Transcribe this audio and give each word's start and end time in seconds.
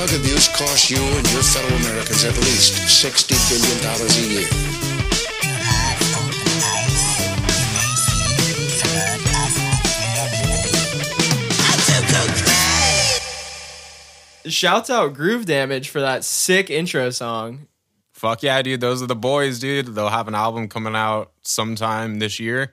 Drug 0.00 0.18
abuse 0.18 0.48
costs 0.48 0.90
you 0.90 0.96
and 0.96 1.30
your 1.30 1.42
fellow 1.42 1.76
Americans 1.76 2.24
at 2.24 2.34
least 2.38 3.04
$60 3.04 3.36
billion 3.50 3.84
a 4.00 4.08
year. 4.32 4.48
Shouts 14.50 14.88
out 14.88 15.12
Groove 15.12 15.44
Damage 15.44 15.90
for 15.90 16.00
that 16.00 16.24
sick 16.24 16.70
intro 16.70 17.10
song. 17.10 17.66
Fuck 18.14 18.42
yeah, 18.42 18.62
dude. 18.62 18.80
Those 18.80 19.02
are 19.02 19.06
the 19.06 19.14
boys, 19.14 19.58
dude. 19.58 19.88
They'll 19.88 20.08
have 20.08 20.28
an 20.28 20.34
album 20.34 20.68
coming 20.68 20.96
out 20.96 21.32
sometime 21.42 22.20
this 22.20 22.40
year. 22.40 22.72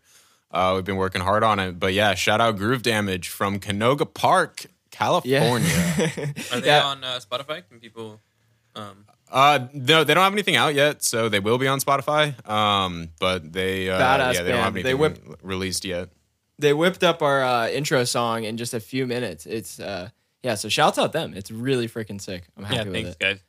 Uh, 0.50 0.72
we've 0.76 0.86
been 0.86 0.96
working 0.96 1.20
hard 1.20 1.44
on 1.44 1.60
it. 1.60 1.78
But 1.78 1.94
yeah, 1.94 2.14
shout 2.14 2.40
out 2.40 2.56
Groove 2.56 2.84
Damage 2.84 3.28
from 3.28 3.60
Canoga 3.60 4.06
Park, 4.14 4.68
California. 4.98 5.70
Are 6.52 6.60
they 6.60 6.68
Yeah. 6.74 6.84
on 6.86 7.04
uh, 7.04 7.20
Spotify? 7.20 7.68
Can 7.70 7.80
people? 7.80 8.20
Um, 8.76 9.06
uh, 9.32 9.68
no, 9.74 10.04
they 10.04 10.14
don't 10.14 10.24
have 10.24 10.34
anything 10.34 10.56
out 10.56 10.74
yet, 10.76 11.04
so 11.04 11.30
they 11.30 11.40
will 11.40 11.58
be 11.58 11.68
on 11.68 11.80
Spotify. 11.80 12.34
Um, 12.48 13.10
but 13.20 13.52
they, 13.52 13.90
uh, 13.90 14.00
Badass 14.00 14.34
yeah, 14.36 14.44
they 14.44 14.52
don't 14.52 14.62
have 14.64 14.74
band. 14.74 14.86
They 14.86 14.92
anything 14.94 15.00
whip- 15.30 15.40
released 15.42 15.84
yet. 15.86 16.10
They 16.60 16.74
whipped 16.74 17.04
up 17.04 17.22
our 17.22 17.44
uh, 17.44 17.68
intro 17.70 18.04
song 18.04 18.44
in 18.44 18.58
just 18.58 18.74
a 18.74 18.80
few 18.80 19.06
minutes. 19.08 19.46
It's 19.46 19.80
uh, 19.80 20.10
yeah, 20.44 20.56
so 20.56 20.70
shouts 20.70 20.98
out 20.98 21.12
them. 21.14 21.34
It's 21.36 21.52
really 21.52 21.88
freaking 21.88 22.22
sick. 22.22 22.44
I'm 22.58 22.64
happy 22.64 22.76
yeah, 22.76 22.84
with 22.84 22.94
thanks, 22.94 23.10
it. 23.12 23.20
guys. 23.20 23.40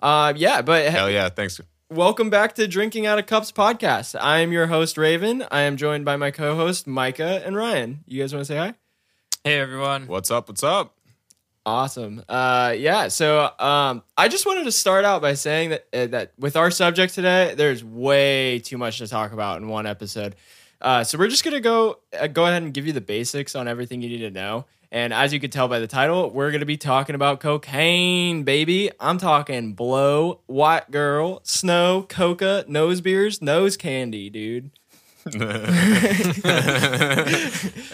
Uh, 0.00 0.32
yeah, 0.36 0.62
but 0.62 0.86
Hell 0.90 1.10
yeah, 1.10 1.28
thanks. 1.28 1.60
welcome 1.90 2.28
back 2.30 2.54
to 2.56 2.66
Drinking 2.66 3.06
Out 3.06 3.18
of 3.18 3.26
Cups 3.26 3.52
podcast. 3.52 4.18
I 4.20 4.38
am 4.40 4.50
your 4.52 4.66
host 4.66 4.96
Raven. 4.98 5.44
I 5.50 5.60
am 5.62 5.76
joined 5.76 6.04
by 6.04 6.16
my 6.16 6.30
co-host 6.30 6.86
Micah 6.86 7.42
and 7.44 7.54
Ryan. 7.56 8.00
You 8.06 8.20
guys 8.22 8.32
want 8.34 8.40
to 8.46 8.52
say 8.52 8.56
hi? 8.58 8.74
Hey, 9.42 9.58
everyone. 9.58 10.06
What's 10.06 10.30
up? 10.30 10.48
What's 10.48 10.62
up? 10.62 10.94
Awesome. 11.64 12.22
Uh, 12.28 12.74
yeah. 12.76 13.08
So 13.08 13.48
um, 13.58 14.02
I 14.14 14.28
just 14.28 14.44
wanted 14.44 14.64
to 14.64 14.72
start 14.72 15.06
out 15.06 15.22
by 15.22 15.32
saying 15.32 15.70
that 15.70 15.86
uh, 15.94 16.06
that 16.08 16.32
with 16.38 16.56
our 16.56 16.70
subject 16.70 17.14
today, 17.14 17.54
there's 17.56 17.82
way 17.82 18.58
too 18.58 18.76
much 18.76 18.98
to 18.98 19.06
talk 19.06 19.32
about 19.32 19.56
in 19.62 19.68
one 19.68 19.86
episode. 19.86 20.36
Uh, 20.78 21.04
so 21.04 21.16
we're 21.16 21.28
just 21.28 21.42
gonna 21.42 21.58
go 21.58 22.00
uh, 22.18 22.26
go 22.26 22.44
ahead 22.44 22.62
and 22.62 22.74
give 22.74 22.86
you 22.86 22.92
the 22.92 23.00
basics 23.00 23.54
on 23.54 23.66
everything 23.66 24.02
you 24.02 24.10
need 24.10 24.18
to 24.18 24.30
know. 24.30 24.66
And 24.92 25.14
as 25.14 25.32
you 25.32 25.40
could 25.40 25.52
tell 25.52 25.68
by 25.68 25.78
the 25.78 25.86
title, 25.86 26.28
we're 26.28 26.50
gonna 26.50 26.66
be 26.66 26.76
talking 26.76 27.14
about 27.14 27.40
cocaine, 27.40 28.42
baby. 28.42 28.90
I'm 29.00 29.16
talking 29.16 29.72
blow, 29.72 30.40
white 30.48 30.90
girl, 30.90 31.40
snow, 31.44 32.04
coca, 32.06 32.66
nose 32.68 33.00
beers, 33.00 33.40
nose 33.40 33.78
candy, 33.78 34.28
dude. 34.28 34.70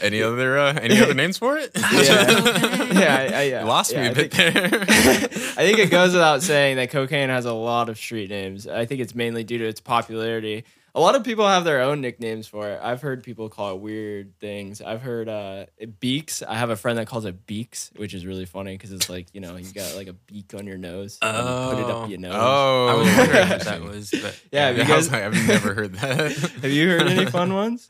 any 0.01 0.23
other 0.23 0.59
uh, 0.59 0.75
any 0.81 1.01
other 1.01 1.15
names 1.23 1.39
for 1.39 1.57
it? 1.57 1.71
Yeah, 1.75 1.83
yeah, 2.93 3.17
I, 3.33 3.35
I- 3.39 3.43
yeah. 3.43 3.65
Lost 3.65 3.93
Yeah, 3.93 4.03
me 4.03 4.07
I 4.07 4.11
a 4.11 4.15
bit 4.15 4.33
think- 4.33 4.55
there. 4.55 4.81
I 4.83 5.65
think 5.67 5.79
it 5.79 5.91
goes 5.91 6.13
without 6.13 6.43
saying 6.43 6.77
that 6.77 6.91
cocaine 6.91 7.29
has 7.29 7.45
a 7.45 7.53
lot 7.53 7.89
of 7.89 7.99
street 7.99 8.31
names. 8.31 8.67
I 8.67 8.87
think 8.87 9.01
it's 9.01 9.15
mainly 9.15 9.45
due 9.45 9.59
to 9.59 9.65
its 9.67 9.81
popularity. 9.81 10.65
A 10.97 11.00
lot 11.00 11.14
of 11.14 11.25
people 11.25 11.47
have 11.47 11.64
their 11.64 11.83
own 11.83 12.00
nicknames 12.00 12.47
for 12.47 12.66
it. 12.70 12.80
I've 12.83 13.02
heard 13.02 13.22
people 13.22 13.50
call 13.50 13.75
it 13.75 13.80
weird 13.83 14.33
things. 14.41 14.80
I've 14.80 15.02
heard 15.02 15.28
uh, 15.28 15.66
beaks. 16.00 16.42
I 16.42 16.55
have 16.55 16.70
a 16.70 16.77
friend 16.77 16.97
that 16.97 17.06
calls 17.06 17.27
it 17.27 17.47
beaks, 17.47 17.91
which 17.97 18.14
is 18.14 18.25
really 18.25 18.47
funny 18.47 18.72
because 18.78 18.92
it's 18.92 19.11
like 19.11 19.27
you 19.34 19.42
know 19.42 19.56
you 19.56 19.70
got 19.74 19.94
like 19.94 20.08
a 20.08 20.14
beak 20.14 20.55
on 20.55 20.67
your 20.67 20.78
nose. 20.78 21.19
and 21.20 21.36
you 21.36 21.42
put 21.44 21.78
it 21.80 21.92
Oh. 21.92 22.02
up 22.05 22.08
your 22.08 22.19
nose. 22.19 22.34
oh, 22.34 22.86
I 22.89 22.94
was 22.94 23.06
wondering 23.14 23.48
what 23.50 23.61
that 23.61 23.83
was, 23.91 24.11
but 24.11 24.41
Yeah, 24.50 24.70
Yeah, 24.70 24.86
you 24.86 24.92
I 24.94 24.97
was 24.97 25.12
like, 25.12 25.22
I've 25.24 25.47
never 25.47 25.74
heard 25.74 25.92
that. 25.97 26.33
Have 26.62 26.72
you 26.72 26.89
heard 26.89 27.02
any 27.02 27.27
fun 27.30 27.52
ones? 27.52 27.89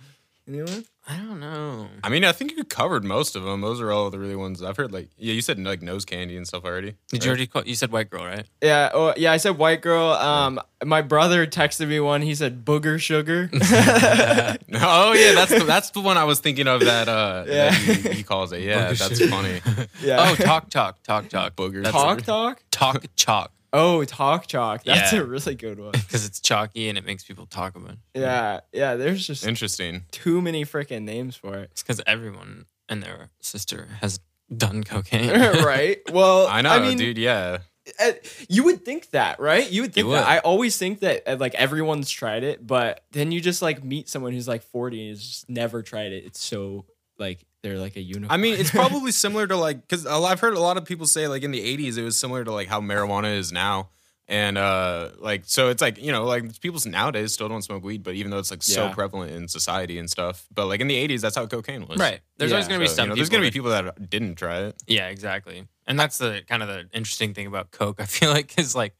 Anyone? 0.48 0.84
I 1.08 1.18
don't 1.18 1.38
know. 1.38 1.86
I 2.02 2.08
mean, 2.08 2.24
I 2.24 2.32
think 2.32 2.56
you 2.56 2.64
covered 2.64 3.04
most 3.04 3.36
of 3.36 3.44
them. 3.44 3.60
Those 3.60 3.80
are 3.80 3.92
all 3.92 4.10
the 4.10 4.18
really 4.18 4.34
ones 4.34 4.60
I've 4.60 4.76
heard. 4.76 4.90
Like, 4.92 5.08
yeah, 5.16 5.34
you 5.34 5.40
said 5.40 5.56
like 5.58 5.80
nose 5.80 6.04
candy 6.04 6.36
and 6.36 6.46
stuff 6.48 6.64
already. 6.64 6.96
Did 7.10 7.24
you 7.24 7.28
already 7.30 7.46
call? 7.46 7.62
You 7.64 7.76
said 7.76 7.92
white 7.92 8.10
girl, 8.10 8.24
right? 8.24 8.44
Yeah. 8.60 8.90
Oh, 8.92 9.14
yeah. 9.16 9.30
I 9.30 9.36
said 9.36 9.56
white 9.56 9.82
girl. 9.82 10.08
Um, 10.10 10.60
my 10.84 11.02
brother 11.02 11.46
texted 11.46 11.86
me 11.88 12.00
one. 12.00 12.22
He 12.22 12.34
said 12.34 12.64
booger 12.64 13.00
sugar. 13.00 13.48
oh 13.54 15.12
yeah, 15.12 15.32
that's 15.34 15.50
the, 15.56 15.64
that's 15.64 15.90
the 15.90 16.00
one 16.00 16.16
I 16.16 16.24
was 16.24 16.40
thinking 16.40 16.66
of. 16.66 16.80
That 16.80 17.08
uh, 17.08 17.44
Yeah. 17.46 17.70
that 17.70 17.74
he, 17.78 18.08
he 18.10 18.22
calls 18.22 18.52
it. 18.52 18.62
Yeah, 18.62 18.90
Booger 18.90 18.98
that's 18.98 19.18
sugar. 19.18 19.30
funny. 19.30 19.60
yeah. 20.02 20.16
Oh, 20.30 20.34
talk, 20.34 20.70
talk, 20.70 21.02
talk, 21.02 21.28
talk. 21.28 21.54
Booger 21.56 21.84
talk 21.84 22.22
talk. 22.22 22.62
talk, 22.70 23.04
chalk, 23.16 23.52
Oh, 23.72 24.04
talk 24.04 24.46
chalk. 24.46 24.84
That's 24.84 25.12
Yeah. 25.12 25.20
a 25.20 25.24
really 25.24 25.54
good 25.54 25.78
one. 25.78 25.90
because 25.92 26.24
it's 26.26 26.40
chalky 26.40 26.88
and 26.88 26.96
it 26.96 27.04
makes 27.04 27.24
people 27.24 27.46
talk 27.46 27.76
about. 27.76 27.92
it. 28.14 28.20
Yeah, 28.20 28.60
yeah. 28.72 28.94
There's 28.96 29.26
just 29.26 29.46
Interesting. 29.46 30.04
too 30.10 30.40
many 30.40 30.64
freaking 30.64 31.02
names 31.02 31.36
for 31.36 31.56
it. 31.58 31.70
It's 31.72 31.82
because 31.82 32.00
everyone 32.06 32.66
and 32.88 33.02
their 33.02 33.30
sister 33.40 33.88
has 34.00 34.20
done 34.56 34.84
cocaine. 34.84 35.30
right? 35.64 35.98
Well, 36.12 36.46
I 36.46 36.62
know, 36.62 36.70
I 36.70 36.80
mean, 36.80 36.98
dude. 36.98 37.18
Yeah, 37.18 37.58
uh, 38.00 38.12
you 38.48 38.64
would 38.64 38.84
think 38.84 39.10
that, 39.10 39.38
right? 39.40 39.68
You 39.70 39.82
would 39.82 39.92
think 39.94 40.06
You 40.06 40.12
that. 40.12 40.26
I 40.26 40.38
always 40.38 40.76
think 40.78 41.00
that 41.00 41.22
uh, 41.26 41.36
like 41.38 41.54
everyone's 41.54 42.10
tried 42.10 42.44
it, 42.44 42.64
but 42.66 43.02
then 43.12 43.32
you 43.32 43.40
just 43.40 43.62
like 43.62 43.82
meet 43.84 44.08
someone 44.08 44.32
who's 44.32 44.48
like 44.48 44.62
40 44.62 45.00
and 45.00 45.08
has 45.10 45.20
just 45.26 45.48
never 45.50 45.82
tried 45.82 46.12
it. 46.12 46.24
It's 46.24 46.42
so 46.42 46.84
like 47.18 47.44
they're 47.66 47.78
like 47.78 47.96
a 47.96 48.00
unicorn. 48.00 48.30
I 48.30 48.36
mean, 48.40 48.54
it's 48.60 48.70
probably 48.82 49.10
similar 49.12 49.46
to 49.46 49.56
like 49.56 49.80
because 49.82 50.06
I've 50.06 50.40
heard 50.40 50.54
a 50.54 50.60
lot 50.60 50.76
of 50.76 50.84
people 50.84 51.06
say 51.06 51.26
like 51.28 51.42
in 51.42 51.50
the 51.50 51.60
'80s 51.60 51.98
it 51.98 52.02
was 52.02 52.16
similar 52.16 52.44
to 52.44 52.52
like 52.52 52.68
how 52.68 52.80
marijuana 52.80 53.36
is 53.36 53.50
now, 53.52 53.90
and 54.28 54.56
uh 54.56 55.10
like 55.18 55.42
so 55.46 55.68
it's 55.68 55.82
like 55.82 56.00
you 56.02 56.12
know 56.12 56.24
like 56.24 56.60
people 56.60 56.80
nowadays 56.86 57.32
still 57.32 57.48
don't 57.48 57.62
smoke 57.62 57.82
weed, 57.84 58.02
but 58.02 58.14
even 58.14 58.30
though 58.30 58.38
it's 58.38 58.50
like 58.50 58.62
so 58.62 58.86
Yeah. 58.86 58.94
prevalent 58.94 59.32
in 59.32 59.48
society 59.48 59.98
and 59.98 60.08
stuff, 60.08 60.46
but 60.54 60.66
like 60.66 60.80
in 60.80 60.86
the 60.88 60.96
'80s 61.08 61.20
that's 61.20 61.36
how 61.36 61.46
cocaine 61.46 61.86
was. 61.86 61.98
right. 61.98 62.20
There's 62.38 62.52
always 62.52 62.66
Yeah. 62.66 62.70
going 62.70 62.80
to 62.80 62.84
be 62.84 62.88
So, 62.88 62.94
some 62.94 63.04
you 63.04 63.08
know, 63.10 63.14
there's 63.16 63.28
gonna 63.30 63.42
be 63.42 63.50
people 63.50 63.70
that 63.70 64.08
didn't 64.10 64.36
try 64.36 64.60
it. 64.60 64.76
Yeah, 64.86 65.08
exactly. 65.08 65.66
And 65.88 65.98
that's 65.98 66.18
the 66.18 66.42
kind 66.48 66.62
of 66.62 66.68
the 66.68 66.88
interesting 66.92 67.32
thing 67.34 67.46
about 67.46 67.70
Coke. 67.70 68.00
I 68.00 68.04
feel 68.06 68.30
like 68.30 68.58
is 68.58 68.74
like 68.74 68.94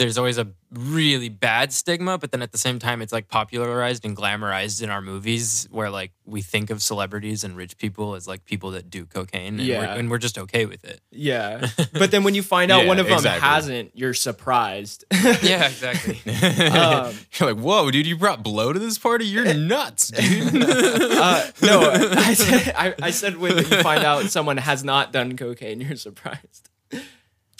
there's 0.00 0.16
always 0.16 0.38
a 0.38 0.48
really 0.72 1.28
bad 1.28 1.72
stigma, 1.74 2.16
but 2.16 2.32
then 2.32 2.40
at 2.40 2.52
the 2.52 2.58
same 2.58 2.78
time, 2.78 3.02
it's 3.02 3.12
like 3.12 3.28
popularized 3.28 4.04
and 4.06 4.16
glamorized 4.16 4.82
in 4.82 4.88
our 4.88 5.02
movies, 5.02 5.68
where 5.70 5.90
like 5.90 6.12
we 6.24 6.40
think 6.40 6.70
of 6.70 6.82
celebrities 6.82 7.44
and 7.44 7.54
rich 7.54 7.76
people 7.76 8.14
as 8.14 8.26
like 8.26 8.46
people 8.46 8.70
that 8.70 8.88
do 8.88 9.04
cocaine, 9.04 9.58
and, 9.58 9.62
Yeah. 9.68 9.80
we're, 9.80 9.98
and 10.00 10.10
we're 10.10 10.18
just 10.18 10.38
okay 10.38 10.64
with 10.64 10.82
it. 10.84 11.00
yeah. 11.10 11.66
But 11.92 12.12
then 12.12 12.24
when 12.24 12.34
you 12.34 12.42
find 12.42 12.70
out 12.72 12.82
Yeah, 12.82 12.88
one 12.88 12.98
of 12.98 13.06
them 13.06 13.16
exactly. 13.16 13.46
hasn't, 13.46 13.90
you're 13.94 14.14
surprised. 14.14 15.04
Yeah, 15.42 15.66
exactly. 15.66 16.18
Um, 16.70 17.14
You're 17.38 17.52
like, 17.52 17.62
whoa, 17.62 17.90
dude, 17.90 18.06
you 18.06 18.16
brought 18.16 18.42
blow 18.42 18.72
to 18.72 18.78
this 18.78 18.96
party? 18.98 19.26
You're 19.26 19.52
nuts, 19.52 20.08
dude. 20.10 20.62
uh, 20.62 21.44
no, 21.62 21.90
I 22.16 22.32
said, 22.34 22.74
I, 22.74 22.94
I 23.02 23.10
said 23.10 23.36
when 23.36 23.58
you 23.58 23.64
find 23.64 24.02
out 24.02 24.24
someone 24.30 24.56
has 24.56 24.82
not 24.82 25.12
done 25.12 25.36
cocaine, 25.36 25.82
you're 25.82 25.96
surprised. 25.96 26.69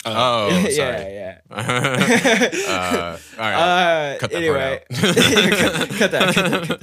Oh, 0.05 0.49
yeah, 0.69 1.07
yeah. 1.09 1.37
uh, 1.51 3.17
all 3.37 3.49
right. 3.49 4.13
Uh, 4.13 4.17
Cut 4.19 4.31
that 4.31 4.37
anyway, 4.37 4.83
cut, 4.93 4.99
cut 5.09 5.15
that. 5.15 5.89
Cut 5.97 6.11
that, 6.11 6.33
cut 6.35 6.79
that. 6.79 6.81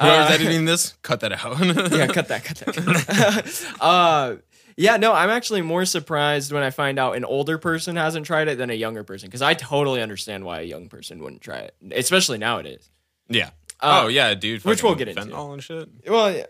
Whoever's 0.00 0.30
Uh, 0.30 0.34
editing 0.34 0.64
this, 0.64 0.94
cut 1.02 1.20
that 1.20 1.32
out. 1.32 1.58
yeah, 1.92 2.06
cut 2.08 2.28
that, 2.28 2.44
cut 2.44 2.56
that. 2.58 2.74
Cut 2.74 2.84
that. 2.84 3.74
uh, 3.80 4.36
yeah, 4.76 4.96
no, 4.96 5.12
I'm 5.12 5.30
actually 5.30 5.62
more 5.62 5.84
surprised 5.84 6.52
when 6.52 6.62
I 6.62 6.70
find 6.70 6.98
out 6.98 7.16
an 7.16 7.24
older 7.24 7.58
person 7.58 7.96
hasn't 7.96 8.26
tried 8.26 8.46
it 8.48 8.58
than 8.58 8.70
a 8.70 8.74
younger 8.74 9.02
person 9.04 9.28
because 9.28 9.42
I 9.42 9.54
totally 9.54 10.00
understand 10.00 10.44
why 10.44 10.60
a 10.60 10.64
young 10.64 10.88
person 10.88 11.20
wouldn't 11.22 11.42
try 11.42 11.58
it, 11.58 11.74
especially 11.92 12.38
nowadays. 12.38 12.88
Yeah. 13.28 13.50
Uh, 13.80 14.02
oh 14.04 14.08
yeah, 14.08 14.34
dude. 14.34 14.64
which 14.64 14.82
we'll 14.82 14.94
get 14.96 15.08
into. 15.08 15.20
fentanyl 15.22 15.52
and 15.52 15.62
shit. 15.62 15.88
Well, 16.06 16.32
yeah, 16.32 16.46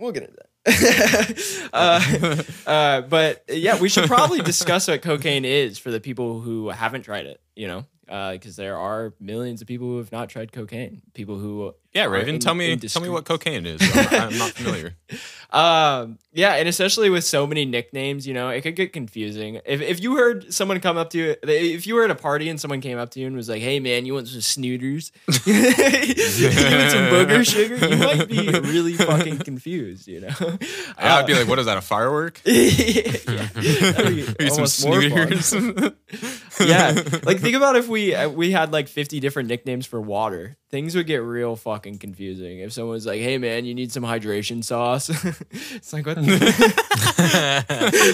we'll 0.00 0.12
get 0.12 0.24
into 0.24 0.36
that. 0.36 0.45
uh, 1.72 2.42
uh, 2.66 3.00
but 3.02 3.44
yeah, 3.48 3.78
we 3.80 3.88
should 3.88 4.06
probably 4.06 4.40
discuss 4.40 4.88
what 4.88 5.02
cocaine 5.02 5.44
is 5.44 5.78
for 5.78 5.90
the 5.90 6.00
people 6.00 6.40
who 6.40 6.68
haven't 6.68 7.02
tried 7.02 7.26
it. 7.26 7.40
You 7.54 7.68
know, 7.68 8.32
because 8.32 8.56
there 8.56 8.76
are 8.76 9.14
millions 9.20 9.62
of 9.62 9.68
people 9.68 9.86
who 9.86 9.98
have 9.98 10.12
not 10.12 10.28
tried 10.28 10.52
cocaine. 10.52 11.02
People 11.14 11.38
who 11.38 11.74
Yeah, 11.96 12.04
Raven. 12.04 12.34
in- 12.34 12.40
tell 12.40 12.54
me, 12.54 12.76
tell 12.76 13.00
me 13.00 13.08
what 13.08 13.24
cocaine 13.24 13.64
is. 13.64 13.80
I'm, 13.96 14.20
I'm 14.32 14.38
not 14.38 14.50
familiar. 14.50 14.94
Um, 15.48 16.18
yeah, 16.32 16.54
and 16.54 16.68
especially 16.68 17.08
with 17.08 17.22
so 17.24 17.46
many 17.46 17.64
nicknames, 17.64 18.26
you 18.26 18.34
know, 18.34 18.48
it 18.50 18.62
could 18.62 18.74
get 18.74 18.92
confusing. 18.92 19.60
If 19.64 19.80
if 19.80 20.02
you 20.02 20.16
heard 20.16 20.52
someone 20.52 20.80
come 20.80 20.96
up 20.96 21.10
to 21.10 21.18
you, 21.18 21.36
if 21.44 21.86
you 21.86 21.94
were 21.94 22.02
at 22.04 22.10
a 22.10 22.16
party 22.16 22.48
and 22.48 22.60
someone 22.60 22.80
came 22.80 22.98
up 22.98 23.10
to 23.10 23.20
you 23.20 23.28
and 23.28 23.36
was 23.36 23.48
like, 23.48 23.62
"Hey, 23.62 23.78
man, 23.78 24.04
you 24.06 24.14
want 24.14 24.26
some 24.26 24.40
snooters? 24.40 25.12
you 25.46 26.46
want 26.48 26.90
some 26.90 27.04
booger 27.14 27.46
sugar?" 27.48 27.76
You 27.88 27.96
might 27.96 28.28
be 28.28 28.48
really 28.68 28.94
fucking 28.94 29.38
confused, 29.38 30.08
you 30.08 30.22
know. 30.22 30.28
Yeah, 30.98 31.16
I'd 31.16 31.26
be 31.26 31.34
like, 31.34 31.46
what 31.46 31.58
is 31.60 31.66
that? 31.66 31.78
A 31.78 31.80
firework? 31.80 32.40
yeah, 32.44 32.52
Maybe 33.54 34.22
some 34.50 34.64
snooters. 34.64 35.94
yeah, 36.60 36.90
like 37.22 37.38
think 37.38 37.54
about 37.54 37.76
if 37.76 37.88
we 37.88 38.14
uh, 38.14 38.28
we 38.28 38.50
had 38.50 38.72
like 38.72 38.88
fifty 38.88 39.20
different 39.20 39.48
nicknames 39.48 39.86
for 39.86 40.00
water. 40.00 40.56
Things 40.70 40.96
would 40.96 41.06
get 41.06 41.18
real 41.22 41.54
fucking 41.54 41.85
confusing 41.94 42.58
if 42.58 42.72
someone 42.72 42.92
was 42.92 43.06
like, 43.06 43.20
"Hey, 43.20 43.38
man, 43.38 43.64
you 43.64 43.74
need 43.74 43.92
some 43.92 44.02
hydration 44.02 44.62
sauce." 44.62 45.08
it's 45.50 45.92
like 45.92 46.04
what? 46.04 46.16
The- 46.16 46.24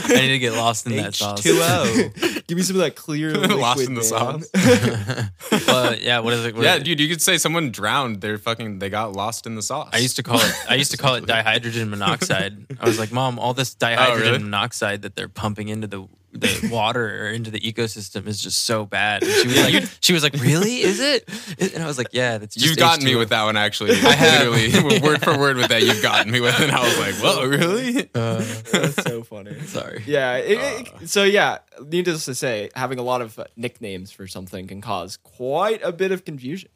I 0.05 0.21
need 0.21 0.29
to 0.29 0.39
get 0.39 0.53
lost 0.53 0.87
in 0.87 0.97
that 0.97 1.15
sauce. 1.15 1.43
H2O. 1.43 2.47
Give 2.47 2.57
me 2.57 2.63
some 2.63 2.77
of 2.77 2.83
that 2.83 2.95
clear 2.97 3.33
liquid, 3.33 3.59
Lost 3.59 3.81
in 3.81 3.95
the 3.95 4.01
man. 4.01 4.05
sauce. 4.05 5.67
But 5.67 6.03
yeah, 6.03 6.19
what 6.21 6.35
is 6.35 6.45
it? 6.45 6.55
what 6.55 6.65
yeah, 6.65 6.75
is 6.75 6.81
it? 6.83 6.85
dude, 6.85 7.01
you 7.01 7.09
could 7.09 7.23
say 7.23 7.39
someone 7.39 7.71
drowned. 7.71 8.21
They're 8.21 8.39
fucking. 8.39 8.79
They 8.79 8.91
got 8.91 9.13
lost 9.13 9.47
in 9.47 9.55
the 9.55 9.63
sauce. 9.63 9.91
I 9.93 9.99
used 9.99 10.17
to 10.17 10.23
call 10.23 10.41
it. 10.41 10.55
I 10.69 10.75
used 10.75 10.91
to 10.91 10.97
call 10.97 11.15
it 11.15 11.25
dihydrogen 11.25 11.89
monoxide. 11.89 12.67
I 12.79 12.85
was 12.87 12.99
like, 12.99 13.13
"Mom, 13.13 13.39
all 13.39 13.55
this 13.55 13.75
oh, 13.81 13.85
dihydrogen 13.87 14.21
really? 14.21 14.39
monoxide 14.39 15.03
that 15.03 15.17
they're 15.17 15.29
pumping 15.29 15.69
into 15.69 15.87
the 15.87 16.07
the 16.33 16.69
water 16.73 17.27
or 17.27 17.29
into 17.31 17.51
the 17.51 17.61
ecosystem 17.61 18.27
is 18.27 18.41
just 18.43 18.65
so 18.65 18.87
bad. 18.87 19.23
And 19.23 19.31
she 19.33 19.47
was 19.49 19.57
like, 19.73 19.89
she 20.01 20.13
was 20.15 20.23
like, 20.23 20.33
really? 20.35 20.81
Is 20.81 20.99
it? 20.99 21.29
And 21.75 21.83
I 21.83 21.87
was 21.87 21.99
like, 21.99 22.09
yeah, 22.13 22.39
that's 22.39 22.55
just 22.55 22.67
You've 22.67 22.79
gotten 22.79 23.05
me 23.05 23.13
H2O. 23.13 23.19
with 23.19 23.29
that 23.31 23.45
one 23.45 23.57
actually. 23.57 23.91
I 23.93 24.13
have. 24.13 24.49
Literally, 24.49 25.01
word 25.01 25.23
for 25.23 25.39
word 25.39 25.57
with 25.59 25.69
that. 25.69 25.83
You've 25.83 26.03
gotten 26.03 26.33
me 26.33 26.41
with, 26.41 26.59
it. 26.59 26.63
and 26.69 26.73
I 26.73 26.83
was 26.83 26.99
like, 26.99 27.15
"Whoa, 27.17 27.47
really?" 27.47 28.09
Uh, 28.15 28.45
That's 28.73 29.03
so 29.03 29.23
funny. 29.23 29.59
sorry. 29.67 30.03
Yeah. 30.07 30.37
it- 30.37 30.89
it- 31.03 31.09
so 31.11 31.25
yeah, 31.25 31.59
needless 31.87 32.25
to 32.27 32.35
say, 32.35 32.71
having 32.75 32.99
a 32.99 33.03
lot 33.03 33.21
of 33.23 33.39
uh, 33.39 33.45
nicknames 33.57 34.11
for 34.11 34.27
something 34.27 34.67
can 34.67 34.81
cause 34.81 35.17
quite 35.17 35.81
a 35.83 35.93
bit 35.93 36.13
of 36.13 36.25
confusion. 36.25 36.71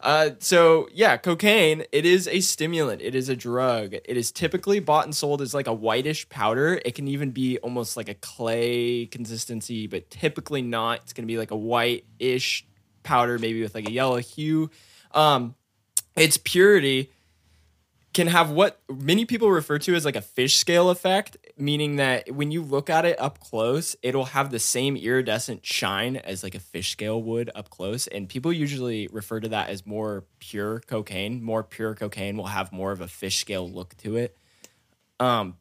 Uh, 0.00 0.30
so 0.38 0.88
yeah, 0.92 1.16
cocaine. 1.16 1.84
It 1.92 2.04
is 2.04 2.28
a 2.28 2.40
stimulant. 2.40 3.00
It 3.02 3.14
is 3.14 3.28
a 3.28 3.36
drug. 3.36 3.94
It 3.94 4.16
is 4.16 4.30
typically 4.30 4.78
bought 4.80 5.04
and 5.04 5.14
sold 5.14 5.40
as 5.40 5.54
like 5.54 5.66
a 5.66 5.72
whitish 5.72 6.28
powder. 6.28 6.80
It 6.84 6.94
can 6.94 7.08
even 7.08 7.30
be 7.30 7.58
almost 7.58 7.96
like 7.96 8.08
a 8.08 8.14
clay 8.14 9.06
consistency, 9.06 9.86
but 9.86 10.10
typically 10.10 10.62
not. 10.62 11.00
It's 11.02 11.12
gonna 11.12 11.26
be 11.26 11.38
like 11.38 11.50
a 11.50 11.56
white-ish 11.56 12.66
powder, 13.02 13.38
maybe 13.38 13.62
with 13.62 13.74
like 13.74 13.88
a 13.88 13.92
yellow 13.92 14.18
hue. 14.18 14.70
Um, 15.12 15.54
its 16.14 16.36
purity 16.36 17.10
can 18.12 18.26
have 18.26 18.50
what 18.50 18.80
many 18.88 19.24
people 19.26 19.50
refer 19.50 19.78
to 19.78 19.94
as 19.94 20.04
like 20.04 20.16
a 20.16 20.22
fish 20.22 20.56
scale 20.56 20.88
effect, 20.90 21.36
meaning 21.58 21.96
that 21.96 22.30
when 22.30 22.50
you 22.50 22.62
look 22.62 22.90
at 22.90 23.04
it 23.04 23.18
up 23.18 23.40
close, 23.40 23.96
it'll 24.02 24.26
have 24.26 24.50
the 24.50 24.58
same 24.58 24.96
iridescent 24.96 25.64
shine 25.64 26.16
as 26.16 26.42
like 26.42 26.54
a 26.54 26.60
fish 26.60 26.92
scale 26.92 27.22
would 27.22 27.50
up 27.54 27.70
close. 27.70 28.06
And 28.06 28.28
people 28.28 28.52
usually 28.52 29.08
refer 29.08 29.40
to 29.40 29.48
that 29.48 29.70
as 29.70 29.86
more 29.86 30.24
pure 30.38 30.80
cocaine. 30.80 31.42
More 31.42 31.62
pure 31.62 31.94
cocaine 31.94 32.36
will 32.36 32.46
have 32.46 32.72
more 32.72 32.92
of 32.92 33.00
a 33.00 33.08
fish 33.08 33.38
scale 33.38 33.68
look 33.68 33.96
to 33.98 34.16
it. 34.16 34.36
Um, 35.18 35.56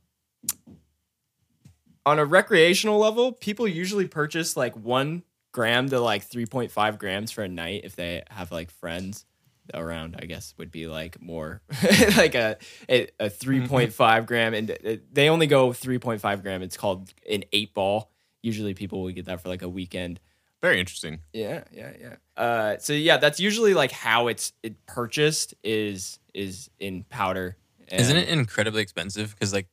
on 2.06 2.19
a 2.19 2.25
recreational 2.25 3.00
level, 3.00 3.31
people 3.31 3.68
usually 3.68 4.07
purchase 4.07 4.57
like 4.57 4.75
one 4.75 5.24
gram 5.53 5.89
to 5.89 6.00
like 6.01 6.30
3.5 6.30 7.00
grams 7.00 7.31
for 7.31 7.44
a 7.44 7.48
night 7.48 7.81
if 7.86 7.95
they 7.95 8.24
have 8.30 8.51
like 8.51 8.69
friends 8.69 9.25
around 9.73 10.15
i 10.21 10.25
guess 10.25 10.53
would 10.57 10.71
be 10.71 10.88
like 10.88 11.21
more 11.21 11.62
like 12.17 12.35
a 12.35 12.57
a, 12.89 13.07
a 13.19 13.29
3.5 13.29 14.25
gram 14.25 14.53
and 14.53 14.71
uh, 14.71 14.95
they 15.12 15.29
only 15.29 15.47
go 15.47 15.69
3.5 15.69 16.41
gram. 16.41 16.62
It's 16.62 16.77
called 16.77 17.13
an 17.29 17.44
eight 17.51 17.73
ball. 17.73 18.12
Usually 18.44 18.73
people 18.73 19.01
will 19.01 19.12
get 19.12 19.25
that 19.25 19.41
for 19.41 19.50
like 19.50 19.62
a 19.63 19.69
weekend. 19.69 20.19
Very 20.62 20.79
interesting. 20.79 21.19
yeah 21.33 21.63
yeah 21.71 21.91
yeah. 22.00 22.15
Uh 22.41 22.77
so 22.79 22.94
yeah 22.94 23.17
that's 23.17 23.39
usually 23.39 23.73
like 23.73 23.91
how 23.91 24.27
it's 24.27 24.53
it 24.63 24.85
purchased 24.85 25.53
is 25.63 26.19
is 26.33 26.69
in 26.79 27.03
powder. 27.09 27.57
Isn't 27.91 28.17
it 28.17 28.29
incredibly 28.29 28.81
expensive? 28.81 29.31
Because 29.31 29.53
like 29.53 29.67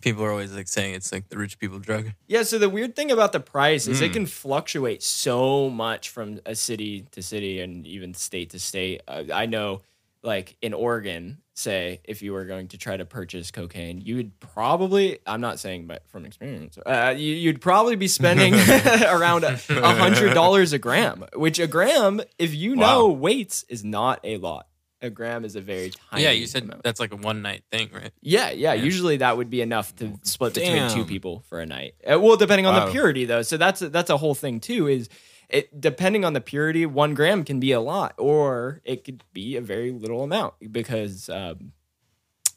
people 0.00 0.24
are 0.24 0.30
always 0.30 0.52
like 0.52 0.68
saying 0.68 0.94
it's 0.94 1.12
like 1.12 1.28
the 1.28 1.36
rich 1.38 1.58
people 1.58 1.78
drug. 1.78 2.12
Yeah, 2.26 2.42
so 2.44 2.58
the 2.58 2.68
weird 2.70 2.96
thing 2.96 3.10
about 3.10 3.32
the 3.32 3.40
price 3.40 3.86
is 3.86 4.00
it 4.00 4.10
Mm. 4.10 4.14
can 4.14 4.26
fluctuate 4.26 5.02
so 5.02 5.68
much 5.70 6.08
from 6.08 6.40
a 6.46 6.54
city 6.54 7.06
to 7.12 7.22
city 7.22 7.60
and 7.60 7.86
even 7.86 8.14
state 8.14 8.50
to 8.50 8.58
state. 8.58 9.02
Uh, 9.06 9.24
I 9.32 9.46
know, 9.46 9.82
like 10.22 10.56
in 10.62 10.72
Oregon, 10.72 11.38
say 11.54 12.00
if 12.04 12.22
you 12.22 12.32
were 12.32 12.44
going 12.46 12.68
to 12.68 12.78
try 12.78 12.96
to 12.96 13.04
purchase 13.04 13.50
cocaine, 13.50 14.00
you 14.00 14.16
would 14.16 14.38
probably, 14.40 15.18
I'm 15.26 15.40
not 15.40 15.58
saying 15.58 15.86
but 15.86 16.02
from 16.08 16.24
experience, 16.24 16.78
uh, 16.86 17.12
you, 17.16 17.34
you'd 17.34 17.60
probably 17.60 17.96
be 17.96 18.08
spending 18.08 18.54
around 19.06 19.44
a 19.44 19.56
hundred 19.56 20.32
dollars 20.34 20.72
a 20.72 20.78
gram, 20.78 21.24
which 21.34 21.58
a 21.58 21.66
gram, 21.66 22.20
if 22.38 22.54
you 22.54 22.76
know 22.76 23.08
Wow. 23.08 23.14
weights, 23.14 23.64
is 23.68 23.84
not 23.84 24.20
a 24.24 24.36
lot. 24.38 24.66
A 25.02 25.10
gram 25.10 25.44
is 25.44 25.56
a 25.56 25.60
very 25.60 25.90
tiny. 25.90 26.22
yeah, 26.22 26.30
you 26.30 26.46
said 26.46 26.62
amount. 26.62 26.84
that's 26.84 27.00
like 27.00 27.12
a 27.12 27.16
one 27.16 27.42
night 27.42 27.64
thing, 27.70 27.90
right? 27.92 28.12
Yeah, 28.20 28.50
yeah, 28.50 28.72
Usually 28.74 29.16
that 29.18 29.36
would 29.36 29.50
be 29.50 29.60
enough 29.60 29.94
to 29.96 30.18
split 30.22 30.54
between 30.54 30.88
two 30.90 31.04
people 31.04 31.44
for 31.48 31.60
a 31.60 31.66
night. 31.66 31.94
Uh, 32.06 32.20
well, 32.20 32.36
depending 32.36 32.66
on 32.66 32.86
the 32.86 32.92
purity, 32.92 33.24
though. 33.24 33.42
So 33.42 33.56
that's 33.56 33.80
that's 33.80 34.10
a 34.10 34.16
whole 34.16 34.34
thing 34.34 34.60
too. 34.60 34.86
Is 34.86 35.08
it 35.48 35.80
depending 35.80 36.24
on 36.24 36.32
the 36.32 36.40
purity? 36.40 36.86
One 36.86 37.14
gram 37.14 37.44
can 37.44 37.60
be 37.60 37.72
a 37.72 37.80
lot, 37.80 38.14
or 38.16 38.80
it 38.84 39.04
could 39.04 39.24
be 39.32 39.56
a 39.56 39.60
very 39.60 39.90
little 39.90 40.22
amount 40.22 40.54
because 40.70 41.28
um, 41.28 41.72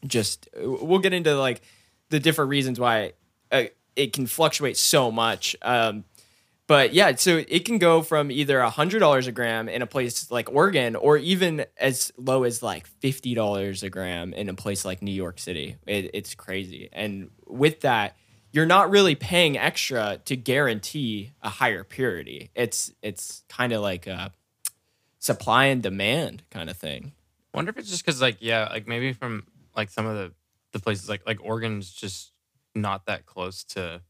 just 0.06 0.48
we'll 0.56 1.00
get 1.00 1.14
into 1.14 1.36
like 1.36 1.62
the 2.10 2.20
different 2.20 2.50
reasons 2.50 2.80
why 2.80 3.14
uh, 3.52 3.64
it 3.96 4.14
can 4.14 4.28
fluctuate 4.28 4.78
so 4.78 5.12
much. 5.12 5.56
Um, 5.62 6.06
but 6.68 6.94
yeah, 6.94 7.16
so 7.16 7.44
it 7.48 7.66
can 7.66 7.78
go 7.78 8.02
from 8.02 8.32
either 8.32 8.60
a 8.60 8.70
hundred 8.70 9.00
dollars 9.00 9.28
a 9.28 9.32
gram 9.32 9.70
in 9.70 9.82
a 9.82 9.88
place 9.88 10.32
like 10.32 10.52
Oregon, 10.52 10.96
or 10.96 11.18
even 11.18 11.66
as 11.78 12.12
low 12.18 12.44
as 12.44 12.64
like 12.64 12.88
fifty 12.88 13.36
dollars 13.36 13.84
a 13.84 13.90
gram 13.90 14.34
in 14.34 14.50
a 14.50 14.54
place 14.56 14.84
like 14.84 15.02
New 15.02 15.12
York 15.12 15.40
City. 15.40 15.78
It, 15.86 16.12
it's 16.14 16.34
crazy, 16.34 16.90
and 16.92 17.30
with 17.46 17.82
that, 17.82 18.18
you're 18.52 18.66
not 18.66 18.90
really 18.90 19.16
paying 19.16 19.58
extra 19.58 20.20
to 20.26 20.36
guarantee 20.36 21.34
a 21.42 21.50
higher 21.50 21.84
purity. 21.84 22.50
It's 22.56 22.92
it's 23.02 23.44
kind 23.48 23.72
of 23.72 23.82
like 23.82 24.08
a 24.08 24.32
supply 25.20 25.66
and 25.66 25.84
demand 25.84 26.44
kind 26.50 26.70
of 26.70 26.78
thing. 26.78 27.14
I 27.54 27.58
wonder 27.58 27.70
if 27.70 27.78
it's 27.78 27.90
just 27.90 28.04
because 28.04 28.22
like 28.22 28.38
yeah, 28.40 28.70
like 28.70 28.88
maybe 28.88 29.14
from 29.14 29.46
like 29.76 29.92
some 29.92 30.06
of 30.06 30.16
the 30.16 30.32
the 30.72 30.80
places 30.80 31.10
like 31.10 31.22
like 31.28 31.38
Oregon's 31.44 31.92
just 31.92 32.32
not 32.74 33.06
that 33.06 33.26
close 33.26 33.64
to 33.66 34.02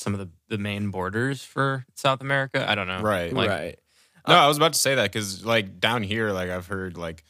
some 0.00 0.14
of 0.14 0.18
the 0.20 0.28
the 0.48 0.58
main 0.58 0.90
borders 0.90 1.44
for 1.44 1.84
South 1.94 2.20
America. 2.22 2.68
I 2.68 2.74
don't 2.74 2.86
know. 2.88 3.00
Right. 3.02 3.32
Like, 3.32 3.50
right. 3.50 3.78
No, 4.26 4.34
I 4.34 4.46
was 4.48 4.56
about 4.56 4.72
to 4.74 4.78
say 4.78 4.94
that 4.96 5.12
because 5.12 5.44
like 5.44 5.78
down 5.80 6.02
here, 6.02 6.30
like 6.32 6.50
I've 6.50 6.66
heard 6.66 6.96
like 6.96 7.24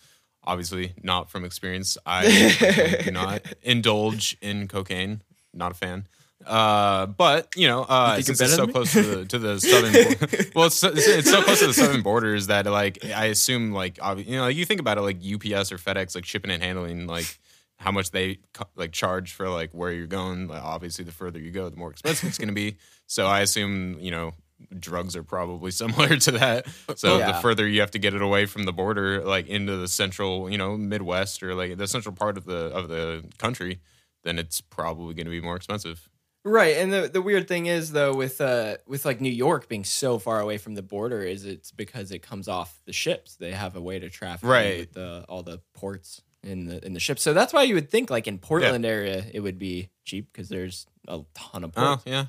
obviously 0.44 0.92
not 1.02 1.30
from 1.30 1.44
experience. 1.44 1.98
I 2.06 3.00
do 3.04 3.10
not 3.10 3.42
indulge 3.62 4.36
in 4.40 4.68
cocaine. 4.68 5.22
Not 5.52 5.72
a 5.72 5.74
fan. 5.74 6.06
Uh, 6.46 7.06
but 7.06 7.48
you 7.56 7.66
know, 7.68 7.82
uh, 7.82 8.14
You 8.16 8.22
think 8.22 8.36
since 8.38 8.40
it's 8.40 8.54
so 8.54 8.66
better 8.66 8.72
close 8.72 8.92
to 8.92 9.02
the 9.02 9.24
to 9.26 9.38
the 9.38 9.60
southern, 9.60 9.92
bor- 9.92 10.38
well, 10.54 10.66
it's, 10.66 10.76
so- 10.76 10.88
it's, 10.88 11.06
it's 11.06 11.30
so 11.30 11.42
close 11.42 11.58
to 11.60 11.66
the 11.66 11.74
southern 11.74 12.02
borders 12.02 12.46
that 12.46 12.64
like 12.66 13.04
I 13.04 13.26
assume 13.26 13.72
like 13.72 13.96
obvi- 13.96 14.26
you 14.26 14.36
know 14.36 14.42
like 14.42 14.56
you 14.56 14.64
think 14.64 14.80
about 14.80 14.96
it 14.96 15.02
like 15.02 15.16
UPS 15.18 15.70
or 15.72 15.76
FedEx 15.78 16.14
like 16.14 16.24
shipping 16.24 16.50
and 16.50 16.62
handling 16.62 17.06
like 17.06 17.38
how 17.80 17.90
much 17.90 18.10
they 18.10 18.38
like 18.76 18.92
charge 18.92 19.32
for 19.32 19.48
like 19.48 19.72
where 19.72 19.90
you're 19.90 20.06
going. 20.06 20.46
Like, 20.46 20.62
obviously, 20.62 21.04
the 21.04 21.12
further 21.12 21.38
you 21.40 21.50
go, 21.50 21.68
the 21.68 21.76
more 21.76 21.90
expensive 21.90 22.28
it's 22.28 22.38
going 22.38 22.48
to 22.48 22.54
be. 22.54 22.76
So 23.06 23.26
I 23.26 23.40
assume 23.40 23.98
you 23.98 24.10
know 24.12 24.34
drugs 24.78 25.16
are 25.16 25.22
probably 25.24 25.70
similar 25.82 26.16
to 26.18 26.30
that. 26.32 26.66
So 26.96 27.18
Yeah. 27.18 27.32
the 27.32 27.38
further 27.40 27.66
you 27.66 27.80
have 27.80 27.92
to 27.92 27.98
get 27.98 28.12
it 28.14 28.20
away 28.22 28.44
from 28.46 28.64
the 28.64 28.72
border, 28.72 29.24
like 29.24 29.46
into 29.48 29.76
the 29.78 29.88
central, 29.88 30.50
you 30.50 30.58
know, 30.58 30.76
Midwest 30.76 31.42
or 31.42 31.54
like 31.54 31.78
the 31.78 31.88
central 31.88 32.14
part 32.14 32.36
of 32.36 32.44
the 32.44 32.66
of 32.66 32.88
the 32.88 33.24
country, 33.38 33.80
then 34.22 34.38
it's 34.38 34.60
probably 34.60 35.14
going 35.14 35.24
to 35.24 35.30
be 35.30 35.40
more 35.40 35.56
expensive. 35.56 36.06
Right, 36.44 36.76
and 36.78 36.90
the 36.92 37.08
the 37.08 37.20
weird 37.22 37.48
thing 37.48 37.66
is 37.66 37.92
though 37.92 38.14
with 38.14 38.40
uh 38.40 38.76
with 38.86 39.04
like 39.06 39.20
New 39.20 39.32
York 39.32 39.68
being 39.68 39.84
so 39.84 40.18
far 40.18 40.40
away 40.40 40.56
from 40.58 40.74
the 40.74 40.82
border 40.82 41.22
is 41.22 41.44
it's 41.44 41.70
because 41.70 42.10
it 42.12 42.20
comes 42.20 42.48
off 42.48 42.80
the 42.86 42.92
ships. 42.94 43.36
They 43.36 43.52
have 43.52 43.76
a 43.76 43.80
way 43.80 43.98
to 43.98 44.08
traffic 44.10 44.48
Right. 44.48 44.78
with 44.80 44.92
the 44.92 45.24
all 45.28 45.42
the 45.42 45.60
ports 45.74 46.22
in 46.42 46.66
the 46.66 46.84
in 46.84 46.92
the 46.94 47.00
ships. 47.00 47.22
So 47.22 47.32
that's 47.32 47.52
why 47.52 47.62
you 47.64 47.74
would 47.74 47.90
think 47.90 48.10
like 48.10 48.26
in 48.26 48.38
Portland 48.38 48.84
area 48.86 49.24
it 49.32 49.40
would 49.40 49.58
be 49.58 49.90
cheap 50.04 50.32
because 50.32 50.48
there's 50.48 50.86
a 51.08 51.20
ton 51.34 51.64
of 51.64 51.72
Oh 51.76 52.00
yeah, 52.06 52.26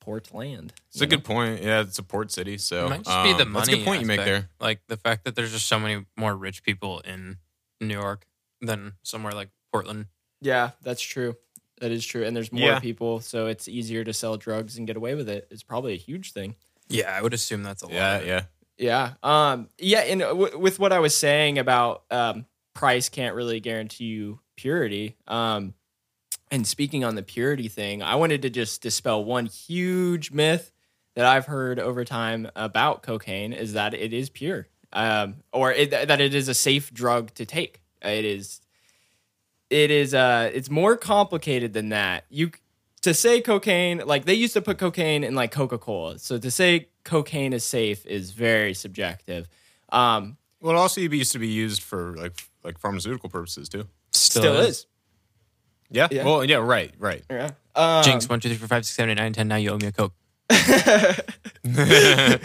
port 0.00 0.32
land. 0.34 0.72
it's 0.92 1.00
a 1.00 1.06
good 1.06 1.24
point. 1.24 1.62
Yeah, 1.62 1.80
it's 1.80 1.98
a 1.98 2.02
port 2.02 2.30
city, 2.32 2.58
so 2.58 2.86
It 2.86 2.90
might 2.90 3.02
just 3.04 3.24
be 3.24 3.32
the 3.32 3.42
um, 3.42 3.52
money. 3.52 3.66
That's 3.66 3.68
a 3.68 3.76
good 3.76 3.84
point 3.84 4.00
you 4.02 4.06
make 4.06 4.24
there. 4.24 4.48
Like 4.60 4.80
the 4.88 4.96
fact 4.96 5.24
that 5.24 5.34
there's 5.36 5.52
just 5.52 5.66
so 5.66 5.78
many 5.78 6.04
more 6.16 6.34
rich 6.36 6.62
people 6.62 7.00
in 7.00 7.38
New 7.80 7.94
York 7.98 8.26
than 8.60 8.92
somewhere 9.02 9.32
like 9.32 9.48
Portland. 9.72 10.06
Yeah, 10.40 10.70
that's 10.82 11.02
true. 11.02 11.36
That 11.80 11.90
is 11.90 12.04
true, 12.04 12.24
and 12.24 12.36
there's 12.36 12.52
more 12.52 12.62
Yeah. 12.62 12.78
people, 12.78 13.20
so 13.20 13.46
it's 13.46 13.66
easier 13.66 14.04
to 14.04 14.12
sell 14.12 14.36
drugs 14.36 14.76
and 14.76 14.86
get 14.86 14.96
away 14.96 15.14
with 15.14 15.28
it. 15.30 15.48
It's 15.50 15.62
probably 15.62 15.94
a 15.94 15.96
huge 15.96 16.32
thing. 16.32 16.56
Yeah, 16.88 17.10
I 17.16 17.22
would 17.22 17.32
assume 17.32 17.62
that's 17.62 17.82
a 17.82 17.86
lot. 17.86 17.94
Yeah, 17.94 18.20
yeah. 18.20 18.42
Yeah. 18.76 19.12
Um. 19.22 19.68
Yeah. 19.78 20.00
And 20.00 20.20
w- 20.20 20.58
with 20.58 20.78
what 20.78 20.92
I 20.92 20.98
was 20.98 21.14
saying 21.16 21.58
about 21.58 22.04
um, 22.10 22.46
price 22.80 23.08
can't 23.08 23.34
really 23.34 23.60
guarantee 23.60 24.04
you 24.04 24.40
purity. 24.56 25.16
Um. 25.28 25.74
And 26.52 26.66
speaking 26.66 27.04
on 27.04 27.14
the 27.14 27.22
purity 27.22 27.68
thing, 27.68 28.02
I 28.02 28.16
wanted 28.16 28.42
to 28.42 28.50
just 28.50 28.82
dispel 28.82 29.24
one 29.24 29.46
huge 29.46 30.32
myth 30.32 30.72
that 31.14 31.24
I've 31.24 31.46
heard 31.46 31.78
over 31.78 32.04
time 32.04 32.50
about 32.56 33.04
cocaine 33.04 33.52
is 33.52 33.74
that 33.74 33.94
it 33.94 34.12
is 34.12 34.30
pure, 34.30 34.66
um, 34.92 35.36
or 35.52 35.72
it, 35.72 35.90
that 35.92 36.20
it 36.20 36.34
is 36.34 36.48
a 36.48 36.54
safe 36.54 36.92
drug 36.92 37.32
to 37.34 37.46
take. 37.46 37.80
It 38.02 38.24
is. 38.24 38.60
It 39.68 39.90
is. 39.92 40.12
Uh. 40.12 40.50
It's 40.52 40.70
more 40.70 40.96
complicated 40.96 41.72
than 41.72 41.90
that. 41.90 42.24
You 42.30 42.50
to 43.02 43.14
say 43.14 43.40
cocaine, 43.40 44.02
like 44.04 44.24
they 44.24 44.34
used 44.34 44.54
to 44.54 44.62
put 44.62 44.78
cocaine 44.78 45.22
in 45.22 45.36
like 45.36 45.52
Coca 45.52 45.78
Cola. 45.78 46.18
So 46.18 46.36
to 46.38 46.50
say 46.50 46.88
cocaine 47.04 47.52
is 47.52 47.64
safe 47.64 48.04
is 48.06 48.32
very 48.32 48.74
subjective. 48.74 49.48
Um, 49.90 50.36
Well, 50.60 50.74
it 50.76 50.78
also 50.78 51.00
used 51.00 51.32
to 51.32 51.38
be 51.38 51.48
used 51.48 51.82
for 51.82 52.16
like 52.16 52.34
like 52.64 52.78
pharmaceutical 52.78 53.28
purposes 53.28 53.68
too. 53.68 53.86
still, 54.12 54.60
is. 54.60 54.86
Yeah. 55.90 56.08
Yeah. 56.10 56.24
Well, 56.24 56.44
yeah. 56.44 56.56
Right. 56.56 56.92
Right. 56.98 57.22
Yeah. 57.30 57.50
Um, 57.74 58.04
Jinx, 58.04 58.28
one, 58.28 58.40
two, 58.40 58.48
three, 58.48 58.58
four, 58.58 58.68
five, 58.68 58.84
six, 58.84 58.96
seven, 58.96 59.10
eight, 59.10 59.20
nine, 59.20 59.32
ten. 59.32 59.48
Now 59.48 59.56
you 59.56 59.70
owe 59.70 59.78
me 59.78 59.86
a 59.86 59.92
Coke. 59.92 60.12
uh, 60.50 61.14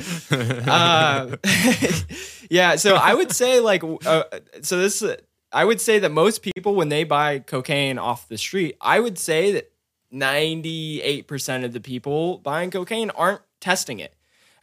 yeah. 2.49 2.75
So 2.75 2.95
I 2.95 3.13
would 3.13 3.31
say 3.31 3.59
like, 3.59 3.83
uh, 3.83 4.23
so 4.61 4.79
this, 4.79 5.03
I 5.51 5.65
would 5.65 5.81
say 5.81 5.99
that 5.99 6.11
most 6.11 6.41
people 6.41 6.75
when 6.75 6.89
they 6.89 7.03
buy 7.03 7.39
cocaine 7.39 7.97
off 7.97 8.27
the 8.27 8.37
street, 8.37 8.77
I 8.81 8.99
would 8.99 9.17
say 9.17 9.51
that 9.53 9.71
98% 10.13 11.65
of 11.65 11.73
the 11.73 11.79
people 11.79 12.37
buying 12.39 12.71
cocaine 12.71 13.09
aren't 13.11 13.41
testing 13.59 13.99
it. 13.99 14.13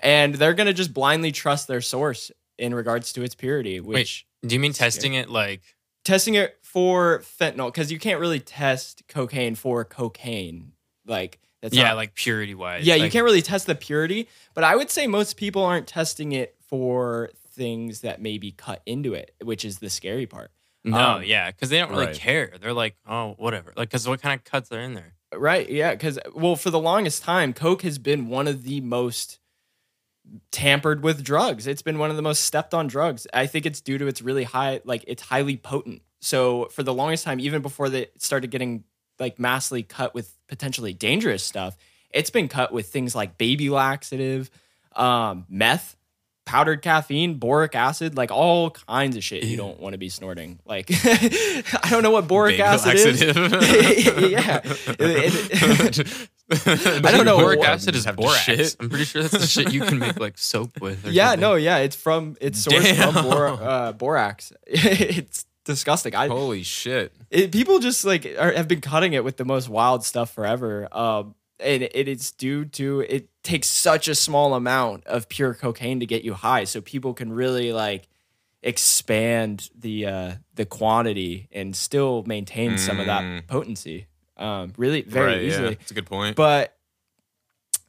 And 0.01 0.35
they're 0.35 0.55
going 0.55 0.67
to 0.67 0.73
just 0.73 0.93
blindly 0.93 1.31
trust 1.31 1.69
their 1.69 1.81
source 1.81 2.33
in 2.62 2.75
regards 2.75 3.12
to 3.14 3.23
its 3.23 3.35
purity, 3.35 3.81
which 3.81 4.26
Do 4.47 4.54
you 4.54 4.61
mean 4.61 4.73
testing 4.73 5.14
it 5.14 5.28
like? 5.28 5.61
testing 6.04 6.35
it 6.35 6.57
for 6.62 7.21
fentanyl 7.21 7.66
because 7.69 7.92
you 7.92 7.99
can't 7.99 8.19
really 8.21 8.40
test 8.40 9.02
cocaine 9.09 9.54
for 9.54 9.85
cocaine. 9.85 10.73
Like 11.07 11.38
that's 11.61 11.75
yeah, 11.75 11.88
not- 11.88 11.97
like 11.97 12.14
purity 12.14 12.54
wise. 12.54 12.85
yeah, 12.87 12.95
you 12.97 13.11
can't 13.11 13.25
really 13.25 13.42
test 13.42 13.66
the 13.66 13.75
purity. 13.75 14.28
But 14.54 14.64
I 14.64 14.75
would 14.76 14.90
say 14.90 15.07
most 15.07 15.37
people 15.37 15.62
aren't 15.64 15.87
testing 15.87 16.33
it 16.33 16.57
for 16.69 17.31
things 17.54 18.00
that 18.00 18.21
may 18.21 18.38
be 18.38 18.50
cut 18.52 18.83
into 18.87 19.14
it, 19.14 19.35
which 19.42 19.64
is 19.64 19.78
the 19.78 19.90
scary 19.90 20.26
part. 20.26 20.50
No, 20.85 20.99
Um, 20.99 21.23
yeah, 21.25 21.50
because 21.50 21.69
they 21.71 21.78
don't 21.78 21.90
really 21.90 22.07
right. 22.07 22.16
care. 22.16 22.52
They're 22.61 22.73
like, 22.73 22.97
oh, 23.07 23.35
whatever. 23.38 23.73
Like, 23.76 23.88
because 23.90 24.09
what 24.09 24.21
kind 24.21 24.37
of 24.40 24.45
cuts 24.45 24.73
are 24.73 24.81
in 24.81 24.95
there? 24.95 25.14
Right. 25.33 25.69
Yeah. 25.71 25.92
Because, 25.92 26.19
well, 26.35 26.57
for 26.57 26.71
the 26.71 26.81
longest 26.81 27.23
time, 27.23 27.52
Coke 27.52 27.83
has 27.83 27.99
been 27.99 28.28
one 28.28 28.49
of 28.49 28.64
the 28.64 28.81
most 28.81 29.38
tampered 30.50 31.02
with 31.02 31.23
drugs. 31.25 31.67
It's 31.67 31.83
been 31.83 31.99
one 31.99 32.11
of 32.11 32.17
the 32.17 32.23
most 32.23 32.45
stepped 32.45 32.75
on 32.75 32.87
drugs. 32.87 33.26
I 33.33 33.47
think 33.47 33.67
it's 33.67 33.81
due 33.81 33.99
to 33.99 34.07
its 34.07 34.23
really 34.23 34.45
high, 34.45 34.81
like, 34.85 35.05
it's 35.07 35.23
highly 35.23 35.57
potent. 35.57 36.02
So, 36.21 36.67
for 36.67 36.83
the 36.83 36.95
longest 36.95 37.25
time, 37.25 37.41
even 37.41 37.62
before 37.62 37.88
they 37.88 38.07
started 38.19 38.50
getting 38.50 38.85
like 39.19 39.38
massively 39.38 39.83
cut 39.83 40.14
with 40.14 40.37
potentially 40.49 40.93
dangerous 40.95 41.43
stuff, 41.43 41.76
it's 42.11 42.31
been 42.31 42.49
cut 42.49 42.73
with 42.73 42.88
things 42.88 43.14
like 43.14 43.38
baby 43.38 43.69
laxative, 43.71 44.49
um, 44.95 45.47
meth, 45.49 45.97
powdered 46.45 46.83
caffeine, 46.83 47.35
boric 47.38 47.75
acid, 47.75 48.17
like 48.17 48.31
all 48.31 48.71
kinds 48.71 49.17
of 49.17 49.25
shit 49.25 49.45
you 49.45 49.57
don't 49.57 49.81
want 49.81 49.93
to 49.95 49.99
be 49.99 50.09
snorting. 50.09 50.61
Like, 50.64 50.87
I 50.91 51.88
don't 51.91 52.02
know 52.02 52.11
what 52.11 52.29
boric 52.29 52.52
Baby 52.55 52.62
acid 52.62 52.97
is. 52.97 53.21
yeah. 54.31 54.61
It- 54.99 55.99
it- 55.99 56.29
I 56.53 56.99
don't 57.13 57.25
know 57.25 57.39
Boric 57.39 57.59
what- 57.61 57.69
acid 57.69 57.95
is 57.95 58.05
Have 58.05 58.17
borax. 58.17 58.41
shit. 58.41 58.77
I'm 58.81 58.89
pretty 58.89 59.05
sure 59.05 59.23
that's 59.23 59.39
the 59.39 59.47
shit 59.47 59.73
you 59.73 59.81
can 59.83 59.99
make 59.99 60.19
like 60.21 60.39
soap 60.39 60.81
with. 60.81 61.07
or 61.07 61.11
yeah, 61.11 61.31
something. 61.31 61.41
no, 61.41 61.55
yeah, 61.55 61.79
it's 61.79 61.97
from 61.97 62.37
it's 62.41 62.67
sourced 62.67 63.13
from 63.13 63.25
bor- 63.25 63.47
uh, 63.49 63.93
borax. 63.93 64.53
it's 64.67 65.45
disgusting. 65.65 66.15
I 66.15 66.29
Holy 66.29 66.63
shit. 66.63 67.13
it, 67.31 67.53
people 67.53 67.79
just 67.79 68.05
like 68.05 68.27
are, 68.39 68.53
have 68.53 68.69
been 68.69 68.81
cutting 68.81 69.13
it 69.13 69.25
with 69.25 69.37
the 69.37 69.45
most 69.45 69.69
wild 69.69 70.05
stuff 70.05 70.33
forever. 70.35 70.89
Um, 70.93 71.35
and 71.61 71.83
it 71.85 72.09
is 72.09 72.33
due 72.33 72.65
to 72.65 73.01
it 73.09 73.29
takes 73.45 73.69
such 73.69 74.09
a 74.09 74.15
small 74.17 74.55
amount 74.55 75.07
of 75.07 75.29
pure 75.29 75.55
cocaine 75.55 76.01
to 76.01 76.07
get 76.07 76.25
you 76.25 76.35
high, 76.35 76.65
so 76.65 76.81
people 76.81 77.15
can 77.15 77.33
really 77.33 77.73
like 77.73 78.09
expand 78.65 79.69
the 79.79 80.07
uh, 80.07 80.33
the 80.55 80.65
quantity 80.65 81.49
and 81.53 81.75
still 81.77 82.25
maintain 82.27 82.79
some 82.79 82.99
of 83.01 83.07
that 83.07 83.23
Mm. 83.23 83.47
potency. 83.47 84.07
Um, 84.37 84.73
really, 84.77 85.03
very 85.03 85.27
right, 85.27 85.43
easily. 85.43 85.69
Yeah, 85.71 85.75
that's 85.75 85.91
a 85.91 85.95
good 85.95 86.07
point. 86.07 86.37
But 86.37 86.77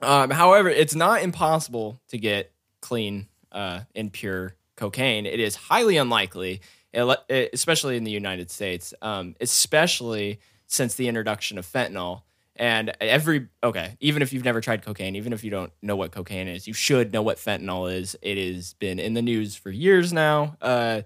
um, 0.01 0.29
however, 0.29 0.69
it's 0.69 0.95
not 0.95 1.23
impossible 1.23 2.01
to 2.09 2.17
get 2.17 2.51
clean 2.81 3.27
uh, 3.51 3.81
and 3.95 4.12
pure 4.12 4.55
cocaine. 4.75 5.25
It 5.25 5.39
is 5.39 5.55
highly 5.55 5.97
unlikely, 5.97 6.62
especially 6.93 7.97
in 7.97 8.03
the 8.03 8.12
United 8.12 8.51
States, 8.51 8.93
um, 9.01 9.35
especially 9.39 10.39
since 10.67 10.95
the 10.95 11.07
introduction 11.07 11.57
of 11.57 11.65
fentanyl. 11.65 12.23
And 12.55 12.93
every 13.01 13.47
okay, 13.63 13.97
even 14.00 14.21
if 14.21 14.31
you've 14.31 14.45
never 14.45 14.62
tried 14.62 14.83
cocaine, 14.83 15.15
even 15.15 15.33
if 15.33 15.43
you 15.43 15.50
don't 15.50 15.71
know 15.81 15.95
what 15.95 16.12
cocaine 16.12 16.47
is, 16.47 16.67
you 16.67 16.73
should 16.73 17.12
know 17.12 17.23
what 17.23 17.38
fentanyl 17.38 17.91
is. 17.91 18.15
It 18.21 18.38
has 18.38 18.75
been 18.75 19.00
in 19.00 19.15
the 19.15 19.23
news 19.23 19.55
for 19.55 19.71
years 19.71 20.13
now. 20.13 20.55
Uh, 20.62 21.01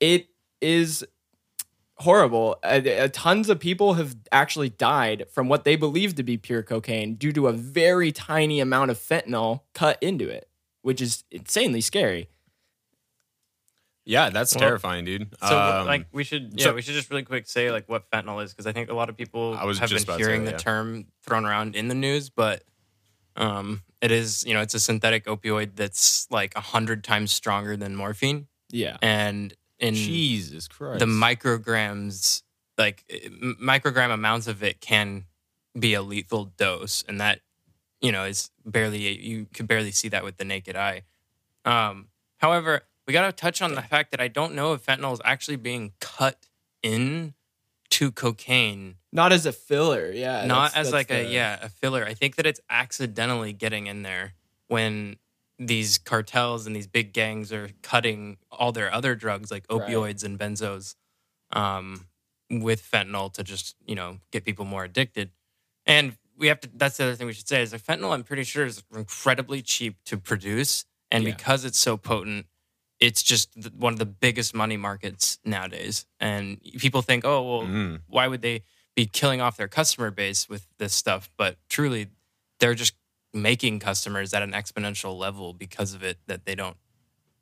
it 0.00 0.26
is 0.60 1.04
horrible. 1.98 2.58
Uh, 2.62 2.80
uh, 2.88 3.08
tons 3.12 3.48
of 3.48 3.60
people 3.60 3.94
have 3.94 4.16
actually 4.32 4.70
died 4.70 5.26
from 5.32 5.48
what 5.48 5.64
they 5.64 5.76
believe 5.76 6.14
to 6.16 6.22
be 6.22 6.36
pure 6.36 6.62
cocaine 6.62 7.14
due 7.14 7.32
to 7.32 7.46
a 7.48 7.52
very 7.52 8.10
tiny 8.12 8.60
amount 8.60 8.90
of 8.90 8.98
fentanyl 8.98 9.60
cut 9.74 9.98
into 10.02 10.28
it, 10.28 10.48
which 10.82 11.00
is 11.00 11.24
insanely 11.30 11.80
scary. 11.80 12.28
yeah, 14.04 14.30
that's 14.30 14.54
Well, 14.54 14.60
terrifying, 14.60 15.04
dude. 15.04 15.32
So 15.46 15.56
Um, 15.58 15.86
like 15.86 16.06
we 16.12 16.24
should 16.24 16.54
yeah 16.58 16.64
so- 16.66 16.74
we 16.74 16.82
should 16.82 16.94
just 16.94 17.08
really 17.10 17.22
quick 17.22 17.46
say 17.48 17.70
like 17.70 17.88
what 17.88 18.10
fentanyl 18.10 18.42
is 18.42 18.52
because 18.52 18.66
I 18.66 18.72
think 18.72 18.90
a 18.90 18.94
lot 18.94 19.08
of 19.08 19.16
people 19.16 19.54
I 19.54 19.64
was 19.64 19.78
have 19.78 19.90
just 19.90 20.06
been 20.06 20.14
about 20.14 20.18
to 20.18 20.24
say 20.24 20.30
hearing 20.30 20.44
that, 20.46 20.58
the 20.58 20.62
term 20.62 21.06
thrown 21.22 21.44
around 21.44 21.76
in 21.76 21.86
the 21.88 21.94
news, 21.94 22.28
but 22.28 22.64
um 23.36 23.82
it 24.00 24.10
is 24.10 24.44
you 24.44 24.54
know 24.54 24.60
it's 24.60 24.74
a 24.74 24.80
synthetic 24.80 25.26
opioid 25.26 25.76
that's 25.76 26.26
like 26.32 26.54
a 26.56 26.60
hundred 26.60 27.04
times 27.04 27.30
stronger 27.30 27.76
than 27.76 27.94
morphine 27.94 28.48
Yeah. 28.70 28.96
and 29.00 29.54
in 29.82 29.94
Jesus 29.94 30.68
Christ. 30.68 31.00
the 31.00 31.06
micrograms 31.06 32.42
like 32.78 33.04
microgram 33.60 34.12
amounts 34.12 34.46
of 34.46 34.62
it 34.62 34.80
can 34.80 35.24
be 35.78 35.94
a 35.94 36.02
lethal 36.02 36.46
dose 36.56 37.04
and 37.08 37.20
that 37.20 37.40
you 38.00 38.10
know 38.12 38.24
is 38.24 38.50
barely 38.64 39.18
you 39.20 39.46
could 39.54 39.66
barely 39.68 39.90
see 39.90 40.08
that 40.08 40.24
with 40.24 40.36
the 40.38 40.44
naked 40.44 40.76
eye 40.76 41.02
um 41.64 42.08
however 42.38 42.82
we 43.06 43.12
got 43.12 43.26
to 43.26 43.32
touch 43.32 43.60
on 43.62 43.74
the 43.74 43.82
fact 43.82 44.10
that 44.10 44.20
i 44.20 44.28
don't 44.28 44.54
know 44.54 44.72
if 44.72 44.84
fentanyl 44.86 45.12
is 45.12 45.20
actually 45.24 45.56
being 45.56 45.92
cut 46.00 46.46
in 46.82 47.34
to 47.90 48.10
cocaine 48.10 48.94
Not 49.12 49.32
as 49.32 49.44
a 49.44 49.52
filler. 49.52 50.10
Yeah. 50.12 50.46
not 50.46 50.72
that's- 50.72 50.76
as 50.86 50.92
that's 50.92 51.10
like 51.10 51.10
a 51.10 51.30
yeah 51.30 51.58
a 51.62 51.68
filler 51.68 52.04
i 52.04 52.14
think 52.14 52.36
that 52.36 52.46
it's 52.46 52.60
accidentally 52.70 53.52
getting 53.52 53.86
in 53.86 54.02
there 54.02 54.34
when 54.68 55.16
these 55.58 55.98
cartels 55.98 56.66
and 56.66 56.74
these 56.74 56.86
big 56.86 57.12
gangs 57.12 57.52
are 57.52 57.70
cutting 57.82 58.36
all 58.50 58.72
their 58.72 58.92
other 58.92 59.14
drugs 59.14 59.50
like 59.50 59.64
Right. 59.70 59.80
opioids 59.88 60.24
and 60.24 60.38
benzos 60.38 60.94
um, 61.52 62.06
with 62.50 62.82
fentanyl 62.82 63.32
to 63.34 63.42
just 63.44 63.76
you 63.86 63.94
know 63.94 64.18
get 64.30 64.44
people 64.44 64.64
more 64.64 64.84
addicted 64.84 65.30
and 65.86 66.16
we 66.36 66.48
have 66.48 66.60
to 66.60 66.70
that's 66.74 66.96
the 66.96 67.04
other 67.04 67.14
thing 67.14 67.26
we 67.26 67.32
should 67.32 67.48
say 67.48 67.62
is 67.62 67.72
like 67.72 67.82
fentanyl 67.82 68.12
i'm 68.12 68.24
pretty 68.24 68.44
sure 68.44 68.66
is 68.66 68.82
incredibly 68.94 69.62
cheap 69.62 69.96
to 70.04 70.16
produce 70.18 70.84
and 71.10 71.24
Yeah. 71.24 71.32
because 71.34 71.64
it's 71.64 71.78
so 71.78 71.96
potent 71.96 72.46
it's 73.00 73.22
just 73.22 73.50
one 73.76 73.92
of 73.92 73.98
the 73.98 74.06
biggest 74.06 74.54
money 74.54 74.76
markets 74.76 75.38
nowadays 75.44 76.06
and 76.20 76.60
people 76.78 77.02
think 77.02 77.24
oh 77.24 77.42
well 77.42 77.66
Mm. 77.68 78.00
why 78.08 78.26
would 78.28 78.42
they 78.42 78.64
be 78.94 79.06
killing 79.06 79.40
off 79.40 79.56
their 79.56 79.68
customer 79.68 80.10
base 80.10 80.50
with 80.50 80.66
this 80.76 80.92
stuff? 80.92 81.30
But 81.38 81.56
truly, 81.70 82.08
they're 82.60 82.74
just 82.74 82.92
making 83.34 83.78
customers 83.78 84.34
at 84.34 84.42
an 84.42 84.52
exponential 84.52 85.16
level 85.18 85.52
because 85.54 85.94
of 85.94 86.02
it 86.02 86.18
that 86.26 86.44
they 86.46 86.54
don't. 86.54 86.76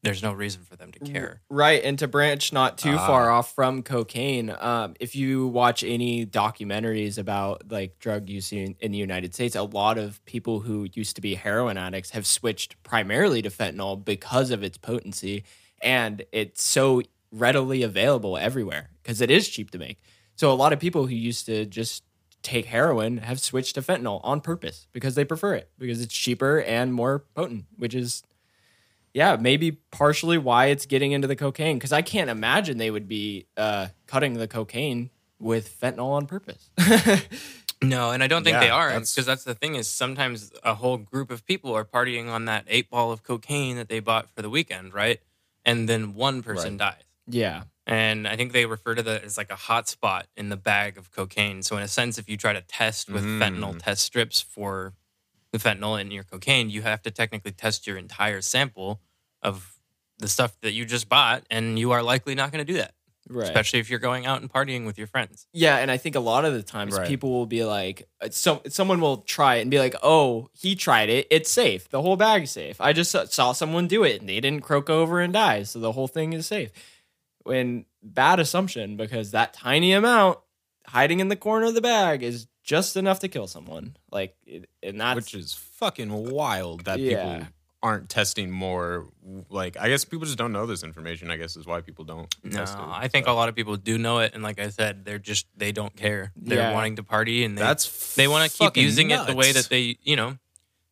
There's 0.03 0.23
no 0.23 0.33
reason 0.33 0.63
for 0.63 0.77
them 0.77 0.93
to 0.93 0.99
care. 1.01 1.43
Right, 1.51 1.85
and 1.85 1.99
to 1.99 2.09
branch 2.09 2.55
not 2.55 2.79
too 2.79 2.95
Ah. 2.97 3.07
far 3.07 3.31
off 3.31 3.55
from 3.55 3.83
cocaine, 3.83 4.49
um, 4.59 4.95
if 4.99 5.15
you 5.15 5.47
watch 5.49 5.85
any 5.85 6.25
documentaries 6.25 7.19
about 7.19 7.71
like 7.71 7.99
drug 7.99 8.31
use 8.31 8.51
in, 8.51 8.77
in 8.81 8.93
the 8.93 8.99
United 8.99 9.35
States, 9.35 9.55
a 9.55 9.63
lot 9.63 9.99
of 9.99 10.25
people 10.25 10.61
who 10.61 10.89
used 10.95 11.17
to 11.17 11.21
be 11.21 11.35
heroin 11.35 11.77
addicts 11.77 12.11
have 12.11 12.27
switched 12.27 12.83
primarily 12.83 13.43
to 13.43 13.51
fentanyl 13.51 14.03
because 14.03 14.51
of 14.51 14.63
its 14.63 14.79
potency, 14.79 15.45
and 15.83 16.25
it's 16.33 16.63
so 16.63 17.03
readily 17.31 17.83
available 17.83 18.39
everywhere 18.39 18.89
because 19.03 19.21
it 19.21 19.31
is 19.31 19.51
cheap 19.51 19.71
to 19.73 19.79
make. 19.79 19.99
So 20.35 20.51
a 20.51 20.55
lot 20.55 20.73
of 20.73 20.81
people 20.81 21.07
who 21.09 21.15
used 21.15 21.45
to 21.47 21.67
just 21.67 22.05
take 22.43 22.67
heroin 22.67 23.19
have 23.19 23.41
switched 23.41 23.75
to 23.75 23.83
fentanyl 23.83 24.21
on 24.25 24.41
purpose 24.41 24.87
because 24.93 25.15
they 25.15 25.25
prefer 25.25 25.55
it 25.55 25.71
because 25.79 26.01
it's 26.01 26.15
cheaper 26.15 26.61
and 26.61 26.95
more 26.95 27.25
potent, 27.35 27.67
which 27.77 27.95
is 27.95 28.23
yeah, 29.13 29.37
maybe 29.37 29.73
partially 29.91 30.39
why 30.39 30.67
it's 30.67 30.87
getting 30.87 31.13
into 31.13 31.27
the 31.27 31.37
cocaine 31.37 31.77
because 31.77 31.93
I 31.93 32.03
can't 32.03 32.31
imagine 32.31 32.79
they 32.79 32.91
would 32.91 33.09
be 33.09 33.47
uh, 33.57 33.89
cutting 34.07 34.35
the 34.35 34.47
cocaine 34.47 35.11
with 35.39 35.81
fentanyl 35.81 36.11
on 36.11 36.27
purpose. 36.27 36.71
No, 37.83 38.11
and 38.11 38.23
I 38.23 38.27
don't 38.27 38.45
think 38.45 38.55
Yeah, 38.55 38.61
they 38.61 38.71
are 38.71 38.91
because 38.91 39.25
that's 39.25 39.45
the 39.45 39.55
thing 39.55 39.75
is 39.75 39.89
sometimes 39.89 40.53
a 40.63 40.75
whole 40.75 40.99
group 40.99 41.31
of 41.31 41.47
people 41.47 41.75
are 41.75 41.85
partying 41.85 42.29
on 42.31 42.45
that 42.45 42.65
eight 42.69 42.91
ball 42.91 43.11
of 43.11 43.23
cocaine 43.23 43.77
that 43.77 43.89
they 43.89 44.01
bought 44.01 44.29
for 44.31 44.43
the 44.43 44.51
weekend, 44.51 44.93
right? 44.93 45.21
And 45.65 45.89
then 45.89 46.15
one 46.15 46.43
person 46.43 46.77
dies. 46.77 47.03
yeah, 47.27 47.63
And 47.91 48.29
I 48.29 48.37
think 48.37 48.53
they 48.53 48.67
refer 48.67 48.95
to 48.95 49.03
that 49.03 49.25
as 49.25 49.37
like 49.37 49.51
a 49.51 49.57
hot 49.57 49.89
spot 49.89 50.27
in 50.37 50.49
the 50.49 50.57
bag 50.57 50.97
of 50.97 51.11
cocaine. 51.11 51.63
So 51.63 51.77
in 51.77 51.83
a 51.83 51.89
sense, 51.89 52.19
if 52.19 52.29
you 52.29 52.37
try 52.37 52.53
to 52.53 52.61
test 52.63 53.11
with 53.11 53.25
Mm. 53.25 53.41
fentanyl 53.41 53.79
test 53.83 54.05
strips 54.05 54.41
for 54.41 54.95
the 55.53 55.59
fentanyl 55.59 56.01
in 56.01 56.11
your 56.13 56.23
cocaine, 56.25 56.71
you 56.71 56.83
have 56.83 57.03
to 57.03 57.11
technically 57.11 57.51
test 57.53 57.87
your 57.87 57.97
entire 57.99 58.41
sample 58.41 59.01
of 59.43 59.77
the 60.19 60.29
stuff 60.29 60.57
that 60.61 60.73
you 60.73 60.85
just 60.85 61.09
bought, 61.09 61.45
and 61.51 61.79
you 61.79 61.91
are 61.93 62.03
likely 62.03 62.35
not 62.35 62.53
going 62.53 62.65
to 62.65 62.71
do 62.73 62.79
that, 62.79 62.93
right. 63.29 63.45
especially 63.49 63.79
if 63.81 63.89
you're 63.89 63.99
going 63.99 64.27
out 64.27 64.41
and 64.43 64.53
partying 64.53 64.85
with 64.85 64.99
your 64.99 65.07
friends. 65.07 65.47
Yeah, 65.53 65.79
and 65.79 65.91
I 65.91 65.97
think 65.97 66.15
a 66.15 66.21
lot 66.21 66.45
of 66.45 66.53
the 66.53 66.63
times 66.63 66.95
Right. 66.97 67.09
people 67.09 67.31
will 67.31 67.47
be 67.47 67.65
like, 67.65 68.07
uh, 68.21 68.29
so 68.31 68.61
someone 68.69 69.01
will 69.01 69.23
try 69.23 69.57
it 69.57 69.63
and 69.63 69.71
be 69.71 69.79
like, 69.79 69.95
"Oh, 70.03 70.51
he 70.53 70.77
tried 70.77 71.09
it. 71.09 71.27
It's 71.31 71.51
safe. 71.51 71.89
The 71.89 72.03
whole 72.03 72.17
bag's 72.17 72.51
safe. 72.51 72.79
I 72.83 72.93
just 72.93 73.11
saw 73.33 73.53
someone 73.53 73.89
do 73.89 74.05
it 74.05 74.21
and 74.21 74.29
they 74.29 74.41
didn't 74.41 74.61
croak 74.63 74.91
over 74.91 75.21
and 75.21 75.33
die, 75.33 75.63
so 75.65 75.81
the 75.81 75.93
whole 75.93 76.07
thing 76.09 76.35
is 76.35 76.47
safe." 76.47 76.71
When 77.51 77.85
bad 78.01 78.39
assumption 78.39 78.97
because 78.97 79.33
that 79.33 79.53
tiny 79.53 79.93
amount 79.93 80.39
hiding 80.87 81.19
in 81.19 81.27
the 81.29 81.35
corner 81.37 81.67
of 81.67 81.75
the 81.75 81.81
bag 81.81 82.23
is 82.23 82.47
just 82.63 82.97
enough 82.97 83.19
to 83.21 83.29
kill 83.29 83.49
someone. 83.49 83.97
Like, 84.13 84.37
it, 84.47 84.69
and 84.85 85.01
that's 85.01 85.17
which 85.17 85.35
is 85.35 85.53
fucking 85.55 86.13
wild 86.13 86.85
that 86.85 87.01
Yeah. 87.01 87.09
people 87.41 87.49
aren't 87.83 88.09
testing 88.09 88.51
more. 88.53 89.09
Like 89.49 89.77
I 89.81 89.89
guess 89.89 90.05
people 90.05 90.27
just 90.27 90.39
don't 90.39 90.53
know 90.53 90.65
this 90.67 90.85
information. 90.85 91.29
I 91.31 91.37
guess 91.39 91.57
is 91.57 91.67
why 91.67 91.81
people 91.81 92.05
don't 92.05 92.33
No, 92.45 92.51
test 92.59 92.79
it. 92.79 92.85
I 92.85 93.09
think 93.09 93.27
a 93.27 93.33
lot 93.33 93.49
of 93.49 93.57
people 93.57 93.77
do 93.77 93.99
know 93.99 94.21
it, 94.21 94.33
and 94.35 94.43
like 94.45 94.61
I 94.61 94.69
said, 94.69 95.05
they're 95.05 95.19
just 95.19 95.47
they 95.57 95.73
don't 95.73 95.97
care. 95.97 96.31
They're 96.37 96.59
Yeah. 96.59 96.73
wanting 96.73 96.97
to 96.97 97.03
party, 97.03 97.43
and 97.45 97.59
they, 97.59 97.63
That's 97.63 98.15
they 98.15 98.29
want 98.29 98.49
to 98.49 98.57
keep 98.57 98.67
fucking 98.67 98.83
using 98.83 99.11
it 99.11 99.27
the 99.27 99.35
way 99.35 99.51
that 99.51 99.69
they 99.71 99.97
you 100.03 100.15
know 100.15 100.39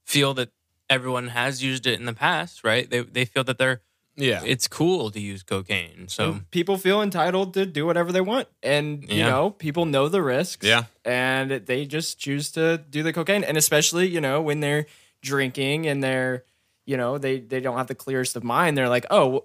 feel 0.05 0.35
that 0.35 0.51
everyone 0.91 1.29
has 1.29 1.63
used 1.63 1.87
it 1.87 2.01
in 2.01 2.07
the 2.07 2.15
past, 2.15 2.65
right? 2.65 2.89
They 2.91 3.03
they 3.03 3.25
feel 3.27 3.45
that 3.45 3.59
they're 3.59 3.83
yeah. 4.19 4.43
it's 4.45 4.67
cool 4.69 5.11
to 5.11 5.21
use 5.21 5.43
cocaine. 5.43 6.09
So 6.09 6.33
And 6.33 6.51
people 6.51 6.77
feel 6.77 7.01
entitled 7.03 7.55
to 7.55 7.65
do 7.65 7.87
whatever 7.87 8.13
they 8.13 8.21
want 8.21 8.49
and 8.63 9.09
you 9.11 9.23
know 9.23 9.51
people 9.51 9.87
know 9.87 10.09
the 10.09 10.21
risks 10.23 10.67
Yeah. 10.67 10.85
and 11.05 11.51
they 11.51 11.87
just 11.87 12.19
choose 12.19 12.51
to 12.53 12.79
do 12.91 13.03
the 13.03 13.13
cocaine 13.13 13.45
and 13.45 13.57
especially 13.57 14.07
you 14.09 14.21
know 14.21 14.43
when 14.43 14.61
they're 14.61 14.87
drinking 15.23 15.87
and 15.87 16.03
they're 16.03 16.45
you 16.87 16.97
know 16.97 17.19
they 17.19 17.41
they 17.41 17.61
don't 17.61 17.77
have 17.77 17.87
the 17.89 17.95
clearest 17.95 18.37
of 18.37 18.45
mind 18.45 18.77
they're 18.77 18.89
like 18.89 19.07
oh 19.11 19.45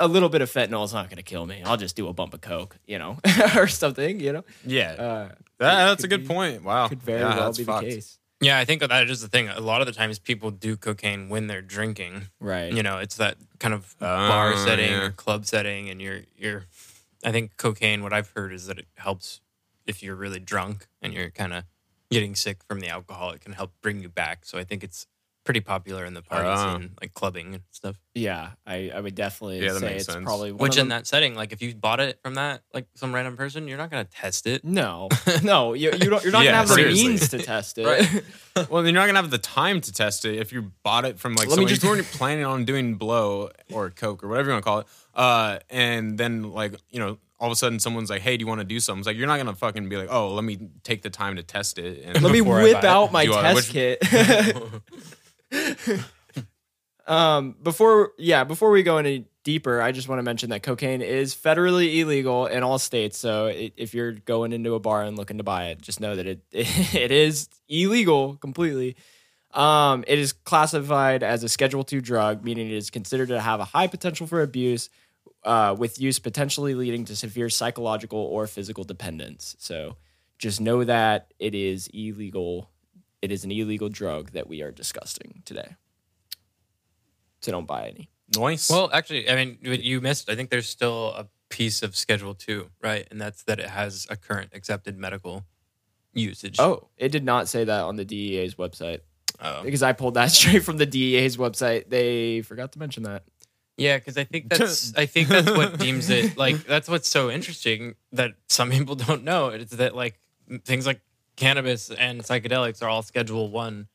a 0.00 0.08
little 0.08 0.28
bit 0.28 0.40
of 0.42 0.50
fentanyl 0.50 0.84
is 0.84 0.92
not 0.92 1.08
going 1.08 1.16
to 1.16 1.22
kill 1.22 1.46
me 1.46 1.62
i'll 1.64 1.76
just 1.76 1.94
do 1.96 2.08
a 2.08 2.12
bump 2.12 2.34
of 2.34 2.40
coke 2.40 2.76
you 2.86 2.98
know 2.98 3.18
or 3.56 3.68
something 3.68 4.18
you 4.20 4.32
know 4.32 4.44
yeah. 4.66 4.92
uh 4.92 5.28
That- 5.58 5.86
that's 5.88 6.04
a 6.04 6.08
good 6.08 6.22
be- 6.22 6.26
point. 6.28 6.64
Wow. 6.64 6.88
could 6.88 7.02
very 7.02 7.20
Yeah, 7.20 7.36
well 7.36 7.52
be 7.52 7.64
fucked. 7.64 7.84
the 7.86 7.90
case 7.94 8.18
yeah, 8.42 8.58
I 8.58 8.64
think 8.64 8.82
that 8.82 9.08
is 9.08 9.22
the 9.22 9.28
thing. 9.28 9.48
A 9.48 9.60
lot 9.60 9.80
of 9.80 9.86
the 9.86 9.92
times 9.92 10.18
people 10.18 10.50
do 10.50 10.76
cocaine 10.76 11.28
when 11.28 11.46
they're 11.46 11.62
drinking. 11.62 12.26
right 12.40 12.72
You 12.72 12.82
know, 12.82 12.98
it's 12.98 13.16
that 13.16 13.36
kind 13.58 13.72
of 13.72 13.94
oh, 14.00 14.04
bar 14.06 14.52
Oh, 14.52 14.56
setting 14.56 14.90
yeah. 14.90 15.02
or 15.04 15.10
club 15.10 15.46
setting, 15.46 15.88
and 15.88 16.02
you're 16.02 16.22
you're. 16.36 16.64
I 17.24 17.30
think 17.30 17.56
cocaine. 17.56 18.02
What 18.02 18.12
I've 18.12 18.30
heard 18.30 18.52
is 18.52 18.66
that 18.66 18.78
it 18.78 18.86
helps 18.96 19.40
if 19.86 20.02
you're 20.02 20.16
really 20.16 20.40
drunk 20.40 20.88
and 21.00 21.14
you're 21.14 21.30
kind 21.30 21.52
of 21.52 21.64
getting 22.10 22.34
sick 22.34 22.62
from 22.64 22.80
the 22.80 22.88
alcohol. 22.88 23.30
It 23.30 23.40
can 23.40 23.52
help 23.52 23.72
bring 23.80 24.00
you 24.02 24.08
back. 24.08 24.44
So 24.44 24.58
I 24.58 24.64
think 24.64 24.82
it's 24.84 25.06
pretty 25.44 25.60
popular 25.60 26.04
in 26.04 26.14
the 26.14 26.22
party 26.22 26.46
Ah. 26.48 26.78
scene, 26.78 26.92
like 27.00 27.14
clubbing 27.14 27.54
and 27.54 27.62
stuff. 27.72 27.96
yeah 28.14 28.50
i 28.66 28.90
i 28.94 29.00
would 29.00 29.14
definitely 29.16 29.64
Yeah, 29.64 29.76
say 29.78 29.96
it's 29.96 30.06
sense. 30.06 30.24
probably 30.24 30.52
one 30.52 30.58
Which 30.60 30.76
of 30.76 30.82
in 30.82 30.88
that 30.90 31.06
setting, 31.06 31.34
like 31.34 31.52
if 31.52 31.60
you 31.62 31.74
bought 31.74 31.98
it 31.98 32.20
from 32.22 32.34
that 32.34 32.62
like 32.72 32.86
some 32.94 33.12
random 33.14 33.36
person, 33.36 33.66
you're 33.66 33.78
not 33.78 33.90
gonna 33.90 34.04
test 34.04 34.46
it. 34.46 34.64
no 34.64 35.08
no 35.42 35.74
you, 35.74 35.90
you 35.92 36.10
don't 36.10 36.22
you're 36.22 36.30
not 36.32 36.44
Yeah, 36.44 36.52
gonna 36.52 36.68
have 36.68 36.68
the 36.68 36.84
means 36.92 37.28
to 37.30 37.38
test 37.52 37.78
it 37.78 37.86
Right. 37.86 38.22
Well, 38.70 38.84
you're 38.84 38.92
not 38.92 39.06
gonna 39.06 39.20
have 39.20 39.30
the 39.30 39.38
time 39.38 39.80
to 39.80 39.92
test 39.92 40.24
it 40.26 40.36
if 40.38 40.52
you 40.52 40.70
bought 40.84 41.04
it 41.06 41.18
from 41.18 41.34
like 41.34 41.48
Let 41.48 41.58
me 41.58 41.64
someone 41.64 41.68
just- 41.70 41.82
you 41.82 41.88
weren't 41.90 42.06
planning 42.06 42.44
on 42.44 42.64
doing 42.64 42.94
blow 42.96 43.50
or 43.72 43.90
coke 43.90 44.22
or 44.22 44.28
whatever 44.28 44.48
you 44.50 44.52
want 44.54 44.64
to 44.64 44.68
call 44.70 44.78
it. 44.80 44.86
Uh, 45.14 45.58
and 45.70 46.16
then 46.18 46.52
like 46.52 46.74
you 46.90 47.00
know, 47.00 47.18
all 47.40 47.48
of 47.48 47.52
a 47.52 47.56
sudden 47.56 47.80
someone's 47.80 48.08
like, 48.10 48.22
"Hey, 48.22 48.36
do 48.36 48.42
you 48.42 48.46
want 48.46 48.60
to 48.60 48.64
do 48.64 48.78
something?" 48.78 49.00
It's 49.00 49.06
like 49.06 49.16
you're 49.16 49.26
not 49.26 49.38
gonna 49.38 49.54
fucking 49.54 49.88
be 49.88 49.96
like, 49.96 50.08
"Oh, 50.10 50.32
let 50.34 50.44
me 50.44 50.68
take 50.84 51.02
the 51.02 51.10
time 51.10 51.36
to 51.36 51.42
test 51.42 51.76
it." 51.78 52.02
And 52.04 52.22
Let 52.22 52.32
me 52.32 52.40
whip 52.40 52.74
buy 52.74 52.78
it. 52.78 52.84
out 52.84 53.10
my 53.10 53.24
Do 53.26 53.34
I- 53.34 53.42
test 53.42 53.56
which- 53.56 53.70
kit. 53.72 53.98
um, 57.06 57.56
before 57.62 58.12
yeah, 58.18 58.44
before 58.44 58.70
we 58.70 58.82
go 58.82 58.98
any 58.98 59.26
deeper, 59.44 59.80
I 59.80 59.92
just 59.92 60.08
want 60.08 60.18
to 60.18 60.22
mention 60.22 60.50
that 60.50 60.62
cocaine 60.62 61.02
is 61.02 61.34
federally 61.34 61.98
illegal 61.98 62.46
in 62.46 62.62
all 62.62 62.78
states. 62.78 63.18
So 63.18 63.46
it, 63.46 63.74
if 63.76 63.94
you're 63.94 64.12
going 64.12 64.52
into 64.52 64.74
a 64.74 64.80
bar 64.80 65.02
and 65.02 65.16
looking 65.16 65.38
to 65.38 65.44
buy 65.44 65.66
it, 65.66 65.80
just 65.80 66.00
know 66.00 66.16
that 66.16 66.26
it 66.26 66.42
it 66.52 67.10
is 67.10 67.48
illegal 67.68 68.36
completely. 68.36 68.96
Um, 69.52 70.04
it 70.06 70.18
is 70.18 70.32
classified 70.32 71.22
as 71.22 71.44
a 71.44 71.48
Schedule 71.48 71.84
Two 71.84 72.00
drug, 72.00 72.44
meaning 72.44 72.68
it 72.68 72.74
is 72.74 72.90
considered 72.90 73.28
to 73.28 73.40
have 73.40 73.60
a 73.60 73.64
high 73.64 73.86
potential 73.86 74.26
for 74.26 74.40
abuse, 74.40 74.88
uh, 75.44 75.74
with 75.78 76.00
use 76.00 76.18
potentially 76.18 76.74
leading 76.74 77.04
to 77.06 77.16
severe 77.16 77.50
psychological 77.50 78.18
or 78.18 78.46
physical 78.46 78.84
dependence. 78.84 79.56
So 79.58 79.96
just 80.38 80.60
know 80.60 80.84
that 80.84 81.32
it 81.38 81.54
is 81.54 81.88
illegal. 81.92 82.70
It 83.22 83.30
is 83.32 83.44
an 83.44 83.50
illegal 83.52 83.88
drug 83.88 84.32
that 84.32 84.48
we 84.48 84.62
are 84.62 84.72
discussing 84.72 85.42
today. 85.44 85.76
So 87.40 87.52
don't 87.52 87.66
buy 87.66 87.88
any. 87.88 88.10
Noise. 88.36 88.68
Well, 88.70 88.90
actually, 88.92 89.28
I 89.30 89.34
mean, 89.36 89.58
you 89.62 90.00
missed. 90.00 90.28
I 90.30 90.34
think 90.34 90.50
there's 90.50 90.68
still 90.68 91.08
a 91.16 91.28
piece 91.48 91.82
of 91.82 91.94
Schedule 91.96 92.34
Two, 92.34 92.70
right? 92.82 93.06
And 93.10 93.20
that's 93.20 93.42
that 93.44 93.60
it 93.60 93.68
has 93.68 94.06
a 94.10 94.16
current 94.16 94.50
accepted 94.54 94.96
medical 94.98 95.44
usage. 96.14 96.56
Oh, 96.58 96.88
it 96.96 97.10
did 97.10 97.24
not 97.24 97.48
say 97.48 97.64
that 97.64 97.80
on 97.82 97.96
the 97.96 98.04
DEA's 98.04 98.54
website 98.56 99.00
Oh. 99.40 99.62
because 99.64 99.82
I 99.82 99.92
pulled 99.92 100.14
that 100.14 100.30
straight 100.30 100.62
from 100.62 100.76
the 100.78 100.86
DEA's 100.86 101.36
website. 101.36 101.88
They 101.90 102.42
forgot 102.42 102.72
to 102.72 102.78
mention 102.78 103.02
that. 103.04 103.24
yeah, 103.76 103.98
because 103.98 104.16
I 104.16 104.24
think 104.24 104.48
that's 104.48 104.94
I 104.96 105.06
think 105.06 105.28
that's 105.28 105.50
what 105.50 105.78
deems 105.78 106.08
it 106.10 106.36
like 106.36 106.64
that's 106.64 106.88
what's 106.88 107.08
so 107.08 107.30
interesting 107.30 107.94
that 108.12 108.32
some 108.48 108.70
people 108.70 108.94
don't 108.94 109.24
know. 109.24 109.48
It's 109.48 109.76
that 109.76 109.94
like 109.94 110.18
things 110.64 110.86
like 110.86 111.00
cannabis 111.36 111.90
and 111.90 112.22
psychedelics 112.22 112.82
are 112.82 112.88
all 112.88 113.02
Schedule 113.02 113.50
One, 113.50 113.88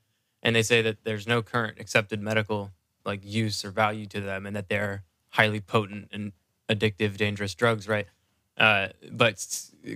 and 0.44 0.56
they 0.56 0.64
say 0.64 0.82
that 0.82 1.04
there's 1.04 1.28
no 1.28 1.42
current 1.42 1.80
accepted 1.80 2.22
medical 2.22 2.72
like 3.06 3.22
use 3.24 3.64
or 3.64 3.72
value 3.72 4.06
to 4.08 4.22
them, 4.22 4.46
and 4.46 4.56
that 4.56 4.70
they're 4.70 5.04
highly 5.30 5.60
potent 5.62 6.10
and 6.12 6.34
addictive, 6.70 7.18
dangerous 7.18 7.56
drugs, 7.56 7.88
right? 7.88 8.08
Uh, 8.58 8.88
but 9.12 9.46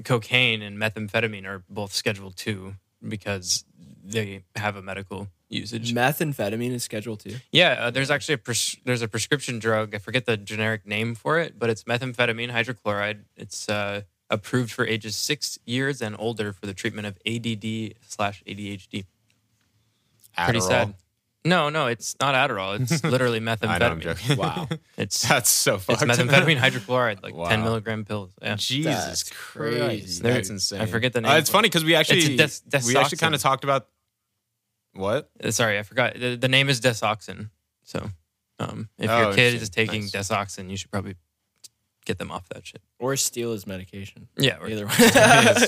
cocaine 0.05 0.61
and 0.61 0.77
methamphetamine 0.77 1.45
are 1.45 1.63
both 1.69 1.93
Schedule 1.93 2.31
Two 2.31 2.75
because 3.07 3.65
they 4.03 4.43
have 4.55 4.75
a 4.75 4.81
medical 4.81 5.27
usage. 5.49 5.93
Methamphetamine 5.93 6.71
is 6.71 6.83
Schedule 6.83 7.17
Two. 7.17 7.37
Yeah, 7.51 7.77
uh, 7.79 7.91
there's 7.91 8.11
actually 8.11 8.35
a 8.35 8.37
pres- 8.37 8.77
there's 8.85 9.01
a 9.01 9.07
prescription 9.07 9.59
drug. 9.59 9.95
I 9.95 9.97
forget 9.97 10.25
the 10.25 10.37
generic 10.37 10.85
name 10.85 11.15
for 11.15 11.39
it, 11.39 11.57
but 11.57 11.69
it's 11.69 11.83
methamphetamine 11.83 12.51
hydrochloride. 12.51 13.21
It's 13.35 13.67
uh, 13.67 14.01
approved 14.31 14.71
for 14.71 14.85
ages 14.87 15.15
six 15.15 15.59
years 15.65 16.01
and 16.01 16.15
older 16.17 16.51
for 16.53 16.65
the 16.65 16.73
treatment 16.73 17.05
of 17.05 17.17
ADD 17.27 17.95
slash 18.07 18.43
ADHD. 18.47 19.05
Pretty 20.45 20.61
sad. 20.61 20.95
No, 21.43 21.69
no, 21.69 21.87
it's 21.87 22.15
not 22.19 22.35
Adderall. 22.35 22.79
It's 22.81 23.03
literally 23.03 23.39
methamphetamine. 23.39 24.05
I 24.05 24.13
know. 24.13 24.15
I'm. 24.29 24.37
Wow. 24.37 24.67
It's 24.97 25.21
That's 25.27 25.49
so 25.49 25.75
it's 25.75 25.85
methamphetamine 26.03 26.57
hydrochloride, 26.57 27.23
like 27.23 27.33
Wow. 27.35 27.49
ten 27.49 27.63
milligram 27.63 28.05
pills. 28.05 28.31
Yeah. 28.41 28.55
Jesus 28.55 28.93
That's 29.05 29.23
crazy. 29.29 29.79
crazy. 29.79 30.21
That's 30.23 30.47
There- 30.47 30.53
insane. 30.55 30.81
I 30.81 30.85
forget 30.85 31.13
the 31.13 31.19
Uh, 31.19 31.29
name 31.29 31.37
it's 31.37 31.49
funny 31.49 31.67
because 31.67 31.83
we 31.83 31.95
actually 31.95 32.19
It's 32.35 32.61
a 32.61 32.69
des- 32.79 32.85
we 32.87 32.95
actually 32.95 33.17
kind 33.17 33.33
of 33.35 33.41
talked 33.41 33.63
about 33.63 33.87
what. 34.93 35.29
Uh, 35.43 35.49
Sorry, 35.51 35.79
I 35.79 35.83
forgot. 35.83 36.13
The, 36.13 36.35
the 36.35 36.47
name 36.47 36.69
is 36.69 36.79
Desoxin. 36.79 37.49
So, 37.83 38.11
um, 38.59 38.89
if 38.99 39.09
Oh, 39.09 39.21
your 39.21 39.33
kid 39.33 39.55
is 39.55 39.69
taking 39.71 40.01
Nice. 40.01 40.11
Desoxin, 40.11 40.69
you 40.69 40.77
should 40.77 40.91
probably 40.91 41.15
get 42.05 42.17
them 42.17 42.31
off 42.31 42.47
that 42.49 42.65
shit. 42.65 42.81
or 42.99 43.15
steal 43.15 43.51
his 43.53 43.67
medication. 43.67 44.27
Yeah, 44.37 44.57
or 44.59 44.67
Either 44.69 44.85
one. 44.87 44.95
Sell 44.95 45.11
that 45.11 45.67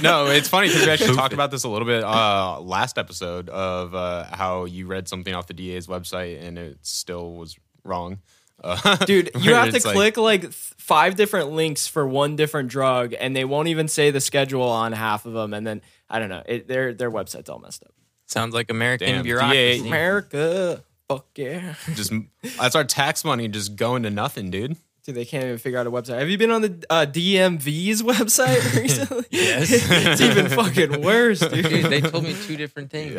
no, 0.02 0.26
it's 0.26 0.48
funny 0.48 0.68
because 0.68 0.86
we 0.86 0.90
actually 0.92 1.16
talked 1.16 1.34
about 1.34 1.50
this 1.50 1.64
a 1.64 1.68
little 1.68 1.86
bit 1.86 2.02
uh, 2.04 2.60
last 2.60 2.98
episode 2.98 3.48
of 3.48 3.94
uh, 3.94 4.24
how 4.24 4.64
you 4.64 4.86
read 4.86 5.08
something 5.08 5.34
off 5.34 5.46
the 5.46 5.54
DA's 5.54 5.86
website 5.86 6.42
and 6.42 6.58
it 6.58 6.78
still 6.82 7.34
was 7.34 7.56
wrong. 7.84 8.18
Uh, 8.62 8.96
Dude, 9.04 9.30
you 9.38 9.54
have 9.54 9.68
to 9.72 9.86
like- 9.86 9.94
click 9.94 10.16
like 10.16 10.40
th- 10.40 10.52
five 10.52 11.14
different 11.14 11.52
links 11.52 11.86
for 11.86 12.06
one 12.08 12.34
different 12.34 12.68
drug, 12.70 13.14
and 13.18 13.36
they 13.36 13.44
won't 13.44 13.68
even 13.68 13.86
say 13.86 14.10
the 14.10 14.20
schedule 14.20 14.62
on 14.64 14.90
half 14.92 15.26
of 15.26 15.32
them. 15.32 15.54
And 15.54 15.64
then 15.64 15.80
I 16.10 16.18
don't 16.18 16.28
know, 16.28 16.42
it, 16.44 16.66
their 16.66 16.92
their 16.92 17.10
website's 17.10 17.48
all 17.48 17.60
messed 17.60 17.84
up. 17.84 17.92
Sounds 18.26 18.54
like 18.54 18.68
American 18.70 19.08
Damn, 19.12 19.22
bureaucracy. 19.22 19.82
DA. 19.82 19.86
America, 19.88 20.82
fuck 21.08 21.26
yeah, 21.36 21.74
just 21.94 22.12
that's 22.58 22.74
our 22.74 22.84
tax 22.84 23.24
money 23.24 23.48
just 23.48 23.76
going 23.76 24.02
to 24.02 24.10
nothing, 24.10 24.50
dude. 24.50 24.76
Dude, 25.08 25.16
they 25.16 25.24
can't 25.24 25.42
even 25.44 25.56
figure 25.56 25.78
out 25.78 25.86
a 25.86 25.90
website. 25.90 26.18
Have 26.18 26.28
you 26.28 26.36
been 26.36 26.50
on 26.50 26.60
the 26.60 26.84
uh, 26.90 27.06
DMV's 27.08 28.02
website 28.12 28.76
recently? 28.82 29.24
Yes. 29.30 29.70
it's 29.72 30.20
even 30.20 30.48
fucking 30.50 31.00
worse, 31.02 31.40
dude. 31.40 31.64
Dude, 31.64 31.84
they 31.86 32.02
told 32.02 32.24
me 32.24 32.34
two 32.46 32.56
different 32.58 32.90
things. 32.90 33.14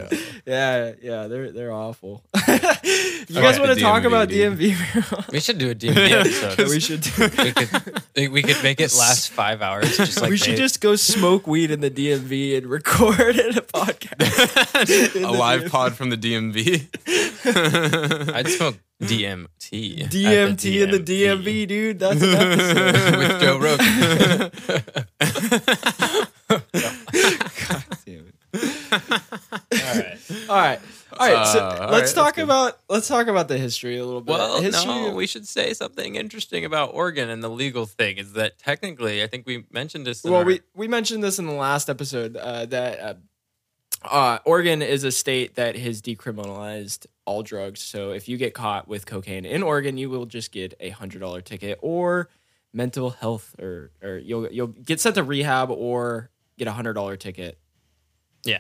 Yeah, 0.46 0.94
yeah, 1.02 1.26
they're 1.28 1.52
they're 1.52 1.72
awful. 1.72 2.24
you 2.36 2.42
Fuck 2.60 3.28
guys 3.34 3.60
want 3.60 3.74
to 3.74 3.80
talk 3.82 4.04
about 4.04 4.30
dude. 4.30 4.58
DMV? 4.60 5.32
We 5.32 5.40
should 5.40 5.58
do 5.58 5.72
a 5.72 5.76
DMV 5.76 6.12
episode. 6.12 6.68
we 6.70 6.80
should 6.80 7.02
do. 7.02 7.12
we 7.18 7.52
could 7.54 8.32
we 8.34 8.42
could 8.44 8.62
make 8.64 8.80
it 8.80 8.94
last 8.96 9.32
five 9.32 9.64
hours. 9.64 9.98
Just 9.98 10.22
like 10.22 10.30
we 10.30 10.38
should 10.38 10.54
they- 10.54 10.58
just 10.58 10.82
go 10.82 10.96
smoke 10.96 11.48
weed 11.48 11.72
in 11.72 11.80
the 11.82 11.90
DMV 11.90 12.58
and 12.58 12.68
record 12.68 13.36
it 13.36 13.58
a 13.58 13.62
podcast. 13.62 15.24
A 15.24 15.32
live 15.32 15.64
DMV. 15.64 15.70
pod 15.72 15.96
from 15.96 16.12
the 16.12 16.18
DMV. 16.18 16.86
I'd 18.36 18.48
smoke 18.48 18.78
DMT. 19.02 20.04
at 20.04 20.12
DMT 20.12 20.82
in 20.84 20.92
the 20.92 21.00
DMV, 21.00 21.68
dude. 21.68 22.00
That's 22.00 22.22
an 22.22 22.36
episode. 22.36 23.18
with 23.18 23.42
Joe 23.42 23.58
Rogan. 23.58 24.52
God 26.50 27.86
damn 28.06 28.26
it. 28.28 28.36
All 28.50 28.60
right. 29.86 30.18
All 30.50 30.56
right. 30.58 30.80
All 31.20 31.34
right. 31.34 31.48
So 31.48 31.60
Uh, 31.60 31.78
all 31.82 31.92
let's 31.92 32.12
right, 32.12 32.16
talk 32.16 32.26
that's 32.26 32.36
good. 32.36 32.44
about 32.44 32.80
let's 32.90 33.08
talk 33.08 33.28
about 33.28 33.48
the 33.48 33.58
history 33.58 33.98
a 33.98 34.06
little 34.06 34.22
bit. 34.22 34.32
Well, 34.34 34.62
history 34.62 34.86
no, 34.94 35.08
of- 35.10 35.14
we 35.16 35.28
should 35.28 35.48
say 35.48 35.74
something 35.74 36.16
interesting 36.16 36.66
about 36.66 36.94
Oregon 36.94 37.30
and 37.30 37.44
the 37.44 37.50
legal 37.50 37.86
thing. 37.86 38.18
Is 38.18 38.34
that 38.34 38.58
technically, 38.60 39.22
I 39.24 39.28
think 39.28 39.46
we 39.48 39.66
mentioned 39.72 40.06
this. 40.08 40.24
Well, 40.24 40.36
our- 40.36 40.46
we 40.46 40.62
we 40.76 40.88
mentioned 40.88 41.24
this 41.24 41.40
in 41.40 41.46
the 41.46 41.54
last 41.54 41.90
episode 41.90 42.36
uh, 42.38 42.66
that 42.68 43.00
uh, 43.00 43.14
uh, 44.04 44.40
Oregon 44.46 44.82
is 44.82 45.04
a 45.04 45.12
state 45.12 45.56
that 45.56 45.76
has 45.76 46.02
decriminalized 46.02 47.06
all 47.26 47.44
drugs. 47.44 47.82
So 47.82 48.12
if 48.12 48.30
you 48.30 48.38
get 48.38 48.54
caught 48.54 48.88
with 48.88 49.06
cocaine 49.06 49.46
in 49.46 49.64
Oregon, 49.64 49.98
you 49.98 50.10
will 50.10 50.26
just 50.26 50.52
get 50.52 50.74
a 50.80 50.90
hundred 50.90 51.20
dollar 51.20 51.42
ticket 51.42 51.80
or 51.82 52.30
mental 52.74 53.12
health, 53.12 53.56
or 53.60 53.92
or 54.02 54.18
you'll 54.18 54.50
you'll 54.52 54.68
get 54.68 55.00
sent 55.00 55.16
to 55.16 55.24
rehab 55.24 55.70
or 55.70 56.30
get 56.58 56.68
a 56.68 56.72
hundred 56.72 56.94
dollar 56.94 57.18
ticket. 57.18 57.60
Yeah. 58.44 58.60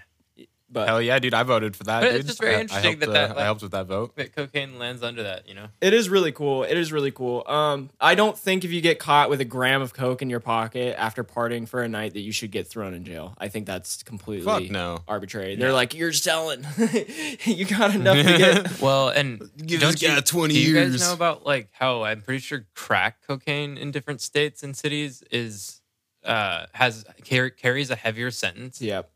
But 0.72 0.88
Hell 0.88 1.02
yeah, 1.02 1.18
dude! 1.20 1.34
I 1.34 1.44
voted 1.44 1.76
for 1.76 1.84
that. 1.86 2.02
But 2.02 2.12
dude. 2.12 2.20
it's 2.20 2.28
just 2.28 2.40
very 2.40 2.54
I- 2.54 2.58
I 2.58 2.62
interesting 2.62 3.00
helped, 3.00 3.00
that 3.02 3.10
uh, 3.10 3.28
that, 3.34 3.38
I 3.38 3.44
helped 3.44 3.62
with 3.64 3.72
that 3.72 3.88
vote. 3.88 4.16
That 4.18 4.36
cocaine 4.36 4.78
lands 4.78 5.02
under 5.02 5.24
that, 5.24 5.48
you 5.50 5.56
know. 5.56 5.68
It 5.82 5.94
is 5.94 6.10
really 6.10 6.32
cool. 6.32 6.64
It 6.64 6.78
is 6.78 6.92
really 6.92 7.10
cool. 7.12 7.44
Um, 7.48 7.90
I 8.00 8.14
don't 8.16 8.38
think 8.38 8.64
if 8.64 8.72
you 8.72 8.80
get 8.82 9.00
caught 9.00 9.30
with 9.32 9.42
a 9.42 9.46
gram 9.46 9.82
of 9.82 9.94
coke 9.94 10.22
in 10.22 10.30
your 10.30 10.40
pocket 10.40 10.96
after 11.00 11.24
partying 11.24 11.68
for 11.68 11.82
a 11.82 11.90
night 11.90 12.14
that 12.14 12.20
you 12.22 12.32
should 12.32 12.52
get 12.52 12.68
thrown 12.68 12.94
in 12.94 13.04
jail. 13.04 13.34
I 13.40 13.48
think 13.48 13.66
that's 13.66 14.04
completely 14.04 14.46
Fuck 14.46 14.70
no. 14.70 15.00
arbitrary. 15.08 15.56
They're 15.56 15.74
like, 15.74 15.96
you're 15.96 16.14
selling. 16.14 16.64
you 17.46 17.66
got 17.66 17.96
enough 17.96 18.18
to 18.18 18.38
get. 18.38 18.70
Well, 18.82 19.10
and 19.10 19.40
Give 19.66 19.82
don't 19.82 19.92
this 20.00 20.02
guy 20.08 20.16
you, 20.16 20.22
20 20.22 20.54
do 20.54 20.60
you 20.60 20.76
guys 20.76 21.02
know 21.02 21.14
about 21.14 21.46
like 21.46 21.70
how 21.72 22.04
I'm 22.04 22.22
pretty 22.22 22.40
sure 22.42 22.66
crack 22.76 23.26
cocaine 23.28 23.78
in 23.78 23.92
different 23.92 24.22
states 24.22 24.64
and 24.64 24.76
cities 24.78 25.24
is 25.32 25.82
uh 26.24 26.66
has 26.74 27.04
car- 27.28 27.50
carries 27.50 27.90
a 27.90 27.96
heavier 27.96 28.30
sentence 28.32 28.82
Yep. 28.82 29.10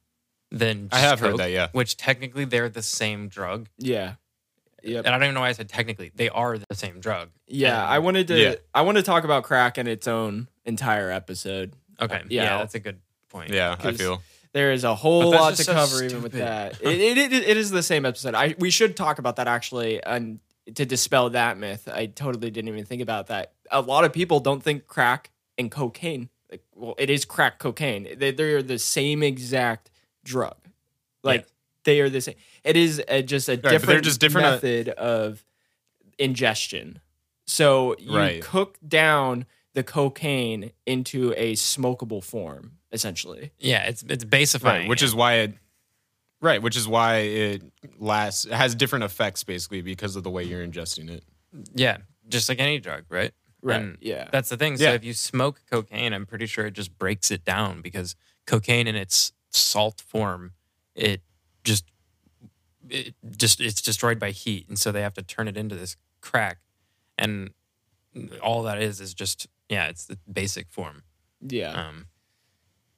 Than 0.53 0.87
I 0.91 0.97
just 1.01 1.09
have 1.09 1.19
heard 1.19 1.37
that, 1.37 1.51
yeah. 1.51 1.67
Which 1.73 1.97
technically 1.97 2.45
they're 2.45 2.69
the 2.69 2.81
same 2.83 3.27
drug, 3.27 3.67
Yeah. 3.77 4.15
Yep. 4.83 5.05
and 5.05 5.15
I 5.15 5.17
don't 5.17 5.23
even 5.27 5.33
know 5.35 5.41
why 5.41 5.49
I 5.49 5.53
said 5.53 5.69
technically. 5.69 6.11
They 6.13 6.29
are 6.29 6.57
the 6.57 6.75
same 6.75 6.99
drug. 6.99 7.29
Yeah. 7.47 7.81
And- 7.81 7.91
I 7.93 7.99
wanted 7.99 8.27
to. 8.27 8.39
Yeah. 8.39 8.55
I 8.73 8.81
want 8.81 8.97
to 8.97 9.03
talk 9.03 9.23
about 9.23 9.43
crack 9.43 9.77
in 9.77 9.87
its 9.87 10.07
own 10.07 10.47
entire 10.65 11.09
episode. 11.09 11.73
Okay, 12.01 12.21
Yeah. 12.29 12.43
yeah, 12.43 12.57
that's 12.57 12.75
a 12.75 12.79
good 12.79 12.99
point. 13.29 13.49
Yeah, 13.51 13.75
I 13.79 13.93
feel. 13.93 14.21
There 14.51 14.71
is 14.71 14.83
a 14.83 14.93
whole 14.93 15.31
lot 15.31 15.55
to 15.55 15.63
so 15.63 15.73
cover 15.73 16.03
even 16.03 16.21
with 16.21 16.33
that. 16.33 16.79
It, 16.81 16.99
it, 16.99 17.17
it, 17.17 17.33
it 17.33 17.57
is 17.57 17.71
the 17.71 17.81
same 17.81 18.05
episode. 18.05 18.35
I 18.35 18.55
we 18.59 18.69
should 18.69 18.95
talk 18.95 19.17
about 19.19 19.37
that 19.37 19.47
actually, 19.47 20.03
and 20.03 20.39
to 20.75 20.85
dispel 20.85 21.29
that 21.31 21.57
myth. 21.57 21.87
I 21.91 22.05
totally 22.07 22.51
didn't 22.51 22.67
even 22.67 22.85
think 22.85 23.01
about 23.01 23.27
that. 23.27 23.53
A 23.71 23.81
lot 23.81 24.03
of 24.03 24.13
people 24.13 24.39
don't 24.39 24.61
think 24.61 24.85
crack 24.85 25.31
and 25.57 25.71
cocaine. 25.71 26.29
Like, 26.51 26.63
well, 26.75 26.93
it 26.99 27.09
is 27.09 27.25
crack 27.25 27.57
cocaine. 27.57 28.07
They 28.17 28.31
they're 28.31 28.61
the 28.61 28.77
same 28.79 29.23
exact 29.23 29.89
drug. 30.23 30.57
Like 31.23 31.41
Yeah. 31.41 31.47
they 31.85 31.99
are 32.01 32.09
the 32.09 32.21
same. 32.21 32.35
It 32.63 32.77
is 32.77 33.01
a, 33.07 33.21
just 33.23 33.49
a 33.49 33.55
but 33.57 33.63
they're 33.63 33.71
different, 33.79 34.03
just 34.05 34.19
different, 34.19 34.47
uh, 34.47 34.51
method 34.51 34.89
of 34.89 35.43
ingestion. 36.17 36.99
So 37.45 37.95
you 37.99 38.15
Right. 38.15 38.41
cook 38.41 38.77
down 38.87 39.45
the 39.73 39.83
cocaine 39.83 40.71
into 40.85 41.33
a 41.35 41.53
smokable 41.53 42.23
form, 42.23 42.77
essentially. 42.91 43.51
yeah, 43.57 43.83
it's 43.85 44.03
it's 44.03 44.23
basifying, 44.23 44.63
Right, 44.81 44.87
which 44.89 45.01
it. 45.01 45.05
is 45.05 45.15
why 45.15 45.33
it. 45.35 45.53
Right, 46.41 46.61
which 46.61 46.75
is 46.75 46.87
why 46.87 47.15
it 47.19 47.63
lasts. 47.99 48.45
It 48.45 48.51
has 48.51 48.75
different 48.75 49.05
effects 49.05 49.43
basically 49.45 49.81
because 49.81 50.15
of 50.17 50.23
the 50.23 50.29
way 50.29 50.43
you're 50.43 50.65
ingesting 50.65 51.09
it. 51.09 51.23
yeah, 51.73 51.97
just 52.27 52.49
like 52.49 52.59
any 52.59 52.79
drug, 52.79 53.05
right? 53.09 53.31
Right. 53.61 53.79
And 53.81 53.97
yeah. 54.01 54.27
That's 54.31 54.49
the 54.49 54.57
thing. 54.57 54.75
So 54.77 54.83
Yeah. 54.83 54.91
if 54.91 55.05
you 55.05 55.13
smoke 55.13 55.61
cocaine, 55.71 56.11
I'm 56.13 56.25
pretty 56.25 56.47
sure 56.47 56.65
it 56.65 56.73
just 56.73 56.97
breaks 56.97 57.31
it 57.31 57.45
down 57.45 57.81
because 57.81 58.15
cocaine 58.45 58.87
in 58.87 58.95
its 58.95 59.31
salt 59.55 60.01
form, 60.01 60.53
it 60.95 61.21
just 61.63 61.85
it 62.89 63.13
just 63.37 63.61
it's 63.61 63.81
destroyed 63.81 64.19
by 64.19 64.31
heat, 64.31 64.67
and 64.67 64.77
so 64.77 64.91
they 64.91 65.01
have 65.01 65.13
to 65.15 65.23
turn 65.23 65.47
it 65.47 65.57
into 65.57 65.75
this 65.75 65.95
crack, 66.21 66.59
and 67.17 67.51
all 68.41 68.63
that 68.63 68.81
is 68.81 68.99
is 68.99 69.13
just 69.13 69.47
yeah, 69.69 69.87
it's 69.87 70.05
the 70.05 70.17
basic 70.31 70.69
form. 70.69 71.03
Yeah. 71.41 71.71
Um, 71.71 72.07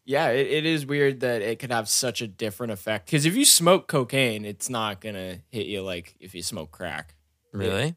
yeah, 0.03 0.29
it, 0.29 0.47
it 0.47 0.65
is 0.65 0.85
weird 0.85 1.21
that 1.21 1.41
it 1.41 1.57
could 1.57 1.71
have 1.71 1.89
such 1.89 2.21
a 2.21 2.27
different 2.27 2.71
effect. 2.71 3.07
Because 3.07 3.25
if 3.25 3.35
you 3.35 3.43
smoke 3.43 3.87
cocaine, 3.87 4.45
it's 4.45 4.69
not 4.69 5.01
to 5.01 5.39
hit 5.49 5.65
you 5.65 5.81
like 5.81 6.15
if 6.19 6.35
you 6.35 6.43
smoke 6.43 6.71
crack. 6.71 7.15
really? 7.51 7.95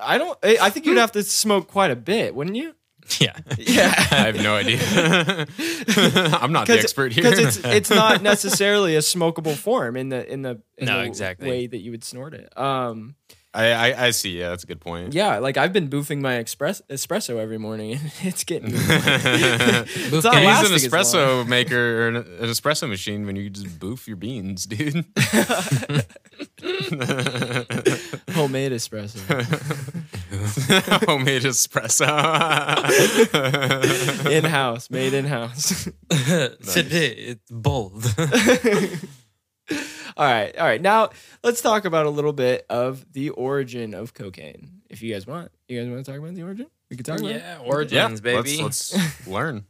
I 0.00 0.16
don't, 0.16 0.38
I 0.42 0.58
I 0.62 0.70
think 0.70 0.86
you'd 0.86 0.96
have 0.96 1.12
to 1.12 1.22
smoke 1.22 1.68
quite 1.68 1.90
a 1.90 1.96
bit, 1.96 2.34
wouldn't 2.34 2.56
you? 2.56 2.74
Yeah. 3.20 3.36
Yeah. 3.58 3.94
I 4.10 4.14
have 4.14 4.36
no 4.42 4.56
idea. 4.56 4.78
I'm 6.40 6.52
not 6.52 6.66
the 6.66 6.78
expert 6.78 7.12
here. 7.12 7.22
Because 7.24 7.38
it's, 7.38 7.64
it's 7.64 7.90
not 8.04 8.22
necessarily 8.22 8.96
a 8.96 9.00
smokable 9.00 9.54
form 9.56 9.96
in 9.96 10.08
the, 10.08 10.30
in 10.30 10.42
the, 10.42 10.60
in 10.78 10.86
No, 10.86 10.98
the 11.00 11.04
exactly. 11.04 11.48
way 11.48 11.66
that 11.66 11.78
you 11.78 11.90
would 11.90 12.04
snort 12.04 12.34
it. 12.34 12.56
Um, 12.58 13.14
I, 13.54 13.66
I 13.70 14.06
I 14.06 14.10
see. 14.10 14.38
Yeah, 14.40 14.48
that's 14.48 14.64
a 14.64 14.66
good 14.66 14.80
point. 14.80 15.14
yeah, 15.14 15.38
like 15.38 15.56
I've 15.56 15.72
been 15.72 15.88
boofing 15.88 16.20
my 16.20 16.36
express, 16.38 16.82
espresso 16.90 17.38
every 17.38 17.56
morning 17.58 17.92
and 17.92 18.12
it's 18.22 18.42
getting, 18.42 18.70
Use 18.72 18.80
it's 18.88 20.24
not 20.24 20.32
Can 20.34 20.42
an 20.42 20.44
lasting 20.44 20.74
as 20.74 20.82
long. 20.92 21.02
espresso 21.02 21.46
maker 21.46 22.02
or 22.02 22.08
an, 22.08 22.16
an 22.16 22.48
espresso 22.48 22.88
machine 22.88 23.24
when 23.26 23.36
you 23.36 23.48
just 23.50 23.78
boof 23.78 24.08
your 24.08 24.16
beans, 24.16 24.66
dude. 24.66 25.04
homemade 28.34 28.72
espresso. 28.72 29.20
Homemade 31.06 31.44
espresso. 31.44 32.06
in 34.30 34.44
house, 34.44 34.90
made 34.90 35.14
in 35.14 35.26
house. 35.26 35.88
Today 36.72 37.08
it's 37.12 37.50
bold. 37.50 38.04
All 40.16 40.26
right, 40.26 40.56
all 40.56 40.66
right. 40.66 40.80
Now 40.80 41.10
let's 41.42 41.60
talk 41.60 41.84
about 41.84 42.06
a 42.06 42.10
little 42.10 42.32
bit 42.32 42.66
of 42.70 43.12
the 43.12 43.30
origin 43.30 43.94
of 43.94 44.14
cocaine. 44.14 44.82
If 44.88 45.02
you 45.02 45.12
guys 45.12 45.26
want, 45.26 45.50
you 45.68 45.80
guys 45.80 45.90
want 45.90 46.04
to 46.04 46.10
talk 46.12 46.20
about 46.20 46.34
the 46.34 46.42
origin? 46.42 46.66
We 46.90 46.96
could 46.96 47.06
talk 47.06 47.18
about 47.18 47.30
it. 47.32 47.36
yeah, 47.36 47.60
yeah, 47.60 47.68
origins, 47.68 48.20
baby. 48.20 48.62
Let's, 48.62 48.94
let's 48.94 49.26
learn. 49.26 49.64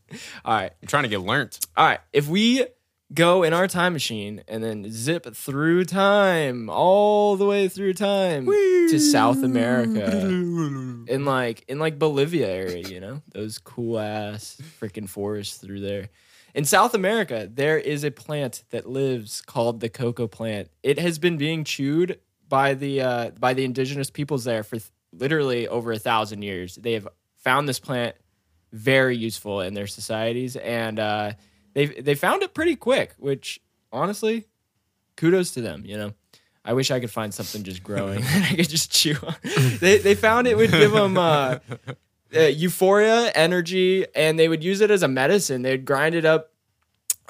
All 0.45 0.55
right, 0.55 0.73
I'm 0.83 0.89
trying 0.89 1.05
to 1.05 1.09
get 1.09 1.21
learnt. 1.21 1.61
all 1.77 1.87
right. 1.87 2.01
If 2.13 2.29
we 2.29 2.67
go 3.13 3.43
in 3.45 3.53
our 3.53 3.69
time 3.69 3.93
machine 3.93 4.43
and 4.49 4.63
then 4.63 4.91
zip 4.91 5.35
through 5.35 5.85
time, 5.85 6.69
all 6.69 7.37
the 7.37 7.47
way 7.47 7.69
through 7.69 7.95
time 7.95 8.47
to 8.47 8.99
South 8.99 9.43
America, 9.43 10.11
in 10.19 11.25
like 11.25 11.65
in 11.69 11.79
like 11.79 11.99
Bolivia 11.99 12.49
area, 12.49 12.87
you 12.87 13.01
know, 13.01 13.23
those 13.33 13.59
cool 13.59 13.99
ass 13.99 14.61
freaking 14.81 15.09
forests 15.09 15.59
through 15.59 15.81
there. 15.81 16.09
In 16.55 16.65
South 16.65 16.95
America, 16.95 17.51
there 17.53 17.79
is 17.79 18.05
a 18.05 18.11
plant 18.13 18.63
that 18.71 18.89
lives 18.89 19.41
called 19.41 19.81
the 19.81 19.89
coca 19.89 20.29
plant. 20.29 20.71
It 20.85 20.99
has 21.01 21.19
been 21.19 21.37
being 21.37 21.65
chewed 21.65 22.21
by 22.49 22.75
the 22.75 23.01
uh, 23.01 23.31
by 23.31 23.55
the 23.55 23.65
indigenous 23.65 24.11
peoples 24.11 24.45
there 24.45 24.63
for 24.63 24.77
th- 24.77 24.91
literally 25.13 25.67
over 25.67 25.91
a 25.91 25.99
thousand 25.99 26.43
years. 26.43 26.77
They 26.77 26.93
have 26.93 27.09
found 27.39 27.69
this 27.69 27.81
plant 27.81 28.15
very 28.73 29.17
useful 29.17 29.61
in 29.63 29.75
their 29.75 29.89
societies, 29.89 30.55
and 30.55 31.01
uh, 31.01 31.33
they 31.73 31.87
they 31.87 32.15
found 32.15 32.43
it 32.45 32.55
pretty 32.55 32.77
quick. 32.77 33.15
Which 33.19 33.61
honestly, 33.93 34.45
kudos 35.17 35.51
to 35.53 35.61
them. 35.61 35.83
You 35.85 35.97
know, 35.97 36.13
I 36.65 36.75
wish 36.75 36.93
I 36.93 37.01
could 37.01 37.11
find 37.11 37.35
something 37.35 37.65
just 37.65 37.83
growing 37.83 38.21
that 38.21 38.49
I 38.53 38.55
could 38.55 38.69
just 38.69 38.93
chew. 38.93 39.17
on. 39.27 39.35
they 39.81 39.99
they 39.99 40.15
found 40.15 40.47
it 40.47 40.57
would 40.57 40.71
give 40.71 40.93
them. 40.93 41.19
Uh, 41.19 41.59
uh, 42.37 42.41
euphoria, 42.43 43.31
energy, 43.35 44.07
and 44.15 44.39
they 44.39 44.49
would 44.49 44.63
use 44.65 44.81
it 44.81 44.91
as 44.91 45.03
a 45.03 45.09
medicine. 45.09 45.63
They'd 45.63 45.85
grind 45.85 46.15
it 46.15 46.25
up, 46.25 46.53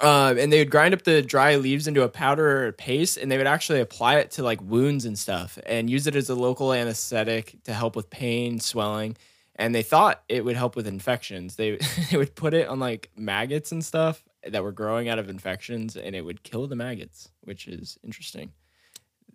uh, 0.03 0.35
and 0.39 0.53
they 0.53 0.59
would 0.59 0.71
grind 0.71 0.95
up 0.95 1.03
the 1.03 1.23
dry 1.23 1.57
leaves 1.57 1.87
into 1.87 2.03
a 2.03 2.09
powder 2.09 2.47
or 2.65 2.67
a 2.69 2.73
paste, 2.73 3.17
and 3.17 3.31
they 3.31 3.39
would 3.39 3.47
actually 3.47 3.81
apply 3.81 4.17
it 4.19 4.31
to 4.33 4.43
like 4.43 4.61
wounds 4.63 5.05
and 5.05 5.19
stuff, 5.19 5.59
and 5.67 5.89
use 5.91 6.07
it 6.07 6.17
as 6.17 6.29
a 6.31 6.35
local 6.35 6.73
anesthetic 6.73 7.57
to 7.65 7.73
help 7.75 7.97
with 7.97 8.11
pain, 8.11 8.59
swelling. 8.61 9.17
And 9.57 9.73
they 9.73 9.83
thought 9.85 10.23
it 10.29 10.45
would 10.45 10.57
help 10.57 10.75
with 10.75 10.87
infections. 10.89 11.57
They 11.57 11.79
they 12.11 12.17
would 12.17 12.35
put 12.35 12.55
it 12.55 12.67
on 12.69 12.81
like 12.81 13.11
maggots 13.17 13.71
and 13.73 13.85
stuff 13.85 14.25
that 14.47 14.63
were 14.63 14.73
growing 14.73 15.09
out 15.09 15.19
of 15.19 15.29
infections, 15.31 15.97
and 15.97 16.15
it 16.17 16.23
would 16.25 16.43
kill 16.43 16.67
the 16.67 16.77
maggots, 16.77 17.29
which 17.43 17.69
is 17.69 17.99
interesting. 18.05 18.53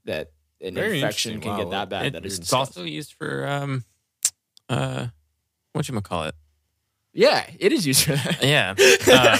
That 0.05 0.32
an 0.62 0.73
Very 0.75 0.99
infection 0.99 1.39
can 1.39 1.51
Wow. 1.51 1.58
get 1.58 1.69
that 1.71 1.89
bad. 1.89 2.05
It- 2.08 2.13
that 2.13 2.25
it's 2.25 2.51
also 2.51 2.84
used 2.84 3.13
for 3.13 3.47
um, 3.47 3.86
uh, 4.67 5.08
what 5.73 5.88
you 5.88 5.99
call 6.01 6.23
it? 6.23 6.36
yeah, 7.13 7.49
it 7.60 7.71
is 7.73 7.86
used 7.88 8.03
for 8.05 8.13
that. 8.13 8.43
Yeah. 8.43 8.75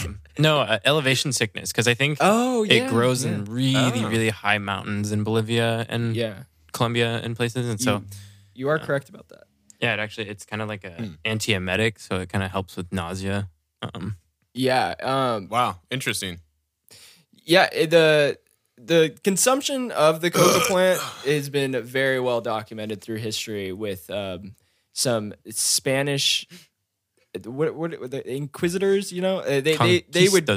Um, 0.04 0.20
no, 0.40 0.62
uh, 0.62 0.80
elevation 0.86 1.32
sickness 1.34 1.72
because 1.72 1.88
I 1.88 1.94
think 1.94 2.18
Oh, 2.20 2.64
yeah. 2.64 2.74
it 2.86 2.90
grows 2.90 3.24
yeah. 3.26 3.32
in 3.32 3.46
really, 3.46 4.04
Oh. 4.04 4.10
really 4.10 4.30
high 4.30 4.58
mountains 4.58 5.12
in 5.12 5.24
Bolivia 5.24 5.86
and 5.90 6.16
Yeah, 6.16 6.44
Colombia 6.72 7.20
and 7.24 7.36
places, 7.36 7.68
and 7.70 7.80
so 7.80 7.98
You- 7.98 8.06
you 8.56 8.70
are 8.70 8.80
correct 8.80 9.10
about 9.10 9.28
that. 9.30 9.44
yeah, 9.82 9.94
it 9.94 10.00
actually 10.00 10.30
it's 10.30 10.46
kind 10.46 10.62
of 10.62 10.68
like 10.68 10.84
a 10.84 10.92
Hmm. 10.92 11.14
antiemetic, 11.26 12.00
so 12.00 12.20
it 12.20 12.30
kind 12.30 12.44
of 12.44 12.52
helps 12.52 12.76
with 12.76 12.92
nausea. 12.92 13.50
Um, 13.82 14.18
Yeah, 14.54 14.96
um, 15.04 15.48
Wow, 15.50 15.80
interesting. 15.92 16.40
yeah. 17.46 17.70
the 17.70 18.40
the 18.82 19.14
consumption 19.26 19.92
of 19.92 20.22
the 20.22 20.32
coca 20.32 20.60
plant 20.68 21.00
has 21.26 21.50
been 21.50 21.84
very 21.84 22.20
well 22.20 22.40
documented 22.42 23.02
through 23.02 23.18
history 23.18 23.74
with 23.74 24.10
um, 24.10 24.56
some 25.00 25.34
Spanish. 25.50 26.48
What, 27.46 27.76
what 27.76 28.00
what 28.00 28.12
the 28.12 28.28
inquisitors? 28.30 29.12
You 29.12 29.22
know, 29.22 29.40
Uh, 29.40 29.62
they 29.62 29.78
they 29.78 30.06
they 30.10 30.30
would 30.30 30.48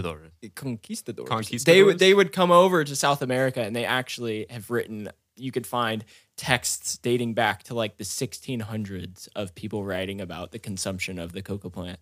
conquistadors. 0.55 1.29
Conquistadors? 1.29 1.65
They 1.65 1.83
would 1.83 1.99
they 1.99 2.15
would 2.15 2.33
come 2.33 2.51
over 2.51 2.83
to 2.83 2.97
South 2.97 3.23
America 3.23 3.61
and 3.63 3.77
they 3.77 3.85
actually 3.85 4.47
have 4.51 4.71
written. 4.71 5.11
You 5.37 5.53
could 5.53 5.67
find 5.67 6.05
texts 6.37 6.99
dating 6.99 7.35
back 7.35 7.63
to 7.65 7.75
like 7.75 7.97
the 7.97 8.05
1600s 8.05 9.29
of 9.35 9.55
people 9.55 9.85
writing 9.85 10.21
about 10.21 10.53
the 10.53 10.59
consumption 10.59 11.19
of 11.19 11.33
the 11.33 11.43
coca 11.43 11.71
plant. 11.71 11.99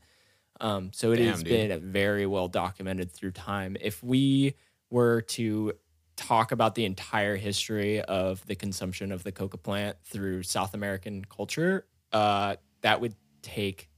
Um, 0.60 0.90
so 0.92 1.12
it 1.12 1.16
Damn, 1.16 1.28
has 1.28 1.42
dude. 1.42 1.68
been 1.68 1.92
very 1.92 2.26
well 2.26 2.48
documented 2.48 3.12
through 3.12 3.32
time. 3.32 3.76
If 3.80 4.02
we 4.02 4.54
were 4.90 5.22
to 5.22 5.72
talk 6.16 6.52
about 6.52 6.74
the 6.74 6.84
entire 6.84 7.36
history 7.36 8.02
of 8.02 8.44
the 8.46 8.54
consumption 8.54 9.10
of 9.10 9.24
the 9.24 9.32
coca 9.32 9.56
plant 9.56 9.96
through 10.04 10.42
South 10.42 10.74
American 10.74 11.24
culture, 11.24 11.86
uh, 12.12 12.56
that 12.82 13.00
would 13.00 13.14
take 13.42 13.88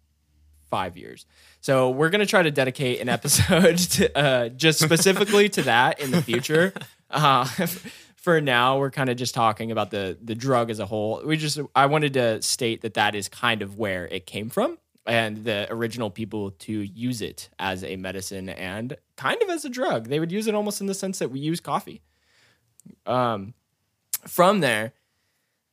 five 0.70 0.96
years. 0.96 1.27
So 1.61 1.90
we're 1.90 2.11
gonna 2.11 2.27
try 2.27 2.42
to 2.42 2.51
dedicate 2.51 3.01
an 3.01 3.09
episode 3.09 3.79
to 3.96 4.18
uh, 4.18 4.48
just 4.48 4.81
specifically 4.81 5.48
to 5.51 5.62
that 5.62 6.01
in 6.01 6.11
the 6.11 6.22
future. 6.22 6.72
uh, 7.11 7.44
for 8.16 8.40
now, 8.40 8.79
we're 8.79 8.90
kind 8.90 9.11
of 9.11 9.16
just 9.16 9.35
talking 9.35 9.70
about 9.70 9.90
the 9.90 10.16
the 10.22 10.35
drug 10.35 10.70
as 10.70 10.79
a 10.79 10.87
whole. 10.87 11.22
We 11.25 11.37
just 11.37 11.61
I 11.75 11.87
wanted 11.87 12.14
to 12.14 12.40
state 12.42 12.83
that 12.83 12.94
that 12.94 13.14
is 13.14 13.29
kind 13.29 13.62
of 13.62 13.79
where 13.79 14.07
it 14.09 14.27
came 14.27 14.48
from 14.48 14.79
and 15.07 15.44
the 15.44 15.66
original 15.70 16.11
people 16.11 16.53
to 16.53 16.72
use 16.72 17.22
it 17.22 17.51
as 17.59 17.83
a 17.83 17.96
medicine 17.96 18.48
and 18.48 18.96
kind 19.16 19.42
of 19.42 19.51
as 19.51 19.64
a 19.64 19.68
drug. 19.68 20.09
They 20.09 20.20
would 20.20 20.33
use 20.33 20.46
it 20.46 20.55
almost 20.55 20.81
in 20.81 20.87
the 20.87 20.94
sense 20.94 21.18
that 21.18 21.31
we 21.31 21.40
use 21.40 21.61
coffee. 21.61 22.03
Um, 23.07 23.55
from 24.27 24.61
there, 24.61 24.92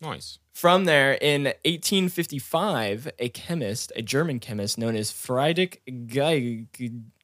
Nice. 0.01 0.39
from 0.53 0.85
there, 0.85 1.13
in 1.13 1.43
1855, 1.65 3.11
a 3.19 3.29
chemist, 3.29 3.91
a 3.95 4.01
German 4.01 4.39
chemist 4.39 4.77
known 4.77 4.95
as 4.95 5.11
Friedrich 5.11 5.81
Geig, 5.87 6.67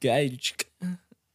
Geig, 0.02 0.64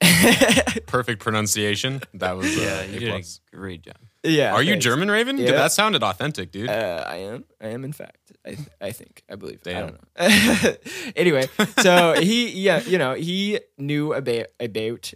Perfect 0.87 1.20
pronunciation. 1.22 2.00
That 2.14 2.37
was 2.37 2.46
uh, 2.57 2.61
Yeah, 2.61 2.81
A 2.81 2.87
you 2.87 3.00
did 3.00 3.14
a 3.14 3.57
great 3.57 3.83
job. 3.83 3.96
yeah. 4.22 4.53
Are 4.53 4.62
you 4.62 4.72
thanks. 4.72 4.85
German, 4.85 5.11
Raven? 5.11 5.38
Yeah. 5.38 5.53
That 5.53 5.72
sounded 5.72 6.03
authentic, 6.03 6.50
dude. 6.53 6.68
Uh, 6.70 7.05
I 7.07 7.16
am. 7.16 7.44
I 7.61 7.68
am, 7.68 7.85
in 7.85 7.92
fact. 7.92 8.33
I, 8.46 8.57
I 8.81 8.92
think. 8.92 9.22
I 9.31 9.35
believe. 9.37 9.61
I 9.66 9.72
don't 9.72 9.98
know. 10.18 10.72
anyway, 11.16 11.48
so 11.79 12.14
he, 12.20 12.50
yeah, 12.50 12.81
you 12.83 12.96
know, 12.98 13.14
he 13.14 13.61
knew 13.79 14.14
about 14.14 14.46
about 14.59 15.12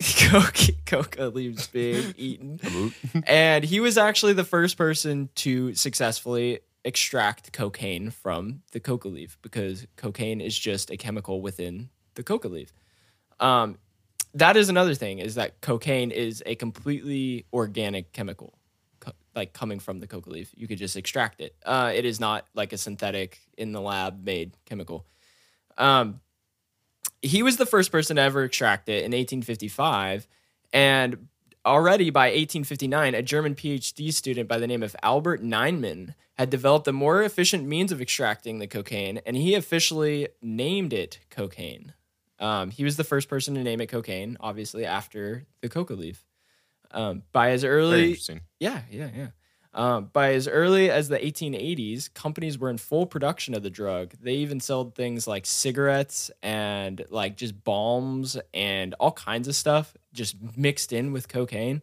coca, 0.28 0.72
coca 0.86 1.26
leaves 1.26 1.66
being 1.66 2.14
eaten, 2.16 2.60
and 3.26 3.64
he 3.64 3.80
was 3.80 3.98
actually 3.98 4.32
the 4.32 4.44
first 4.44 4.76
person 4.76 5.28
to 5.36 5.74
successfully 5.74 6.60
extract 6.84 7.52
cocaine 7.52 8.10
from 8.10 8.62
the 8.72 8.80
coca 8.80 9.08
leaf 9.08 9.36
because 9.42 9.86
cocaine 9.96 10.40
is 10.40 10.56
just 10.56 10.90
a 10.90 10.96
chemical 10.96 11.42
within 11.42 11.88
the 12.14 12.22
coca 12.22 12.48
leaf. 12.48 12.72
Um, 13.40 13.78
that 14.34 14.56
is 14.56 14.68
another 14.68 14.94
thing 14.94 15.18
is 15.18 15.34
that 15.34 15.60
cocaine 15.60 16.10
is 16.10 16.42
a 16.46 16.54
completely 16.54 17.46
organic 17.52 18.12
chemical 18.12 18.58
co- 19.00 19.12
like 19.34 19.52
coming 19.52 19.80
from 19.80 20.00
the 20.00 20.06
coca 20.06 20.30
leaf. 20.30 20.52
You 20.54 20.68
could 20.68 20.78
just 20.78 20.96
extract 20.96 21.40
it. 21.40 21.56
Uh, 21.64 21.92
it 21.94 22.04
is 22.04 22.20
not 22.20 22.46
like 22.54 22.72
a 22.72 22.78
synthetic 22.78 23.40
in 23.56 23.72
the 23.72 23.80
lab 23.80 24.24
made 24.24 24.52
chemical. 24.64 25.06
Um, 25.76 26.20
he 27.22 27.42
was 27.42 27.56
the 27.56 27.66
first 27.66 27.90
person 27.90 28.16
to 28.16 28.22
ever 28.22 28.44
extract 28.44 28.88
it 28.88 28.98
in 28.98 29.12
1855 29.12 30.26
and 30.72 31.28
already 31.66 32.10
by 32.10 32.26
1859 32.26 33.14
a 33.14 33.22
german 33.22 33.54
phd 33.54 34.12
student 34.12 34.48
by 34.48 34.58
the 34.58 34.66
name 34.66 34.82
of 34.82 34.94
albert 35.02 35.42
Niemann 35.42 36.14
had 36.34 36.50
developed 36.50 36.86
a 36.86 36.92
more 36.92 37.22
efficient 37.22 37.66
means 37.66 37.90
of 37.90 38.00
extracting 38.00 38.58
the 38.58 38.66
cocaine 38.66 39.20
and 39.26 39.36
he 39.36 39.54
officially 39.54 40.28
named 40.40 40.92
it 40.92 41.20
cocaine 41.30 41.92
um, 42.40 42.70
he 42.70 42.84
was 42.84 42.96
the 42.96 43.04
first 43.04 43.28
person 43.28 43.54
to 43.54 43.62
name 43.62 43.80
it 43.80 43.88
cocaine, 43.88 44.36
obviously 44.40 44.84
after 44.84 45.46
the 45.60 45.68
coca 45.68 45.94
leaf. 45.94 46.24
Um, 46.90 47.22
by 47.32 47.50
as 47.50 47.62
Very 47.62 47.74
early, 47.74 48.04
interesting. 48.04 48.40
yeah, 48.60 48.82
yeah, 48.90 49.10
yeah. 49.14 49.26
Um, 49.74 50.10
by 50.12 50.32
as 50.32 50.48
early 50.48 50.90
as 50.90 51.08
the 51.08 51.18
1880s, 51.18 52.12
companies 52.12 52.58
were 52.58 52.70
in 52.70 52.78
full 52.78 53.06
production 53.06 53.54
of 53.54 53.62
the 53.62 53.70
drug. 53.70 54.14
They 54.20 54.34
even 54.34 54.60
sold 54.60 54.94
things 54.94 55.26
like 55.26 55.46
cigarettes 55.46 56.30
and 56.42 57.04
like 57.10 57.36
just 57.36 57.62
balms 57.64 58.38
and 58.54 58.94
all 58.94 59.12
kinds 59.12 59.46
of 59.46 59.54
stuff 59.54 59.96
just 60.12 60.36
mixed 60.56 60.92
in 60.92 61.12
with 61.12 61.28
cocaine. 61.28 61.82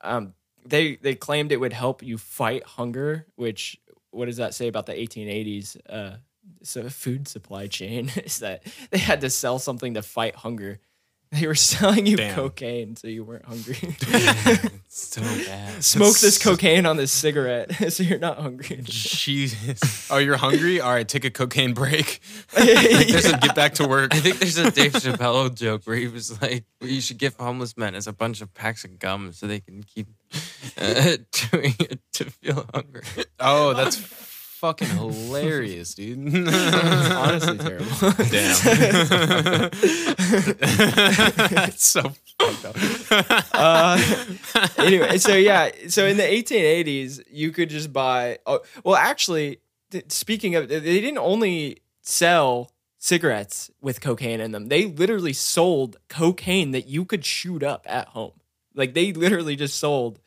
Um, 0.00 0.34
they 0.64 0.96
they 0.96 1.14
claimed 1.14 1.52
it 1.52 1.60
would 1.60 1.72
help 1.72 2.02
you 2.02 2.18
fight 2.18 2.64
hunger, 2.64 3.26
which 3.36 3.80
what 4.10 4.26
does 4.26 4.36
that 4.36 4.54
say 4.54 4.68
about 4.68 4.86
the 4.86 4.92
1880s? 4.92 5.76
Uh, 5.88 6.16
so 6.62 6.88
food 6.88 7.28
supply 7.28 7.66
chain 7.66 8.10
is 8.24 8.40
that 8.40 8.64
they 8.90 8.98
had 8.98 9.20
to 9.20 9.30
sell 9.30 9.58
something 9.58 9.94
to 9.94 10.02
fight 10.02 10.36
hunger. 10.36 10.80
They 11.40 11.46
were 11.46 11.54
selling 11.54 12.04
you 12.04 12.18
Damn. 12.18 12.34
cocaine 12.34 12.94
so 12.94 13.08
you 13.08 13.24
weren't 13.24 13.46
hungry. 13.46 13.78
So 14.94 15.22
bad. 15.22 15.82
Smoke 15.82 16.18
this 16.18 16.36
cocaine 16.36 16.84
on 16.84 16.98
this 16.98 17.10
cigarette 17.10 17.72
so 17.94 18.02
you're 18.02 18.18
not 18.18 18.38
hungry. 18.38 18.80
Jesus. 18.84 20.10
Oh, 20.10 20.18
you're 20.18 20.36
hungry? 20.36 20.82
All 20.82 20.92
right, 20.92 21.08
take 21.08 21.24
a 21.24 21.30
cocaine 21.30 21.72
break. 21.72 22.20
Yeah. 22.54 22.74
Just 23.04 23.40
get 23.40 23.54
back 23.54 23.72
to 23.74 23.88
work. 23.88 24.14
I 24.14 24.20
think 24.20 24.38
there's 24.38 24.58
a 24.58 24.70
Dave 24.70 24.92
Chappelle 24.92 25.54
joke 25.54 25.84
where 25.84 25.96
he 25.96 26.08
was 26.08 26.42
like, 26.42 26.64
well, 26.78 26.90
"You 26.90 27.00
should 27.00 27.16
give 27.16 27.34
homeless 27.36 27.74
men 27.78 27.94
as 27.94 28.06
a 28.06 28.12
bunch 28.12 28.42
of 28.42 28.52
packs 28.52 28.84
of 28.84 28.98
gum 28.98 29.32
so 29.32 29.46
they 29.46 29.60
can 29.60 29.82
keep 29.82 30.08
uh, 30.78 31.16
doing 31.50 31.74
it 31.80 32.00
to 32.12 32.24
feel 32.26 32.66
hungry." 32.74 33.02
Oh, 33.40 33.72
that's 33.72 33.96
fucking 34.62 34.88
hilarious, 34.90 35.92
dude. 35.94 36.48
Honestly, 36.48 37.58
terrible. 37.58 38.12
Damn. 38.30 39.70
That's 41.50 41.84
so 41.84 42.12
fucked 42.38 42.64
up. 42.64 42.76
uh, 43.52 44.00
anyway, 44.78 45.18
so 45.18 45.34
yeah, 45.34 45.72
so 45.88 46.06
in 46.06 46.16
the 46.16 46.22
1880s, 46.22 47.22
you 47.28 47.50
could 47.50 47.70
just 47.70 47.92
buy. 47.92 48.38
Oh, 48.46 48.60
well, 48.84 48.94
actually, 48.94 49.58
th- 49.90 50.12
speaking 50.12 50.54
of, 50.54 50.68
they 50.68 50.78
didn't 50.80 51.18
only 51.18 51.78
sell 52.02 52.70
cigarettes 52.98 53.68
with 53.80 54.00
cocaine 54.00 54.40
in 54.40 54.52
them. 54.52 54.68
They 54.68 54.86
literally 54.86 55.32
sold 55.32 55.96
cocaine 56.08 56.70
that 56.70 56.86
you 56.86 57.04
could 57.04 57.24
shoot 57.24 57.64
up 57.64 57.84
at 57.88 58.06
home. 58.08 58.34
Like 58.76 58.94
they 58.94 59.12
literally 59.12 59.56
just 59.56 59.80
sold 59.80 60.20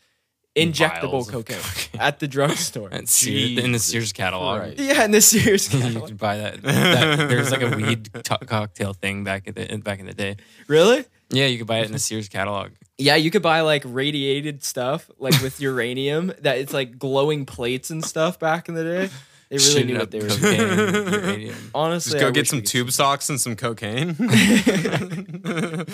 injectable 0.56 1.28
cocaine, 1.30 1.58
cocaine. 1.58 2.02
at 2.02 2.20
the 2.20 2.28
drugstore. 2.28 2.90
Sears, 3.06 3.64
in 3.64 3.72
the 3.72 3.80
Sears 3.80 4.14
catalog. 4.14 4.62
Christ. 4.62 4.80
yeah, 4.80 5.06
in 5.06 5.12
the 5.12 5.22
Sears 5.22 5.68
catalog. 5.70 5.94
you 5.94 6.02
could 6.02 6.18
buy 6.18 6.38
that, 6.38 6.62
that. 6.64 7.30
There's 7.30 7.52
like 7.52 7.62
a 7.62 7.76
weed 7.76 8.06
to- 8.14 8.38
cocktail 8.46 8.94
thing 8.94 9.24
back 9.24 9.48
in 9.48 9.54
the 9.54 9.78
back 9.78 10.00
in 10.00 10.06
the 10.06 10.14
day. 10.14 10.38
Really? 10.68 11.06
Yeah, 11.30 11.48
you 11.48 11.58
could 11.58 11.68
buy 11.68 11.80
it 11.80 11.86
in 11.88 11.92
the 11.92 12.00
Sears 12.00 12.30
catalog. 12.30 12.72
Yeah, 12.98 13.16
you 13.16 13.32
could 13.32 13.42
buy 13.42 13.62
like 13.62 13.84
radiated 13.86 14.64
stuff, 14.64 15.10
like 15.20 15.42
with 15.42 15.60
uranium, 15.62 16.32
that 16.42 16.58
it's 16.60 16.72
like 16.74 16.98
glowing 16.98 17.46
plates 17.46 17.90
and 17.90 18.04
stuff 18.06 18.40
back 18.40 18.70
in 18.70 18.76
the 18.76 18.84
day. 18.84 19.10
They 19.50 19.58
really 19.58 19.70
Shooting 19.70 19.88
knew 19.88 19.98
what 20.00 20.12
they 20.12 20.20
were 20.20 20.28
doing. 20.28 20.60
uranium. 20.60 21.56
Honestly, 21.76 22.12
Just 22.14 22.22
go 22.22 22.28
I 22.28 22.32
get 22.32 22.42
wish 22.42 22.50
some 22.50 22.60
could- 22.62 22.68
tube 22.68 22.92
socks 22.92 23.30
and 23.30 23.40
some 23.40 23.56
cocaine. 23.56 24.16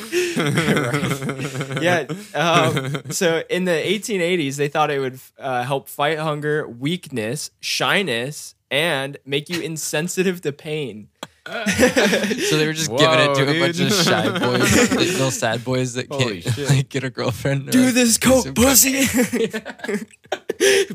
Yeah. 1.82 2.06
Um, 2.36 3.12
so 3.12 3.44
in 3.50 3.66
the 3.66 3.72
1880s, 3.72 4.56
they 4.56 4.68
thought 4.68 4.92
it 4.92 5.00
would 5.00 5.20
uh, 5.40 5.64
help 5.64 5.90
fight 5.90 6.20
hunger, 6.20 6.68
weakness, 6.68 7.50
shyness, 7.60 8.56
and 8.70 9.18
make 9.26 9.50
you 9.50 9.62
insensitive 9.62 10.42
to 10.42 10.52
pain. 10.52 11.08
So 11.48 12.58
they 12.58 12.68
were 12.68 12.74
just 12.74 12.90
giving 12.92 13.20
it 13.20 13.36
to 13.36 13.46
Whoa, 13.46 13.52
a 13.52 13.60
bunch 13.60 13.80
of 13.80 13.92
shy 13.94 14.40
boys, 14.40 14.92
little 14.96 15.32
sad 15.32 15.64
boys 15.64 15.94
that 15.96 16.08
Holy 16.12 16.42
can't 16.42 16.70
like, 16.70 16.90
get 16.90 17.04
a 17.04 17.10
girlfriend. 17.10 17.72
Do 17.72 17.92
this, 17.92 18.20
coke 18.20 18.54
pussy. 18.54 18.92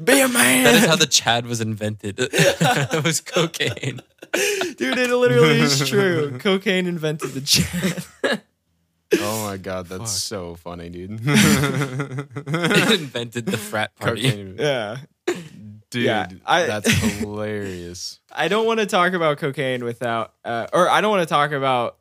Be 0.04 0.20
a 0.20 0.28
man. 0.28 0.64
That 0.64 0.74
is 0.76 0.86
how 0.86 0.94
the 0.94 1.08
Chad 1.10 1.46
was 1.46 1.60
invented. 1.60 2.16
it 2.18 3.04
was 3.04 3.20
cocaine. 3.20 4.00
Dude, 4.76 4.98
it 4.98 5.10
literally 5.10 5.60
is 5.60 5.88
true. 5.88 6.38
Cocaine 6.38 6.86
invented 6.86 7.30
the 7.30 7.40
Chad. 7.40 8.42
oh 9.20 9.44
my 9.44 9.56
god, 9.56 9.86
that's 9.86 10.12
so 10.12 10.54
funny, 10.54 10.90
dude. 10.90 11.20
It 11.24 13.00
invented 13.00 13.46
the 13.46 13.58
frat 13.58 13.96
party. 13.96 14.30
cocaine. 14.30 14.56
yeah. 14.58 14.98
Dude, 15.90 16.04
Yeah, 16.04 16.28
I- 16.44 16.66
that's 16.66 16.90
hilarious. 17.20 18.20
I 18.32 18.48
don't 18.48 18.66
want 18.66 18.80
to 18.80 18.86
talk 18.86 19.12
about 19.12 19.38
cocaine 19.38 19.84
without, 19.84 20.34
uh, 20.44 20.66
or 20.72 20.88
I 20.88 21.00
don't 21.00 21.10
want 21.10 21.22
to 21.22 21.32
talk 21.32 21.52
about 21.52 21.96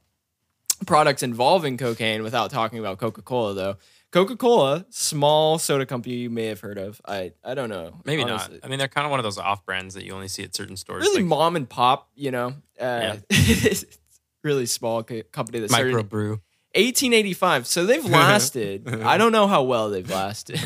products 0.86 1.24
involving 1.24 1.78
cocaine 1.78 2.24
without 2.24 2.52
talking 2.52 2.80
about 2.80 2.98
Coca 2.98 3.22
Cola, 3.22 3.54
though. 3.54 3.78
Coca 4.12 4.36
Cola, 4.38 4.86
small 4.90 5.58
soda 5.60 5.86
company 5.86 6.16
you 6.16 6.30
may 6.30 6.46
have 6.46 6.62
heard 6.62 6.78
of. 6.78 7.02
I 7.06 7.34
I 7.44 7.54
don't 7.54 7.70
know. 7.70 8.00
Maybe 8.06 8.24
honestly. 8.24 8.56
not. 8.56 8.66
I 8.66 8.70
mean, 8.70 8.80
they're 8.80 8.88
kind 8.88 9.04
of 9.06 9.12
one 9.12 9.20
of 9.20 9.24
those 9.26 9.38
off 9.38 9.66
brands 9.66 9.94
that 9.96 10.06
you 10.06 10.14
only 10.14 10.30
see 10.30 10.44
at 10.44 10.56
certain 10.56 10.78
stores. 10.78 11.04
Really 11.04 11.18
like 11.22 11.26
mom 11.26 11.56
and 11.58 11.68
pop, 11.70 12.10
you 12.16 12.32
know. 12.32 12.54
Uh, 12.80 13.18
really 14.44 14.66
small 14.66 15.04
co- 15.04 15.22
company 15.32 15.60
that 15.60 15.70
started 15.70 15.90
in 15.90 15.96
microbrew. 15.98 16.30
1885. 16.76 17.68
So 17.68 17.86
they've 17.86 18.06
lasted. 18.10 18.88
I 19.04 19.18
don't 19.18 19.32
know 19.32 19.48
how 19.48 19.64
well 19.64 19.90
they've 19.90 20.10
lasted. 20.10 20.60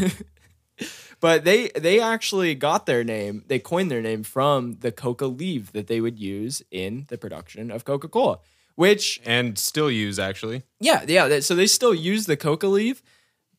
But 1.19 1.43
they 1.43 1.69
they 1.69 1.99
actually 1.99 2.55
got 2.55 2.85
their 2.85 3.03
name. 3.03 3.43
They 3.47 3.59
coined 3.59 3.89
their 3.91 4.01
name 4.01 4.23
from 4.23 4.73
the 4.79 4.91
coca 4.91 5.25
leaf 5.27 5.71
that 5.73 5.87
they 5.87 6.01
would 6.01 6.19
use 6.19 6.61
in 6.71 7.05
the 7.09 7.17
production 7.17 7.71
of 7.71 7.85
Coca-Cola. 7.85 8.39
Which 8.75 9.19
And 9.25 9.57
still 9.59 9.91
use 9.91 10.19
actually. 10.19 10.63
yeah, 10.79 11.03
yeah, 11.07 11.39
so 11.41 11.53
they 11.55 11.67
still 11.67 11.93
use 11.93 12.25
the 12.27 12.37
coca 12.37 12.67
leaf, 12.67 13.03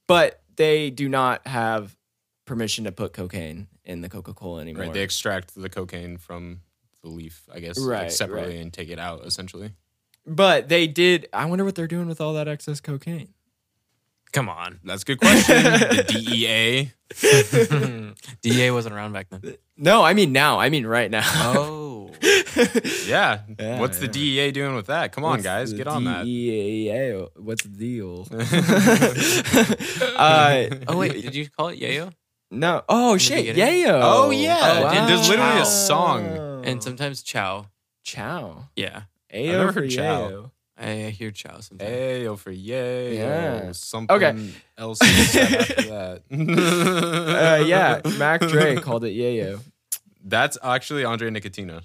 but 0.09 0.41
they 0.57 0.89
do 0.91 1.09
not 1.09 1.47
have 1.47 1.97
permission 2.47 2.85
to 2.85 2.93
put 2.93 3.13
cocaine 3.13 3.69
in 3.85 4.01
the 4.01 4.09
Coca-Cola 4.09 4.61
anymore. 4.63 4.85
Right. 4.85 4.93
They 4.95 5.03
extract 5.03 5.55
the 5.55 5.69
cocaine 5.69 6.17
from 6.17 6.63
the 7.03 7.09
leaf, 7.11 7.43
I 7.53 7.61
guess, 7.61 7.79
Right, 7.79 8.03
like 8.05 8.11
separately 8.13 8.55
right. 8.57 8.63
and 8.63 8.73
take 8.73 8.89
it 8.89 8.99
out 8.99 9.27
essentially. 9.27 9.73
but 10.27 10.69
they 10.69 10.87
did 10.87 11.29
I 11.33 11.45
wonder 11.47 11.65
what 11.65 11.75
they're 11.75 11.87
doing 11.87 12.07
with 12.09 12.21
all 12.21 12.33
that 12.35 12.49
excess 12.49 12.81
cocaine. 12.81 13.35
Come 14.33 14.49
on. 14.49 14.79
That's 14.85 15.03
a 15.03 15.05
good 15.07 15.21
question. 15.21 15.63
the 15.65 16.05
DEA. 16.09 16.93
DA 18.43 18.71
wasn't 18.71 18.95
around 18.95 19.13
back 19.13 19.29
then. 19.31 19.57
No, 19.77 20.03
I 20.05 20.15
mean 20.15 20.33
now. 20.33 20.59
I 20.61 20.69
mean 20.71 20.87
right 20.87 21.11
now. 21.11 21.23
Oh. 21.25 22.11
Yeah. 23.07 23.41
Yeah, 23.59 23.81
What's 23.81 23.99
the. 23.99 24.09
DEA 24.09 24.51
doing 24.51 24.75
with 24.75 24.87
that? 24.89 25.13
Come 25.13 25.25
on, 25.25 25.31
What's 25.33 25.43
guys, 25.45 25.73
get 25.73 25.87
on 25.87 26.05
that. 26.05 26.25
DEA? 26.25 27.27
What's 27.37 27.63
the 27.63 27.69
deal? 27.71 28.27
uh, 30.17 30.67
Oh 30.89 30.97
wait, 30.99 31.13
did 31.23 31.35
you 31.35 31.49
call 31.49 31.69
it 31.69 31.81
yayo? 31.81 32.13
no. 32.51 32.83
Oh 32.89 33.17
shit, 33.17 33.47
beginning? 33.47 33.85
yayo. 33.87 34.01
Oh, 34.03 34.31
yeah. 34.31 34.93
Dude, 35.01 35.09
there's 35.09 35.29
literally 35.29 35.61
a 35.61 35.65
song. 35.65 36.63
And 36.65 36.83
sometimes 36.83 37.23
chow. 37.23 37.67
chow. 38.05 38.69
Yeah, 38.77 39.03
Ayo 39.33 39.47
never 39.59 39.73
heard 39.73 39.91
chow. 39.91 40.29
yayo. 40.31 40.51
I 40.81 41.11
hear 41.11 41.31
chow 41.31 41.61
sometimes. 41.61 41.91
Ayo 41.91 42.39
for 42.39 42.51
yay. 42.51 43.17
Yeah. 43.19 43.73
Something 43.73 44.17
Okay. 44.17 44.51
else 44.79 44.99
that. 45.01 46.23
Uh, 46.31 47.65
yeah, 47.65 48.01
Mac 48.19 48.41
Dre 48.41 48.77
called 48.77 49.05
it 49.05 49.15
yayo. 49.15 49.61
That's 50.25 50.57
actually 50.63 51.05
Andre 51.05 51.31
Nickatina. 51.31 51.83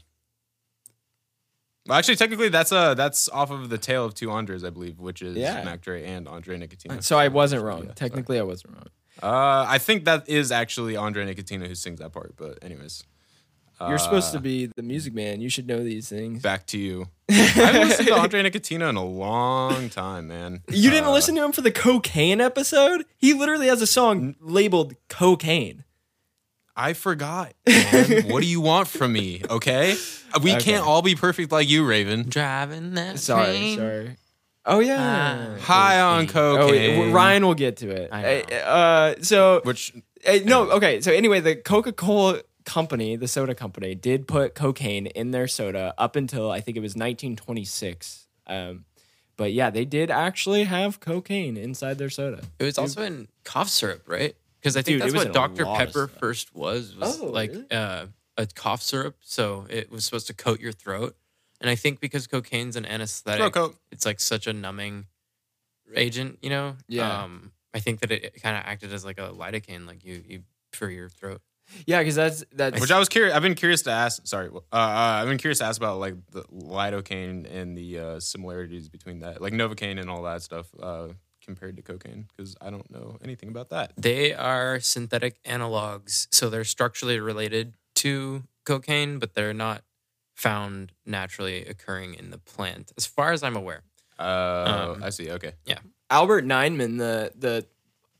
Well, 1.87 1.97
actually, 1.99 2.15
technically, 2.15 2.49
that's 2.49 2.71
uh 2.71 2.93
that's 2.95 3.29
off 3.29 3.51
of 3.51 3.69
the 3.69 3.77
Tale 3.77 4.05
of 4.05 4.13
Two 4.15 4.31
Andres, 4.31 4.63
I 4.63 4.69
believe, 4.71 4.99
which 4.99 5.21
is 5.21 5.35
Yeah. 5.37 5.63
Mac 5.63 5.81
Dre 5.81 6.03
and 6.03 6.27
Andre 6.27 6.57
Nickatina. 6.57 7.03
So 7.03 7.17
I 7.17 7.27
wasn't 7.27 7.63
wrong. 7.63 7.85
Yeah, 7.85 7.91
Technically, 7.95 8.39
I 8.39 8.43
wasn't 8.43 8.73
wrong. 8.75 8.87
Uh, 9.21 9.65
I 9.67 9.77
think 9.77 10.05
that 10.05 10.27
is 10.27 10.51
actually 10.51 10.95
Andre 10.97 11.25
Nickatina 11.31 11.67
who 11.67 11.75
sings 11.75 11.99
that 11.99 12.11
part. 12.11 12.33
But 12.37 12.59
anyways, 12.63 13.03
You're 13.79 13.97
supposed 13.99 14.29
Uh, 14.29 14.37
to 14.37 14.39
be 14.39 14.67
the 14.67 14.81
music 14.83 15.13
man. 15.13 15.41
You 15.41 15.49
should 15.49 15.67
know 15.67 15.83
these 15.83 16.07
things. 16.09 16.41
back 16.41 16.65
to 16.67 16.77
you. 16.77 17.07
I 17.29 17.33
haven't 17.33 17.87
listened 17.89 18.07
to 18.07 18.13
Andre 18.15 18.43
Nickatina 18.43 18.89
in 18.89 18.95
a 18.95 19.03
long 19.03 19.89
time, 19.89 20.27
man. 20.27 20.61
You 20.69 20.89
didn't 20.89 21.09
Uh, 21.09 21.11
listen 21.13 21.35
to 21.35 21.43
him 21.43 21.51
for 21.51 21.61
the 21.61 21.71
cocaine 21.71 22.39
episode? 22.41 23.05
He 23.17 23.33
literally 23.33 23.67
has 23.67 23.81
a 23.81 23.87
song 23.87 24.35
labeled 24.39 24.95
cocaine. 25.09 25.83
I 26.75 26.93
forgot. 26.93 27.53
Man. 27.67 28.23
what 28.29 28.41
do 28.41 28.47
you 28.47 28.59
want 28.61 28.87
from 28.87 29.13
me? 29.13 29.41
Okay, 29.49 29.95
we 30.41 30.51
Okay. 30.53 30.61
can't 30.61 30.85
all 30.85 31.01
be 31.01 31.15
perfect 31.15 31.51
like 31.51 31.69
you, 31.69 31.85
Raven. 31.85 32.25
Driving 32.27 32.93
that 32.95 33.17
Sorry, 33.19 33.45
train. 33.45 33.77
sorry. 33.77 34.15
Oh 34.65 34.79
yeah. 34.79 35.55
Ah. 35.57 35.61
High 35.61 36.01
on 36.01 36.27
Cocaine. 36.27 37.09
Oh, 37.09 37.13
Ryan 37.13 37.45
will 37.45 37.53
get 37.53 37.77
to 37.77 37.89
it. 37.91 38.09
I 38.11 38.21
know. 38.49 38.55
Uh, 38.57 39.15
so 39.21 39.61
Which 39.63 39.93
Uh, 40.27 40.39
no, 40.43 40.71
okay. 40.71 41.01
So 41.01 41.11
anyway, 41.13 41.39
the 41.39 41.55
Coca 41.55 41.91
Cola 41.93 42.41
company, 42.65 43.15
the 43.15 43.27
soda 43.27 43.55
company, 43.55 43.95
did 43.95 44.27
put 44.27 44.55
cocaine 44.55 45.07
in 45.07 45.31
their 45.31 45.47
soda 45.47 45.93
up 45.97 46.15
until 46.15 46.51
I 46.51 46.61
think 46.61 46.77
it 46.77 46.81
was 46.81 46.95
1926. 46.95 48.27
Um, 48.47 48.85
but 49.37 49.53
yeah, 49.53 49.69
they 49.69 49.85
did 49.85 50.09
actually 50.11 50.63
have 50.63 50.99
cocaine 50.99 51.57
inside 51.57 51.97
their 51.97 52.09
soda. 52.09 52.41
It 52.59 52.63
was 52.63 52.77
also 52.77 53.01
in 53.01 53.27
cough 53.43 53.69
syrup, 53.69 54.03
right? 54.07 54.35
Because 54.59 54.75
I 54.77 54.81
think 54.81 54.95
Dude, 54.95 55.01
it 55.01 55.11
that's 55.11 55.13
was 55.13 55.25
what 55.25 55.33
Dr. 55.33 55.65
Pepper 55.65 56.07
first 56.07 56.55
was, 56.55 56.95
was 56.95 57.21
Oh, 57.21 57.25
like 57.27 57.51
really? 57.51 57.65
uh, 57.71 58.07
a 58.37 58.47
cough 58.47 58.81
syrup. 58.81 59.17
So 59.21 59.67
it 59.69 59.91
was 59.91 60.05
supposed 60.05 60.27
to 60.27 60.33
coat 60.33 60.59
your 60.59 60.71
throat. 60.71 61.15
And 61.61 61.69
I 61.69 61.75
think 61.75 61.99
because 61.99 62.27
cocaine's 62.27 62.75
an 62.75 62.85
anesthetic, 62.85 63.53
throat 63.53 63.75
it's 63.91 64.05
like 64.05 64.19
such 64.19 64.47
a 64.47 64.53
numbing 64.53 65.05
agent, 65.95 66.39
you 66.41 66.49
know? 66.49 66.75
Yeah. 66.87 67.23
Um, 67.23 67.51
I 67.73 67.79
think 67.79 67.99
that 68.01 68.11
it 68.11 68.41
kind 68.41 68.57
of 68.57 68.63
acted 68.65 68.93
as 68.93 69.03
like 69.05 69.19
a 69.19 69.29
lidocaine, 69.31 69.85
like 69.85 70.03
you, 70.05 70.23
you 70.27 70.43
for 70.71 70.89
your 70.89 71.09
throat. 71.09 71.41
Yeah, 71.85 71.99
because 71.99 72.15
that's 72.15 72.45
that's 72.53 72.79
Which 72.79 72.91
I 72.91 72.99
was 72.99 73.09
curious. 73.09 73.33
I've 73.35 73.41
been 73.41 73.55
curious 73.55 73.81
to 73.83 73.91
ask. 73.91 74.25
Sorry, 74.25 74.49
uh, 74.49 74.59
uh, 74.71 74.77
I've 75.21 75.27
been 75.27 75.37
curious 75.37 75.59
to 75.59 75.65
ask 75.65 75.79
about 75.79 75.99
like 75.99 76.15
the 76.31 76.43
lidocaine 76.43 77.51
and 77.53 77.77
the 77.77 77.99
uh, 77.99 78.19
similarities 78.19 78.89
between 78.89 79.19
that, 79.19 79.41
like 79.41 79.53
novocaine 79.53 79.99
and 79.99 80.09
all 80.09 80.23
that 80.23 80.41
stuff, 80.41 80.67
uh, 80.81 81.07
compared 81.43 81.75
to 81.77 81.81
cocaine, 81.81 82.27
because 82.35 82.55
I 82.61 82.69
don't 82.69 82.89
know 82.91 83.17
anything 83.23 83.49
about 83.49 83.69
that. 83.69 83.93
They 83.97 84.33
are 84.33 84.79
synthetic 84.79 85.41
analogs, 85.43 86.27
so 86.31 86.49
they're 86.49 86.63
structurally 86.63 87.19
related 87.19 87.75
to 87.95 88.43
cocaine, 88.65 89.19
but 89.19 89.33
they're 89.33 89.53
not 89.53 89.83
found 90.35 90.91
naturally 91.05 91.65
occurring 91.65 92.13
in 92.13 92.29
the 92.29 92.37
plant, 92.37 92.91
as 92.97 93.05
far 93.05 93.31
as 93.31 93.41
I'm 93.41 93.55
aware. 93.55 93.83
Uh, 94.19 94.93
Um, 94.95 95.03
I 95.03 95.09
see. 95.09 95.31
Okay. 95.31 95.53
Yeah. 95.65 95.79
Albert 96.09 96.45
Niemann, 96.45 96.97
the 96.97 97.31
the 97.35 97.65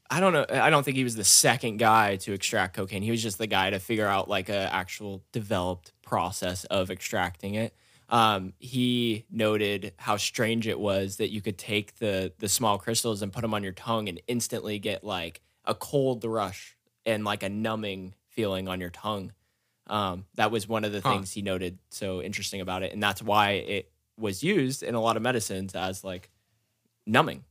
I 0.09 0.19
don't 0.19 0.33
know. 0.33 0.45
I 0.49 0.69
don't 0.69 0.83
think 0.83 0.97
he 0.97 1.03
was 1.03 1.15
the 1.15 1.23
second 1.23 1.77
guy 1.77 2.17
to 2.17 2.33
extract 2.33 2.75
cocaine. 2.75 3.01
He 3.01 3.11
was 3.11 3.23
just 3.23 3.37
the 3.39 3.47
guy 3.47 3.71
to 3.71 3.79
figure 3.79 4.07
out 4.07 4.29
like 4.29 4.49
a 4.49 4.71
actual 4.73 5.23
developed 5.31 5.93
process 6.03 6.63
of 6.65 6.91
extracting 6.91 7.55
it. 7.55 7.75
Um, 8.09 8.53
he 8.59 9.25
noted 9.31 9.93
how 9.97 10.17
strange 10.17 10.67
it 10.67 10.79
was 10.79 11.17
that 11.17 11.31
you 11.31 11.41
could 11.41 11.57
take 11.57 11.95
the 11.95 12.31
the 12.37 12.47
small 12.47 12.77
crystals 12.77 13.23
and 13.23 13.33
put 13.33 13.41
them 13.41 13.53
on 13.55 13.63
your 13.63 13.71
tongue 13.73 14.07
and 14.07 14.21
instantly 14.27 14.77
get 14.77 15.03
like 15.03 15.41
a 15.65 15.73
cold 15.73 16.23
rush 16.23 16.77
and 17.07 17.23
like 17.25 17.41
a 17.41 17.49
numbing 17.49 18.13
feeling 18.29 18.67
on 18.67 18.79
your 18.79 18.91
tongue. 18.91 19.31
Um, 19.87 20.25
that 20.35 20.51
was 20.51 20.67
one 20.67 20.83
of 20.83 20.91
the 20.91 21.01
Huh. 21.01 21.13
things 21.13 21.31
he 21.33 21.41
noted 21.41 21.79
so 21.89 22.21
interesting 22.21 22.61
about 22.61 22.83
it, 22.83 22.93
and 22.93 23.01
that's 23.01 23.23
why 23.23 23.51
it 23.53 23.91
was 24.17 24.43
used 24.43 24.83
in 24.83 24.93
a 24.93 25.01
lot 25.01 25.17
of 25.17 25.23
medicines 25.23 25.73
as 25.73 26.03
like 26.03 26.29
numbing 27.07 27.43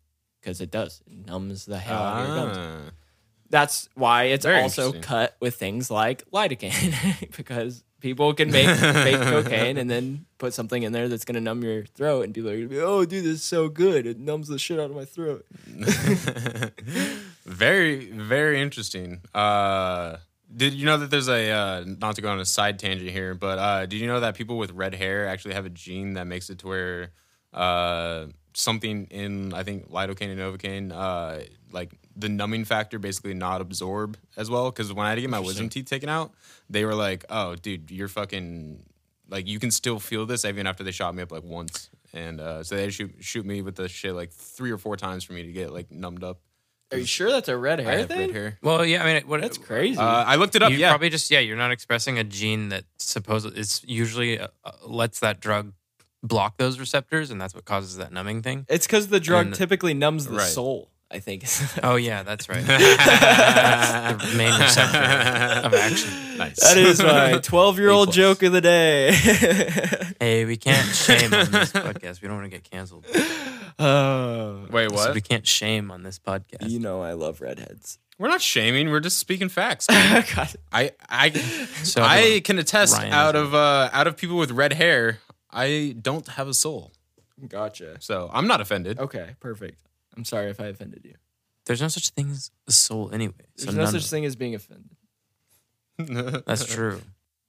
because 0.44 0.60
it 0.60 0.70
does 0.70 1.02
it 1.06 1.26
numbs 1.26 1.64
the 1.64 1.78
hell 1.78 2.02
out 2.02 2.20
of 2.22 2.28
your 2.28 2.36
gums. 2.36 2.58
Ah. 2.58 2.90
That's 3.50 3.88
why 3.94 4.24
it's 4.24 4.44
Very 4.44 4.62
also 4.62 4.86
interesting. 4.86 5.02
cut 5.02 5.36
with 5.40 5.54
things 5.54 5.90
like 5.90 6.28
lidocaine 6.32 7.36
because 7.36 7.84
people 8.00 8.34
can 8.34 8.50
make 8.50 8.68
fake 8.78 9.20
cocaine 9.20 9.78
and 9.78 9.88
then 9.88 10.26
put 10.38 10.52
something 10.52 10.82
in 10.82 10.92
there 10.92 11.08
that's 11.08 11.24
going 11.24 11.36
to 11.36 11.40
numb 11.40 11.62
your 11.62 11.84
throat 11.84 12.24
and 12.24 12.34
people 12.34 12.50
are 12.50 12.56
going 12.56 12.68
to 12.68 12.74
be 12.74 12.80
oh 12.80 13.04
dude 13.04 13.24
this 13.24 13.34
is 13.36 13.42
so 13.42 13.68
good 13.68 14.06
it 14.06 14.18
numbs 14.18 14.48
the 14.48 14.58
shit 14.58 14.78
out 14.80 14.90
of 14.90 14.96
my 14.96 15.04
throat 15.04 15.46
very, 17.44 18.10
very 18.10 18.60
interesting. 18.60 19.20
Uh, 19.34 20.16
did 20.54 20.72
you 20.74 20.86
know 20.86 20.96
that 20.98 21.10
there's 21.10 21.28
a 21.28 21.50
uh, 21.50 21.84
not 21.86 22.16
to 22.16 22.22
go 22.22 22.30
on 22.30 22.40
a 22.40 22.44
side 22.44 22.78
tangent 22.78 23.10
here, 23.10 23.34
but 23.34 23.58
uh, 23.58 23.86
did 23.86 24.00
you 24.00 24.06
know 24.06 24.20
that 24.20 24.34
people 24.34 24.56
with 24.56 24.70
red 24.72 24.94
hair 24.94 25.26
actually 25.26 25.54
have 25.54 25.66
a 25.66 25.70
gene 25.70 26.14
that 26.14 26.26
makes 26.26 26.48
it 26.50 26.58
to 26.60 26.66
where 26.66 27.10
uh, 27.52 28.26
something 28.54 29.06
in 29.10 29.52
I 29.52 29.62
think 29.62 29.90
lidocaine 29.90 30.30
and 30.30 30.38
novocaine, 30.38 30.92
uh, 30.92 31.44
like 31.72 31.92
the 32.16 32.28
numbing 32.28 32.64
factor, 32.64 32.98
basically 32.98 33.34
not 33.34 33.60
absorb 33.60 34.16
as 34.36 34.48
well? 34.48 34.70
Because 34.70 34.92
when 34.92 35.06
I 35.06 35.10
had 35.10 35.16
to 35.16 35.20
get 35.20 35.30
my 35.30 35.40
wisdom 35.40 35.68
teeth 35.68 35.86
taken 35.86 36.08
out, 36.08 36.32
they 36.70 36.84
were 36.84 36.94
like, 36.94 37.24
"Oh, 37.28 37.56
dude, 37.56 37.90
you're 37.90 38.08
fucking 38.08 38.84
like 39.28 39.46
you 39.46 39.58
can 39.58 39.70
still 39.70 39.98
feel 39.98 40.26
this 40.26 40.44
even 40.44 40.66
after 40.66 40.84
they 40.84 40.92
shot 40.92 41.14
me 41.14 41.22
up 41.22 41.32
like 41.32 41.44
once." 41.44 41.90
And 42.12 42.40
uh, 42.40 42.62
so 42.62 42.76
they 42.76 42.90
shoot 42.90 43.12
shoot 43.20 43.44
me 43.44 43.60
with 43.60 43.74
the 43.74 43.88
shit 43.88 44.14
like 44.14 44.30
three 44.30 44.70
or 44.70 44.78
four 44.78 44.96
times 44.96 45.24
for 45.24 45.32
me 45.32 45.42
to 45.42 45.52
get 45.52 45.72
like 45.72 45.90
numbed 45.90 46.22
up. 46.22 46.38
are 46.92 46.98
you 46.98 47.06
sure 47.06 47.30
that's 47.30 47.48
a 47.48 47.56
red 47.56 47.80
I 47.80 47.84
hair 47.84 47.98
have 47.98 48.08
thing 48.08 48.18
red 48.28 48.30
hair. 48.30 48.58
Well, 48.62 48.84
yeah, 48.86 49.02
I 49.02 49.14
mean, 49.14 49.26
what, 49.26 49.40
that's 49.40 49.58
crazy 49.58 49.98
Uh, 49.98 50.04
I 50.04 50.36
looked 50.36 50.54
it 50.54 50.62
up. 50.62 50.70
You 50.70 50.78
yeah, 50.78 50.90
probably 50.90 51.10
just 51.10 51.28
yeah, 51.30 51.40
you're 51.40 51.56
not 51.56 51.72
expressing 51.72 52.18
a 52.18 52.24
gene 52.24 52.68
that 52.68 52.84
supposedly 52.98 53.58
is 53.58 53.82
usually 53.84 54.38
uh, 54.38 54.48
uh, 54.64 54.72
lets 54.86 55.18
that 55.20 55.40
drug 55.40 55.72
block 56.24 56.56
those 56.58 56.78
receptors, 56.80 57.30
and 57.30 57.40
that's 57.40 57.54
what 57.54 57.64
causes 57.64 57.98
that 57.98 58.10
numbing 58.12 58.42
thing. 58.42 58.66
it's 58.68 58.86
because 58.86 59.08
the 59.08 59.20
drug 59.20 59.46
And- 59.46 59.54
typically 59.54 59.94
numbs 59.94 60.26
the 60.26 60.34
Right. 60.36 60.46
soul 60.48 60.90
i 61.10 61.18
think 61.20 61.44
Oh 61.84 61.94
yeah, 61.96 62.22
that's 62.24 62.48
right. 62.48 62.64
That's 62.66 64.32
the 64.32 64.36
main 64.36 64.58
receptor 64.58 64.98
of 65.66 65.74
action. 65.74 66.38
nice. 66.38 66.58
that 66.60 66.76
is 66.78 67.00
my 67.02 67.38
12 67.42 67.78
year 67.78 67.90
old 67.90 68.08
A 68.08 68.12
plus. 68.12 68.16
joke 68.16 68.42
of 68.42 68.52
the 68.52 68.60
day 68.62 69.12
Hey, 70.18 70.44
we 70.46 70.56
can't 70.56 70.88
shame 70.94 71.32
on 71.34 71.50
this 71.50 71.72
podcast. 71.72 72.22
We 72.22 72.28
don't 72.28 72.38
want 72.38 72.50
to 72.50 72.56
get 72.58 72.68
canceled. 72.68 73.04
oh 73.78 74.66
Wait, 74.70 74.88
So 74.90 74.96
what? 74.96 75.14
we 75.14 75.20
can't 75.20 75.46
shame 75.46 75.90
on 75.90 76.02
this 76.02 76.18
podcast. 76.18 76.68
you 76.70 76.78
know 76.80 77.02
i 77.02 77.12
love 77.12 77.40
redheads 77.40 77.98
We're 78.18 78.28
not 78.28 78.40
shaming. 78.40 78.90
We're 78.90 79.00
just 79.00 79.18
speaking 79.18 79.48
facts. 79.50 79.86
God. 79.88 80.50
I 80.72 80.92
I 81.08 81.30
So 81.82 82.00
I 82.02 82.40
can 82.44 82.58
attest 82.60 82.96
Ryan 82.96 83.12
out 83.12 83.34
is- 83.36 83.42
of 83.42 83.54
uh, 83.54 83.90
out 83.92 84.06
of 84.06 84.16
people 84.16 84.36
with 84.36 84.52
red 84.52 84.72
hair, 84.72 85.18
I 85.54 85.94
don't 86.00 86.26
have 86.28 86.48
a 86.48 86.54
soul. 86.54 86.92
gotcha 87.48 87.96
So 88.00 88.30
I'm 88.32 88.46
not 88.46 88.60
offended. 88.60 88.98
Okay, 88.98 89.36
perfect. 89.40 89.80
I'm 90.16 90.24
sorry 90.24 90.50
if 90.50 90.60
I 90.60 90.66
offended 90.66 91.02
you. 91.04 91.14
there's 91.66 91.80
no 91.80 91.88
such 91.88 92.10
thing 92.10 92.30
as 92.30 92.50
a 92.68 92.72
soul 92.72 93.10
anyway. 93.12 93.34
So 93.56 93.66
There's 93.66 93.76
no 93.76 93.82
none 93.84 93.92
such 93.92 94.04
of- 94.04 94.10
thing 94.10 94.24
as 94.24 94.36
being 94.36 94.54
offended. 94.54 94.90
That's 96.46 96.66
true. 96.66 97.00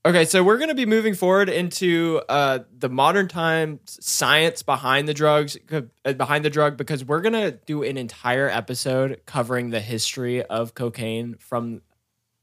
Okay, 0.06 0.26
so 0.26 0.44
we're 0.44 0.58
going 0.60 0.70
to 0.70 0.76
be 0.76 0.86
moving 0.86 1.16
forward 1.16 1.50
into 1.50 2.22
uh, 2.30 2.60
the 2.78 2.90
modern 2.90 3.28
times 3.28 3.98
science 4.06 4.62
behind 4.62 5.08
the 5.08 5.16
drugs, 5.16 5.58
uh, 5.72 6.14
behind 6.14 6.46
the 6.46 6.52
drug, 6.52 6.78
because 6.78 7.04
we're 7.04 7.22
going 7.22 7.34
to 7.34 7.52
do 7.66 7.82
an 7.82 7.98
entire 7.98 8.48
episode 8.48 9.22
covering 9.26 9.72
the 9.72 9.80
history 9.80 10.44
of 10.44 10.76
cocaine 10.76 11.36
from 11.40 11.82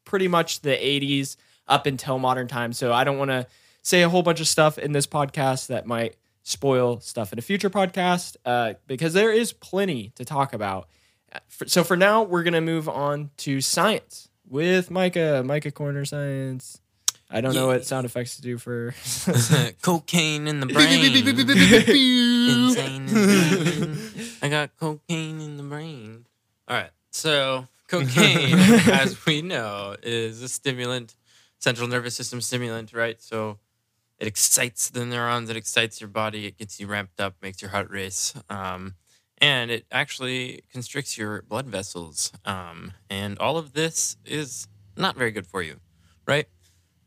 pretty 0.05 0.27
much 0.27 0.62
the 0.62 0.70
80s 0.77 1.37
up 1.68 1.87
until 1.87 2.18
modern 2.18 2.49
times. 2.49 2.78
So 2.78 2.93
I 2.93 3.05
don't 3.05 3.18
want 3.18 3.30
to 3.30 3.47
say 3.83 4.03
a 4.03 4.09
whole 4.09 4.22
bunch 4.22 4.41
of 4.41 4.49
stuff 4.49 4.78
in 4.78 4.93
this 4.93 5.07
podcast 5.07 5.66
that 5.66 5.87
might 5.87 6.16
spoil 6.43 7.01
stuff 7.01 7.33
in 7.33 7.39
a 7.39 7.43
future 7.43 7.70
podcast 7.70 8.37
uh, 8.45 8.74
because 8.87 9.12
there 9.12 9.33
is 9.33 9.53
plenty 9.53 10.12
to 10.16 10.24
talk 10.24 10.53
about. 10.53 10.89
So 11.66 11.85
for 11.85 11.97
now, 11.97 12.22
we're 12.22 12.43
going 12.43 12.53
to 12.55 12.61
move 12.61 12.89
on 12.89 13.30
to 13.39 13.61
science 13.61 14.28
with 14.49 14.91
Micah, 14.91 15.43
Micah 15.45 15.70
Corner 15.70 16.05
Science. 16.05 16.80
I 17.30 17.41
don't 17.41 17.55
know 17.55 17.68
what 17.68 17.87
sound 17.87 18.05
effects 18.05 18.37
to 18.37 18.43
do 18.43 18.59
for. 18.59 18.95
cocaine 19.83 20.47
in 20.47 20.61
the 20.61 20.66
brain. 20.66 20.87
Insane. 22.68 22.95
in 22.95 23.07
the 23.07 23.87
brain. 23.87 23.99
I 24.43 24.49
got 24.51 24.76
cocaine 24.78 25.41
in 25.41 25.57
the 25.57 25.62
brain. 25.62 26.26
All 26.68 26.76
right. 26.76 26.91
So, 27.11 27.68
cocaine, 27.89 28.59
as 28.91 29.24
we 29.24 29.41
know, 29.41 29.97
is 30.03 30.43
a 30.43 30.49
stimulant, 30.49 31.14
central 31.59 31.89
nervous 31.89 32.14
system 32.14 32.43
stimulant, 32.43 32.93
right? 32.93 33.20
So, 33.22 33.59
it 34.23 34.29
excites 34.29 34.89
the 34.89 35.05
neurons, 35.05 35.51
it 35.51 35.57
excites 35.57 36.01
your 36.01 36.09
body, 36.09 36.47
it 36.47 36.57
gets 36.57 36.79
you 36.79 36.87
ramped 36.87 37.20
up, 37.20 37.35
makes 37.43 37.61
your 37.61 37.73
heart 37.73 37.91
race. 37.91 38.33
Um, 38.49 38.95
and 39.39 39.68
it 39.73 39.85
actually 39.91 40.61
constricts 40.73 41.18
your 41.18 41.43
blood 41.43 41.66
vessels. 41.66 42.31
Um, 42.45 42.93
and 43.11 43.37
all 43.41 43.57
of 43.57 43.73
this 43.73 44.16
is 44.25 44.68
not 44.97 45.16
very 45.16 45.33
good 45.33 45.47
for 45.49 45.61
you, 45.61 45.81
right? 46.25 46.47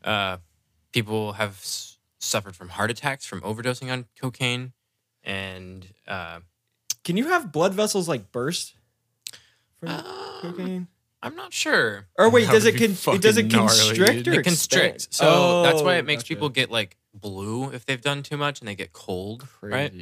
Uh, 0.03 0.37
people 0.91 1.33
have 1.33 1.51
s- 1.61 1.97
suffered 2.19 2.53
from 2.55 2.67
heart 2.69 2.91
attacks 2.91 3.25
from 3.25 3.39
overdosing 3.41 3.89
on 3.91 4.07
cocaine. 4.19 4.73
And 5.23 5.87
uh, 6.07 6.39
Can 7.05 7.15
you 7.15 7.29
have 7.29 7.51
blood 7.53 7.73
vessels 7.73 8.09
like 8.09 8.31
burst 8.33 8.75
from 9.79 9.87
Um, 9.89 10.03
cocaine? 10.41 10.87
I'm 11.23 11.35
not 11.37 11.53
sure. 11.53 12.07
Or 12.19 12.29
wait, 12.29 12.45
that 12.47 12.51
does 12.51 12.65
it 12.65 12.77
con- 12.77 13.19
does 13.21 13.37
it 13.37 13.49
constrict 13.49 14.25
dude. 14.25 14.27
or 14.35 14.39
It 14.41 14.43
constricts. 14.43 15.05
expand? 15.05 15.29
So 15.29 15.63
that's 15.63 15.81
why 15.81 15.95
Oh, 15.95 15.99
it 15.99 16.05
makes 16.05 16.23
gotcha. 16.23 16.27
people 16.35 16.49
get 16.49 16.69
like 16.69 16.97
blue 17.19 17.71
if 17.71 17.85
they've 17.85 18.01
done 18.01 18.23
too 18.23 18.37
much 18.37 18.59
and 18.59 18.67
they 18.67 18.75
get 18.75 18.93
cold, 18.93 19.47
right? 19.61 19.93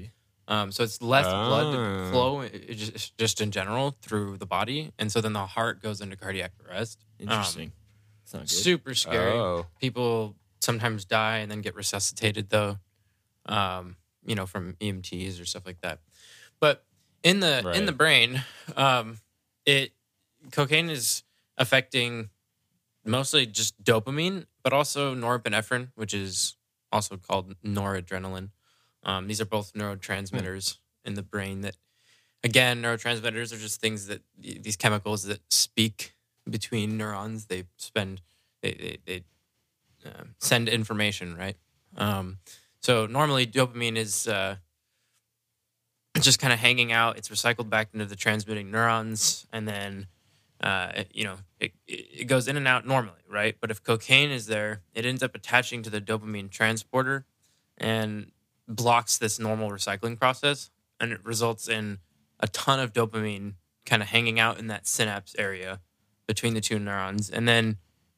Um, 0.47 0.72
so 0.72 0.84
it's 0.84 1.01
less 1.01 1.26
blood 1.26 1.76
Ah. 1.76 2.11
flow 2.11 2.47
just, 2.47 3.18
just 3.18 3.39
in 3.39 3.51
general 3.51 3.95
through 4.01 4.38
the 4.38 4.45
body, 4.45 4.91
and 4.99 5.11
so 5.11 5.22
then 5.22 5.34
the 5.34 5.45
heart 5.45 5.82
goes 5.82 6.01
into 6.01 6.16
cardiac 6.18 6.51
arrest. 6.68 6.99
Um, 7.22 7.30
Interesting. 7.30 7.72
It's 8.24 8.34
not 8.34 8.41
good. 8.43 8.49
super 8.49 8.93
scary. 8.93 9.32
Oh. 9.39 9.68
People 9.80 10.36
sometimes 10.61 11.05
die 11.05 11.38
and 11.38 11.49
then 11.51 11.61
get 11.61 11.76
resuscitated 11.76 12.49
though, 12.49 12.78
um, 13.45 13.95
you 14.26 14.36
know, 14.36 14.45
from 14.45 14.74
EMTs 14.82 15.41
or 15.41 15.45
stuff 15.45 15.66
like 15.66 15.80
that. 15.82 15.99
But 16.59 16.84
in 17.24 17.39
the 17.39 17.72
in 17.72 17.86
the 17.86 17.91
brain, 17.93 18.43
um, 18.76 19.20
it 19.66 19.93
cocaine 20.51 20.89
is 20.89 21.24
affecting 21.57 22.30
mostly 23.05 23.45
just 23.45 23.82
dopamine, 23.84 24.45
but 24.61 24.74
also 24.74 25.14
norepinephrine, 25.16 25.89
which 25.95 26.14
is 26.14 26.55
also 26.93 27.17
called 27.17 27.55
noradrenaline. 27.61 28.51
Um, 29.03 29.27
these 29.27 29.41
are 29.41 29.45
both 29.45 29.73
neurotransmitters 29.73 30.77
in 31.03 31.15
the 31.15 31.23
brain 31.23 31.61
that, 31.61 31.75
again, 32.43 32.81
neurotransmitters 32.81 33.51
are 33.51 33.57
just 33.57 33.81
things 33.81 34.07
that 34.07 34.21
these 34.39 34.77
chemicals 34.77 35.23
that 35.23 35.41
speak 35.51 36.13
between 36.49 36.97
neurons. 36.97 37.47
They 37.47 37.63
spend, 37.77 38.21
they, 38.61 38.71
they, 38.73 38.97
they 39.05 39.23
uh, 40.05 40.23
send 40.39 40.69
information, 40.69 41.35
right? 41.35 41.57
Um, 41.97 42.37
so 42.79 43.05
normally 43.05 43.45
dopamine 43.45 43.97
is 43.97 44.27
uh, 44.27 44.57
just 46.21 46.39
kind 46.39 46.53
of 46.53 46.59
hanging 46.59 46.91
out. 46.91 47.17
It's 47.17 47.29
recycled 47.29 47.69
back 47.69 47.89
into 47.93 48.05
the 48.05 48.15
transmitting 48.15 48.71
neurons, 48.71 49.47
and 49.51 49.67
then 49.67 50.07
uh, 50.64 51.03
you 51.11 51.26
know 51.26 51.36
it, 51.59 51.74
it 51.86 52.26
goes 52.26 52.47
in 52.47 52.57
and 52.57 52.68
out 52.68 52.88
normally, 52.88 53.22
right? 53.30 53.55
But 53.59 53.70
if 53.70 53.84
cocaine 53.84 54.32
is 54.32 54.47
there, 54.47 54.82
it 54.95 55.05
ends 55.05 55.22
up 55.22 55.36
attaching 55.36 55.84
to 55.84 55.89
the 55.89 56.01
dopamine 56.01 56.49
transporter 56.49 57.26
and 57.78 58.32
blocks 58.68 59.18
this 59.18 59.39
normal 59.39 59.70
recycling 59.70 60.18
process, 60.18 60.72
and 60.99 61.11
it 61.11 61.24
results 61.26 61.68
in 61.68 61.99
a 62.39 62.47
ton 62.47 62.80
of 62.80 62.93
dopamine 62.93 63.53
kind 63.86 64.01
of 64.01 64.07
hanging 64.07 64.39
out 64.39 64.57
in 64.57 64.68
that 64.68 64.88
synapse 64.88 65.36
area 65.38 65.82
between 66.28 66.53
the 66.53 66.61
two 66.61 66.80
neurons, 66.80 67.30
and 67.30 67.45
then 67.45 67.78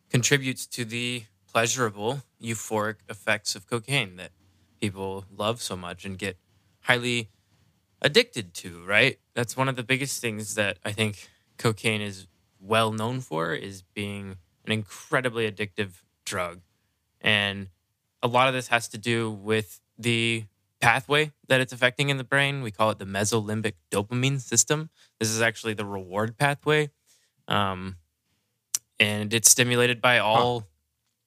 contributes 0.10 0.68
to 0.68 0.86
the 0.86 1.24
pleasurable 1.52 2.22
euphoric 2.39 2.98
effects 3.10 3.56
of 3.56 3.66
cocaine 3.66 4.18
that 4.18 4.32
people 4.80 5.26
love 5.36 5.64
so 5.64 5.76
much 5.76 6.06
and 6.06 6.20
get 6.20 6.38
highly 6.82 7.30
addicted 8.04 8.54
to, 8.54 8.86
right? 8.86 9.18
That's 9.34 9.58
one 9.58 9.68
of 9.68 9.76
the 9.76 9.84
biggest 9.84 10.22
things 10.22 10.54
that 10.54 10.78
I 10.86 10.91
think 10.91 11.28
cocaine 11.58 12.02
is 12.02 12.28
well 12.66 12.91
known 12.91 13.22
for 13.22 13.53
is 13.53 13.84
being 13.93 14.38
an 14.66 14.72
incredibly 14.72 15.49
addictive 15.49 16.01
drug. 16.26 16.61
And 17.22 17.70
a 18.22 18.28
lot 18.28 18.47
of 18.47 18.53
this 18.53 18.68
has 18.70 18.88
to 18.89 18.97
do 18.97 19.30
with 19.32 19.80
the 19.97 20.45
pathway 20.80 21.32
that 21.47 21.61
it's 21.61 21.74
affecting 21.74 22.09
in 22.09 22.18
the 22.18 22.24
brain. 22.24 22.61
We 22.61 22.72
call 22.72 22.89
it 22.91 22.99
the 22.99 23.05
mesolimbic 23.05 23.74
dopamine 23.91 24.39
system. 24.39 24.89
This 25.20 25.30
is 25.30 25.41
actually 25.41 25.74
the 25.74 25.86
reward 25.86 26.38
pathway. 26.38 26.89
Um, 27.47 27.97
and 28.99 29.34
it's 29.34 29.49
stimulated 29.49 30.01
by 30.01 30.20
all 30.20 30.68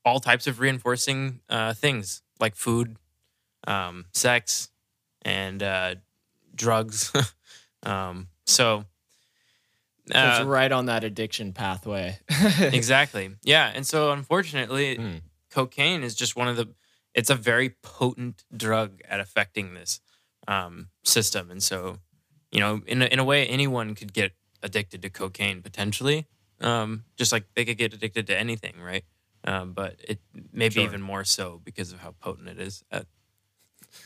all 0.05 0.21
types 0.21 0.47
of 0.47 0.59
reinforcing 0.59 1.41
uh, 1.51 1.75
things 1.75 2.23
like 2.41 2.57
food, 2.57 2.97
um, 3.67 4.07
sex, 4.15 4.71
and 5.23 5.63
uh, 5.63 5.97
drugs. 6.55 7.13
um, 7.83 8.29
so, 8.47 8.81
So 8.81 8.85
it's 10.11 10.41
uh, 10.41 10.45
right 10.47 10.71
on 10.73 10.87
that 10.87 11.05
addiction 11.05 11.53
pathway. 11.53 12.19
exactly, 12.61 13.31
yeah. 13.43 13.73
And 13.75 13.87
so, 13.87 14.11
unfortunately, 14.13 14.97
Hmm. 14.97 15.17
cocaine 15.51 16.03
is 16.03 16.15
just 16.15 16.37
one 16.37 16.49
of 16.49 16.57
the. 16.57 16.69
It's 17.15 17.31
a 17.31 17.35
very 17.35 17.71
potent 17.83 18.45
drug 18.57 19.01
at 19.09 19.19
affecting 19.21 19.75
this 19.75 20.01
um, 20.47 20.89
system, 21.05 21.51
and 21.51 21.63
so, 21.63 21.99
you 22.53 22.61
know, 22.61 22.83
in 22.87 23.03
a, 23.03 23.07
in 23.07 23.19
a 23.19 23.25
way, 23.25 23.47
anyone 23.47 23.95
could 23.95 24.13
get 24.13 24.33
addicted 24.63 25.03
to 25.03 25.11
cocaine 25.11 25.63
potentially, 25.63 26.27
um, 26.61 27.05
just 27.17 27.33
like 27.33 27.45
they 27.55 27.65
could 27.65 27.79
get 27.79 27.93
addicted 27.95 28.27
to 28.29 28.37
anything, 28.39 28.81
right? 28.81 29.05
Um, 29.45 29.73
but 29.73 29.97
it 30.07 30.21
maybe 30.53 30.75
Sure. 30.75 30.85
even 30.85 31.01
more 31.01 31.25
so 31.25 31.61
because 31.65 31.93
of 31.93 32.01
how 32.01 32.13
potent 32.21 32.49
it 32.49 32.59
is. 32.61 32.83
At, 32.91 33.07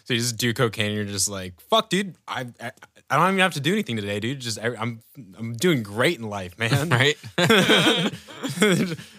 So 0.04 0.14
you 0.14 0.20
just 0.20 0.36
do 0.36 0.52
cocaine 0.54 0.86
and 0.86 0.94
you're 0.94 1.04
just 1.04 1.28
like, 1.28 1.60
fuck, 1.60 1.88
dude. 1.90 2.14
I, 2.28 2.46
I 2.60 2.70
I 3.12 3.16
don't 3.16 3.28
even 3.28 3.40
have 3.40 3.52
to 3.52 3.60
do 3.60 3.74
anything 3.74 3.96
today, 3.96 4.20
dude. 4.20 4.40
Just 4.40 4.58
I, 4.58 4.74
I'm 4.74 5.00
I'm 5.38 5.52
doing 5.52 5.82
great 5.82 6.18
in 6.18 6.30
life, 6.30 6.58
man. 6.58 6.88
right? 6.88 7.14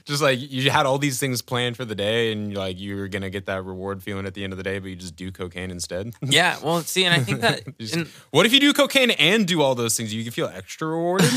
just 0.06 0.24
like 0.24 0.40
you 0.42 0.72
had 0.72 0.88
all 0.88 0.98
these 0.98 1.20
things 1.20 1.44
planned 1.44 1.78
for 1.78 1.86
the 1.86 1.94
day, 1.94 2.32
and 2.32 2.52
you're 2.52 2.60
like 2.60 2.80
you 2.80 2.96
were 2.96 3.08
gonna 3.08 3.30
get 3.30 3.46
that 3.46 3.64
reward 3.64 4.02
feeling 4.02 4.26
at 4.26 4.34
the 4.34 4.44
end 4.44 4.52
of 4.52 4.58
the 4.58 4.64
day, 4.64 4.80
but 4.80 4.88
you 4.88 4.96
just 4.96 5.16
do 5.16 5.32
cocaine 5.32 5.70
instead. 5.70 6.12
yeah. 6.24 6.58
Well, 6.64 6.82
see, 6.82 7.06
and 7.06 7.14
I 7.14 7.20
think 7.20 7.42
that 7.42 7.78
Just- 7.78 7.96
in, 7.96 8.08
what 8.32 8.48
if 8.48 8.54
you 8.54 8.60
do 8.60 8.74
cocaine 8.74 9.12
and 9.12 9.48
do 9.48 9.62
all 9.62 9.76
those 9.76 9.96
things? 9.96 10.12
You 10.12 10.24
can 10.24 10.32
feel 10.32 10.48
extra 10.48 10.88
rewarded. 10.88 11.30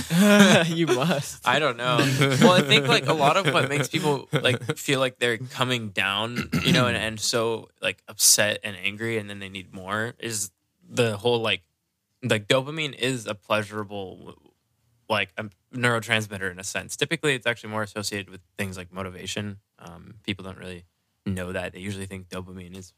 you 0.69 0.87
must. 0.87 1.47
I 1.47 1.59
don't 1.59 1.77
know. 1.77 1.99
well, 2.41 2.53
I 2.53 2.63
think 2.63 2.89
like 2.89 3.07
a 3.07 3.13
lot 3.13 3.37
of 3.37 3.53
what 3.53 3.69
makes 3.69 3.89
people 3.89 4.31
like 4.33 4.79
feel 4.79 4.99
like 4.99 5.19
they're 5.19 5.37
coming 5.37 5.91
down, 5.91 6.49
you 6.65 6.73
know, 6.73 6.87
and, 6.87 6.97
and 6.97 7.21
so 7.21 7.69
like 7.83 8.03
upset 8.09 8.61
and 8.65 8.75
angry, 8.83 9.19
and 9.19 9.29
then 9.29 9.41
they 9.41 9.51
need 9.51 9.75
more 9.75 10.15
is 10.19 10.51
the 10.89 11.19
whole 11.19 11.41
like 11.41 11.63
like 12.31 12.47
dopamine 12.49 12.95
is 12.95 13.27
a 13.27 13.35
pleasurable 13.35 14.35
like 15.09 15.31
a 15.37 15.45
neurotransmitter 15.75 16.51
in 16.51 16.59
a 16.59 16.65
sense. 16.65 16.97
Typically, 16.97 17.35
it's 17.35 17.47
actually 17.47 17.71
more 17.71 17.83
associated 17.83 18.29
with 18.29 18.41
things 18.59 18.77
like 18.77 18.93
motivation. 18.93 19.59
Um, 19.79 20.15
people 20.25 20.45
don't 20.45 20.59
really 20.59 20.85
know 21.25 21.53
that. 21.53 21.73
They 21.73 21.81
usually 21.81 22.07
think 22.07 22.29
dopamine 22.29 22.77
is 22.77 22.93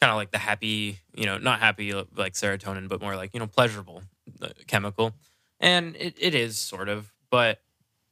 kind 0.00 0.10
of 0.10 0.16
like 0.16 0.30
the 0.30 0.38
happy, 0.38 0.98
you 1.14 1.26
know, 1.26 1.38
not 1.38 1.60
happy 1.60 1.92
like 1.92 2.34
serotonin, 2.34 2.88
but 2.88 3.00
more 3.00 3.16
like 3.16 3.34
you 3.34 3.40
know 3.40 3.46
pleasurable 3.46 4.02
uh, 4.42 4.48
chemical, 4.66 5.14
and 5.60 5.96
it, 5.96 6.14
it 6.18 6.34
is 6.34 6.58
sort 6.58 6.88
of, 6.88 7.12
but 7.30 7.60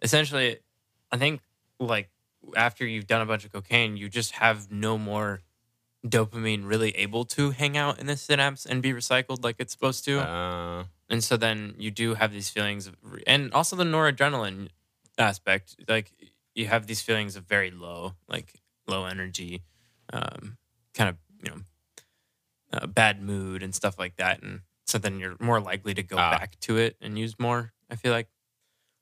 essentially, 0.03 0.59
I 1.11 1.17
think 1.17 1.41
like 1.79 2.11
after 2.57 2.87
you've 2.87 3.07
done 3.07 3.23
a 3.23 3.27
bunch 3.27 3.45
of 3.45 3.53
cocaine, 3.53 3.97
you 3.97 4.09
just 4.09 4.33
have 4.33 4.71
no 4.71 4.99
more 4.99 5.43
dopamine 6.11 6.67
really 6.67 6.91
able 6.97 7.25
to 7.25 7.51
hang 7.51 7.77
out 7.77 7.99
in 7.99 8.07
the 8.07 8.17
synapse 8.17 8.67
and 8.67 8.83
be 8.83 8.93
recycled 8.93 9.45
like 9.45 9.57
it's 9.59 9.73
supposed 9.73 10.05
to. 10.05 10.21
Uh, 10.21 10.85
and 11.09 11.23
so 11.23 11.37
then 11.37 11.75
you 11.79 11.91
do 11.91 12.15
have 12.15 12.33
these 12.33 12.49
feelings 12.49 12.87
of, 12.87 12.97
and 13.27 13.53
also 13.53 13.77
the 13.77 13.85
noradrenaline 13.85 14.69
aspect, 15.19 15.77
like 15.89 16.13
you 16.55 16.67
have 16.67 16.87
these 16.87 17.01
feelings 17.03 17.37
of 17.37 17.45
very 17.45 17.71
low, 17.71 18.15
like 18.29 18.55
low 18.87 19.05
energy, 19.07 19.63
um, 20.13 20.57
kind 20.95 21.11
of, 21.11 21.17
you 21.45 21.51
know, 21.51 21.61
uh, 22.73 22.87
bad 22.87 23.23
mood 23.23 23.63
and 23.63 23.75
stuff 23.75 23.99
like 23.99 24.17
that. 24.17 24.43
And 24.43 24.61
so 24.87 24.99
then 24.99 25.19
you're 25.21 25.37
more 25.41 25.61
likely 25.61 25.95
to 25.95 26.03
go 26.03 26.17
Ah. 26.19 26.31
back 26.39 26.59
to 26.61 26.77
it 26.77 26.97
and 27.01 27.19
use 27.19 27.39
more, 27.39 27.73
I 27.91 27.97
feel 27.97 28.13
like. 28.13 28.29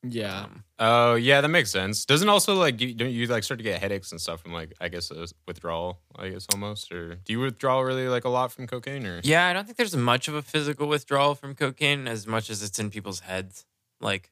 Yeah. 0.09 0.43
Um, 0.43 0.63
oh 0.79 1.15
yeah, 1.15 1.41
that 1.41 1.47
makes 1.49 1.71
sense. 1.71 2.05
Doesn't 2.05 2.29
also 2.29 2.55
like 2.55 2.79
you 2.81 2.93
don't 2.93 3.09
you 3.11 3.25
like 3.27 3.43
start 3.43 3.59
to 3.59 3.63
get 3.63 3.79
headaches 3.79 4.11
and 4.11 4.19
stuff 4.21 4.41
from 4.41 4.53
like 4.53 4.73
I 4.81 4.89
guess 4.89 5.11
uh, 5.11 5.25
withdrawal, 5.47 5.99
I 6.15 6.29
guess 6.29 6.45
almost, 6.53 6.91
or 6.91 7.15
do 7.15 7.33
you 7.33 7.39
withdraw 7.39 7.79
really 7.81 8.07
like 8.07 8.25
a 8.25 8.29
lot 8.29 8.51
from 8.51 8.67
cocaine 8.67 9.05
or? 9.05 9.21
yeah, 9.23 9.47
I 9.47 9.53
don't 9.53 9.65
think 9.65 9.77
there's 9.77 9.95
much 9.95 10.27
of 10.27 10.35
a 10.35 10.41
physical 10.41 10.87
withdrawal 10.87 11.35
from 11.35 11.55
cocaine 11.55 12.07
as 12.07 12.27
much 12.27 12.49
as 12.49 12.61
it's 12.63 12.77
in 12.79 12.89
people's 12.89 13.21
heads. 13.21 13.65
Like, 14.01 14.29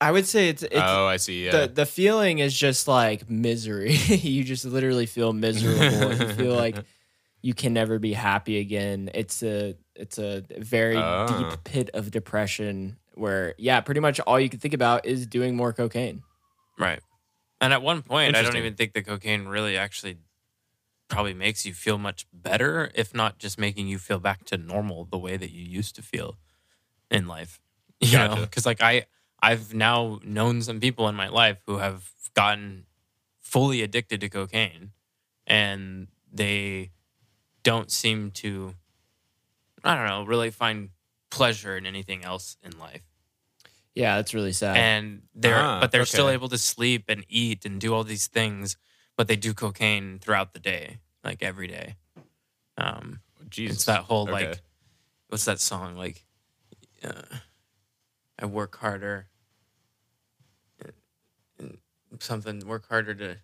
I 0.00 0.10
would 0.10 0.26
say 0.26 0.48
it's 0.48 0.62
it's 0.62 0.74
oh, 0.76 1.06
I 1.06 1.18
see. 1.18 1.44
Yeah. 1.46 1.52
the 1.62 1.68
the 1.68 1.86
feeling 1.86 2.38
is 2.40 2.52
just 2.58 2.88
like 2.88 3.28
misery. 3.30 3.92
you 4.08 4.44
just 4.44 4.64
literally 4.64 5.06
feel 5.06 5.32
miserable. 5.32 6.14
you 6.14 6.32
feel 6.34 6.54
like 6.54 6.76
you 7.42 7.54
can 7.54 7.72
never 7.72 7.98
be 7.98 8.12
happy 8.12 8.58
again. 8.58 9.10
It's 9.14 9.42
a 9.42 9.76
it's 9.94 10.18
a 10.18 10.42
very 10.58 10.96
Ah. 10.96 11.26
deep 11.26 11.64
pit 11.64 11.90
of 11.92 12.10
depression 12.10 12.96
where 13.14 13.54
yeah, 13.58 13.80
pretty 13.80 14.00
much 14.00 14.20
all 14.20 14.38
you 14.38 14.48
can 14.48 14.58
think 14.58 14.74
about 14.74 15.06
is 15.06 15.26
doing 15.26 15.56
more 15.56 15.72
cocaine. 15.72 16.22
Right. 16.78 17.00
And 17.60 17.72
at 17.72 17.82
one 17.82 18.02
point, 18.02 18.34
I 18.34 18.42
don't 18.42 18.56
even 18.56 18.74
think 18.74 18.92
the 18.92 19.02
cocaine 19.02 19.46
really 19.46 19.76
actually 19.76 20.18
probably 21.08 21.34
makes 21.34 21.64
you 21.64 21.74
feel 21.74 21.98
much 21.98 22.26
better, 22.32 22.90
if 22.94 23.14
not 23.14 23.38
just 23.38 23.58
making 23.58 23.86
you 23.86 23.98
feel 23.98 24.18
back 24.18 24.44
to 24.46 24.56
normal 24.56 25.04
the 25.04 25.18
way 25.18 25.36
that 25.36 25.50
you 25.50 25.62
used 25.62 25.94
to 25.94 26.02
feel 26.02 26.38
in 27.10 27.26
life. 27.26 27.60
You 28.04 28.18
know, 28.18 28.34
because 28.34 28.66
like 28.66 28.82
I, 28.82 29.06
I've 29.40 29.74
now 29.74 30.18
known 30.24 30.60
some 30.60 30.80
people 30.80 31.08
in 31.08 31.14
my 31.14 31.28
life 31.28 31.58
who 31.66 31.78
have 31.78 32.10
gotten 32.34 32.86
fully 33.38 33.80
addicted 33.80 34.20
to 34.22 34.28
cocaine, 34.28 34.90
and 35.46 36.08
they 36.32 36.90
don't 37.62 37.92
seem 37.92 38.32
to, 38.32 38.74
I 39.84 39.94
don't 39.94 40.08
know, 40.08 40.24
really 40.24 40.50
find 40.50 40.88
pleasure 41.32 41.76
in 41.76 41.86
anything 41.86 42.22
else 42.24 42.56
in 42.62 42.78
life. 42.78 43.02
Yeah, 43.94 44.16
that's 44.16 44.32
really 44.34 44.52
sad. 44.52 44.76
and 44.76 45.22
they're 45.34 45.56
Ah, 45.60 45.80
but 45.80 45.90
they're 45.92 46.04
still 46.06 46.28
able 46.30 46.48
to 46.48 46.58
sleep 46.58 47.04
and 47.08 47.24
eat 47.28 47.64
and 47.64 47.80
do 47.80 47.92
all 47.94 48.04
these 48.04 48.26
things 48.28 48.76
but 49.16 49.28
they 49.28 49.36
do 49.36 49.52
cocaine 49.52 50.18
throughout 50.18 50.52
the 50.54 50.58
day 50.58 50.98
like 51.24 51.42
every 51.42 51.66
day 51.68 51.96
um 52.78 53.20
Jesus. 53.50 53.76
it's 53.76 53.84
that 53.84 54.04
whole 54.04 54.22
Okay. 54.28 54.46
like 54.48 54.60
what's 55.28 55.44
that 55.44 55.60
song 55.60 55.94
like 55.96 56.24
uh, 57.04 57.36
i 58.38 58.46
work 58.46 58.76
harder 58.78 59.26
something 62.18 62.60
work 62.66 62.88
harder 62.88 63.14
to 63.14 63.36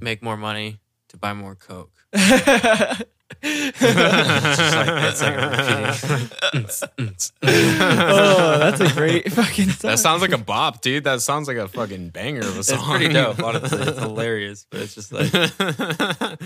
make 0.00 0.22
more 0.22 0.36
money 0.36 0.78
to 1.08 1.16
buy 1.16 1.32
more 1.32 1.54
coke 1.54 1.94
it's 3.42 3.82
like 3.82 4.88
it's 5.04 6.82
like 6.82 6.90
oh, 7.42 8.58
that's 8.58 8.80
a 8.80 8.92
great 8.94 9.32
fucking 9.32 9.70
song. 9.70 9.90
That 9.90 9.98
sounds 9.98 10.22
like 10.22 10.32
a 10.32 10.38
bop, 10.38 10.80
dude. 10.80 11.04
That 11.04 11.20
sounds 11.22 11.48
like 11.48 11.56
a 11.56 11.68
fucking 11.68 12.10
banger 12.10 12.40
of 12.40 12.56
a 12.58 12.62
song. 12.64 12.78
it's 12.78 12.86
pretty 12.88 13.08
dope 13.12 13.38
honestly 13.42 13.82
it's 13.82 13.98
hilarious 13.98 14.66
but 14.70 14.80
it's 14.80 14.94
just 14.94 15.12
like 15.12 15.32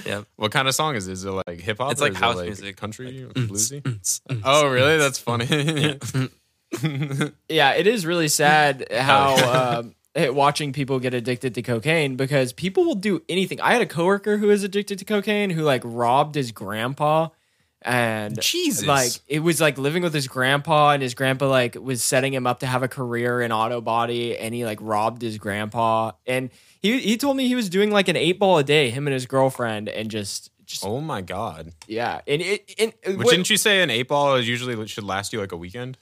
yeah 0.07 0.22
What 0.37 0.53
kind 0.53 0.68
of 0.68 0.74
song 0.74 0.97
is 0.97 1.07
it? 1.09 1.12
Is 1.12 1.24
it 1.24 1.31
like 1.31 1.61
hip 1.61 1.78
hop? 1.78 1.93
It's 1.93 2.01
or 2.01 2.05
like 2.05 2.12
is 2.12 2.18
it 2.18 2.24
house 2.24 2.37
like 2.37 2.47
music. 2.47 2.76
country, 2.76 3.24
or 3.24 3.28
Mm, 3.31 3.49
bluesy. 3.49 4.41
Oh, 4.45 4.66
really? 4.68 4.97
That's 4.99 5.18
funny. 5.18 5.99
yeah, 7.49 7.72
it 7.72 7.87
is 7.87 8.07
really 8.07 8.28
sad 8.28 8.87
how 8.93 9.78
um, 9.81 9.95
watching 10.17 10.73
people 10.73 10.99
get 10.99 11.15
addicted 11.15 11.55
to 11.55 11.63
cocaine 11.63 12.17
because 12.17 12.53
people 12.53 12.85
will 12.85 12.95
do 12.97 13.23
anything. 13.29 13.61
I 13.61 13.73
had 13.73 13.83
a 13.83 13.87
coworker 13.87 14.39
who 14.39 14.49
was 14.49 14.63
addicted 14.65 14.99
to 14.99 15.05
cocaine 15.05 15.51
who 15.51 15.63
like 15.63 15.83
robbed 15.85 16.35
his 16.35 16.51
grandpa 16.53 17.29
and 17.83 18.39
Jesus. 18.43 18.87
like 18.87 19.13
it 19.27 19.39
was 19.41 19.59
like 19.61 19.79
living 19.79 20.03
with 20.03 20.13
his 20.13 20.29
grandpa 20.29 20.91
and 20.91 21.03
his 21.03 21.15
grandpa 21.15 21.49
like 21.49 21.75
was 21.77 22.03
setting 22.03 22.35
him 22.35 22.47
up 22.47 22.61
to 22.61 22.67
have 22.67 22.83
a 22.83 22.89
career 22.89 23.41
in 23.41 23.53
auto 23.53 23.81
body 23.81 24.37
and 24.37 24.55
he 24.55 24.67
like 24.67 24.79
robbed 24.83 25.23
his 25.23 25.39
grandpa 25.39 26.13
and 26.27 26.51
he 26.83 26.99
he 27.01 27.17
told 27.17 27.39
me 27.39 27.49
he 27.49 27.55
was 27.55 27.71
doing 27.71 27.91
like 27.91 28.09
an 28.09 28.17
8 28.17 28.39
ball 28.39 28.59
a 28.59 28.65
day 28.65 28.91
him 28.91 29.07
and 29.07 29.15
his 29.15 29.25
girlfriend 29.25 29.89
and 29.89 30.11
just 30.11 30.51
just 30.67 30.85
oh 30.85 31.01
my 31.01 31.23
god. 31.23 31.73
yeah 31.89 32.21
and 32.27 32.43
it 32.43 32.75
and 32.79 32.93
But 33.03 33.17
what- 33.17 33.31
didn't 33.31 33.49
you 33.49 33.57
say 33.57 33.83
an 33.83 33.89
eight 33.89 34.09
ball 34.09 34.37
is 34.37 34.47
usually 34.47 34.87
should 34.87 35.05
last 35.05 35.33
you 35.33 35.41
like 35.41 35.53
a 35.53 35.57
weekend? 35.57 35.97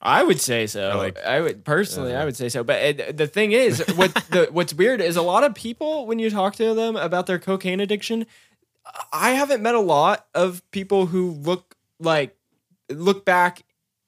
I 0.00 0.22
would 0.22 0.40
say 0.40 0.66
so. 0.66 0.92
Or, 0.92 0.96
like, 0.96 1.18
I 1.18 1.40
would 1.40 1.64
personally, 1.64 2.14
uh, 2.14 2.22
I 2.22 2.24
would 2.24 2.36
say 2.36 2.48
so. 2.48 2.62
But 2.62 3.00
uh, 3.00 3.12
the 3.12 3.26
thing 3.26 3.52
is, 3.52 3.82
what 3.96 4.14
the 4.30 4.48
what's 4.50 4.74
weird 4.74 5.00
is 5.00 5.16
a 5.16 5.22
lot 5.22 5.44
of 5.44 5.54
people 5.54 6.06
when 6.06 6.18
you 6.18 6.30
talk 6.30 6.56
to 6.56 6.74
them 6.74 6.96
about 6.96 7.26
their 7.26 7.38
cocaine 7.38 7.80
addiction, 7.80 8.26
I 9.12 9.30
haven't 9.30 9.62
met 9.62 9.74
a 9.74 9.80
lot 9.80 10.26
of 10.34 10.62
people 10.70 11.06
who 11.06 11.30
look 11.30 11.76
like 11.98 12.36
look 12.90 13.24
back 13.24 13.62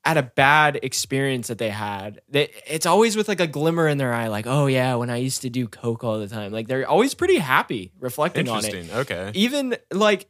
at 0.04 0.16
a 0.16 0.22
bad 0.22 0.78
experience 0.82 1.48
that 1.48 1.58
they 1.58 1.70
had. 1.70 2.20
They, 2.28 2.50
it's 2.66 2.86
always 2.86 3.16
with 3.16 3.26
like 3.26 3.40
a 3.40 3.46
glimmer 3.46 3.88
in 3.88 3.98
their 3.98 4.12
eye, 4.12 4.28
like, 4.28 4.46
oh 4.46 4.66
yeah, 4.66 4.94
when 4.94 5.10
I 5.10 5.16
used 5.16 5.42
to 5.42 5.50
do 5.50 5.66
coke 5.66 6.04
all 6.04 6.18
the 6.20 6.28
time. 6.28 6.52
Like 6.52 6.68
they're 6.68 6.88
always 6.88 7.14
pretty 7.14 7.38
happy 7.38 7.92
reflecting 7.98 8.48
on 8.48 8.64
it 8.64 8.66
Interesting. 8.66 8.96
Okay. 8.98 9.30
even 9.34 9.76
like 9.90 10.28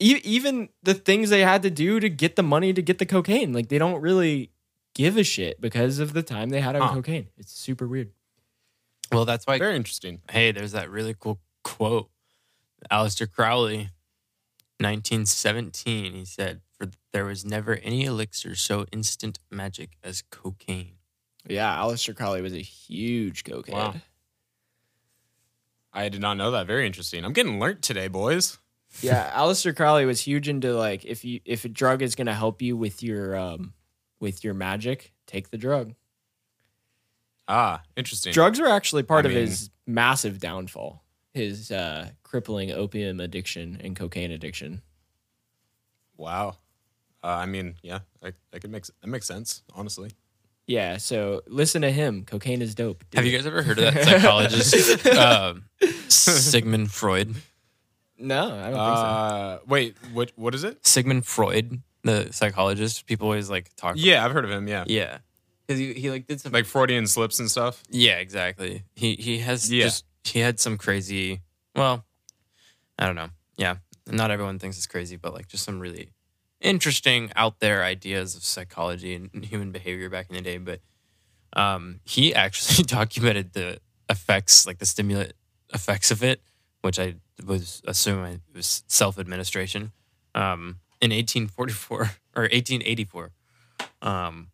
e- 0.00 0.20
even 0.24 0.70
the 0.82 0.94
things 0.94 1.30
they 1.30 1.42
had 1.42 1.62
to 1.62 1.70
do 1.70 2.00
to 2.00 2.08
get 2.08 2.36
the 2.36 2.42
money 2.42 2.72
to 2.72 2.82
get 2.82 2.98
the 2.98 3.06
cocaine 3.06 3.52
like 3.52 3.68
they 3.68 3.78
don't 3.78 4.00
really 4.00 4.50
give 4.96 5.16
a 5.18 5.22
shit 5.22 5.60
because 5.60 5.98
of 5.98 6.14
the 6.14 6.22
time 6.22 6.48
they 6.48 6.60
had 6.60 6.74
on 6.74 6.88
Huh. 6.88 6.94
cocaine 6.94 7.26
it's 7.36 7.52
super 7.52 7.86
weird 7.86 8.10
well 9.12 9.24
that's 9.26 9.46
why 9.46 9.58
Very 9.58 9.76
interesting. 9.76 10.20
hey 10.30 10.50
there's 10.52 10.72
that 10.72 10.88
really 10.90 11.14
cool 11.18 11.38
quote 11.62 12.08
Aleister 12.90 13.30
Crowley 13.30 13.90
1917 14.80 16.12
he 16.14 16.24
said 16.24 16.60
for 16.78 16.88
there 17.12 17.24
was 17.24 17.44
never 17.44 17.74
any 17.82 18.04
elixir 18.04 18.54
so 18.54 18.86
instant 18.92 19.38
magic 19.50 19.90
as 20.02 20.22
cocaine 20.30 20.94
yeah 21.46 21.76
Aleister 21.76 22.14
Crowley 22.16 22.40
was 22.42 22.52
a 22.54 22.62
huge 22.62 23.44
cokehead 23.44 23.72
Wow. 23.72 23.94
I 25.92 26.10
did 26.10 26.20
not 26.20 26.36
know 26.36 26.50
that. 26.50 26.66
Very 26.66 26.86
interesting. 26.86 27.24
I'm 27.24 27.32
getting 27.32 27.58
learnt 27.58 27.80
today, 27.80 28.08
boys. 28.08 28.58
yeah 29.00 29.30
Aleister 29.34 29.74
Crowley 29.74 30.04
was 30.04 30.20
huge 30.20 30.46
into 30.48 30.74
like 30.74 31.04
if 31.06 31.24
you 31.24 31.40
if 31.46 31.64
a 31.64 31.70
drug 31.70 32.02
is 32.02 32.14
going 32.14 32.26
to 32.26 32.34
help 32.34 32.60
you 32.60 32.76
with 32.76 33.02
your 33.02 33.34
um 33.34 33.72
with 34.20 34.42
your 34.44 34.54
magic 34.54 35.12
take 35.26 35.50
the 35.50 35.58
drug 35.58 35.94
Ah, 37.48 37.82
interesting. 37.96 38.32
drugs 38.32 38.58
are 38.58 38.66
actually 38.66 39.02
part 39.04 39.24
I 39.24 39.28
of 39.28 39.34
mean- 39.34 39.46
his 39.46 39.70
massive 39.86 40.38
downfall 40.40 41.02
his 41.32 41.70
uh 41.70 42.08
crippling 42.22 42.70
opium 42.72 43.20
addiction 43.20 43.78
and 43.82 43.94
cocaine 43.94 44.30
addiction 44.32 44.82
Wow. 46.16 46.56
Uh, 47.22 47.26
I 47.28 47.46
mean, 47.46 47.74
yeah, 47.82 47.98
I, 48.22 48.32
I 48.54 48.58
could 48.58 48.70
make 48.70 48.84
that 48.86 49.06
makes 49.06 49.26
sense. 49.26 49.62
Honestly. 49.74 50.12
Yeah, 50.66 50.96
so 50.96 51.42
listen 51.46 51.82
to 51.82 51.90
him. 51.92 52.24
Cocaine 52.24 52.62
is 52.62 52.74
dope. 52.74 53.04
Do 53.10 53.16
have 53.18 53.26
you 53.26 53.36
guys 53.36 53.46
ever 53.46 53.62
heard 53.62 53.78
of 53.78 53.92
that 53.92 54.04
psychologist 54.04 55.06
um, 55.08 55.64
Sigmund 56.08 56.90
Freud 56.90 57.34
No, 58.18 58.44
I 58.44 58.48
don't 58.48 58.52
think 58.52 58.72
so. 58.72 58.72
Uh, 58.74 59.58
wait, 59.68 59.96
what? 60.14 60.32
What 60.36 60.54
is 60.54 60.64
it? 60.64 60.86
Sigmund 60.86 61.26
Freud 61.26 61.82
the 62.06 62.32
psychologist 62.32 63.06
people 63.06 63.26
always 63.28 63.50
like 63.50 63.70
talk 63.76 63.94
Yeah, 63.98 64.24
I've 64.24 64.32
heard 64.32 64.44
of 64.44 64.50
him. 64.50 64.66
Yeah, 64.68 64.84
yeah 64.86 65.18
because 65.66 65.80
he, 65.80 65.94
he 65.94 66.10
like 66.10 66.26
did 66.26 66.40
some 66.40 66.52
like 66.52 66.64
Freudian 66.66 67.06
slips 67.06 67.38
and 67.40 67.50
stuff. 67.50 67.82
Yeah, 67.90 68.18
exactly. 68.18 68.84
He 68.94 69.14
he 69.16 69.38
has 69.38 69.70
Yeah. 69.72 69.84
just 69.84 70.04
he 70.24 70.40
had 70.40 70.58
some 70.60 70.78
crazy. 70.78 71.40
Well, 71.74 72.04
I 72.98 73.06
don't 73.06 73.16
know. 73.16 73.28
Yeah, 73.56 73.76
not 74.06 74.30
everyone 74.30 74.58
thinks 74.58 74.76
it's 74.76 74.86
crazy, 74.86 75.16
but 75.16 75.34
like 75.34 75.48
just 75.48 75.64
some 75.64 75.80
really 75.80 76.10
interesting 76.60 77.30
out 77.36 77.60
there 77.60 77.84
ideas 77.84 78.34
of 78.34 78.42
psychology 78.44 79.14
and 79.14 79.44
human 79.44 79.72
behavior 79.72 80.08
back 80.08 80.28
in 80.30 80.36
the 80.36 80.42
day. 80.42 80.58
But 80.58 80.80
um, 81.54 82.00
he 82.04 82.34
actually 82.44 82.84
documented 82.84 83.52
the 83.52 83.80
effects, 84.08 84.66
like 84.66 84.78
the 84.78 84.86
stimulant 84.86 85.32
effects 85.74 86.10
of 86.10 86.22
it, 86.22 86.40
which 86.82 86.98
I 86.98 87.16
was 87.44 87.82
assuming 87.86 88.34
it 88.34 88.56
was 88.56 88.84
self 88.86 89.18
administration 89.18 89.92
um, 90.34 90.78
in 91.00 91.10
1844 91.10 91.98
or 92.36 92.42
1884. 92.42 93.30
Um, 94.02 94.48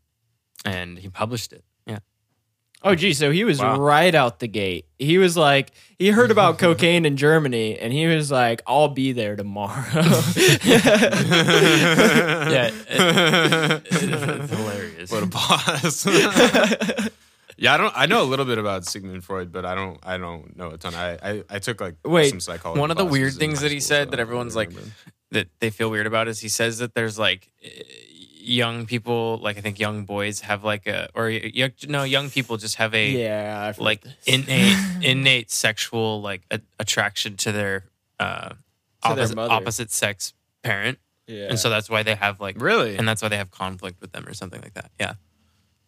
and 0.64 0.99
he 0.99 1.09
published 1.09 1.53
it. 1.53 1.64
Yeah. 1.86 1.99
Oh, 2.84 2.95
gee, 2.95 3.12
so 3.12 3.30
he 3.30 3.45
was 3.45 3.61
Wow. 3.61 3.78
right 3.80 4.14
out 4.14 4.38
the 4.40 4.49
gate. 4.49 4.86
He 4.99 5.18
was 5.18 5.36
like, 5.36 5.70
he 5.99 6.11
heard 6.11 6.30
about 6.30 6.59
cocaine 6.64 7.05
in 7.05 7.16
Germany, 7.16 7.78
and 7.78 7.93
he 7.93 8.07
was 8.07 8.30
like, 8.30 8.62
"I'll 8.66 8.88
be 8.88 9.12
there 9.12 9.36
tomorrow." 9.36 9.84
yeah, 10.64 12.70
it- 12.88 13.86
it's 13.90 14.51
hilarious. 14.51 15.11
What 15.12 15.22
a 15.22 15.26
boss. 15.26 16.07
yeah, 17.57 17.74
I 17.74 17.76
don't. 17.76 17.93
I 17.97 18.07
know 18.07 18.22
a 18.22 18.28
little 18.28 18.45
bit 18.47 18.59
about 18.59 18.84
Sigmund 18.86 19.24
Freud, 19.24 19.53
but 19.53 19.64
I 19.64 19.74
don't. 19.74 19.99
I 20.03 20.18
don't 20.18 20.57
know 20.57 20.70
a 20.70 20.78
ton. 20.78 20.95
I 20.95 21.18
I, 21.22 21.45
I 21.51 21.59
took 21.59 21.80
like 21.80 21.97
Wait, 22.05 22.30
some 22.30 22.40
psychology. 22.40 22.80
one 22.80 22.90
of 22.90 22.97
the 22.97 23.05
weird 23.05 23.34
things 23.34 23.61
that 23.61 23.70
he 23.70 23.80
said 23.80 24.09
so 24.09 24.11
that 24.12 24.20
everyone's 24.20 24.57
like 24.57 24.68
remember. 24.70 24.90
That 25.33 25.49
they 25.61 25.70
feel 25.70 25.91
weird 25.91 26.07
about 26.07 26.28
is 26.28 26.41
he 26.41 26.49
says 26.49 26.78
that 26.78 26.95
there's 26.95 27.18
like 27.18 27.51
eh, 27.62 27.68
young 28.39 28.87
people, 28.87 29.39
like 29.43 29.57
I 29.59 29.61
think 29.61 29.78
young 29.78 30.05
boys 30.05 30.41
have 30.41 30.64
like 30.64 30.87
a 30.87 31.09
or 31.14 31.30
young, 31.30 31.70
no 31.89 32.03
young 32.05 32.30
people 32.30 32.57
just 32.57 32.76
have 32.76 32.95
a 32.95 33.11
yeah, 33.11 33.72
like 33.78 34.05
innate 34.26 34.76
innate 35.03 35.51
sexual 35.51 36.20
like 36.20 36.43
a, 36.51 36.61
attraction 36.78 37.37
to 37.39 37.53
their 37.53 37.85
uh 38.18 38.51
To 38.51 38.57
opposite, 39.05 39.37
mother. 39.37 39.53
opposite 39.53 39.91
sex 39.91 40.35
parent, 40.62 40.99
yeah. 41.26 41.49
and 41.49 41.59
so 41.59 41.70
that's 41.70 41.89
why 41.91 42.03
they 42.03 42.14
have 42.14 42.41
like 42.41 42.61
really. 42.61 42.97
and 42.97 43.07
that's 43.09 43.22
why 43.22 43.28
they 43.28 43.39
have 43.39 43.51
conflict 43.51 44.01
with 44.01 44.12
them 44.12 44.26
or 44.26 44.35
something 44.35 44.61
like 44.61 44.74
that. 44.74 44.91
Yeah. 45.01 45.14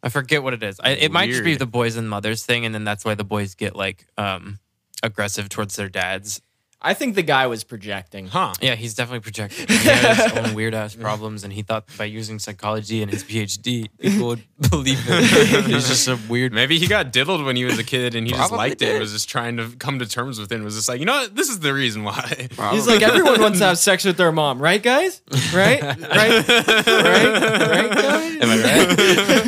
I 0.02 0.10
forget 0.10 0.42
what 0.42 0.52
it 0.52 0.62
is. 0.62 0.78
I, 0.80 0.90
it 0.90 1.10
might 1.10 1.30
just 1.30 1.44
be 1.44 1.56
the 1.56 1.64
boys 1.64 1.96
and 1.96 2.10
mothers 2.10 2.44
thing, 2.44 2.66
and 2.66 2.74
then 2.74 2.84
that's 2.84 3.06
why 3.06 3.14
the 3.14 3.24
boys 3.24 3.54
get 3.54 3.74
like 3.74 4.06
um 4.18 4.58
aggressive 5.02 5.48
towards 5.48 5.76
their 5.76 5.88
dads. 5.88 6.42
I 6.84 6.92
think 6.94 7.14
the 7.14 7.22
guy 7.22 7.46
was 7.46 7.64
projecting. 7.64 8.26
huh? 8.28 8.52
Yeah, 8.60 8.74
he's 8.74 8.94
definitely 8.94 9.20
projecting. 9.20 9.66
He 9.84 9.88
had 9.88 10.16
his 10.16 10.32
own 10.38 10.54
weird 10.54 10.74
ass 10.74 10.94
problems, 10.94 11.42
and 11.44 11.52
he 11.52 11.62
thought 11.62 11.84
by 11.98 12.04
using 12.04 12.38
psychology 12.38 13.02
and 13.02 13.10
his 13.10 13.24
PhD, 13.24 13.88
people 13.98 14.28
would 14.28 14.42
believe 14.70 15.00
him. 15.00 15.22
He's 15.64 15.88
just 15.88 16.06
a 16.08 16.18
weird. 16.28 16.52
Maybe 16.52 16.78
he 16.78 16.86
got 16.86 17.10
diddled 17.12 17.44
when 17.44 17.56
he 17.56 17.64
was 17.64 17.78
a 17.78 17.84
kid 17.84 18.14
and 18.14 18.26
he 18.26 18.32
just 18.34 18.52
liked 18.52 18.74
it. 18.74 18.78
did. 18.86 18.90
and 18.92 19.00
Was 19.00 19.12
just 19.12 19.28
trying 19.28 19.56
to 19.56 19.68
come 19.78 19.98
to 19.98 20.06
terms 20.06 20.38
with 20.38 20.52
it. 20.52 20.56
and 20.56 20.64
Was 20.64 20.74
just 20.76 20.88
like, 20.88 21.00
you 21.00 21.06
know 21.06 21.14
what? 21.14 21.34
This 21.34 21.48
is 21.48 21.60
the 21.60 21.72
reason 21.72 22.04
why. 22.04 22.48
He's 22.72 22.86
like, 22.86 23.02
everyone 23.02 23.40
wants 23.40 23.58
to 23.60 23.64
have 23.66 23.78
sex 23.78 24.04
with 24.04 24.16
their 24.16 24.30
mom, 24.32 24.60
right, 24.60 24.82
guys? 24.82 25.22
Right, 25.54 25.80
right, 25.82 26.00
right, 26.02 26.48
right, 26.48 27.90
guys. 27.94 28.36
Am 28.42 28.50
I 28.50 28.62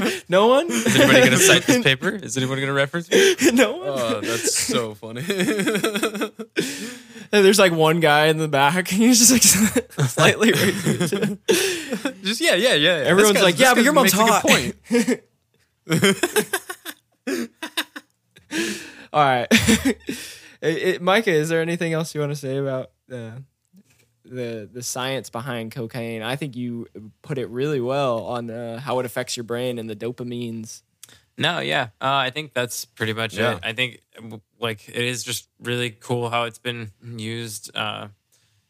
right? 0.01 0.25
No 0.29 0.47
one. 0.49 0.67
Is 0.71 0.97
anybody 0.97 1.19
going 1.21 1.31
to 1.33 1.39
cite 1.39 1.65
this 1.65 1.83
paper? 1.85 2.09
Is 2.11 2.37
anyone 2.37 2.57
going 2.57 2.69
to 2.69 2.73
reference 2.73 3.11
me? 3.11 3.37
no 3.53 3.77
one. 3.77 3.89
Oh, 3.89 4.21
that's 4.23 4.55
so 4.57 4.95
funny. 4.95 5.23
And 7.33 7.45
there's 7.45 7.59
like 7.59 7.73
one 7.73 8.01
guy 8.01 8.27
in 8.27 8.39
the 8.39 8.49
back, 8.49 8.77
and 8.93 9.01
he's 9.03 9.19
just 9.19 9.33
like 9.33 9.43
slightly 10.09 10.53
racist. 10.53 11.39
just 12.23 12.41
yeah, 12.41 12.55
yeah, 12.55 12.75
yeah. 12.75 12.99
yeah. 13.03 13.05
Everyone's 13.05 13.41
like, 13.43 13.59
yeah, 13.59 13.75
but 13.75 13.85
your 13.85 13.93
mom's 13.93 14.15
makes 14.15 14.29
a 14.29 14.33
hot. 14.33 14.43
point. 14.43 14.75
All 19.13 19.23
right, 19.25 19.47
It- 20.61 20.79
it- 20.83 21.03
Micah, 21.03 21.31
is 21.33 21.49
there 21.49 21.61
anything 21.63 21.93
else 21.93 22.15
you 22.15 22.21
want 22.21 22.33
to 22.33 22.37
say 22.37 22.57
about 22.59 22.91
uh, 23.13 23.33
the 24.25 24.69
the 24.71 24.83
science 24.83 25.31
behind 25.31 25.73
cocaine. 25.73 26.23
I 26.23 26.37
think 26.37 26.57
you 26.57 26.87
put 27.23 27.39
it 27.39 27.49
really 27.49 27.81
well 27.81 28.25
on 28.25 28.51
uh, 28.51 28.79
how 28.81 28.99
it 28.99 29.07
affects 29.07 29.37
your 29.37 29.45
brain 29.45 29.79
and 29.79 29.89
the 29.89 29.95
dopamines. 29.97 30.83
No, 31.39 31.61
yeah, 31.61 31.89
uh, 32.01 32.15
I 32.15 32.31
think 32.31 32.53
that's 32.53 32.85
pretty 32.85 33.13
much 33.13 33.35
Yeah. 33.35 33.55
it. 33.57 33.61
I 33.63 33.73
think 33.73 34.01
w- 34.17 34.41
like 34.61 34.89
it 34.89 35.05
is 35.05 35.23
just 35.25 35.49
really 35.61 35.91
cool 35.91 36.31
how 36.31 36.45
it's 36.45 36.59
been 36.59 36.91
used, 37.03 37.71
uh, 37.75 38.09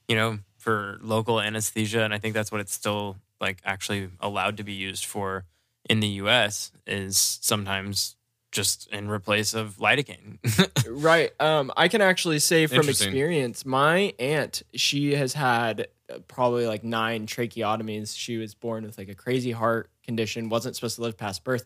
you 0.09 0.17
know, 0.17 0.39
for 0.59 0.99
local 1.03 1.41
anesthesia, 1.41 2.03
and 2.03 2.13
I 2.13 2.19
think 2.19 2.35
that's 2.35 2.51
what 2.51 2.61
it's 2.61 2.73
still 2.73 3.17
like 3.41 3.59
actually 3.65 4.09
allowed 4.21 4.57
to 4.57 4.65
be 4.65 4.73
used 4.73 5.05
for 5.05 5.45
in 5.89 6.01
the 6.01 6.09
U.S. 6.09 6.73
is 6.87 7.39
sometimes 7.41 8.17
just 8.51 8.89
in 8.89 9.09
replace 9.09 9.55
of 9.55 9.77
lidocaine. 9.77 10.39
Right. 10.89 11.31
Um, 11.41 11.73
I 11.77 11.89
can 11.89 12.01
actually 12.01 12.39
say 12.39 12.67
from 12.67 12.89
experience, 12.89 13.67
my 13.67 14.15
aunt, 14.19 14.63
she 14.75 15.15
has 15.15 15.35
had 15.35 15.89
uh, 16.09 16.21
probably 16.27 16.67
like 16.67 16.83
nine 16.85 17.27
tracheotomies. 17.27 18.17
She 18.17 18.39
was 18.39 18.55
born 18.55 18.85
with 18.85 18.97
like 18.97 19.11
a 19.11 19.15
crazy 19.15 19.51
heart 19.51 19.91
condition, 20.03 20.49
wasn't 20.49 20.75
supposed 20.75 20.97
to 20.97 21.03
live 21.03 21.19
past 21.19 21.45
birth. 21.45 21.65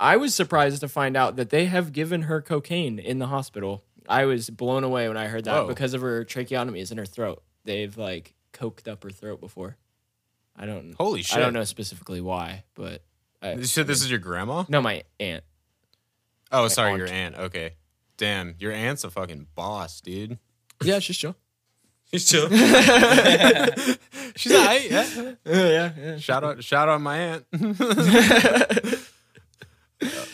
I 0.00 0.16
was 0.16 0.34
surprised 0.34 0.80
to 0.80 0.88
find 0.88 1.16
out 1.16 1.36
that 1.36 1.50
they 1.50 1.66
have 1.66 1.92
given 1.92 2.22
her 2.22 2.40
cocaine 2.40 2.98
in 2.98 3.18
the 3.18 3.26
hospital. 3.26 3.84
I 4.08 4.24
was 4.24 4.48
blown 4.50 4.82
away 4.82 5.06
when 5.08 5.16
I 5.18 5.26
heard 5.26 5.44
that 5.44 5.62
Whoa. 5.62 5.68
because 5.68 5.92
of 5.94 6.00
her 6.00 6.24
tracheotomies 6.24 6.90
in 6.90 6.98
her 6.98 7.04
throat. 7.04 7.42
They've 7.64 7.96
like 7.96 8.34
coked 8.54 8.88
up 8.88 9.04
her 9.04 9.10
throat 9.10 9.40
before. 9.40 9.76
I 10.56 10.66
don't. 10.66 10.94
Holy 10.98 11.22
shit! 11.22 11.36
I 11.36 11.40
don't 11.40 11.52
know 11.52 11.64
specifically 11.64 12.20
why, 12.20 12.64
but 12.74 13.02
I, 13.42 13.60
So 13.62 13.82
this 13.84 14.02
is 14.02 14.10
your 14.10 14.18
grandma? 14.18 14.64
no, 14.68 14.80
my 14.82 15.04
aunt. 15.20 15.44
Oh, 16.50 16.66
sorry, 16.68 16.96
your 16.96 17.06
aunt. 17.06 17.36
aunt. 17.36 17.44
Okay, 17.46 17.74
damn, 18.16 18.54
your 18.58 18.72
aunt's 18.72 19.04
a 19.04 19.10
fucking 19.10 19.46
boss, 19.54 20.00
dude. 20.00 20.38
Yeah, 20.82 20.98
she's 20.98 21.18
chill. 21.18 21.36
She's 22.12 22.28
chill. 22.28 22.48
She's 24.34 24.52
alright. 24.52 24.90
Yeah. 24.90 25.06
yeah, 25.44 25.92
yeah. 25.96 26.16
Shout 26.16 26.42
out, 26.42 26.64
shout 26.64 26.88
out 26.88 27.00
my 27.00 27.16
aunt. 27.18 27.44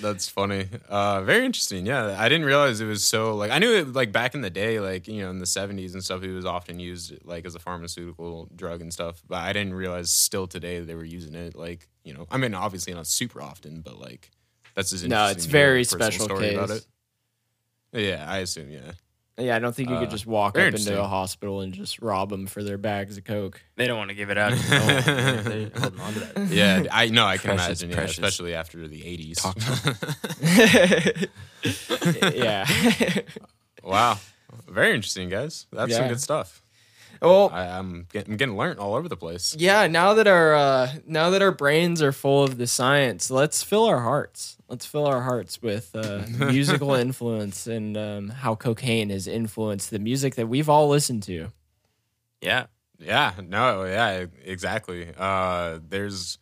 That's 0.02 0.28
funny. 0.28 0.68
Uh, 0.88 1.22
very 1.22 1.46
interesting. 1.46 1.86
Yeah, 1.86 2.16
I 2.18 2.28
didn't 2.28 2.44
realize 2.46 2.80
it 2.80 2.86
was 2.86 3.02
so 3.02 3.34
like 3.34 3.50
I 3.50 3.58
knew 3.58 3.72
it 3.72 3.92
like 3.94 4.12
back 4.12 4.34
in 4.34 4.42
the 4.42 4.50
day, 4.50 4.78
like 4.78 5.08
you 5.08 5.22
know 5.22 5.30
in 5.30 5.38
the 5.38 5.46
seventies 5.46 5.94
and 5.94 6.04
stuff. 6.04 6.22
It 6.22 6.32
was 6.32 6.44
often 6.44 6.78
used 6.78 7.14
like 7.24 7.46
as 7.46 7.54
a 7.54 7.58
pharmaceutical 7.58 8.48
drug 8.54 8.82
and 8.82 8.92
stuff. 8.92 9.22
But 9.26 9.38
I 9.38 9.52
didn't 9.54 9.74
realize 9.74 10.10
still 10.10 10.46
today 10.46 10.80
they 10.80 10.94
were 10.94 11.04
using 11.04 11.34
it. 11.34 11.54
Like 11.56 11.88
you 12.04 12.12
know, 12.12 12.26
I 12.30 12.36
mean, 12.36 12.52
obviously 12.54 12.92
not 12.92 13.06
super 13.06 13.40
often, 13.40 13.80
but 13.80 13.98
like 13.98 14.30
that's 14.74 14.90
just 14.90 15.04
No, 15.06 15.16
interesting 15.28 15.36
it's 15.36 15.46
to 15.46 15.50
hear 15.50 15.58
a 15.58 15.68
very 15.70 15.84
special 15.84 16.24
story 16.26 16.54
about 16.54 16.68
case. 16.68 16.86
it. 17.92 18.02
Yeah, 18.02 18.24
I 18.30 18.38
assume. 18.38 18.70
Yeah. 18.70 18.92
Yeah, 19.38 19.54
I 19.54 19.58
don't 19.58 19.74
think 19.74 19.90
you 19.90 19.98
could 19.98 20.08
Uh, 20.08 20.12
just 20.12 20.26
walk 20.26 20.54
very 20.54 20.68
up 20.68 20.74
into 20.74 20.88
a 20.88 20.92
interesting. 20.92 21.10
hospital 21.10 21.60
and 21.60 21.74
just 21.74 22.00
rob 22.00 22.30
them 22.30 22.46
for 22.46 22.62
their 22.62 22.78
bags 22.78 23.18
of 23.18 23.24
coke. 23.24 23.60
they 23.76 23.86
don't 23.86 23.98
want 23.98 24.08
to 24.08 24.14
give 24.16 24.30
it 24.30 24.38
out. 24.38 24.52
They're 24.54 24.80
holding 24.80 26.00
on 26.00 26.12
to 26.14 26.20
that. 26.20 26.46
Yeah, 26.50 26.84
I 26.90 27.08
know. 27.08 27.26
I 27.26 27.36
can 27.36 27.50
Precious, 27.56 27.82
imagine. 27.82 27.90
Yeah, 27.90 27.96
precious. 27.96 28.16
especially 28.18 28.54
after 28.54 28.88
the 28.88 29.04
eighties. 29.04 29.44
yeah. 32.34 32.66
wow, 33.82 34.18
very 34.68 34.94
interesting, 34.94 35.28
guys. 35.28 35.66
That's 35.72 35.92
some 35.94 36.02
Yeah. 36.04 36.08
good 36.08 36.20
stuff. 36.20 36.62
Well, 37.22 37.50
I, 37.52 37.66
I'm 37.66 38.06
getting, 38.12 38.32
I'm 38.32 38.36
getting 38.36 38.56
learnt 38.56 38.78
all 38.78 38.94
over 38.94 39.08
the 39.08 39.16
place. 39.16 39.54
yeah. 39.58 39.86
Now 39.86 40.14
that 40.14 40.26
our 40.26 40.54
uh, 40.54 40.92
now 41.06 41.30
that 41.30 41.42
our 41.42 41.52
brains 41.52 42.02
are 42.02 42.12
full 42.12 42.44
of 42.44 42.58
the 42.58 42.66
science, 42.66 43.30
let's 43.30 43.62
fill 43.62 43.84
our 43.84 44.00
hearts. 44.00 44.56
Let's 44.68 44.84
fill 44.86 45.06
our 45.06 45.22
hearts 45.22 45.62
with 45.62 45.94
uh, 45.94 46.24
musical 46.28 46.94
influence 46.94 47.66
and 47.66 47.96
um, 47.96 48.28
how 48.28 48.54
cocaine 48.54 49.10
has 49.10 49.26
influenced 49.26 49.90
the 49.90 49.98
music 49.98 50.34
that 50.34 50.48
we've 50.48 50.68
all 50.68 50.88
listened 50.88 51.22
to. 51.24 51.52
Yeah, 52.40 52.66
Yeah, 52.98 53.32
no, 53.42 53.84
yeah, 53.84 54.26
exactly. 54.44 55.12
Uh, 55.16 55.78
there's 55.88 56.38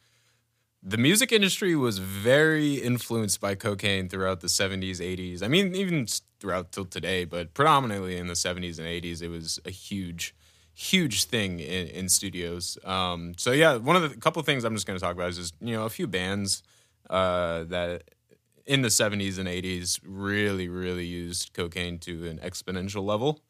the 0.87 0.99
music 0.99 1.33
industry 1.33 1.75
was 1.75 1.99
very 1.99 2.75
influenced 2.75 3.41
by 3.41 3.55
cocaine 3.55 4.09
throughout 4.09 4.41
the 4.41 4.49
70s, 4.49 4.99
80s. 4.99 5.43
I 5.43 5.49
mean, 5.49 5.75
even 5.75 6.07
throughout 6.39 6.73
till 6.73 6.85
today, 6.85 7.25
but 7.25 7.55
predominantly 7.55 8.19
in 8.19 8.27
the 8.27 8.35
70s 8.35 8.79
and 8.79 8.87
80s, 8.87 9.23
it 9.23 9.29
was 9.29 9.59
a 9.65 9.71
huge, 9.71 10.35
huge 10.75 11.25
thing 11.25 11.61
in, 11.61 11.87
in 11.89 12.09
studios. 12.09 12.79
Um, 12.85 13.35
so 13.37 13.53
yeah, 13.53 13.77
one 13.77 13.97
of 13.97 14.03
the 14.03 14.17
couple 14.17 14.41
of 14.41 14.47
things 14.47 14.65
I'm 14.65 14.75
just 14.75 14.87
going 14.87 14.99
to 14.99 15.03
talk 15.03 15.15
about 15.15 15.31
is 15.31 15.37
just 15.37 15.55
you 15.61 15.75
know 15.75 15.85
a 15.85 15.91
few 15.91 16.07
bands 16.07 16.63
uh, 17.11 17.65
that 17.65 18.03
in 18.67 18.83
the 18.83 18.89
70s 18.89 19.39
and 19.39 19.47
80s 19.47 20.01
really, 20.05 20.69
really 20.69 21.05
used 21.05 21.53
cocaine 21.53 21.99
to 22.01 22.27
an 22.29 22.39
exponential 22.39 23.05
level. 23.05 23.41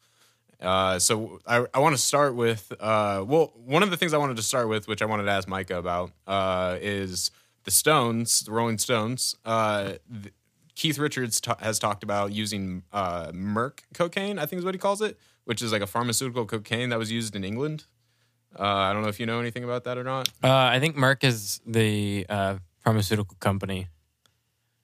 Uh, 0.61 0.99
so 0.99 1.39
I, 1.45 1.65
I 1.73 1.79
want 1.79 1.95
to 1.95 2.01
start 2.01 2.35
with 2.35 2.71
uh, 2.79 3.23
well, 3.25 3.53
one 3.55 3.83
of 3.83 3.91
the 3.91 3.97
things 3.97 4.13
I 4.13 4.17
wanted 4.17 4.37
to 4.37 4.43
start 4.43 4.69
with, 4.69 4.87
which 4.87 5.01
I 5.01 5.05
wanted 5.05 5.23
to 5.23 5.31
ask 5.31 5.47
Micah 5.47 5.77
about, 5.77 6.11
uh, 6.27 6.77
is 6.81 7.31
the 7.63 7.71
Stones, 7.71 8.41
the 8.41 8.51
Rolling 8.51 8.77
Stones. 8.77 9.35
Uh, 9.45 9.93
th- 10.21 10.33
Keith 10.75 10.97
Richards 10.97 11.39
ta- 11.39 11.57
has 11.59 11.79
talked 11.79 12.03
about 12.03 12.33
using 12.33 12.83
uh, 12.91 13.31
Merck 13.31 13.79
cocaine, 13.93 14.37
I 14.37 14.45
think 14.45 14.59
is 14.59 14.65
what 14.65 14.73
he 14.73 14.79
calls 14.79 15.01
it, 15.01 15.17
which 15.45 15.61
is 15.61 15.71
like 15.71 15.81
a 15.81 15.87
pharmaceutical 15.87 16.45
cocaine 16.45 16.89
that 16.89 16.99
was 16.99 17.11
used 17.11 17.35
in 17.35 17.43
England. 17.43 17.85
Uh, 18.57 18.63
I 18.63 18.93
don't 18.93 19.01
know 19.01 19.09
if 19.09 19.19
you 19.19 19.25
know 19.25 19.39
anything 19.39 19.63
about 19.63 19.83
that 19.85 19.97
or 19.97 20.03
not. 20.03 20.29
uh, 20.43 20.47
I 20.53 20.79
think 20.79 20.95
Merck 20.95 21.23
is 21.23 21.59
the 21.65 22.25
uh, 22.29 22.57
pharmaceutical 22.83 23.35
company 23.39 23.87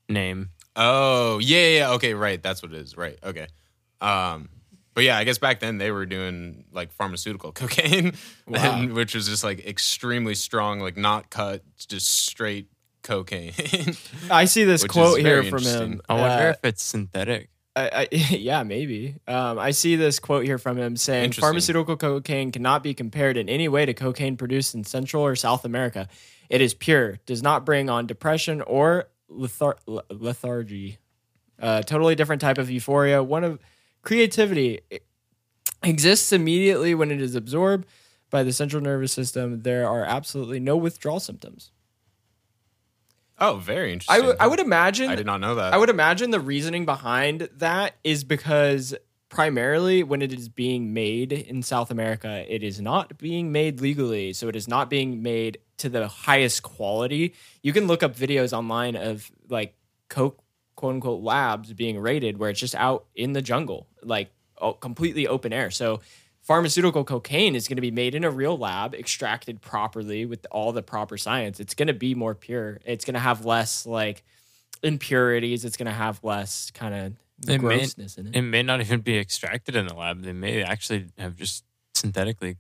name. 0.09 0.49
Oh, 0.75 1.39
yeah, 1.39 1.57
yeah, 1.59 1.77
yeah. 1.79 1.91
Okay, 1.91 2.13
right. 2.13 2.41
That's 2.41 2.61
what 2.61 2.71
it 2.73 2.77
is. 2.79 2.97
Right. 2.97 3.17
Okay. 3.23 3.47
Um, 4.01 4.49
but 4.93 5.03
yeah, 5.05 5.17
I 5.17 5.23
guess 5.23 5.37
back 5.37 5.59
then 5.61 5.77
they 5.77 5.91
were 5.91 6.05
doing 6.05 6.65
like 6.71 6.91
pharmaceutical 6.91 7.51
cocaine, 7.53 8.13
and- 8.53 8.93
which 8.93 9.15
was 9.15 9.27
just 9.27 9.43
like 9.43 9.65
extremely 9.65 10.35
strong, 10.35 10.79
like 10.79 10.97
not 10.97 11.29
cut, 11.29 11.63
just 11.87 12.07
straight 12.09 12.67
cocaine. 13.03 13.53
I 14.29 14.45
see 14.45 14.63
this 14.65 14.83
quote 14.87 15.19
here 15.21 15.43
from 15.43 15.63
him. 15.63 16.01
I 16.09 16.13
wonder 16.15 16.47
Uh, 16.47 16.51
if 16.51 16.59
it's 16.65 16.83
synthetic. 16.83 17.49
I, 17.75 18.07
I, 18.11 18.15
yeah, 18.31 18.63
maybe. 18.63 19.15
Um, 19.27 19.57
I 19.57 19.71
see 19.71 19.95
this 19.95 20.19
quote 20.19 20.45
here 20.45 20.57
from 20.57 20.77
him 20.77 20.95
saying 20.97 21.31
pharmaceutical 21.33 21.95
cocaine 21.97 22.51
cannot 22.51 22.83
be 22.83 22.93
compared 22.93 23.37
in 23.37 23.49
any 23.49 23.67
way 23.67 23.85
to 23.85 23.93
cocaine 23.93 24.37
produced 24.37 24.75
in 24.75 24.83
Central 24.83 25.23
or 25.23 25.35
South 25.35 25.65
America. 25.65 26.07
It 26.49 26.61
is 26.61 26.73
pure, 26.73 27.19
does 27.25 27.41
not 27.41 27.65
bring 27.65 27.89
on 27.89 28.07
depression 28.07 28.61
or 28.61 29.07
lethar- 29.29 29.77
lethargy. 30.09 30.97
Uh, 31.59 31.81
totally 31.83 32.15
different 32.15 32.41
type 32.41 32.57
of 32.57 32.69
euphoria. 32.69 33.21
One 33.23 33.43
of 33.43 33.59
creativity 34.01 34.81
It 34.89 35.05
exists 35.83 36.31
immediately 36.33 36.95
when 36.95 37.11
it 37.11 37.21
is 37.21 37.35
absorbed 37.35 37.85
by 38.29 38.43
the 38.43 38.51
central 38.51 38.81
nervous 38.81 39.13
system. 39.13 39.61
There 39.61 39.87
are 39.87 40.03
absolutely 40.03 40.59
no 40.59 40.75
withdrawal 40.75 41.19
symptoms. 41.19 41.71
Oh, 43.41 43.55
very 43.57 43.91
interesting. 43.91 44.25
would- 44.25 44.37
I 44.39 44.47
would 44.47 44.59
imagine 44.61 45.09
I 45.09 45.15
did 45.15 45.25
not 45.25 45.41
know 45.41 45.55
that. 45.55 45.73
I 45.73 45.77
would 45.77 45.89
imagine 45.89 46.31
the 46.31 46.39
reasoning 46.39 46.85
behind 46.85 47.49
that 47.57 47.95
is 48.03 48.23
because 48.23 48.95
primarily 49.29 50.03
when 50.03 50.21
it 50.21 50.33
is 50.33 50.49
being 50.49 50.93
made 50.93 51.31
in 51.31 51.63
South 51.63 51.89
America, 51.89 52.45
it 52.53 52.63
is 52.63 52.79
not 52.81 53.17
being 53.17 53.51
made 53.51 53.79
legally. 53.81 54.33
So 54.33 54.47
it 54.49 54.55
is 54.55 54.67
not 54.67 54.89
being 54.89 55.23
made 55.23 55.57
to 55.77 55.89
the 55.89 56.07
highest 56.07 56.63
quality. 56.63 57.33
You 57.63 57.73
can 57.73 57.87
look 57.87 58.03
up 58.03 58.15
videos 58.15 58.53
online 58.53 58.95
of 58.95 59.31
like 59.49 59.73
Coke 60.09 60.41
quote 60.75 60.95
unquote 60.95 61.21
labs 61.23 61.73
being 61.73 61.99
raided 61.99 62.37
where 62.37 62.49
it's 62.49 62.59
just 62.59 62.75
out 62.75 63.05
in 63.15 63.33
the 63.33 63.41
jungle, 63.41 63.87
like 64.03 64.31
oh, 64.57 64.73
completely 64.73 65.27
open 65.27 65.53
air. 65.53 65.71
So 65.71 66.01
pharmaceutical 66.51 67.05
cocaine 67.05 67.55
is 67.55 67.67
going 67.69 67.77
to 67.77 67.81
be 67.81 67.91
made 67.91 68.13
in 68.13 68.25
a 68.25 68.29
real 68.29 68.57
lab, 68.57 68.93
extracted 68.93 69.61
properly 69.61 70.25
with 70.25 70.45
all 70.51 70.73
the 70.73 70.83
proper 70.83 71.17
science. 71.17 71.59
It's 71.61 71.73
going 71.73 71.87
to 71.87 71.93
be 71.93 72.13
more 72.13 72.35
pure. 72.35 72.79
It's 72.85 73.05
going 73.05 73.13
to 73.13 73.21
have 73.21 73.45
less 73.45 73.85
like 73.85 74.23
impurities. 74.83 75.63
It's 75.63 75.77
going 75.77 75.85
to 75.85 75.93
have 75.93 76.21
less 76.23 76.69
kind 76.71 76.93
of 76.93 77.13
It 77.47 77.61
may- 77.61 77.77
grossness 77.77 78.17
in 78.17 78.27
it. 78.27 78.35
It 78.35 78.41
may 78.41 78.63
not 78.63 78.81
even 78.81 78.99
be 78.99 79.17
extracted 79.17 79.77
in 79.77 79.87
the 79.87 79.95
lab. 79.95 80.23
They 80.23 80.33
may 80.33 80.61
actually 80.61 81.07
have 81.17 81.37
just 81.37 81.63
synthetically 81.93 82.57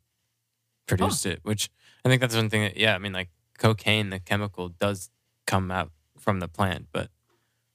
produced 0.87 1.25
it, 1.25 1.39
which 1.43 1.69
I 2.05 2.09
think 2.09 2.21
that's 2.21 2.35
one 2.35 2.49
thing 2.49 2.61
that, 2.63 2.77
yeah, 2.77 2.95
I 2.95 2.97
mean, 2.97 3.13
like 3.13 3.29
cocaine, 3.57 4.09
the 4.09 4.19
chemical 4.19 4.69
does 4.69 5.09
come 5.45 5.69
out 5.69 5.91
from 6.17 6.39
the 6.39 6.47
plant, 6.47 6.87
but 6.93 7.09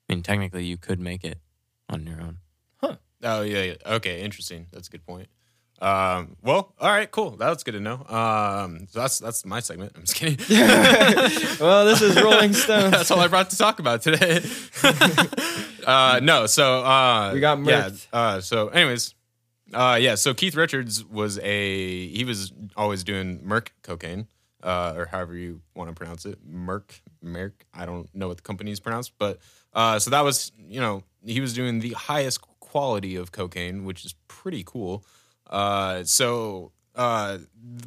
I 0.08 0.14
mean, 0.14 0.22
technically 0.22 0.64
you 0.64 0.78
could 0.78 0.98
make 0.98 1.24
it 1.24 1.38
on 1.90 2.06
your 2.06 2.20
own. 2.20 2.38
Huh. 2.76 2.96
Oh 3.22 3.42
yeah, 3.42 3.62
yeah. 3.62 3.74
Okay, 3.96 4.22
interesting. 4.22 4.66
That's 4.72 4.88
a 4.88 4.90
good 4.90 5.04
point. 5.04 5.28
Um, 5.80 6.36
well, 6.42 6.72
all 6.80 6.90
right, 6.90 7.10
cool. 7.10 7.30
That's 7.32 7.62
good 7.62 7.72
to 7.72 7.80
know. 7.80 8.04
Um, 8.08 8.86
so 8.90 9.00
that's 9.00 9.18
that's 9.18 9.44
my 9.44 9.60
segment. 9.60 9.92
I'm 9.94 10.02
just 10.02 10.14
kidding. 10.14 10.38
well, 11.60 11.84
this 11.84 12.00
is 12.00 12.20
Rolling 12.20 12.54
Stones. 12.54 12.92
that's 12.92 13.10
all 13.10 13.20
I 13.20 13.28
brought 13.28 13.50
to 13.50 13.58
talk 13.58 13.78
about 13.78 14.00
today. 14.00 14.42
uh, 15.86 16.20
no, 16.22 16.46
so 16.46 16.82
uh, 16.84 17.30
We 17.34 17.40
got 17.40 17.62
yeah. 17.66 17.90
Uh, 18.12 18.40
so, 18.40 18.68
anyways, 18.68 19.14
uh, 19.74 19.98
yeah. 20.00 20.14
So 20.14 20.32
Keith 20.32 20.56
Richards 20.56 21.04
was 21.04 21.38
a 21.40 22.08
he 22.08 22.24
was 22.24 22.52
always 22.76 23.04
doing 23.04 23.40
Merck 23.40 23.68
cocaine, 23.82 24.28
uh, 24.62 24.94
or 24.96 25.06
however 25.06 25.36
you 25.36 25.60
want 25.74 25.90
to 25.90 25.94
pronounce 25.94 26.24
it, 26.24 26.38
Merck, 26.50 27.02
Merck. 27.22 27.52
I 27.74 27.84
don't 27.84 28.08
know 28.14 28.28
what 28.28 28.38
the 28.38 28.42
company's 28.42 28.80
pronounced, 28.80 29.12
but 29.18 29.40
uh, 29.74 29.98
so 29.98 30.10
that 30.10 30.22
was 30.22 30.52
you 30.58 30.80
know 30.80 31.02
he 31.24 31.40
was 31.42 31.52
doing 31.52 31.80
the 31.80 31.90
highest 31.90 32.40
quality 32.60 33.16
of 33.16 33.30
cocaine, 33.32 33.84
which 33.84 34.06
is 34.06 34.14
pretty 34.26 34.62
cool. 34.64 35.04
Uh, 35.48 36.04
so 36.04 36.72
uh, 36.94 37.38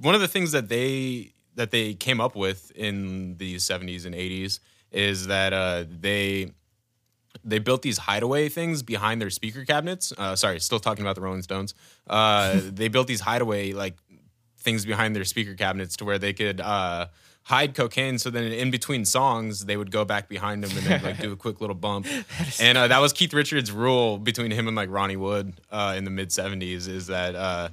one 0.02 0.16
of 0.16 0.22
the 0.22 0.28
things 0.28 0.52
that 0.52 0.70
they 0.70 1.34
that 1.56 1.72
they 1.72 1.94
came 1.94 2.22
up 2.22 2.36
with 2.36 2.72
in 2.72 3.36
the 3.38 3.56
70s 3.56 4.06
and 4.06 4.16
80s 4.16 4.60
is 4.92 5.28
that 5.28 5.52
uh, 5.52 5.84
they 5.90 6.52
they 7.44 7.60
built 7.60 7.82
these 7.82 7.98
hideaway 7.98 8.50
things 8.50 8.82
behind 8.84 9.22
their 9.22 9.30
speaker 9.30 9.66
cabinets. 9.66 10.14
Uh, 10.18 10.36
sorry, 10.36 10.60
still 10.60 10.80
talking 10.80 11.04
about 11.04 11.16
the 11.16 11.22
Rolling 11.22 11.42
Stones. 11.42 11.74
Uh, 12.08 12.60
they 12.72 12.88
built 12.88 13.08
these 13.08 13.22
hideaway 13.22 13.74
like 13.74 13.96
things 14.58 14.86
behind 14.86 15.16
their 15.16 15.26
speaker 15.26 15.54
cabinets 15.54 15.98
to 15.98 16.06
where 16.06 16.20
they 16.20 16.34
could 16.34 16.60
uh, 16.62 17.08
hide 17.44 17.74
cocaine. 17.76 18.18
So 18.18 18.30
then 18.30 18.52
in 18.52 18.72
between 18.72 19.06
songs, 19.06 19.66
they 19.66 19.78
would 19.78 19.92
go 19.92 20.06
back 20.06 20.30
behind 20.30 20.64
them 20.64 20.76
and 20.78 20.86
then 20.86 21.04
like 21.04 21.20
do 21.20 21.32
a 21.32 21.36
quick 21.36 21.62
little 21.62 21.76
bump. 21.76 22.08
and 22.60 22.78
uh, 22.78 22.88
that 22.88 23.00
was 23.00 23.14
Keith 23.14 23.34
Richards' 23.34 23.72
rule 23.72 24.18
between 24.18 24.52
him 24.52 24.68
and 24.68 24.76
like 24.76 24.90
Ronnie 24.90 25.18
Wood 25.18 25.54
uh, 25.72 25.96
in 25.98 26.04
the 26.04 26.12
mid 26.12 26.30
'70s 26.30 26.88
is 26.88 27.08
that. 27.08 27.36
Uh, 27.36 27.70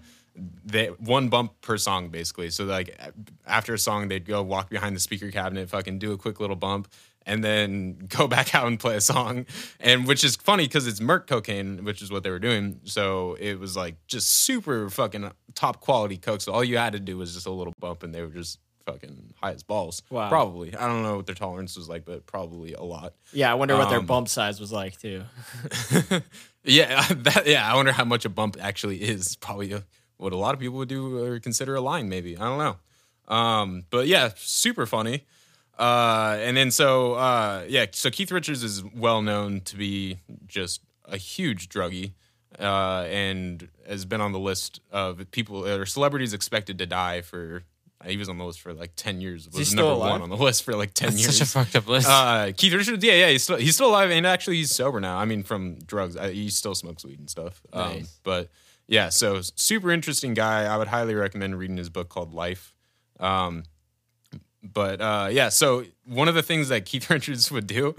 they 0.66 0.88
one 0.88 1.30
bump 1.30 1.58
per 1.62 1.78
song 1.78 2.10
basically. 2.10 2.50
So 2.50 2.64
like 2.64 3.00
after 3.46 3.72
a 3.72 3.78
song, 3.78 4.08
they'd 4.08 4.26
go 4.26 4.42
walk 4.42 4.68
behind 4.68 4.94
the 4.94 5.00
speaker 5.00 5.30
cabinet, 5.30 5.70
fucking 5.70 5.98
do 5.98 6.12
a 6.12 6.18
quick 6.18 6.40
little 6.40 6.56
bump, 6.56 6.88
and 7.24 7.42
then 7.42 7.98
go 8.08 8.26
back 8.26 8.54
out 8.54 8.66
and 8.66 8.78
play 8.78 8.96
a 8.96 9.00
song. 9.00 9.46
And 9.80 10.06
which 10.06 10.24
is 10.24 10.36
funny 10.36 10.66
because 10.66 10.86
it's 10.86 11.00
Merck 11.00 11.26
cocaine, 11.26 11.84
which 11.84 12.02
is 12.02 12.10
what 12.10 12.22
they 12.22 12.30
were 12.30 12.38
doing. 12.38 12.80
So 12.84 13.36
it 13.40 13.58
was 13.58 13.76
like 13.76 13.96
just 14.06 14.30
super 14.30 14.88
fucking 14.88 15.30
top 15.54 15.80
quality 15.80 16.16
coke. 16.16 16.40
So 16.40 16.52
all 16.52 16.64
you 16.64 16.78
had 16.78 16.92
to 16.92 17.00
do 17.00 17.18
was 17.18 17.34
just 17.34 17.46
a 17.46 17.50
little 17.50 17.74
bump, 17.78 18.02
and 18.02 18.14
they 18.14 18.22
were 18.22 18.28
just 18.28 18.58
fucking 18.87 19.34
high 19.43 19.53
as 19.53 19.62
balls. 19.62 20.03
Wow. 20.09 20.28
Probably. 20.30 20.74
I 20.74 20.87
don't 20.89 21.03
know 21.03 21.16
what 21.16 21.26
their 21.26 21.34
tolerance 21.34 21.76
was 21.76 21.89
like, 21.89 22.05
but 22.07 22.24
probably 22.24 22.72
a 22.72 22.82
lot. 22.82 23.14
Yeah, 23.32 23.51
I 23.51 23.55
wonder 23.55 23.76
what 23.76 23.91
their 23.91 23.99
Um, 23.99 24.07
bump 24.07 24.28
size 24.28 24.59
was 24.61 24.72
like 24.72 24.99
too. 24.99 25.24
Yeah, 26.68 27.07
that, 27.09 27.47
yeah. 27.47 27.70
I 27.70 27.76
wonder 27.76 27.93
how 27.93 28.05
much 28.05 28.24
a 28.24 28.28
bump 28.28 28.57
actually 28.61 28.97
is. 29.03 29.37
Probably 29.37 29.70
a, 29.72 29.84
what 30.16 30.32
a 30.32 30.37
lot 30.37 30.53
of 30.53 30.59
people 30.61 30.78
would 30.78 30.89
do 30.89 31.22
or 31.22 31.39
consider 31.39 31.76
a 31.76 31.80
line. 31.80 32.09
Maybe 32.09 32.37
I 32.37 32.41
don't 32.41 32.59
know. 32.59 33.32
Um, 33.32 33.84
but 33.91 34.09
yeah, 34.09 34.30
super 34.37 34.84
funny. 34.84 35.26
Uh, 35.78 36.37
and 36.41 36.57
then 36.57 36.70
so 36.72 37.14
uh, 37.14 37.64
yeah, 37.68 37.87
so 37.93 38.11
Keith 38.11 38.32
Richards 38.32 38.64
is 38.64 38.82
well 38.82 39.22
known 39.22 39.61
to 39.61 39.76
be 39.76 40.18
just 40.47 40.80
a 41.05 41.16
huge 41.16 41.68
druggie, 41.68 42.14
uh, 42.59 43.07
and 43.11 43.68
has 43.87 44.05
been 44.05 44.20
on 44.20 44.32
the 44.32 44.41
list 44.41 44.80
of 44.91 45.30
people 45.30 45.64
or 45.64 45.87
celebrities 45.87 46.32
expected 46.34 46.78
to 46.78 46.87
die 46.87 47.20
for. 47.20 47.62
He 48.07 48.16
was 48.16 48.28
on 48.28 48.38
the 48.38 48.44
list 48.44 48.61
for 48.61 48.72
like 48.72 48.92
ten 48.96 49.20
years. 49.20 49.48
Was 49.52 49.74
number 49.74 49.90
alive? 49.92 50.12
one 50.12 50.22
on 50.22 50.30
the 50.30 50.36
list 50.36 50.62
for 50.62 50.74
like 50.74 50.94
ten 50.94 51.11
That's 51.11 51.22
years. 51.22 51.38
such 51.38 51.48
a 51.48 51.50
fucked 51.50 51.76
up 51.76 51.86
list. 51.88 52.09
Uh, 52.09 52.52
Keith 52.57 52.72
Richards, 52.72 53.02
yeah, 53.04 53.14
yeah, 53.14 53.28
he's 53.30 53.42
still 53.42 53.57
he's 53.57 53.74
still 53.74 53.88
alive, 53.90 54.11
and 54.11 54.26
actually 54.26 54.57
he's 54.57 54.70
sober 54.74 55.00
now. 55.00 55.18
I 55.18 55.24
mean, 55.24 55.42
from 55.42 55.78
drugs, 55.80 56.16
I, 56.16 56.30
he 56.32 56.48
still 56.50 56.74
smokes 56.74 57.04
weed 57.04 57.18
and 57.18 57.28
stuff. 57.30 57.61
Um, 57.72 57.88
Nice. 57.96 58.20
but 58.22 58.48
yeah, 58.86 59.09
so 59.09 59.40
super 59.42 59.90
interesting 59.90 60.34
guy. 60.34 60.64
I 60.64 60.76
would 60.76 60.88
highly 60.88 61.14
recommend 61.14 61.59
reading 61.59 61.76
his 61.76 61.88
book 61.90 62.09
called 62.09 62.32
Life. 62.32 62.74
Um, 63.18 63.64
but 64.72 65.00
uh, 65.00 65.28
yeah, 65.30 65.48
so 65.48 65.84
one 66.06 66.28
of 66.28 66.34
the 66.34 66.42
things 66.42 66.68
that 66.68 66.86
Keith 66.86 67.08
Richards 67.10 67.50
would 67.50 67.66
do 67.66 67.94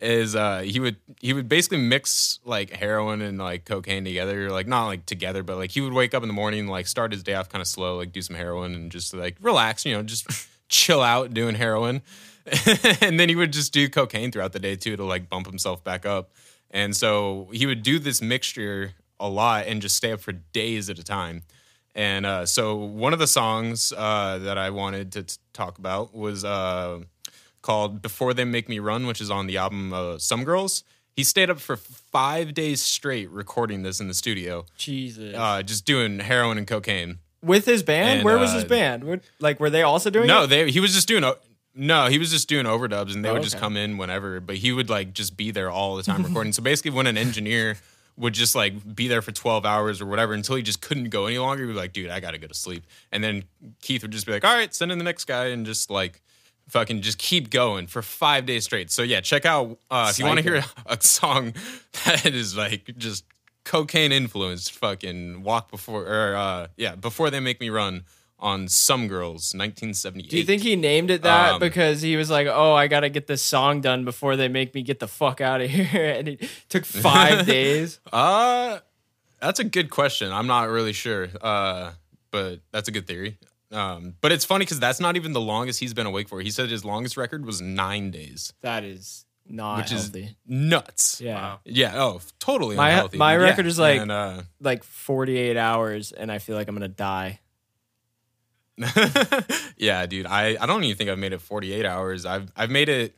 is 0.00 0.34
uh, 0.34 0.60
he 0.60 0.80
would 0.80 0.96
he 1.20 1.32
would 1.32 1.48
basically 1.48 1.78
mix 1.78 2.40
like 2.44 2.70
heroin 2.70 3.22
and 3.22 3.38
like 3.38 3.64
cocaine 3.64 4.04
together, 4.04 4.50
like 4.50 4.66
not 4.66 4.86
like 4.86 5.06
together, 5.06 5.42
but 5.42 5.56
like 5.56 5.70
he 5.70 5.80
would 5.80 5.92
wake 5.92 6.14
up 6.14 6.22
in 6.22 6.28
the 6.28 6.34
morning, 6.34 6.66
like 6.66 6.86
start 6.86 7.12
his 7.12 7.22
day 7.22 7.34
off 7.34 7.48
kind 7.48 7.60
of 7.60 7.68
slow, 7.68 7.96
like 7.96 8.12
do 8.12 8.22
some 8.22 8.36
heroin 8.36 8.74
and 8.74 8.90
just 8.92 9.14
like 9.14 9.36
relax, 9.40 9.84
you 9.84 9.94
know, 9.94 10.02
just 10.02 10.26
chill 10.68 11.02
out 11.02 11.34
doing 11.34 11.54
heroin, 11.54 12.02
and 13.00 13.20
then 13.20 13.28
he 13.28 13.36
would 13.36 13.52
just 13.52 13.72
do 13.72 13.88
cocaine 13.88 14.30
throughout 14.32 14.52
the 14.52 14.58
day 14.60 14.76
too 14.76 14.96
to 14.96 15.04
like 15.04 15.28
bump 15.28 15.46
himself 15.46 15.82
back 15.84 16.06
up. 16.06 16.30
And 16.70 16.96
so 16.96 17.48
he 17.52 17.66
would 17.66 17.82
do 17.82 17.98
this 17.98 18.22
mixture 18.22 18.92
a 19.20 19.28
lot 19.28 19.66
and 19.66 19.80
just 19.80 19.96
stay 19.96 20.12
up 20.12 20.20
for 20.20 20.32
days 20.32 20.90
at 20.90 20.98
a 20.98 21.04
time. 21.04 21.42
And 21.94 22.24
uh, 22.24 22.46
so 22.46 22.74
one 22.76 23.12
of 23.12 23.18
the 23.18 23.26
songs 23.26 23.92
uh, 23.96 24.38
that 24.38 24.56
I 24.56 24.70
wanted 24.70 25.12
to 25.12 25.22
t- 25.24 25.36
talk 25.52 25.78
about 25.78 26.14
was 26.14 26.44
uh, 26.44 27.00
called 27.60 28.00
"Before 28.02 28.32
They 28.34 28.44
Make 28.44 28.68
Me 28.68 28.78
Run," 28.78 29.06
which 29.06 29.20
is 29.20 29.30
on 29.30 29.46
the 29.46 29.58
album 29.58 29.92
uh, 29.92 30.18
"Some 30.18 30.44
Girls." 30.44 30.84
He 31.14 31.24
stayed 31.24 31.50
up 31.50 31.60
for 31.60 31.76
five 31.76 32.54
days 32.54 32.80
straight 32.82 33.28
recording 33.30 33.82
this 33.82 34.00
in 34.00 34.08
the 34.08 34.14
studio, 34.14 34.64
Jesus. 34.78 35.34
uh, 35.36 35.62
just 35.62 35.84
doing 35.84 36.20
heroin 36.20 36.56
and 36.56 36.66
cocaine. 36.66 37.18
With 37.44 37.66
his 37.66 37.82
band? 37.82 38.20
and, 38.20 38.24
Where 38.24 38.38
was 38.38 38.52
his 38.54 38.64
uh, 38.64 38.68
band? 38.68 39.20
Like, 39.38 39.60
were 39.60 39.68
they 39.68 39.82
also 39.82 40.08
doing 40.08 40.26
No, 40.28 40.44
it? 40.44 40.46
they 40.46 40.70
he 40.70 40.80
was 40.80 40.94
just 40.94 41.06
doing. 41.08 41.30
No, 41.74 42.06
he 42.06 42.18
was 42.18 42.30
just 42.30 42.48
doing 42.48 42.64
overdubs, 42.66 43.14
and 43.14 43.22
they 43.24 43.28
Oh, 43.28 43.34
would 43.34 43.42
just 43.42 43.58
come 43.58 43.76
in 43.76 43.98
whenever. 43.98 44.40
But 44.40 44.56
he 44.56 44.72
would 44.72 44.88
like 44.88 45.12
just 45.12 45.36
be 45.36 45.50
there 45.50 45.70
all 45.70 45.96
the 45.96 46.02
time 46.02 46.22
recording. 46.26 46.52
so 46.54 46.62
basically, 46.62 46.92
when 46.92 47.06
an 47.06 47.18
engineer 47.18 47.76
would 48.16 48.34
just 48.34 48.54
like 48.54 48.94
be 48.94 49.08
there 49.08 49.22
for 49.22 49.32
twelve 49.32 49.64
hours 49.64 50.00
or 50.00 50.06
whatever 50.06 50.34
until 50.34 50.56
he 50.56 50.62
just 50.62 50.80
couldn't 50.80 51.10
go 51.10 51.26
any 51.26 51.38
longer, 51.38 51.64
he'd 51.64 51.72
be 51.72 51.78
like, 51.78 51.92
"Dude, 51.92 52.10
I 52.10 52.20
gotta 52.20 52.38
go 52.38 52.46
to 52.46 52.54
sleep." 52.54 52.84
And 53.10 53.22
then 53.22 53.44
Keith 53.80 54.02
would 54.02 54.10
just 54.10 54.26
be 54.26 54.32
like, 54.32 54.44
"All 54.44 54.54
right, 54.54 54.74
send 54.74 54.92
in 54.92 54.98
the 54.98 55.04
next 55.04 55.24
guy," 55.24 55.46
and 55.46 55.64
just 55.64 55.90
like 55.90 56.20
fucking 56.68 57.02
just 57.02 57.18
keep 57.18 57.50
going 57.50 57.86
for 57.86 58.02
five 58.02 58.46
days 58.46 58.64
straight. 58.64 58.90
So 58.90 59.02
yeah, 59.02 59.20
check 59.20 59.44
out 59.44 59.78
uh, 59.90 60.08
if 60.10 60.18
you 60.18 60.26
want 60.26 60.38
to 60.38 60.42
hear 60.42 60.64
a 60.86 61.00
song 61.00 61.54
that 62.04 62.26
is 62.26 62.56
like 62.56 62.96
just 62.96 63.24
cocaine 63.64 64.12
influenced. 64.12 64.72
Fucking 64.72 65.42
walk 65.42 65.70
before 65.70 66.04
or 66.06 66.36
uh, 66.36 66.66
yeah, 66.76 66.94
before 66.94 67.30
they 67.30 67.40
make 67.40 67.60
me 67.60 67.70
run. 67.70 68.04
On 68.42 68.66
some 68.66 69.06
girls, 69.06 69.54
1978. 69.54 70.28
Do 70.30 70.36
you 70.36 70.42
think 70.44 70.62
he 70.62 70.74
named 70.74 71.12
it 71.12 71.22
that 71.22 71.52
Um, 71.54 71.60
because 71.60 72.02
he 72.02 72.16
was 72.16 72.28
like, 72.28 72.48
"Oh, 72.50 72.74
I 72.74 72.88
gotta 72.88 73.08
get 73.08 73.28
this 73.28 73.40
song 73.40 73.80
done 73.80 74.04
before 74.04 74.34
they 74.34 74.48
make 74.48 74.74
me 74.74 74.82
get 74.82 74.98
the 74.98 75.06
fuck 75.06 75.40
out 75.40 75.60
of 75.60 75.70
here," 75.76 76.10
and 76.18 76.26
it 76.28 76.50
took 76.68 76.84
five 77.08 77.46
days? 77.46 78.00
Uh 78.12 78.80
that's 79.40 79.60
a 79.60 79.64
good 79.64 79.90
question. 79.90 80.32
I'm 80.32 80.48
not 80.48 80.68
really 80.68 80.92
sure. 80.92 81.28
Uh 81.40 81.92
but 82.32 82.60
that's 82.72 82.88
a 82.88 82.92
good 82.92 83.06
theory. 83.06 83.38
Um 83.70 84.14
but 84.20 84.32
it's 84.32 84.44
funny 84.44 84.66
cuz 84.66 84.80
that's 84.80 84.98
not 84.98 85.14
even 85.16 85.32
the 85.32 85.40
longest 85.40 85.78
he's 85.78 85.94
been 85.94 86.06
awake 86.06 86.28
for. 86.28 86.40
He 86.40 86.50
said 86.50 86.68
his 86.68 86.84
longest 86.84 87.16
record 87.16 87.46
was 87.46 87.60
9 87.60 88.10
days, 88.10 88.52
That 88.62 88.82
is 88.82 89.24
not 89.48 89.78
which 89.78 89.90
healthy. 89.90 90.22
is 90.24 90.34
nuts. 90.46 91.20
yeah, 91.20 91.58
Yeah, 91.64 91.92
oh, 92.02 92.20
totally 92.40 92.74
My- 92.74 92.90
unhealthy. 92.90 93.18
my 93.18 93.34
Yeah, 93.34 93.38
record 93.44 93.66
is 93.66 93.78
like- 93.78 94.00
and, 94.00 94.10
uh, 94.10 94.42
like 94.60 94.82
forty-eight 94.84 95.56
hours, 95.56 96.10
and 96.12 96.30
I 96.30 96.38
feel 96.38 96.56
like 96.56 96.68
I'm 96.68 96.74
gonna 96.74 96.88
die. 96.88 97.38
yeah, 99.76 100.06
dude. 100.06 100.26
I, 100.26 100.56
I 100.60 100.66
don't 100.66 100.84
even 100.84 100.96
think 100.96 101.10
I've 101.10 101.18
made 101.18 101.32
it 101.32 101.40
48 101.40 101.84
hours. 101.86 102.24
I've 102.26 102.50
I've 102.56 102.70
made 102.70 102.88
it 102.88 103.16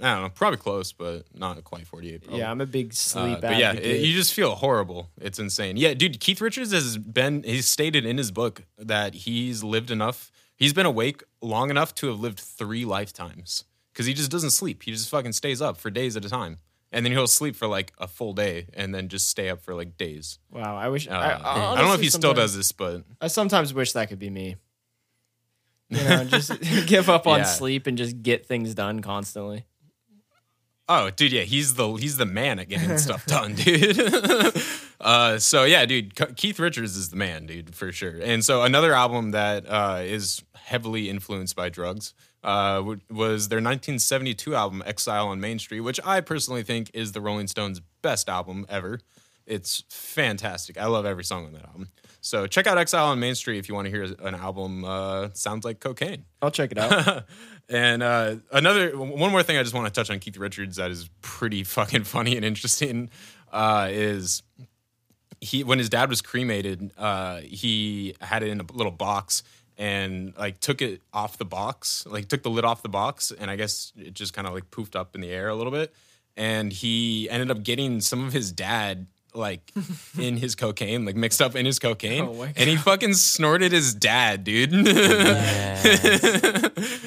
I 0.00 0.14
don't 0.14 0.22
know, 0.24 0.28
probably 0.30 0.56
close, 0.56 0.92
but 0.92 1.24
not 1.32 1.62
quite 1.62 1.86
48. 1.86 2.22
Probably. 2.22 2.40
Yeah, 2.40 2.50
I'm 2.50 2.60
a 2.60 2.66
big 2.66 2.92
sleep 2.92 3.38
Uh, 3.38 3.40
but 3.40 3.56
yeah, 3.56 3.72
it- 3.72 4.00
you 4.04 4.14
just 4.14 4.34
feel 4.34 4.54
horrible. 4.56 5.10
It's 5.20 5.38
insane. 5.38 5.76
Yeah, 5.76 5.94
dude, 5.94 6.18
Keith 6.18 6.40
Richards 6.40 6.72
has 6.72 6.98
been, 6.98 7.44
he's 7.44 7.68
stated 7.68 8.04
in 8.04 8.18
his 8.18 8.32
book 8.32 8.62
that 8.78 9.14
he's 9.14 9.62
lived 9.62 9.92
enough, 9.92 10.32
he's 10.56 10.72
been 10.72 10.86
awake 10.86 11.22
long 11.40 11.70
enough 11.70 11.94
to 11.96 12.08
have 12.08 12.18
lived 12.18 12.40
three 12.40 12.84
lifetimes 12.84 13.64
because 13.92 14.06
he 14.06 14.14
just 14.14 14.30
doesn't 14.30 14.50
sleep. 14.50 14.82
He 14.82 14.90
just 14.90 15.08
fucking 15.08 15.32
stays 15.32 15.62
up 15.62 15.76
for 15.76 15.88
days 15.90 16.16
at 16.16 16.24
a 16.24 16.28
time. 16.28 16.58
And 16.92 17.06
then 17.06 17.12
he'll 17.12 17.26
sleep 17.26 17.56
for 17.56 17.66
like 17.66 17.92
a 17.98 18.06
full 18.06 18.34
day 18.34 18.66
and 18.74 18.94
then 18.94 19.08
just 19.08 19.28
stay 19.28 19.48
up 19.48 19.62
for 19.62 19.74
like 19.74 19.96
days. 19.96 20.38
wow, 20.50 20.76
I 20.76 20.88
wish. 20.88 21.08
Uh, 21.08 21.12
I, 21.12 21.72
I, 21.72 21.76
don't 21.78 21.88
know 21.88 21.94
if 21.94 22.00
he 22.00 22.10
still 22.10 22.34
does 22.34 22.54
this, 22.54 22.70
but 22.72 23.02
I 23.20 23.28
sometimes 23.28 23.72
wish 23.72 23.92
that 23.92 24.08
could 24.08 24.18
be 24.18 24.30
me. 24.30 24.56
You 25.90 26.02
know, 26.04 26.24
just 26.24 26.58
give 26.86 27.10
up 27.10 27.26
on 27.26 27.40
Yeah. 27.40 27.44
sleep 27.44 27.86
and 27.86 27.98
just 27.98 28.22
get 28.22 28.46
things 28.46 28.74
done 28.74 29.00
constantly. 29.02 29.66
Oh, 30.94 31.08
dude, 31.08 31.32
yeah, 31.32 31.42
he's 31.42 31.74
the 31.74 31.92
he's 31.94 32.18
the 32.18 32.26
man 32.26 32.58
at 32.58 32.68
getting 32.68 32.98
stuff 33.06 33.24
done, 33.24 33.54
dude. 33.54 33.98
uh, 35.00 35.38
so 35.38 35.64
yeah, 35.64 35.86
dude, 35.86 36.14
Keith 36.36 36.58
Richards 36.58 36.96
is 36.96 37.08
the 37.08 37.16
man, 37.16 37.46
dude, 37.46 37.74
for 37.74 37.92
sure. 37.92 38.20
And 38.22 38.44
so 38.44 38.62
another 38.62 38.92
album 38.92 39.30
that 39.30 39.64
uh, 39.66 40.02
is 40.02 40.42
heavily 40.54 41.08
influenced 41.08 41.56
by 41.56 41.70
drugs 41.70 42.12
uh, 42.44 42.82
was 43.10 43.48
their 43.48 43.56
1972 43.58 44.54
album 44.54 44.82
"Exile 44.84 45.28
on 45.28 45.40
Main 45.40 45.58
Street," 45.58 45.80
which 45.80 45.98
I 46.04 46.20
personally 46.20 46.62
think 46.62 46.90
is 46.92 47.12
the 47.12 47.22
Rolling 47.22 47.46
Stones' 47.46 47.80
best 48.02 48.28
album 48.28 48.66
ever. 48.68 49.00
It's 49.52 49.84
fantastic. 49.88 50.78
I 50.78 50.86
love 50.86 51.06
every 51.06 51.24
song 51.24 51.46
on 51.46 51.52
that 51.52 51.64
album. 51.66 51.88
So 52.20 52.46
check 52.46 52.66
out 52.66 52.78
"Exile 52.78 53.06
on 53.06 53.20
Main 53.20 53.34
Street" 53.34 53.58
if 53.58 53.68
you 53.68 53.74
want 53.74 53.86
to 53.86 53.90
hear 53.90 54.04
an 54.20 54.34
album 54.34 54.84
uh, 54.84 55.30
sounds 55.34 55.64
like 55.64 55.80
cocaine. 55.80 56.24
I'll 56.40 56.50
check 56.50 56.72
it 56.72 56.78
out. 56.78 57.24
and 57.68 58.02
uh, 58.02 58.36
another 58.52 58.96
one 58.96 59.30
more 59.30 59.42
thing 59.42 59.58
I 59.58 59.62
just 59.62 59.74
want 59.74 59.86
to 59.86 59.92
touch 59.92 60.10
on 60.10 60.18
Keith 60.20 60.36
Richards 60.36 60.76
that 60.76 60.90
is 60.90 61.08
pretty 61.20 61.64
fucking 61.64 62.04
funny 62.04 62.36
and 62.36 62.44
interesting 62.44 63.10
uh, 63.52 63.88
is 63.90 64.42
he 65.40 65.64
when 65.64 65.78
his 65.78 65.88
dad 65.88 66.08
was 66.08 66.22
cremated, 66.22 66.92
uh, 66.96 67.40
he 67.40 68.14
had 68.20 68.42
it 68.42 68.48
in 68.48 68.60
a 68.60 68.64
little 68.72 68.92
box 68.92 69.42
and 69.76 70.32
like 70.38 70.60
took 70.60 70.80
it 70.80 71.02
off 71.12 71.38
the 71.38 71.44
box, 71.44 72.06
like 72.06 72.28
took 72.28 72.42
the 72.42 72.50
lid 72.50 72.64
off 72.64 72.82
the 72.82 72.88
box, 72.88 73.32
and 73.32 73.50
I 73.50 73.56
guess 73.56 73.92
it 73.96 74.14
just 74.14 74.32
kind 74.32 74.46
of 74.46 74.54
like 74.54 74.70
poofed 74.70 74.96
up 74.96 75.14
in 75.14 75.20
the 75.20 75.30
air 75.30 75.48
a 75.48 75.54
little 75.54 75.72
bit, 75.72 75.92
and 76.36 76.72
he 76.72 77.28
ended 77.28 77.50
up 77.50 77.62
getting 77.62 78.00
some 78.00 78.24
of 78.26 78.32
his 78.32 78.52
dad. 78.52 79.06
Like 79.34 79.72
in 80.18 80.36
his 80.36 80.54
cocaine, 80.54 81.06
like 81.06 81.16
mixed 81.16 81.40
up 81.40 81.56
in 81.56 81.64
his 81.64 81.78
cocaine, 81.78 82.24
Oh 82.28 82.42
and 82.42 82.68
he 82.68 82.76
fucking 82.76 83.14
snorted 83.14 83.72
his 83.72 83.94
dad, 83.94 84.44
dude. 84.44 84.70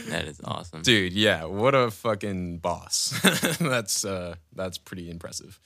that 0.05 0.23
is 0.25 0.41
awesome. 0.43 0.81
Dude, 0.81 1.13
yeah, 1.13 1.43
what 1.45 1.75
a 1.75 1.91
fucking 1.91 2.57
boss. 2.57 3.13
that's 3.59 4.05
uh 4.05 4.35
that's 4.55 4.79
pretty 4.79 5.11
impressive. 5.11 5.59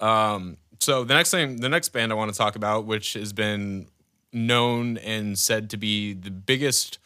Um 0.00 0.56
so 0.80 1.04
the 1.04 1.14
next 1.14 1.30
thing 1.30 1.60
the 1.60 1.68
next 1.68 1.90
band 1.90 2.10
I 2.10 2.16
want 2.16 2.32
to 2.32 2.36
talk 2.38 2.56
about, 2.56 2.84
which 2.84 3.12
has 3.12 3.32
been 3.32 3.86
known 4.32 4.96
and 4.98 5.38
said 5.38 5.70
to 5.70 5.76
be 5.76 6.14
the 6.14 6.30
biggest 6.32 6.98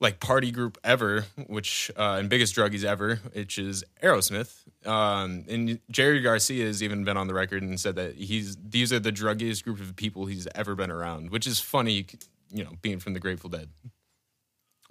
like 0.00 0.20
party 0.20 0.50
group 0.50 0.78
ever, 0.84 1.24
which 1.46 1.90
uh, 1.96 2.16
and 2.18 2.28
biggest 2.28 2.54
druggies 2.54 2.84
ever, 2.84 3.16
which 3.32 3.58
is 3.58 3.84
Aerosmith. 4.02 4.54
Um, 4.86 5.44
and 5.48 5.80
Jerry 5.90 6.20
Garcia 6.20 6.66
has 6.66 6.82
even 6.82 7.04
been 7.04 7.16
on 7.16 7.26
the 7.26 7.34
record 7.34 7.62
and 7.62 7.78
said 7.80 7.96
that 7.96 8.14
he's 8.14 8.56
these 8.56 8.92
are 8.92 9.00
the 9.00 9.12
druggiest 9.12 9.64
group 9.64 9.80
of 9.80 9.96
people 9.96 10.26
he's 10.26 10.46
ever 10.54 10.74
been 10.74 10.90
around, 10.90 11.30
which 11.30 11.46
is 11.46 11.60
funny, 11.60 12.06
you 12.52 12.64
know, 12.64 12.72
being 12.82 12.98
from 13.00 13.14
the 13.14 13.20
Grateful 13.20 13.50
Dead. 13.50 13.68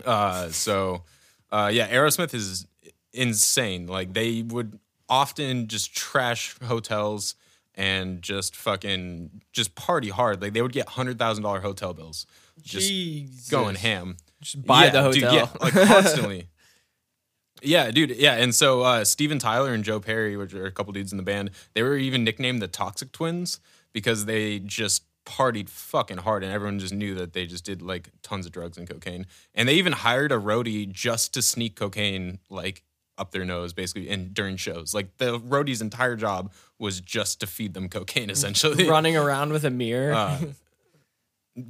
Uh, 0.04 0.50
so 0.50 1.04
uh, 1.52 1.70
yeah, 1.72 1.88
Aerosmith 1.88 2.34
is 2.34 2.66
insane. 3.14 3.88
Like 3.88 4.14
they 4.14 4.42
would 4.42 4.80
often 5.08 5.68
just 5.68 5.96
trash 5.96 6.56
hotels 6.64 7.36
and 7.76 8.22
just 8.22 8.56
fucking 8.56 9.42
just 9.54 9.76
party 9.76 10.10
hard. 10.10 10.42
Like 10.42 10.54
they 10.54 10.62
would 10.62 10.74
get 10.74 10.90
hundred 10.90 11.20
thousand 11.20 11.44
dollar 11.44 11.60
hotel 11.60 11.94
bills, 11.94 12.26
just 12.62 12.88
Jesus. 12.88 13.50
going 13.50 13.76
ham. 13.76 14.18
Just 14.46 14.66
buy 14.66 14.90
the 14.90 15.12
dude, 15.12 15.24
hotel. 15.24 15.36
yeah, 15.36 15.48
like 15.60 15.74
constantly. 15.74 16.48
yeah, 17.64 17.90
dude. 17.90 18.12
Yeah, 18.12 18.36
and 18.36 18.54
so 18.54 18.84
uh, 18.84 19.04
Steven 19.04 19.40
Tyler 19.40 19.74
and 19.74 19.84
Joe 19.84 20.00
Perry, 20.00 20.38
which 20.38 20.54
are 20.54 20.66
a 20.66 20.72
couple 20.72 20.94
dudes 20.94 21.12
in 21.12 21.18
the 21.18 21.24
band, 21.24 21.50
they 21.74 21.82
were 21.82 21.98
even 21.98 22.24
nicknamed 22.24 22.62
the 22.62 22.68
Toxic 22.68 23.12
Twins 23.12 23.60
because 23.92 24.26
they 24.26 24.60
just 24.60 25.04
partied 25.26 25.68
fucking 25.68 26.18
hard, 26.18 26.44
and 26.44 26.54
everyone 26.54 26.78
just 26.78 26.94
knew 26.94 27.16
that 27.16 27.34
they 27.34 27.48
just 27.48 27.66
did 27.66 27.82
like 27.82 28.10
tons 28.22 28.46
of 28.46 28.52
drugs 28.52 28.78
and 28.78 28.88
cocaine. 28.88 29.26
And 29.56 29.68
they 29.68 29.74
even 29.74 29.94
hired 29.94 30.32
a 30.32 30.36
roadie 30.38 30.88
just 30.92 31.34
to 31.34 31.42
sneak 31.42 31.76
cocaine 31.76 32.38
like 32.50 32.84
up 33.18 33.32
their 33.32 33.46
nose, 33.46 33.74
basically, 33.74 34.10
and 34.10 34.32
during 34.32 34.58
shows. 34.58 34.94
Like 34.94 35.18
the 35.18 35.40
roadie's 35.40 35.82
entire 35.82 36.16
job 36.16 36.52
was 36.78 37.02
just 37.02 37.40
to 37.40 37.48
feed 37.48 37.74
them 37.74 37.90
cocaine, 37.90 38.30
essentially. 38.36 38.88
running 38.88 39.18
around 39.18 39.52
with 39.52 39.66
a 39.66 39.72
mirror. 39.72 40.14
Uh, 40.14 40.40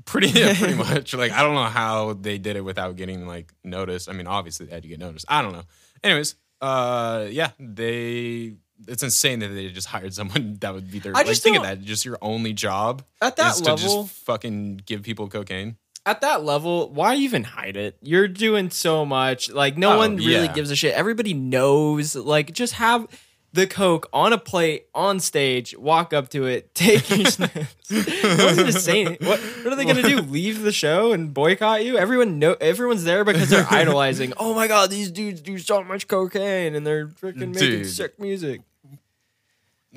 pretty 0.06 0.28
yeah, 0.30 0.58
pretty 0.58 0.74
much 0.90 1.14
like 1.14 1.32
i 1.32 1.42
don't 1.44 1.56
know 1.56 1.64
how 1.64 2.14
they 2.14 2.38
did 2.38 2.56
it 2.56 2.62
without 2.62 2.96
getting 2.96 3.28
like 3.28 3.54
noticed 3.64 4.10
i 4.10 4.14
mean 4.14 4.28
obviously 4.28 4.66
they 4.66 4.74
had 4.74 4.82
to 4.84 4.90
get 4.90 5.00
noticed 5.00 5.26
i 5.30 5.42
don't 5.42 5.54
know 5.54 5.64
anyways 6.04 6.36
uh 6.62 7.28
yeah 7.30 7.52
they 7.60 8.56
it's 8.88 9.04
insane 9.04 9.40
that 9.40 9.50
they 9.50 9.70
just 9.70 9.88
hired 9.88 10.14
someone 10.14 10.58
that 10.62 10.74
would 10.74 10.92
be 10.92 11.00
their 11.00 11.14
I 11.14 11.20
like 11.20 11.28
just 11.28 11.44
think 11.44 11.56
of 11.58 11.64
that 11.64 11.82
just 11.82 12.04
your 12.04 12.18
only 12.22 12.54
job 12.54 13.04
At 13.22 13.36
that 13.38 13.60
level- 13.62 13.78
to 13.78 13.84
just 13.84 14.10
fucking 14.26 14.82
give 14.86 15.04
people 15.04 15.28
cocaine 15.30 15.78
At 16.06 16.22
that 16.22 16.44
level, 16.44 16.92
why 16.94 17.16
even 17.16 17.44
hide 17.44 17.78
it? 17.78 17.98
You're 18.04 18.28
doing 18.28 18.70
so 18.70 19.06
much. 19.08 19.50
Like 19.52 19.76
no 19.76 19.94
Oh, 19.94 19.98
one 19.98 20.18
really 20.18 20.46
yeah. 20.46 20.54
gives 20.54 20.70
a 20.70 20.76
shit. 20.76 20.94
Everybody 20.94 21.34
knows. 21.34 22.16
Like 22.16 22.54
just 22.54 22.74
have 22.74 23.08
the 23.56 23.66
coke 23.66 24.08
on 24.12 24.34
a 24.34 24.38
plate 24.38 24.88
on 24.94 25.20
stage. 25.20 25.76
Walk 25.78 26.14
up 26.14 26.30
to 26.30 26.46
it. 26.46 26.76
Take 26.76 27.10
your 27.10 27.26
sniffs. 27.26 27.90
no 27.90 28.46
one's 28.46 28.58
gonna 28.58 28.72
say 28.74 29.02
anything. 29.06 29.28
What, 29.28 29.40
what 29.40 29.74
are 29.74 29.76
they 29.76 29.86
gonna 29.86 30.04
do? 30.04 30.22
Leave 30.22 30.62
the 30.62 30.74
show 30.74 31.14
and 31.14 31.34
boycott 31.34 31.84
you? 31.84 31.98
Everyone 31.98 32.38
know. 32.38 32.56
Everyone's 32.60 33.06
there 33.06 33.24
because 33.24 33.50
they're 33.50 33.68
idolizing. 33.72 34.34
Oh 34.38 34.54
my 34.54 34.68
god, 34.68 34.92
these 34.92 35.10
dudes 35.10 35.42
do 35.42 35.58
so 35.58 35.84
much 35.84 36.08
cocaine 36.08 36.76
and 36.76 36.86
they're 36.86 37.08
freaking 37.08 37.54
making 37.54 37.70
Dude. 37.70 37.90
sick 37.90 38.20
music. 38.20 38.62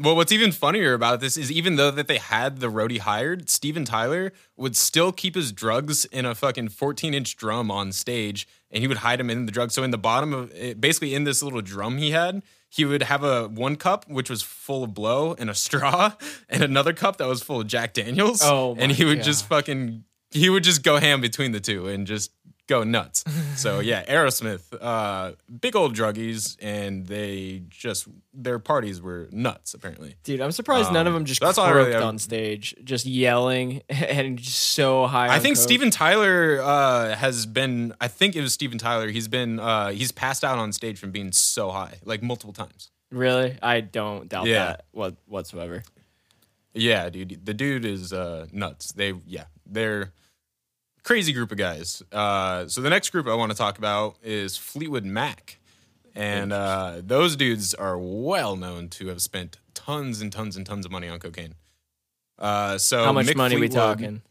Well, 0.00 0.14
what's 0.14 0.30
even 0.30 0.52
funnier 0.52 0.94
about 0.94 1.18
this 1.18 1.36
is 1.36 1.50
even 1.50 1.74
though 1.74 1.90
that 1.90 2.06
they 2.06 2.18
had 2.18 2.58
the 2.58 2.68
roadie 2.70 3.00
hired, 3.00 3.50
Steven 3.50 3.84
Tyler 3.84 4.32
would 4.56 4.76
still 4.76 5.10
keep 5.10 5.34
his 5.34 5.50
drugs 5.50 6.04
in 6.04 6.24
a 6.24 6.36
fucking 6.36 6.68
14 6.68 7.14
inch 7.14 7.36
drum 7.36 7.68
on 7.72 7.90
stage, 7.90 8.46
and 8.70 8.80
he 8.80 8.86
would 8.86 8.98
hide 8.98 9.18
them 9.18 9.28
in 9.28 9.46
the 9.46 9.50
drugs. 9.50 9.74
So 9.74 9.82
in 9.82 9.90
the 9.90 9.98
bottom 9.98 10.32
of 10.32 10.52
it, 10.54 10.80
basically 10.80 11.16
in 11.16 11.24
this 11.24 11.42
little 11.42 11.62
drum 11.62 11.98
he 11.98 12.12
had, 12.12 12.42
he 12.68 12.84
would 12.84 13.02
have 13.02 13.24
a 13.24 13.48
one 13.48 13.76
cup 13.76 14.08
which 14.08 14.28
was 14.30 14.42
full 14.42 14.84
of 14.84 14.94
blow 14.94 15.34
and 15.38 15.48
a 15.50 15.54
straw, 15.54 16.12
and 16.48 16.62
another 16.62 16.92
cup 16.92 17.16
that 17.18 17.26
was 17.26 17.42
full 17.42 17.60
of 17.60 17.66
Jack 17.66 17.94
Daniels. 17.94 18.40
Oh 18.42 18.76
and 18.78 18.92
he 18.92 19.04
would 19.04 19.22
just 19.22 19.46
fucking 19.46 20.04
he 20.30 20.50
would 20.50 20.64
just 20.64 20.82
go 20.82 20.98
ham 20.98 21.20
between 21.20 21.52
the 21.52 21.60
two 21.60 21.88
and 21.88 22.06
just 22.06 22.30
go 22.68 22.84
nuts. 22.84 23.24
so 23.56 23.80
yeah, 23.80 24.04
Aerosmith, 24.04 24.62
uh, 24.80 25.32
big 25.60 25.74
old 25.74 25.96
druggies, 25.96 26.56
and 26.62 27.06
they 27.06 27.62
just 27.68 28.06
their 28.32 28.60
parties 28.60 29.02
were 29.02 29.28
nuts 29.32 29.74
apparently. 29.74 30.14
Dude, 30.22 30.40
I'm 30.40 30.52
surprised 30.52 30.92
none 30.92 31.08
of 31.08 31.14
them 31.14 31.24
just 31.24 31.42
Um, 31.42 31.48
that's 31.48 31.58
all 31.58 31.74
really 31.74 31.94
on 31.94 32.18
stage, 32.18 32.76
just 32.84 33.04
yelling 33.06 33.82
and 33.88 34.38
just 34.38 34.58
so 34.60 35.06
high. 35.06 35.34
I 35.34 35.40
think 35.40 35.56
coke. 35.56 35.62
Steven 35.64 35.90
Tyler 35.90 36.60
uh, 36.62 37.16
has 37.16 37.46
been. 37.46 37.92
I 38.00 38.06
think 38.06 38.36
it 38.36 38.40
was 38.42 38.52
Steven 38.52 38.78
Tyler. 38.78 39.08
He's 39.08 39.26
been. 39.26 39.58
Uh, 39.58 39.88
he's 39.90 40.12
passed 40.12 40.44
out 40.44 40.58
on 40.58 40.72
stage 40.72 40.98
from 40.98 41.10
being 41.10 41.32
so 41.32 41.70
high, 41.70 41.98
like 42.04 42.22
multiple 42.22 42.52
times. 42.52 42.90
Really, 43.10 43.56
I 43.62 43.80
don't 43.80 44.28
doubt 44.28 44.46
Yeah. 44.46 44.66
that 44.66 44.84
what 44.92 45.16
whatsoever. 45.26 45.82
Yeah, 46.74 47.08
dude. 47.08 47.44
The 47.44 47.54
dude 47.54 47.84
is 47.84 48.12
uh, 48.12 48.46
nuts. 48.52 48.92
They. 48.92 49.14
Yeah, 49.26 49.44
they're 49.66 50.12
crazy 51.02 51.32
group 51.32 51.50
of 51.52 51.58
guys. 51.58 52.02
Uh, 52.12 52.66
so 52.68 52.80
the 52.80 52.90
next 52.90 53.10
group 53.10 53.26
I 53.26 53.34
want 53.34 53.50
to 53.52 53.56
talk 53.58 53.78
about 53.78 54.16
is 54.22 54.56
Fleetwood 54.56 55.04
Mac, 55.04 55.58
and 56.14 56.52
uh, 56.52 57.00
those 57.04 57.36
dudes 57.36 57.74
are 57.74 57.98
well 57.98 58.56
known 58.56 58.88
to 58.90 59.08
have 59.08 59.22
spent 59.22 59.58
tons 59.74 60.20
and 60.20 60.32
tons 60.32 60.56
and 60.56 60.66
tons 60.66 60.84
of 60.86 60.92
money 60.92 61.08
on 61.08 61.18
cocaine. 61.18 61.54
Uh, 62.38 62.78
so 62.78 63.04
How 63.04 63.12
much 63.12 63.26
Mick 63.26 63.36
money 63.36 63.56
we 63.56 63.68
talking? 63.68 64.22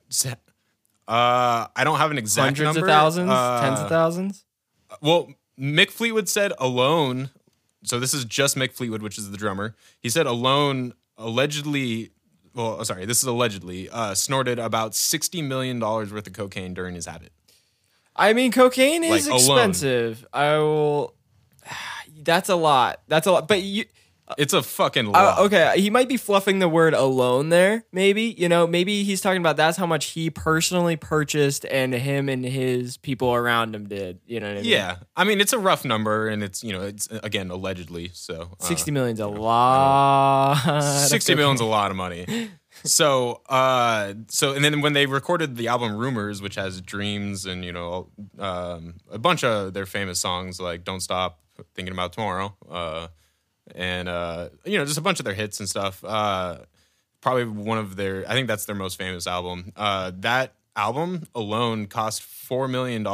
Uh, 1.07 1.67
I 1.75 1.83
don't 1.83 1.97
have 1.99 2.11
an 2.11 2.17
exact 2.17 2.57
Hundreds 2.57 2.75
number. 2.75 2.87
of 2.87 2.93
thousands, 2.93 3.29
Uh, 3.31 3.61
tens 3.61 3.79
of 3.79 3.89
thousands. 3.89 4.45
Well, 5.01 5.33
Mick 5.59 5.89
Fleetwood 5.91 6.27
said 6.29 6.51
alone. 6.57 7.29
So 7.83 7.99
this 7.99 8.13
is 8.13 8.25
just 8.25 8.57
Mick 8.57 8.73
Fleetwood, 8.73 9.01
which 9.01 9.17
is 9.17 9.31
the 9.31 9.37
drummer. 9.37 9.75
He 10.01 10.09
said 10.09 10.25
alone, 10.25 10.93
allegedly. 11.17 12.11
Well, 12.57 12.83
sorry, 12.85 13.05
this 13.05 13.19
is 13.21 13.25
allegedly 13.25 13.87
uh, 13.87 14.15
snorted 14.15 14.57
about 14.57 14.95
sixty 14.95 15.43
million 15.43 15.77
dollars 15.77 16.11
worth 16.11 16.25
of 16.25 16.33
cocaine 16.33 16.73
during 16.73 16.95
his 16.95 17.05
habit. 17.05 17.31
I 18.15 18.33
mean, 18.33 18.51
cocaine 18.51 19.03
is 19.03 19.27
like, 19.27 19.35
expensive. 19.35 20.25
I 20.33 20.57
will. 20.57 21.13
That's 22.23 22.49
a 22.49 22.55
lot. 22.55 22.99
That's 23.07 23.27
a 23.27 23.31
lot. 23.31 23.47
But 23.47 23.61
you, 23.61 23.85
It's 24.37 24.53
a 24.53 24.61
fucking 24.61 25.07
uh, 25.07 25.11
lot. 25.11 25.39
okay, 25.39 25.73
he 25.77 25.89
might 25.89 26.09
be 26.09 26.17
fluffing 26.17 26.59
the 26.59 26.67
word 26.67 26.93
alone 26.93 27.49
there. 27.49 27.85
Maybe 27.91 28.23
you 28.37 28.49
know, 28.49 28.67
maybe 28.67 29.03
he's 29.03 29.21
talking 29.21 29.39
about 29.39 29.57
that's 29.57 29.77
how 29.77 29.85
much 29.85 30.07
he 30.07 30.29
personally 30.29 30.95
purchased, 30.95 31.65
and 31.65 31.93
him 31.93 32.27
and 32.27 32.43
his 32.43 32.97
people 32.97 33.33
around 33.33 33.73
him 33.73 33.87
did. 33.87 34.19
You 34.25 34.39
know 34.39 34.47
what 34.47 34.57
I 34.57 34.61
mean? 34.61 34.65
Yeah, 34.69 34.97
I 35.15 35.23
mean 35.23 35.39
it's 35.39 35.53
a 35.53 35.59
rough 35.59 35.85
number, 35.85 36.27
and 36.27 36.43
it's 36.43 36.63
you 36.63 36.73
know 36.73 36.81
it's 36.81 37.07
again 37.23 37.49
allegedly. 37.51 38.11
So 38.13 38.49
uh, 38.59 38.63
sixty 38.63 38.91
million's 38.91 39.19
a 39.19 39.27
lot. 39.27 40.67
of 40.67 40.83
60 40.83 41.35
million's 41.35 41.61
a 41.61 41.65
lot 41.65 41.91
of 41.91 41.97
money. 41.97 42.49
So, 42.83 43.41
uh, 43.49 44.13
so, 44.27 44.53
and 44.53 44.63
then 44.63 44.81
when 44.81 44.93
they 44.93 45.05
recorded 45.05 45.55
the 45.55 45.67
album 45.67 45.97
Rumors, 45.97 46.41
which 46.41 46.55
has 46.55 46.79
Dreams 46.81 47.45
and, 47.45 47.65
you 47.65 47.71
know, 47.71 48.09
um, 48.37 48.95
a 49.11 49.17
bunch 49.17 49.43
of 49.43 49.73
their 49.73 49.85
famous 49.85 50.19
songs 50.19 50.59
like 50.59 50.83
Don't 50.83 50.99
Stop 50.99 51.39
Thinking 51.73 51.91
About 51.91 52.13
Tomorrow, 52.13 52.55
uh, 52.69 53.07
and, 53.75 54.09
uh, 54.09 54.49
you 54.65 54.77
know, 54.77 54.85
just 54.85 54.97
a 54.97 55.01
bunch 55.01 55.19
of 55.19 55.25
their 55.25 55.33
hits 55.33 55.59
and 55.59 55.67
stuff. 55.69 56.03
Uh, 56.03 56.59
probably 57.21 57.45
one 57.45 57.77
of 57.77 57.95
their, 57.95 58.25
I 58.29 58.33
think 58.33 58.47
that's 58.47 58.65
their 58.65 58.75
most 58.75 58.97
famous 58.97 59.27
album. 59.27 59.71
Uh, 59.75 60.11
that 60.19 60.53
album 60.75 61.27
alone 61.35 61.87
cost 61.87 62.21
$4 62.21 62.69
million. 62.69 63.05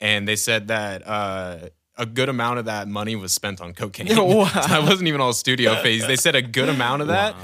And 0.00 0.28
they 0.28 0.36
said 0.36 0.68
that, 0.68 1.06
uh, 1.06 1.68
a 1.96 2.06
good 2.06 2.30
amount 2.30 2.58
of 2.58 2.64
that 2.64 2.88
money 2.88 3.14
was 3.14 3.32
spent 3.32 3.60
on 3.60 3.74
cocaine. 3.74 4.08
Wow. 4.16 4.44
that 4.54 4.82
wasn't 4.82 5.08
even 5.08 5.20
all 5.20 5.32
studio 5.34 5.74
phase. 5.82 6.06
They 6.06 6.16
said 6.16 6.34
a 6.34 6.42
good 6.42 6.68
amount 6.68 7.02
of 7.02 7.08
that 7.08 7.34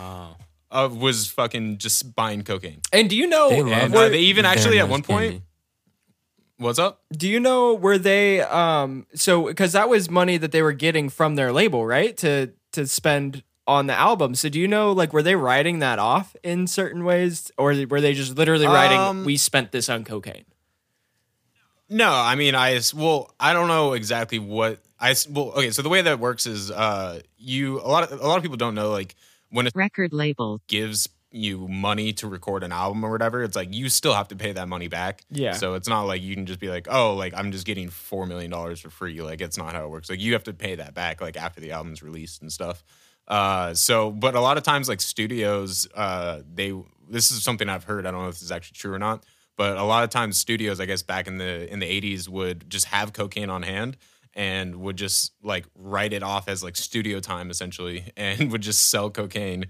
uh, 0.71 0.89
was 0.93 1.29
fucking 1.29 1.79
just 1.79 2.15
buying 2.15 2.43
cocaine. 2.43 2.81
And 2.93 3.09
do 3.11 3.17
you 3.17 3.27
know? 3.27 3.51
They 3.51 3.61
And 3.61 3.95
uh, 3.95 4.09
they 4.09 4.21
even 4.21 4.45
actually 4.45 4.79
at 4.79 4.89
one 4.89 5.03
point, 5.03 5.31
candy. 5.31 5.43
What's 6.59 6.79
up? 6.79 7.03
Do 7.13 7.29
you 7.29 7.41
know 7.41 7.75
where 7.75 7.99
they 7.99 8.41
um 8.41 9.07
so 9.15 9.47
because 9.47 9.73
that 9.73 9.89
was 9.89 10.11
money 10.11 10.37
that 10.37 10.53
they 10.53 10.63
were 10.63 10.73
getting 10.73 11.09
from 11.09 11.37
their 11.37 11.53
label, 11.53 11.87
right? 11.87 12.17
To 12.19 12.53
to 12.73 12.87
spend 12.87 13.43
on 13.67 13.87
the 13.87 13.95
album. 13.95 14.35
So 14.35 14.49
do 14.49 14.61
you 14.61 14.69
know 14.69 14.93
like 14.93 15.13
were 15.13 15.23
they 15.23 15.35
writing 15.35 15.81
that 15.81 15.99
off 15.99 16.37
in 16.43 16.67
certain 16.67 17.05
ways 17.05 17.51
or 17.59 17.75
were 17.89 18.01
they 18.01 18.15
just 18.15 18.37
literally 18.37 18.67
writing 18.67 18.99
Um, 18.99 19.25
we 19.25 19.37
spent 19.37 19.73
this 19.73 19.89
on 19.89 20.05
cocaine? 20.05 20.45
No, 21.89 22.13
I 22.13 22.35
mean, 22.35 22.55
I 22.55 22.81
well, 22.95 23.33
I 23.39 23.53
don't 23.53 23.69
know 23.69 23.93
exactly 23.93 24.39
what 24.39 24.81
I 24.99 25.15
well. 25.31 25.53
Okay, 25.53 25.71
so 25.71 25.83
the 25.83 25.89
way 25.89 26.03
that 26.03 26.19
works 26.19 26.47
is, 26.47 26.71
uh, 26.71 27.21
you 27.39 27.81
a 27.81 27.87
lot 27.87 28.11
of 28.11 28.21
a 28.21 28.27
lot 28.27 28.37
of 28.37 28.43
people 28.43 28.57
don't 28.57 28.75
know 28.75 28.91
like 28.91 29.15
when 29.51 29.67
a 29.67 29.71
record 29.75 30.13
label, 30.13 30.61
gives 30.67 31.09
you 31.37 31.69
money 31.69 32.13
to 32.15 32.27
record 32.27 32.63
an 32.63 32.73
album 32.73 33.05
or 33.05 33.11
whatever, 33.11 33.43
it's 33.43 33.57
like 33.57 33.73
you 33.73 33.89
still 33.89 34.15
have 34.15 34.29
to 34.29 34.37
pay 34.37 34.53
that 34.53 34.69
money 34.69 34.89
back. 34.89 35.23
Yeah. 35.31 35.53
So 35.53 35.75
it's 35.75 35.89
not 35.89 36.03
like 36.03 36.23
you 36.23 36.35
can 36.35 36.47
just 36.47 36.61
be 36.61 36.69
like, 36.69 36.89
oh, 36.91 37.15
like 37.15 37.35
I'm 37.37 37.53
just 37.53 37.67
getting 37.67 37.89
four 37.89 38.27
million 38.27 38.51
dollars 38.51 38.81
for 38.81 38.91
free. 38.91 39.21
Like 39.23 39.41
it's 39.41 39.57
not 39.57 39.75
how 39.75 39.85
it 39.85 39.91
works. 39.91 40.11
Like 40.11 40.21
you 40.21 40.33
have 40.33 40.45
to 40.45 40.53
pay 40.53 40.75
that 40.77 40.95
back 40.95 41.21
like 41.21 41.37
after 41.37 41.61
the 41.61 41.73
album's 41.73 42.03
released 42.03 42.43
and 42.43 42.53
stuff. 42.53 42.83
Uh, 43.29 43.75
so 43.75 44.11
but 44.11 44.35
a 44.35 44.41
lot 44.41 44.57
of 44.57 44.63
times 44.63 44.89
like 44.89 45.01
studios, 45.01 45.87
uh, 45.95 46.41
they 46.53 46.73
this 47.09 47.31
is 47.31 47.43
something 47.43 47.69
I've 47.69 47.85
heard. 47.85 48.07
I 48.07 48.11
don't 48.11 48.23
know 48.23 48.29
if 48.29 48.35
this 48.35 48.43
is 48.43 48.53
actually 48.53 48.77
true 48.77 48.93
or 48.93 48.99
not. 48.99 49.25
But 49.57 49.79
a 49.79 49.85
lot 49.85 50.05
of 50.05 50.11
times 50.11 50.37
studios, 50.37 50.81
I 50.81 50.87
guess 50.87 51.03
back 51.03 51.27
in 51.27 51.39
the 51.39 51.71
in 51.73 51.79
the 51.79 51.87
80s 51.87 52.29
would 52.29 52.69
just 52.69 52.87
have 52.87 53.13
cocaine 53.13 53.51
on 53.51 53.63
hand 53.63 53.97
and 54.35 54.77
would 54.77 54.97
just 54.97 55.33
like 55.43 55.65
write 55.75 56.13
it 56.13 56.23
off 56.23 56.47
as 56.47 56.63
like 56.63 56.77
studio 56.77 57.21
time 57.21 57.51
essentially 57.51 58.05
and 58.17 58.53
would 58.53 58.61
just 58.61 58.91
sell 58.91 59.11
cocaine 59.11 59.67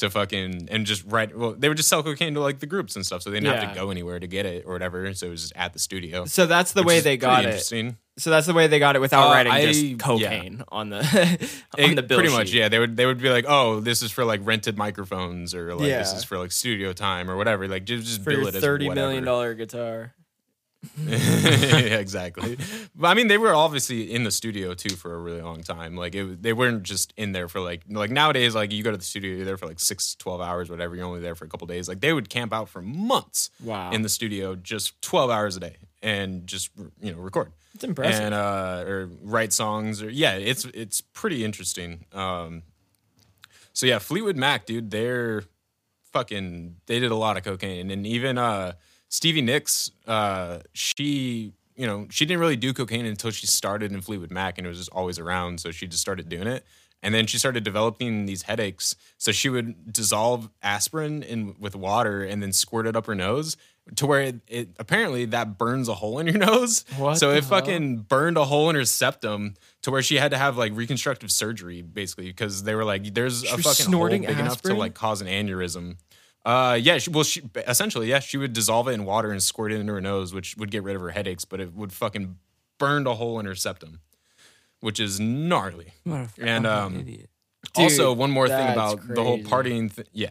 to 0.00 0.10
fucking 0.10 0.68
and 0.70 0.84
just 0.84 1.04
write. 1.06 1.36
Well, 1.36 1.54
they 1.56 1.68
would 1.68 1.76
just 1.76 1.88
sell 1.88 2.02
cocaine 2.02 2.34
to 2.34 2.40
like 2.40 2.58
the 2.58 2.66
groups 2.66 2.96
and 2.96 3.06
stuff, 3.06 3.22
so 3.22 3.30
they 3.30 3.40
didn't 3.40 3.54
have 3.54 3.62
Yeah. 3.62 3.68
to 3.70 3.80
go 3.80 3.90
anywhere 3.90 4.20
to 4.20 4.26
get 4.26 4.44
it 4.46 4.64
or 4.66 4.72
whatever. 4.72 5.14
So 5.14 5.26
it 5.28 5.30
was 5.30 5.40
just 5.42 5.52
at 5.56 5.72
the 5.72 5.78
studio. 5.78 6.24
So 6.26 6.46
that's 6.46 6.72
the 6.72 6.82
which 6.82 6.86
way 6.88 6.96
is 6.98 7.04
they 7.04 7.10
pretty 7.16 7.20
got 7.20 7.44
it. 7.44 7.48
Interesting. 7.48 7.96
So 8.18 8.28
that's 8.28 8.46
the 8.46 8.52
way 8.52 8.66
they 8.66 8.78
got 8.78 8.96
it 8.96 8.98
without 8.98 9.28
Uh, 9.28 9.32
writing 9.32 9.52
I- 9.52 9.64
just 9.64 9.98
cocaine 9.98 10.62
on 10.68 10.90
the 10.90 10.98
on 11.78 11.84
It- 11.84 11.94
the 11.96 12.02
bill 12.02 12.18
pretty 12.18 12.32
much, 12.34 12.48
sheet. 12.48 12.58
yeah. 12.58 12.68
They 12.68 12.78
would 12.78 12.96
they 12.96 13.06
would 13.06 13.22
be 13.22 13.30
like, 13.30 13.46
oh, 13.48 13.80
this 13.80 14.02
is 14.02 14.10
for 14.10 14.24
like 14.24 14.40
rented 14.44 14.76
microphones 14.76 15.54
or 15.54 15.74
like 15.74 15.88
this 15.88 16.10
Yeah. 16.12 16.16
is 16.18 16.24
for 16.24 16.38
like 16.38 16.52
studio 16.52 16.92
time 16.92 17.30
or 17.30 17.36
whatever. 17.36 17.66
Like 17.68 17.84
just, 17.84 18.06
just 18.06 18.18
For 18.22 18.30
bill 18.30 18.40
your 18.40 18.48
it 18.48 18.54
as 18.56 18.62
thirty 18.62 18.88
million 18.88 19.06
whatever. 19.06 19.24
dollar 19.24 19.54
guitar. 19.54 20.12
Yeah, 21.06 21.16
exactly. 21.98 22.56
But 22.94 23.08
I 23.08 23.14
mean, 23.14 23.28
they 23.28 23.38
were 23.38 23.54
obviously 23.54 24.12
in 24.12 24.24
the 24.24 24.30
studio 24.30 24.74
too 24.74 24.96
for 24.96 25.14
a 25.14 25.18
really 25.18 25.42
long 25.42 25.62
time. 25.62 25.96
Like 25.96 26.14
it, 26.14 26.42
they 26.42 26.52
weren't 26.52 26.82
just 26.82 27.12
in 27.16 27.32
there 27.32 27.48
for 27.48 27.60
like 27.60 27.82
like 27.88 28.10
nowadays. 28.10 28.54
Like 28.54 28.72
you 28.72 28.82
go 28.82 28.90
to 28.90 28.96
the 28.96 29.04
studio, 29.04 29.36
you're 29.36 29.44
there 29.44 29.58
for 29.58 29.66
like 29.66 29.78
six, 29.80 30.14
12 30.14 30.40
hours, 30.40 30.70
whatever. 30.70 30.96
You're 30.96 31.04
only 31.04 31.20
there 31.20 31.34
for 31.34 31.44
a 31.44 31.48
couple 31.48 31.66
days. 31.66 31.88
Like 31.88 32.00
they 32.00 32.12
would 32.12 32.28
camp 32.30 32.52
out 32.52 32.68
for 32.68 32.80
months. 32.80 33.50
Wow. 33.62 33.90
In 33.90 34.02
the 34.02 34.08
studio, 34.08 34.54
just 34.54 35.00
twelve 35.02 35.30
hours 35.30 35.56
a 35.56 35.60
day, 35.60 35.76
and 36.02 36.46
just 36.46 36.70
you 37.00 37.12
know 37.12 37.18
record. 37.18 37.52
It's 37.74 37.84
impressive. 37.84 38.24
And 38.24 38.34
uh, 38.34 38.84
or 38.86 39.10
write 39.22 39.52
songs, 39.52 40.02
or 40.02 40.10
yeah, 40.10 40.32
it's 40.32 40.64
it's 40.66 41.00
pretty 41.00 41.44
interesting. 41.44 42.06
Um, 42.12 42.62
so 43.72 43.86
yeah, 43.86 43.98
Fleetwood 43.98 44.36
Mac, 44.36 44.66
dude, 44.66 44.90
they're 44.90 45.44
fucking 46.12 46.76
they 46.86 46.98
did 46.98 47.10
a 47.10 47.16
lot 47.16 47.36
of 47.36 47.44
cocaine 47.44 47.88
and 47.88 48.04
even 48.04 48.36
uh 48.36 48.72
Stevie 49.10 49.42
Nicks 49.42 49.90
uh 50.06 50.60
she 50.72 51.52
you 51.76 51.86
know 51.86 52.06
she 52.10 52.24
didn't 52.24 52.40
really 52.40 52.56
do 52.56 52.72
cocaine 52.72 53.04
until 53.04 53.30
she 53.30 53.46
started 53.46 53.92
in 53.92 54.00
Fleetwood 54.00 54.30
Mac 54.30 54.56
and 54.56 54.66
it 54.66 54.70
was 54.70 54.78
just 54.78 54.90
always 54.92 55.18
around 55.18 55.60
so 55.60 55.70
she 55.70 55.86
just 55.86 56.00
started 56.00 56.28
doing 56.30 56.46
it. 56.46 56.64
And 57.02 57.14
then 57.14 57.26
she 57.26 57.38
started 57.38 57.64
developing 57.64 58.26
these 58.26 58.42
headaches. 58.42 58.94
So 59.16 59.32
she 59.32 59.48
would 59.48 59.90
dissolve 59.90 60.50
aspirin 60.62 61.22
in 61.22 61.54
with 61.58 61.74
water 61.74 62.22
and 62.22 62.42
then 62.42 62.52
squirt 62.52 62.86
it 62.86 62.94
up 62.94 63.06
her 63.06 63.14
nose 63.14 63.56
to 63.96 64.06
where 64.06 64.20
it, 64.22 64.40
it 64.46 64.68
apparently 64.78 65.24
that 65.26 65.58
burns 65.58 65.88
a 65.88 65.94
hole 65.94 66.18
in 66.18 66.26
your 66.26 66.38
nose. 66.50 66.84
What 66.96 67.18
so 67.18 67.30
it 67.30 67.44
fucking 67.44 67.98
burned 68.00 68.36
a 68.36 68.44
hole 68.44 68.68
in 68.70 68.76
her 68.76 68.84
septum 68.84 69.54
to 69.82 69.90
where 69.90 70.02
she 70.02 70.16
had 70.16 70.30
to 70.32 70.38
have 70.38 70.58
like 70.58 70.72
reconstructive 70.74 71.32
surgery 71.32 71.82
basically 71.82 72.26
because 72.26 72.62
they 72.64 72.74
were 72.74 72.84
like 72.84 73.14
there's 73.14 73.44
a 73.44 73.56
fucking 73.56 73.86
snorting 73.86 74.24
hole 74.24 74.34
big 74.34 74.40
enough 74.40 74.62
to 74.62 74.74
like 74.74 74.94
cause 74.94 75.20
an 75.20 75.26
aneurysm. 75.26 75.96
Uh, 76.44 76.78
yeah. 76.80 76.98
She, 76.98 77.10
well, 77.10 77.24
she 77.24 77.42
essentially, 77.66 78.08
yeah, 78.08 78.20
she 78.20 78.36
would 78.38 78.52
dissolve 78.52 78.88
it 78.88 78.92
in 78.92 79.04
water 79.04 79.30
and 79.30 79.42
squirt 79.42 79.72
it 79.72 79.80
into 79.80 79.92
her 79.92 80.00
nose, 80.00 80.32
which 80.32 80.56
would 80.56 80.70
get 80.70 80.82
rid 80.82 80.96
of 80.96 81.02
her 81.02 81.10
headaches, 81.10 81.44
but 81.44 81.60
it 81.60 81.74
would 81.74 81.92
fucking 81.92 82.36
burn 82.78 83.06
a 83.06 83.14
hole 83.14 83.38
in 83.38 83.46
her 83.46 83.54
septum, 83.54 84.00
which 84.80 84.98
is 84.98 85.20
gnarly. 85.20 85.92
What 86.04 86.28
a 86.38 86.42
And, 86.42 86.66
um, 86.66 87.00
idiot. 87.00 87.30
also, 87.76 88.12
one 88.12 88.30
more 88.30 88.48
thing 88.48 88.56
that's 88.56 88.72
about 88.94 89.14
the 89.14 89.22
whole 89.22 89.38
partying. 89.40 89.94
Th- 89.94 90.08
yeah, 90.12 90.30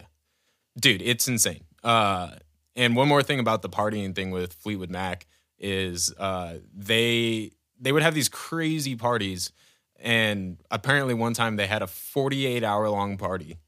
dude, 0.78 1.00
it's 1.02 1.28
insane. 1.28 1.62
Uh, 1.84 2.30
and 2.76 2.96
one 2.96 3.08
more 3.08 3.22
thing 3.22 3.38
about 3.40 3.62
the 3.62 3.68
partying 3.68 4.14
thing 4.14 4.30
with 4.32 4.52
Fleetwood 4.54 4.90
Mac 4.90 5.26
is 5.58 6.12
uh, 6.18 6.54
they 6.74 7.52
they 7.78 7.92
would 7.92 8.02
have 8.02 8.14
these 8.14 8.28
crazy 8.28 8.96
parties, 8.96 9.52
and 10.00 10.58
apparently 10.70 11.14
one 11.14 11.34
time 11.34 11.56
they 11.56 11.66
had 11.66 11.82
a 11.82 11.86
48 11.86 12.64
hour 12.64 12.88
long 12.90 13.16
party. 13.16 13.58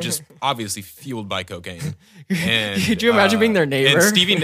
Just 0.00 0.22
obviously 0.42 0.82
fueled 0.82 1.28
by 1.28 1.42
cocaine. 1.42 1.94
And, 2.28 2.82
Could 2.82 3.02
you 3.02 3.10
imagine 3.12 3.36
uh, 3.36 3.40
being 3.40 3.52
their 3.52 3.66
neighbor? 3.66 4.00
And 4.00 4.08
Stevie, 4.08 4.32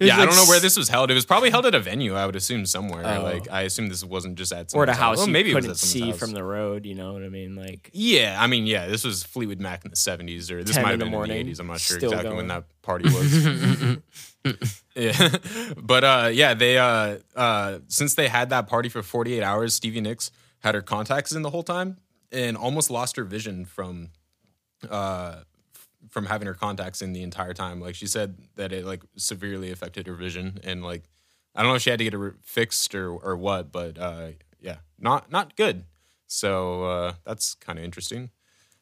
yeah, 0.00 0.16
I 0.16 0.24
don't 0.24 0.36
know 0.36 0.44
where 0.44 0.60
this 0.60 0.76
was 0.76 0.88
held. 0.88 1.10
It 1.10 1.14
was 1.14 1.24
probably 1.24 1.50
held 1.50 1.66
at 1.66 1.74
a 1.74 1.80
venue. 1.80 2.14
I 2.14 2.24
would 2.24 2.36
assume 2.36 2.66
somewhere. 2.66 3.02
Oh. 3.04 3.22
Like 3.24 3.50
I 3.50 3.62
assume 3.62 3.88
this 3.88 4.04
wasn't 4.04 4.36
just 4.36 4.52
at 4.52 4.72
or 4.76 4.84
at 4.84 4.90
a 4.90 4.94
house 4.94 5.16
Well, 5.16 5.26
you 5.26 5.32
maybe 5.32 5.50
it 5.50 5.56
was 5.56 5.64
couldn't 5.64 5.78
see 5.78 6.10
house. 6.10 6.20
from 6.20 6.30
the 6.30 6.44
road. 6.44 6.86
You 6.86 6.94
know 6.94 7.14
what 7.14 7.24
I 7.24 7.28
mean? 7.30 7.56
Like 7.56 7.90
Yeah, 7.92 8.36
I 8.38 8.46
mean, 8.46 8.66
yeah, 8.66 8.86
this 8.86 9.02
was 9.02 9.24
Fleetwood 9.24 9.58
Mac 9.58 9.84
in 9.84 9.90
the 9.90 9.96
seventies, 9.96 10.52
or 10.52 10.62
this 10.62 10.76
might 10.76 10.90
have 10.90 11.00
been 11.00 11.10
morning, 11.10 11.32
in 11.32 11.36
the 11.36 11.40
eighties. 11.40 11.58
I'm 11.58 11.66
not 11.66 11.80
sure 11.80 11.98
exactly 11.98 12.36
when 12.36 12.46
that 12.46 12.66
party 12.82 13.06
was. 13.06 13.98
yeah, 14.94 15.36
but 15.76 16.04
uh, 16.04 16.30
yeah, 16.32 16.54
they 16.54 16.78
uh, 16.78 17.16
uh, 17.34 17.78
since 17.88 18.14
they 18.14 18.28
had 18.28 18.50
that 18.50 18.68
party 18.68 18.88
for 18.88 19.02
48 19.02 19.42
hours, 19.42 19.74
Stevie 19.74 20.00
Nicks 20.00 20.30
had 20.60 20.76
her 20.76 20.82
contacts 20.82 21.32
in 21.32 21.42
the 21.42 21.50
whole 21.50 21.62
time 21.64 21.96
and 22.32 22.56
almost 22.56 22.90
lost 22.90 23.16
her 23.16 23.24
vision 23.24 23.64
from 23.64 24.10
uh 24.90 25.36
from 26.10 26.26
having 26.26 26.46
her 26.46 26.54
contacts 26.54 27.00
in 27.02 27.12
the 27.12 27.22
entire 27.22 27.54
time. 27.54 27.80
Like 27.80 27.94
she 27.94 28.06
said 28.06 28.36
that 28.56 28.72
it 28.72 28.84
like 28.84 29.02
severely 29.16 29.70
affected 29.70 30.06
her 30.06 30.14
vision 30.14 30.58
and 30.62 30.82
like 30.82 31.04
I 31.54 31.62
don't 31.62 31.70
know 31.70 31.76
if 31.76 31.82
she 31.82 31.90
had 31.90 31.98
to 31.98 32.04
get 32.04 32.14
it 32.14 32.18
re- 32.18 32.32
fixed 32.42 32.94
or 32.94 33.12
or 33.12 33.36
what, 33.36 33.70
but 33.72 33.98
uh, 33.98 34.28
yeah, 34.60 34.76
not 34.98 35.30
not 35.30 35.56
good. 35.56 35.84
So 36.26 36.84
uh, 36.84 37.12
that's 37.24 37.54
kind 37.54 37.78
of 37.78 37.84
interesting. 37.84 38.30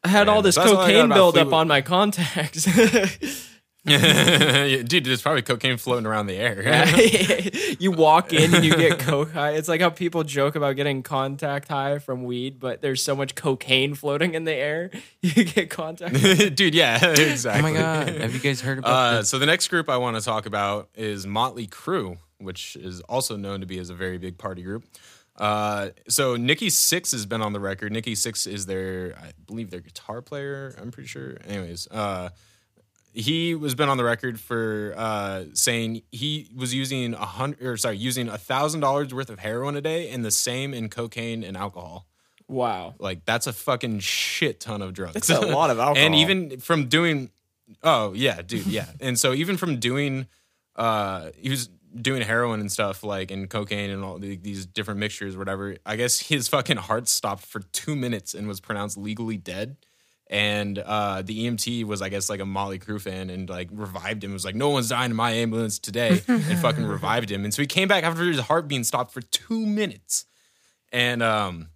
I 0.03 0.09
had 0.09 0.27
all 0.27 0.37
And 0.37 0.45
this 0.45 0.57
all 0.57 0.65
got 0.65 0.87
cocaine 0.87 1.09
buildup 1.09 1.53
on 1.53 1.67
my 1.67 1.81
contacts. 1.81 2.67
Dude, 3.85 5.05
there's 5.05 5.21
probably 5.21 5.41
cocaine 5.41 5.77
floating 5.77 6.05
around 6.05 6.27
the 6.27 6.37
air. 6.37 7.75
you 7.79 7.91
walk 7.91 8.31
in 8.31 8.55
and 8.55 8.63
you 8.63 8.75
get 8.77 8.97
coke 8.99 9.31
high. 9.33 9.51
It's 9.51 9.67
like 9.67 9.81
how 9.81 9.89
people 9.89 10.23
joke 10.23 10.55
about 10.55 10.75
getting 10.77 11.03
contact 11.03 11.67
high 11.67 11.99
from 11.99 12.23
weed, 12.23 12.59
but 12.59 12.81
there's 12.81 13.03
so 13.03 13.13
much 13.15 13.35
cocaine 13.35 13.93
floating 13.93 14.35
in 14.35 14.45
the 14.45 14.53
air, 14.53 14.89
you 15.21 15.43
get 15.43 15.69
contact. 15.69 16.13
Dude, 16.55 16.73
yeah, 16.73 17.05
exactly. 17.11 17.71
Oh 17.71 17.73
my 17.73 17.77
god! 17.79 18.07
Have 18.21 18.33
you 18.33 18.39
guys 18.39 18.61
heard 18.61 18.77
about 18.79 18.89
Uh, 18.91 19.17
this? 19.17 19.29
so 19.29 19.37
the 19.37 19.45
next 19.45 19.67
group 19.67 19.89
I 19.89 19.97
want 19.97 20.15
to 20.15 20.21
talk 20.23 20.45
about 20.45 20.89
is 20.95 21.27
Motley 21.27 21.67
Crue, 21.67 22.17
which 22.37 22.75
is 22.77 23.01
also 23.01 23.35
known 23.35 23.59
to 23.59 23.65
be 23.65 23.79
as 23.79 23.89
a 23.89 23.93
very 23.95 24.17
big 24.17 24.37
party 24.37 24.61
group. 24.63 24.85
Uh, 25.35 25.89
so 26.07 26.35
Nikki 26.37 26.67
Sixx 26.69 27.11
has 27.11 27.25
been 27.25 27.41
on 27.41 27.53
the 27.53 27.59
record. 27.59 27.91
Nikki 27.91 28.13
Sixx 28.13 28.47
is 28.47 28.65
their, 28.67 29.15
I 29.21 29.31
believe, 29.47 29.71
their 29.71 29.79
guitar 29.81 30.21
player. 30.21 30.75
I'm 30.79 30.91
pretty 30.91 31.07
sure. 31.07 31.37
Anyways, 31.47 31.87
uh, 31.89 32.29
he 33.13 33.53
was 33.55 33.75
been 33.75 33.89
on 33.89 33.97
the 33.97 34.03
record 34.03 34.39
for 34.39 34.93
uh, 34.97 35.43
saying 35.53 36.01
he 36.11 36.49
was 36.55 36.73
using 36.73 37.13
a 37.13 37.25
hundred, 37.25 37.65
or 37.65 37.77
sorry, 37.77 37.97
using 37.97 38.27
a 38.27 38.37
thousand 38.37 38.81
dollars 38.81 39.13
worth 39.13 39.29
of 39.29 39.39
heroin 39.39 39.75
a 39.75 39.81
day, 39.81 40.09
and 40.09 40.25
the 40.25 40.31
same 40.31 40.73
in 40.73 40.89
cocaine 40.89 41.43
and 41.43 41.55
alcohol. 41.55 42.07
Wow. 42.47 42.95
Like 42.99 43.25
that's 43.25 43.47
a 43.47 43.53
fucking 43.53 43.99
shit 43.99 44.59
ton 44.59 44.81
of 44.81 44.93
drugs. 44.93 45.13
That's 45.13 45.29
a 45.29 45.41
lot 45.41 45.69
of 45.69 45.79
alcohol. 45.79 46.05
and 46.05 46.15
even 46.15 46.59
from 46.59 46.87
doing, 46.87 47.29
oh 47.83 48.13
yeah, 48.13 48.41
dude, 48.41 48.65
yeah. 48.67 48.87
and 48.99 49.17
so 49.17 49.33
even 49.33 49.57
from 49.57 49.79
doing, 49.79 50.27
uh, 50.75 51.29
he 51.37 51.49
was 51.49 51.69
doing 51.99 52.23
heroin 52.23 52.59
and 52.59 52.71
stuff 52.71 53.03
like 53.03 53.29
and 53.29 53.49
cocaine 53.49 53.91
and 53.91 54.03
all 54.03 54.17
the, 54.17 54.35
these 54.37 54.65
different 54.65 54.99
mixtures, 54.99 55.37
whatever. 55.37 55.77
I 55.85 55.95
guess 55.95 56.19
his 56.19 56.47
fucking 56.47 56.77
heart 56.77 57.07
stopped 57.07 57.45
for 57.45 57.59
two 57.71 57.95
minutes 57.95 58.33
and 58.33 58.47
was 58.47 58.59
pronounced 58.59 58.97
legally 58.97 59.37
dead. 59.37 59.77
And 60.29 60.79
uh, 60.79 61.21
the 61.21 61.45
EMT 61.45 61.83
was, 61.85 62.01
I 62.01 62.09
guess, 62.09 62.29
like 62.29 62.39
a 62.39 62.45
Motley 62.45 62.79
Crue 62.79 62.99
fan 62.99 63.29
and 63.29 63.47
like 63.49 63.69
revived 63.71 64.23
him. 64.23 64.31
It 64.31 64.33
Was 64.33 64.45
like, 64.45 64.55
no 64.55 64.69
one's 64.69 64.89
dying 64.89 65.11
in 65.11 65.15
my 65.17 65.31
ambulance 65.31 65.77
today, 65.79 66.21
and 66.27 66.59
fucking 66.59 66.85
revived 66.87 67.29
him. 67.31 67.43
And 67.43 67.53
so 67.53 67.61
he 67.61 67.67
came 67.67 67.87
back 67.87 68.03
after 68.03 68.23
his 68.23 68.39
heart 68.39 68.67
being 68.67 68.83
stopped 68.83 69.11
for 69.13 69.21
two 69.21 69.65
minutes, 69.65 70.25
and 70.91 71.21
um, 71.21 71.67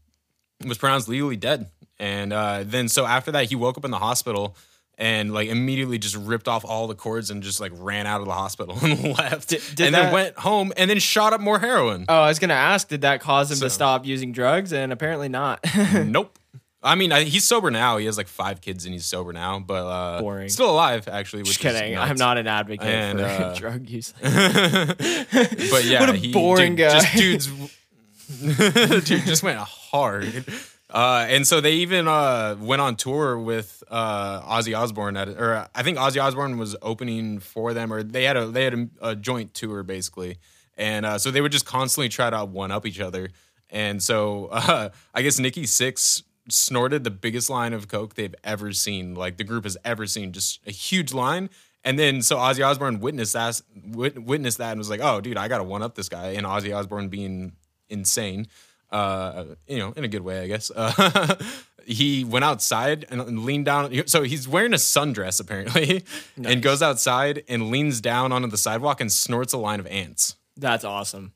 was 0.65 0.77
pronounced 0.77 1.07
legally 1.07 1.35
dead. 1.35 1.69
And 1.99 2.31
uh, 2.33 2.63
then 2.65 2.87
so 2.87 3.05
after 3.05 3.31
that, 3.33 3.45
he 3.49 3.55
woke 3.55 3.77
up 3.77 3.85
in 3.85 3.91
the 3.91 3.99
hospital 3.99 4.55
and 4.99 5.31
like 5.33 5.49
immediately 5.49 5.99
just 5.99 6.15
ripped 6.15 6.47
off 6.47 6.65
all 6.65 6.87
the 6.87 6.95
cords 6.95 7.29
and 7.29 7.43
just 7.43 7.59
like 7.59 7.71
ran 7.75 8.07
out 8.07 8.19
of 8.21 8.25
the 8.27 8.33
hospital 8.33 8.77
and 8.81 9.15
left. 9.17 9.49
did 9.49 9.61
and 9.81 9.93
that- 9.93 10.03
then 10.05 10.13
went 10.13 10.37
home 10.37 10.71
and 10.77 10.89
then 10.89 10.97
shot 10.99 11.33
up 11.33 11.41
more 11.41 11.59
heroin. 11.59 12.05
Oh, 12.09 12.21
I 12.21 12.29
was 12.29 12.39
gonna 12.39 12.53
ask, 12.55 12.87
did 12.87 13.01
that 13.01 13.19
cause 13.21 13.51
him 13.51 13.57
So- 13.57 13.65
to 13.65 13.69
stop 13.69 14.05
using 14.07 14.31
drugs? 14.31 14.73
And 14.73 14.91
apparently 14.91 15.29
not. 15.29 15.59
nope. 15.93 16.37
I 16.83 16.95
mean, 16.95 17.11
I, 17.11 17.23
he's 17.23 17.43
sober 17.43 17.71
now. 17.71 17.97
He 17.97 18.05
has 18.05 18.17
like 18.17 18.27
five 18.27 18.61
kids 18.61 18.85
and 18.85 18.93
he's 18.93 19.05
sober 19.05 19.33
now, 19.33 19.59
but 19.59 19.85
uh, 19.85 20.21
Boring. 20.21 20.49
Still 20.49 20.69
alive, 20.69 21.07
actually. 21.07 21.41
Which 21.41 21.59
Just 21.59 21.59
kidding. 21.59 21.97
I'm 21.97 22.17
not 22.17 22.37
an 22.37 22.47
advocate 22.47 22.85
And, 22.85 23.19
for 23.19 23.25
uh, 23.25 23.53
drug 23.57 23.89
use. 23.89 24.13
But 24.21 25.85
yeah, 25.85 25.99
What 26.01 26.09
a 26.09 26.13
he, 26.13 26.31
boring 26.31 26.75
dude, 26.75 26.87
guy. 26.87 26.99
Just 26.99 27.15
dudes, 27.15 29.05
dude, 29.07 29.25
just 29.25 29.43
went 29.43 29.57
hard. 29.59 30.45
Uh, 30.89 31.25
and 31.29 31.45
so 31.45 31.59
they 31.59 31.73
even 31.73 32.07
uh, 32.07 32.55
went 32.59 32.81
on 32.81 32.95
tour 32.95 33.37
with 33.37 33.83
uh, 33.89 34.41
Ozzy 34.41 34.77
Osbourne 34.77 35.17
at, 35.17 35.29
or 35.29 35.67
I 35.75 35.83
think 35.83 35.97
Ozzy 35.97 36.21
Osbourne 36.23 36.57
was 36.57 36.75
opening 36.81 37.39
for 37.39 37.73
them, 37.73 37.91
or 37.91 38.03
they 38.03 38.23
had 38.23 38.37
a 38.37 38.47
they 38.47 38.63
had 38.63 38.73
a, 38.73 38.87
a 39.01 39.15
joint 39.15 39.53
tour 39.53 39.83
basically, 39.83 40.37
and 40.77 41.05
uh, 41.05 41.17
so 41.17 41.31
they 41.31 41.41
would 41.41 41.51
just 41.51 41.65
constantly 41.65 42.07
try 42.07 42.29
to 42.29 42.45
one 42.45 42.71
up 42.71 42.85
each 42.85 43.01
other. 43.01 43.29
And 43.69 44.01
so 44.01 44.45
uh, 44.51 44.89
I 45.13 45.21
guess 45.23 45.39
Nikki 45.39 45.63
Sixx 45.63 46.23
snorted 46.49 47.03
the 47.03 47.11
biggest 47.11 47.49
line 47.49 47.73
of 47.73 47.87
coke 47.87 48.15
they've 48.15 48.35
ever 48.43 48.71
seen, 48.71 49.15
like 49.15 49.37
the 49.37 49.43
group 49.43 49.63
has 49.63 49.77
ever 49.83 50.05
seen, 50.05 50.31
just 50.31 50.59
a 50.67 50.71
huge 50.71 51.13
line. 51.13 51.49
And 51.83 51.97
then 51.97 52.21
so 52.21 52.37
Ozzy 52.37 52.65
Osbourne 52.65 52.99
witnessed 52.99 53.33
that, 53.33 53.61
wit- 53.85 54.21
witnessed 54.21 54.57
that, 54.57 54.71
and 54.71 54.77
was 54.77 54.89
like, 54.89 54.99
"Oh, 55.01 55.21
dude, 55.21 55.37
I 55.37 55.47
gotta 55.47 55.63
one 55.63 55.81
up 55.81 55.95
this 55.95 56.09
guy." 56.09 56.31
And 56.31 56.45
Ozzy 56.45 56.75
Osbourne 56.75 57.07
being 57.07 57.53
insane, 57.89 58.47
uh, 58.91 59.45
you 59.67 59.77
know, 59.77 59.93
in 59.95 60.03
a 60.03 60.07
good 60.07 60.21
way, 60.21 60.41
I 60.41 60.47
guess. 60.47 60.71
Uh, 60.75 61.35
he 61.85 62.25
went 62.25 62.43
outside 62.43 63.05
and, 63.09 63.21
and 63.21 63.45
leaned 63.45 63.65
down. 63.65 64.07
So 64.07 64.23
he's 64.23 64.47
wearing 64.47 64.73
a 64.73 64.77
sundress 64.77 65.39
apparently, 65.39 66.03
and 66.43 66.61
goes 66.61 66.81
outside 66.81 67.43
and 67.47 67.71
leans 67.71 68.01
down 68.01 68.31
onto 68.31 68.49
the 68.49 68.57
sidewalk 68.57 68.99
and 68.99 69.11
snorts 69.11 69.53
a 69.53 69.57
line 69.57 69.79
of 69.79 69.87
ants. 69.87 70.35
That's 70.57 70.83
awesome. 70.83 71.33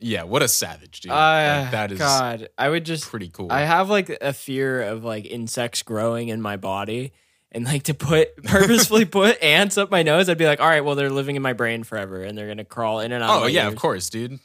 Yeah, 0.00 0.22
what 0.24 0.42
a 0.42 0.48
savage, 0.48 1.00
dude. 1.00 1.12
Uh, 1.12 1.14
Like, 1.62 1.70
that 1.72 1.92
is 1.92 1.98
God. 1.98 2.48
I 2.56 2.68
would 2.68 2.84
just. 2.84 3.04
pretty 3.08 3.28
cool. 3.28 3.50
I 3.50 3.60
have 3.60 3.90
like 3.90 4.08
a 4.20 4.32
fear 4.32 4.82
of 4.82 5.04
like 5.04 5.26
insects 5.26 5.82
growing 5.82 6.28
in 6.28 6.40
my 6.40 6.56
body. 6.56 7.12
And 7.50 7.64
like 7.64 7.84
to 7.84 7.94
put 7.94 8.36
purposefully 8.44 9.06
put 9.06 9.42
ants 9.42 9.78
up 9.78 9.90
my 9.90 10.02
nose, 10.02 10.28
I'd 10.28 10.36
be 10.36 10.44
like, 10.46 10.60
all 10.60 10.68
right, 10.68 10.84
well, 10.84 10.94
they're 10.94 11.08
living 11.10 11.34
in 11.34 11.40
my 11.40 11.54
brain 11.54 11.82
forever 11.82 12.22
and 12.22 12.36
they're 12.36 12.46
gonna 12.46 12.64
crawl 12.64 13.00
in 13.00 13.10
and 13.10 13.24
out. 13.24 13.30
oh 13.30 13.36
of 13.38 13.42
my 13.44 13.48
yeah, 13.48 13.66
of 13.68 13.76
course, 13.76 14.10
dude. 14.10 14.38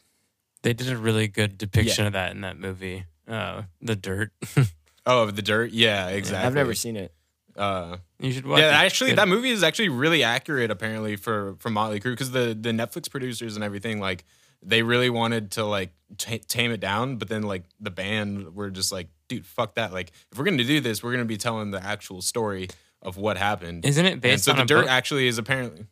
They 0.62 0.74
did 0.74 0.90
a 0.90 0.96
really 0.98 1.28
good 1.28 1.58
depiction 1.58 2.06
of 2.06 2.14
that 2.14 2.32
in 2.32 2.40
that 2.42 2.58
movie, 2.58 3.04
uh, 3.28 3.64
The 3.82 3.96
Dirt. 3.98 4.32
Oh, 5.06 5.30
the 5.32 5.42
dirt. 5.42 5.72
Yeah, 5.72 6.08
exactly. 6.08 6.48
I've 6.48 6.54
never 6.54 6.74
seen 6.74 6.96
it. 6.96 7.14
Uh, 7.58 7.98
you 8.20 8.32
should 8.32 8.46
watch. 8.48 8.62
yeah, 8.62 8.70
it. 8.70 8.86
actually, 8.86 9.10
Good. 9.12 9.20
that 9.20 9.28
movie 9.28 9.50
is 9.50 9.62
actually 9.62 9.90
really 9.90 10.24
accurate. 10.24 10.72
Apparently, 10.72 11.18
for 11.18 11.56
for 11.60 11.70
Motley 11.70 12.00
Crue, 12.00 12.14
because 12.14 12.32
the 12.32 12.58
the 12.58 12.70
Netflix 12.72 13.12
producers 13.12 13.56
and 13.56 13.66
everything, 13.66 14.00
like, 14.00 14.24
they 14.66 14.84
really 14.84 15.10
wanted 15.10 15.52
to 15.52 15.66
like 15.66 15.92
ta 16.18 16.38
tame 16.48 16.72
it 16.72 16.80
down, 16.80 17.18
but 17.18 17.28
then 17.30 17.44
like 17.44 17.64
the 17.80 17.92
band 17.92 18.56
were 18.56 18.70
just 18.70 18.92
like, 18.92 19.08
dude, 19.28 19.46
fuck 19.46 19.76
that. 19.76 19.94
Like, 19.94 20.12
if 20.32 20.38
we're 20.38 20.46
gonna 20.46 20.64
do 20.64 20.80
this, 20.80 21.04
we're 21.04 21.12
gonna 21.12 21.26
be 21.26 21.38
telling 21.38 21.72
the 21.72 21.84
actual 21.84 22.22
story 22.22 22.70
of 23.02 23.18
what 23.18 23.38
happened. 23.38 23.86
Isn't 23.86 24.06
it 24.06 24.14
and 24.14 24.22
based 24.22 24.46
so 24.46 24.52
on 24.54 24.60
the 24.60 24.66
dirt 24.66 24.84
book? 24.84 24.90
actually 24.92 25.28
is 25.28 25.38
apparently. 25.38 25.86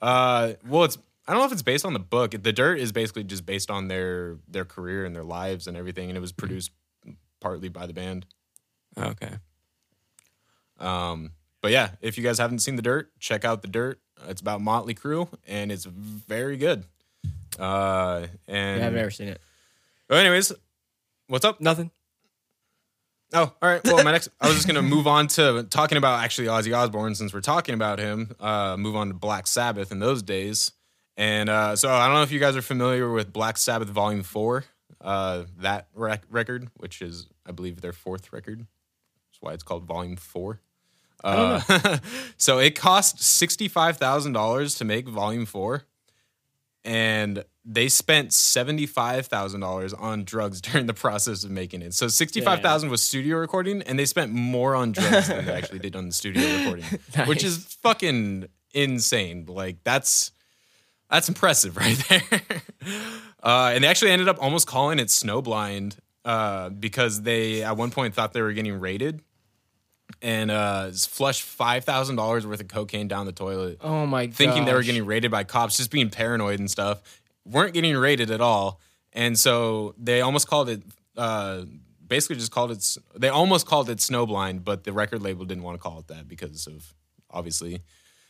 Uh, 0.00 0.54
well, 0.66 0.84
it's 0.84 0.98
I 1.26 1.32
don't 1.32 1.40
know 1.42 1.46
if 1.46 1.52
it's 1.52 1.62
based 1.62 1.84
on 1.84 1.92
the 1.92 1.98
book. 2.00 2.32
The 2.42 2.52
dirt 2.52 2.78
is 2.80 2.92
basically 2.92 3.24
just 3.24 3.44
based 3.46 3.70
on 3.70 3.88
their 3.88 4.38
their 4.48 4.64
career 4.64 5.04
and 5.04 5.14
their 5.14 5.24
lives 5.24 5.66
and 5.66 5.76
everything, 5.76 6.08
and 6.08 6.16
it 6.16 6.20
was 6.20 6.32
produced 6.32 6.70
partly 7.40 7.68
by 7.68 7.86
the 7.86 7.92
band. 7.92 8.26
okay. 8.98 9.36
Um, 10.78 11.32
but 11.60 11.72
yeah, 11.72 11.90
if 12.00 12.16
you 12.16 12.24
guys 12.24 12.38
haven't 12.38 12.60
seen 12.60 12.76
The 12.76 12.82
Dirt, 12.82 13.12
check 13.18 13.44
out 13.44 13.62
The 13.62 13.68
Dirt. 13.68 14.00
It's 14.28 14.40
about 14.40 14.60
Motley 14.60 14.94
Crue, 14.94 15.28
and 15.46 15.70
it's 15.70 15.84
very 15.84 16.56
good. 16.56 16.84
Uh, 17.60 18.26
and 18.48 18.80
Yeah, 18.80 18.86
I've 18.86 18.92
never 18.94 19.10
seen 19.10 19.28
it. 19.28 19.40
Well, 20.08 20.18
anyways, 20.18 20.52
what's 21.28 21.44
up? 21.44 21.60
Nothing. 21.60 21.90
Oh, 23.32 23.52
all 23.62 23.68
right. 23.68 23.80
Well, 23.84 24.02
my 24.02 24.10
next, 24.10 24.28
I 24.40 24.46
was 24.48 24.56
just 24.56 24.66
gonna 24.66 24.82
move 24.82 25.06
on 25.06 25.28
to 25.28 25.64
talking 25.70 25.98
about 25.98 26.24
actually 26.24 26.48
Ozzy 26.48 26.76
Osbourne 26.76 27.14
since 27.14 27.32
we're 27.32 27.40
talking 27.40 27.74
about 27.74 27.98
him. 28.00 28.34
Uh, 28.40 28.76
move 28.76 28.96
on 28.96 29.08
to 29.08 29.14
Black 29.14 29.46
Sabbath 29.46 29.92
in 29.92 30.00
those 30.00 30.22
days, 30.22 30.72
and 31.16 31.48
uh, 31.48 31.76
so 31.76 31.90
I 31.90 32.06
don't 32.06 32.16
know 32.16 32.22
if 32.22 32.32
you 32.32 32.40
guys 32.40 32.56
are 32.56 32.62
familiar 32.62 33.10
with 33.12 33.32
Black 33.32 33.56
Sabbath 33.56 33.88
Volume 33.88 34.24
Four, 34.24 34.64
uh, 35.00 35.44
that 35.58 35.86
rec- 35.94 36.24
record, 36.28 36.70
which 36.76 37.00
is 37.02 37.28
I 37.46 37.52
believe 37.52 37.80
their 37.80 37.92
fourth 37.92 38.32
record. 38.32 38.58
That's 38.60 39.40
why 39.40 39.52
it's 39.52 39.62
called 39.62 39.84
Volume 39.84 40.16
Four. 40.16 40.60
Uh, 41.22 41.98
so 42.36 42.58
it 42.58 42.74
cost 42.74 43.22
sixty 43.22 43.68
five 43.68 43.96
thousand 43.96 44.32
dollars 44.32 44.74
to 44.76 44.84
make 44.84 45.06
Volume 45.06 45.46
Four, 45.46 45.84
and 46.84 47.44
they 47.64 47.88
spent 47.88 48.32
seventy 48.32 48.86
five 48.86 49.26
thousand 49.26 49.60
dollars 49.60 49.92
on 49.92 50.24
drugs 50.24 50.60
during 50.62 50.86
the 50.86 50.94
process 50.94 51.44
of 51.44 51.50
making 51.50 51.82
it. 51.82 51.94
So 51.94 52.08
sixty 52.08 52.40
five 52.40 52.60
thousand 52.60 52.90
was 52.90 53.02
studio 53.02 53.36
recording, 53.38 53.82
and 53.82 53.98
they 53.98 54.06
spent 54.06 54.32
more 54.32 54.74
on 54.74 54.92
drugs 54.92 55.28
than 55.28 55.46
they 55.46 55.52
actually 55.52 55.80
did 55.80 55.96
on 55.96 56.06
the 56.06 56.12
studio 56.12 56.42
recording, 56.58 56.84
which 57.26 57.44
is 57.44 57.58
fucking 57.82 58.48
insane. 58.72 59.46
Like 59.46 59.82
that's 59.84 60.32
that's 61.10 61.28
impressive 61.28 61.76
right 61.76 62.02
there. 62.08 62.22
uh, 63.42 63.72
and 63.74 63.84
they 63.84 63.88
actually 63.88 64.12
ended 64.12 64.28
up 64.28 64.38
almost 64.40 64.66
calling 64.66 64.98
it 64.98 65.08
Snowblind 65.08 65.96
uh, 66.24 66.70
because 66.70 67.22
they 67.22 67.62
at 67.62 67.76
one 67.76 67.90
point 67.90 68.14
thought 68.14 68.32
they 68.32 68.42
were 68.42 68.52
getting 68.52 68.78
raided 68.78 69.22
and 70.22 70.50
uh, 70.50 70.90
flushed 70.92 71.42
five 71.42 71.84
thousand 71.84 72.16
dollars 72.16 72.46
worth 72.46 72.60
of 72.60 72.68
cocaine 72.68 73.08
down 73.08 73.26
the 73.26 73.32
toilet 73.32 73.78
Oh 73.80 74.06
my 74.06 74.26
god. 74.26 74.34
thinking 74.34 74.64
they 74.64 74.72
were 74.74 74.82
getting 74.82 75.06
raided 75.06 75.30
by 75.30 75.44
cops, 75.44 75.76
just 75.76 75.90
being 75.90 76.10
paranoid 76.10 76.58
and 76.60 76.70
stuff. 76.70 77.02
Weren't 77.46 77.74
getting 77.74 77.96
raided 77.96 78.30
at 78.30 78.40
all, 78.40 78.80
and 79.12 79.38
so 79.38 79.94
they 79.98 80.20
almost 80.20 80.46
called 80.48 80.68
it. 80.68 80.82
Uh, 81.16 81.62
basically, 82.06 82.36
just 82.36 82.52
called 82.52 82.70
it. 82.70 82.96
They 83.16 83.28
almost 83.28 83.66
called 83.66 83.88
it 83.90 83.98
Snowblind, 83.98 84.62
but 84.64 84.84
the 84.84 84.92
record 84.92 85.22
label 85.22 85.44
didn't 85.44 85.64
want 85.64 85.76
to 85.78 85.82
call 85.82 85.98
it 86.00 86.08
that 86.08 86.28
because 86.28 86.66
of 86.66 86.94
obviously. 87.30 87.80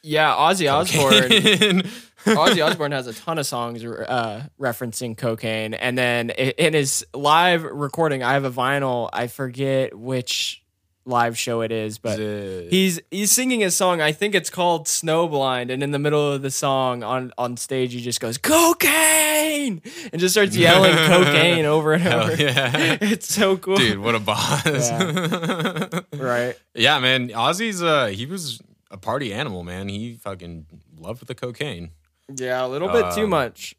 Yeah, 0.02 0.32
Ozzy 0.34 0.72
Osbourne. 0.72 1.30
Osbourne. 1.30 1.82
Ozzy 2.24 2.64
Osbourne 2.66 2.92
has 2.92 3.06
a 3.06 3.12
ton 3.12 3.38
of 3.38 3.46
songs 3.46 3.84
uh, 3.84 4.44
referencing 4.58 5.14
cocaine, 5.16 5.74
and 5.74 5.98
then 5.98 6.30
in 6.30 6.72
his 6.72 7.04
live 7.12 7.64
recording, 7.64 8.22
I 8.22 8.32
have 8.32 8.44
a 8.44 8.50
vinyl. 8.50 9.10
I 9.12 9.26
forget 9.26 9.94
which 9.98 10.59
live 11.06 11.36
show 11.38 11.60
it 11.62 11.72
is, 11.72 11.98
but 11.98 12.18
he's 12.18 13.00
he's 13.10 13.30
singing 13.32 13.64
a 13.64 13.70
song. 13.70 14.00
I 14.00 14.12
think 14.12 14.34
it's 14.34 14.50
called 14.50 14.86
Snowblind, 14.86 15.72
and 15.72 15.82
in 15.82 15.90
the 15.90 15.98
middle 15.98 16.32
of 16.32 16.42
the 16.42 16.50
song 16.50 17.02
on 17.02 17.32
on 17.38 17.56
stage, 17.56 17.92
he 17.92 18.00
just 18.00 18.20
goes 18.20 18.38
cocaine 18.38 19.82
and 20.12 20.20
just 20.20 20.34
starts 20.34 20.56
yelling 20.56 20.94
cocaine 21.08 21.64
over 21.64 21.92
and 21.94 22.02
Hell 22.02 22.22
over. 22.30 22.36
yeah. 22.42 22.98
It's 23.00 23.32
so 23.32 23.56
cool, 23.56 23.76
Dude, 23.76 23.98
what 23.98 24.14
a 24.14 24.20
boss! 24.20 24.64
Yeah. 24.66 26.00
Yeah. 26.74 26.98
Man. 27.00 27.28
Ozzy's 27.30 27.82
uh, 27.82 28.06
he 28.06 28.26
was 28.26 28.60
a 28.90 28.96
party 28.96 29.32
animal, 29.32 29.62
man. 29.64 29.88
He 29.88 30.14
fucking 30.14 30.66
loved 30.98 31.26
the 31.26 31.34
cocaine. 31.34 31.90
Yeah, 32.34 32.64
a 32.64 32.68
little 32.68 32.88
bit 32.88 33.12
too 33.14 33.24
Um, 33.24 33.30
much. 33.30 33.74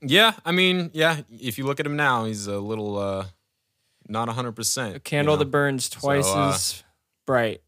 Yeah, 0.00 0.32
I 0.44 0.52
mean, 0.52 0.90
yeah. 0.94 1.22
If 1.30 1.58
you 1.58 1.66
look 1.66 1.80
at 1.80 1.86
him 1.86 1.96
now, 1.96 2.24
he's 2.24 2.46
a 2.46 2.58
little 2.58 2.96
uh, 2.98 3.26
not 4.08 4.28
hundred 4.28 4.52
percent. 4.52 4.96
A 4.96 5.00
candle 5.00 5.36
that 5.36 5.46
burns 5.46 5.88
twice 5.88 6.26
uh, 6.26 6.50
as 6.50 6.82
bright 7.26 7.60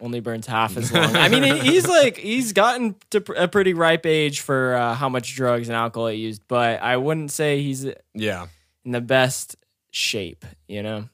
only 0.00 0.20
burns 0.20 0.46
half 0.46 0.76
as 0.76 0.92
long. 0.92 1.14
I 1.16 1.28
mean, 1.28 1.42
he's 1.62 1.86
like 1.86 2.16
he's 2.16 2.52
gotten 2.52 2.96
to 3.10 3.18
a 3.36 3.46
pretty 3.48 3.74
ripe 3.74 4.04
age 4.06 4.40
for 4.40 4.74
uh, 4.74 4.94
how 4.94 5.08
much 5.08 5.34
drugs 5.36 5.68
and 5.68 5.76
alcohol 5.76 6.08
he 6.08 6.18
used, 6.18 6.42
but 6.48 6.82
I 6.82 6.96
wouldn't 6.96 7.30
say 7.30 7.62
he's 7.62 7.86
Yeah. 8.14 8.46
in 8.84 8.92
the 8.92 9.00
best 9.00 9.56
shape. 9.90 10.44
You 10.68 10.82
know? 10.82 11.08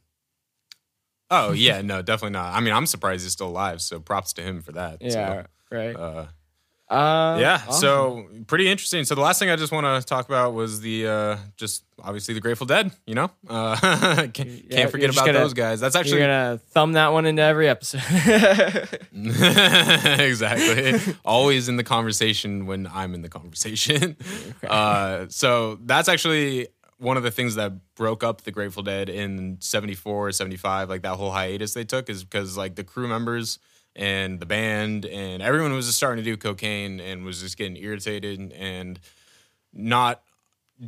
Oh 1.30 1.52
yeah, 1.52 1.80
no, 1.82 2.02
definitely 2.02 2.32
not. 2.32 2.54
I 2.54 2.60
mean, 2.60 2.74
I'm 2.74 2.86
surprised 2.86 3.22
he's 3.22 3.32
still 3.32 3.48
alive. 3.48 3.80
So 3.80 4.00
props 4.00 4.32
to 4.34 4.42
him 4.42 4.62
for 4.62 4.72
that. 4.72 4.98
Yeah. 5.00 5.46
Right. 5.70 5.94
Uh, 5.94 6.26
Uh, 6.91 7.38
yeah. 7.41 7.62
awesome. 7.68 7.80
So 7.80 8.26
pretty 8.49 8.68
interesting. 8.68 9.05
So 9.05 9.14
the 9.14 9.20
last 9.20 9.38
thing 9.38 9.49
I 9.49 9.55
just 9.57 9.72
want 9.72 9.86
to 9.86 10.05
talk 10.07 10.26
about 10.28 10.55
was 10.55 10.80
the 10.80 11.07
uh, 11.07 11.36
just 11.57 11.84
obviously 12.03 12.34
the 12.34 12.41
Grateful 12.41 12.66
Dead. 12.66 12.91
You 13.07 13.14
know, 13.14 13.30
uh, 13.49 13.76
can't, 13.80 14.38
Yeah, 14.38 14.55
can't 14.55 14.70
you're 14.70 14.88
forget 14.88 15.11
about 15.11 15.26
gonna- 15.26 15.38
those 15.38 15.55
guys. 15.55 15.78
That's 15.80 15.95
you're 15.95 16.01
actually 16.01 16.20
gonna 16.20 16.61
thumb 16.70 16.93
that 16.95 17.12
one 17.12 17.26
into 17.26 17.43
every 17.43 17.68
episode. 17.68 18.03
exactly. 20.20 21.14
Always 21.24 21.68
in 21.68 21.76
the 21.76 21.84
conversation 21.84 22.66
when 22.66 22.86
I'm 22.93 23.14
in 23.14 23.22
the 23.22 23.28
conversation. 23.28 24.16
Uh, 24.68 25.26
so 25.28 25.78
that's 25.84 26.09
actually 26.09 26.68
one 26.99 27.16
of 27.16 27.22
the 27.22 27.30
things 27.30 27.55
that 27.55 27.72
broke 27.95 28.22
up 28.24 28.43
the 28.43 28.51
Grateful 28.51 28.82
Dead 28.82 29.09
in 29.09 29.57
74, 29.61 30.32
75, 30.32 30.88
like 30.88 31.03
that 31.03 31.14
whole 31.16 31.30
hiatus 31.30 31.72
they 31.74 31.84
took 31.84 32.11
is 32.11 32.24
because 32.24 32.57
like 32.57 32.74
the 32.74 32.84
crew 32.84 33.09
members 33.09 33.59
and 33.97 34.41
the 34.41 34.47
band 34.47 35.05
and 35.07 35.43
everyone 35.43 35.72
was 35.72 35.86
just 35.86 35.99
starting 35.99 36.24
to 36.24 36.30
do 36.30 36.36
cocaine 36.36 37.01
and 37.01 37.24
was 37.24 37.41
just 37.41 37.57
getting 37.57 37.76
irritated 37.76 38.53
and 38.53 39.01
not 39.72 40.22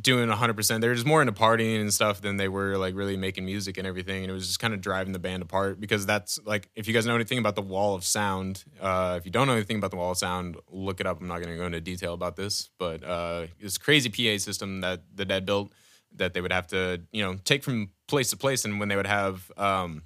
doing 0.01 0.27
100%. 0.27 0.81
They 0.81 0.87
were 0.87 0.95
just 0.95 1.05
more 1.05 1.21
into 1.21 1.33
partying 1.33 1.79
and 1.79 1.93
stuff 1.93 2.21
than 2.21 2.37
they 2.37 2.47
were 2.47 2.77
like 2.77 2.95
really 2.95 3.15
making 3.15 3.45
music 3.45 3.77
and 3.77 3.85
everything. 3.85 4.23
And 4.23 4.31
it 4.31 4.33
was 4.33 4.47
just 4.47 4.59
kind 4.59 4.73
of 4.73 4.81
driving 4.81 5.13
the 5.13 5.19
band 5.19 5.43
apart 5.43 5.79
because 5.79 6.05
that's 6.05 6.39
like, 6.45 6.69
if 6.75 6.87
you 6.87 6.93
guys 6.93 7.05
know 7.05 7.15
anything 7.15 7.37
about 7.37 7.55
the 7.55 7.61
wall 7.61 7.93
of 7.93 8.03
sound, 8.03 8.63
uh, 8.81 9.15
if 9.19 9.25
you 9.25 9.31
don't 9.31 9.47
know 9.47 9.53
anything 9.53 9.77
about 9.77 9.91
the 9.91 9.97
wall 9.97 10.11
of 10.11 10.17
sound, 10.17 10.57
look 10.71 10.99
it 10.99 11.05
up. 11.05 11.21
I'm 11.21 11.27
not 11.27 11.41
going 11.41 11.49
to 11.49 11.57
go 11.57 11.65
into 11.65 11.81
detail 11.81 12.13
about 12.13 12.35
this, 12.35 12.69
but 12.79 13.03
uh, 13.03 13.47
this 13.61 13.77
crazy 13.77 14.09
PA 14.09 14.39
system 14.39 14.81
that 14.81 15.03
the 15.13 15.25
Dead 15.25 15.45
built 15.45 15.71
that 16.15 16.33
they 16.33 16.41
would 16.41 16.53
have 16.53 16.67
to, 16.67 17.01
you 17.11 17.23
know, 17.23 17.35
take 17.43 17.63
from 17.63 17.89
place 18.07 18.31
to 18.31 18.37
place. 18.37 18.65
And 18.65 18.79
when 18.79 18.89
they 18.89 18.95
would 18.95 19.07
have, 19.07 19.51
um, 19.57 20.03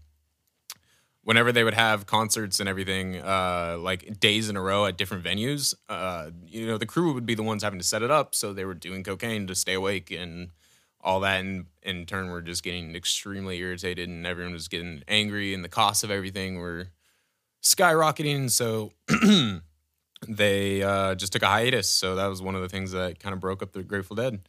whenever 1.28 1.52
they 1.52 1.66
would 1.66 1.74
have 1.74 2.06
concerts 2.06 2.62
and 2.62 2.70
everything, 2.70 3.18
uh, 3.18 3.76
like 3.78 4.18
days 4.18 4.48
in 4.48 4.56
a 4.56 4.62
row 4.62 4.86
at 4.86 4.96
different 4.96 5.26
venues, 5.26 5.76
uh, 5.90 6.30
you 6.46 6.66
know, 6.66 6.78
the 6.78 6.86
crew 6.86 7.14
would 7.14 7.26
be 7.26 7.36
the 7.36 7.44
ones 7.44 7.64
having 7.64 7.78
to 7.78 7.86
set 7.86 8.02
it 8.02 8.10
up. 8.10 8.34
So 8.34 8.54
they 8.54 8.64
were 8.64 8.74
doing 8.74 9.04
cocaine 9.04 9.46
to 9.48 9.54
stay 9.54 9.74
awake 9.74 10.10
and 10.10 10.52
all 11.02 11.20
that. 11.20 11.42
And 11.42 11.66
in 11.84 12.06
turn, 12.06 12.30
we're 12.30 12.40
just 12.40 12.64
getting 12.64 12.96
extremely 12.96 13.58
irritated 13.58 14.08
and 14.08 14.26
everyone 14.26 14.54
was 14.54 14.70
getting 14.70 15.04
angry 15.10 15.54
and 15.54 15.66
the 15.66 15.70
costs 15.70 16.02
of 16.02 16.12
everything 16.12 16.60
were 16.60 16.92
skyrocketing. 17.62 18.50
So 18.50 18.94
they 20.30 20.82
uh, 20.82 21.16
just 21.16 21.34
took 21.34 21.44
a 21.44 21.48
hiatus. 21.48 21.90
So 21.90 22.16
that 22.16 22.28
was 22.28 22.42
one 22.42 22.56
of 22.56 22.62
the 22.62 22.70
things 22.70 22.94
that 22.94 23.20
kind 23.20 23.34
of 23.34 23.42
broke 23.42 23.62
up 23.62 23.74
the 23.74 23.84
Grateful 23.84 24.16
Dead. 24.16 24.40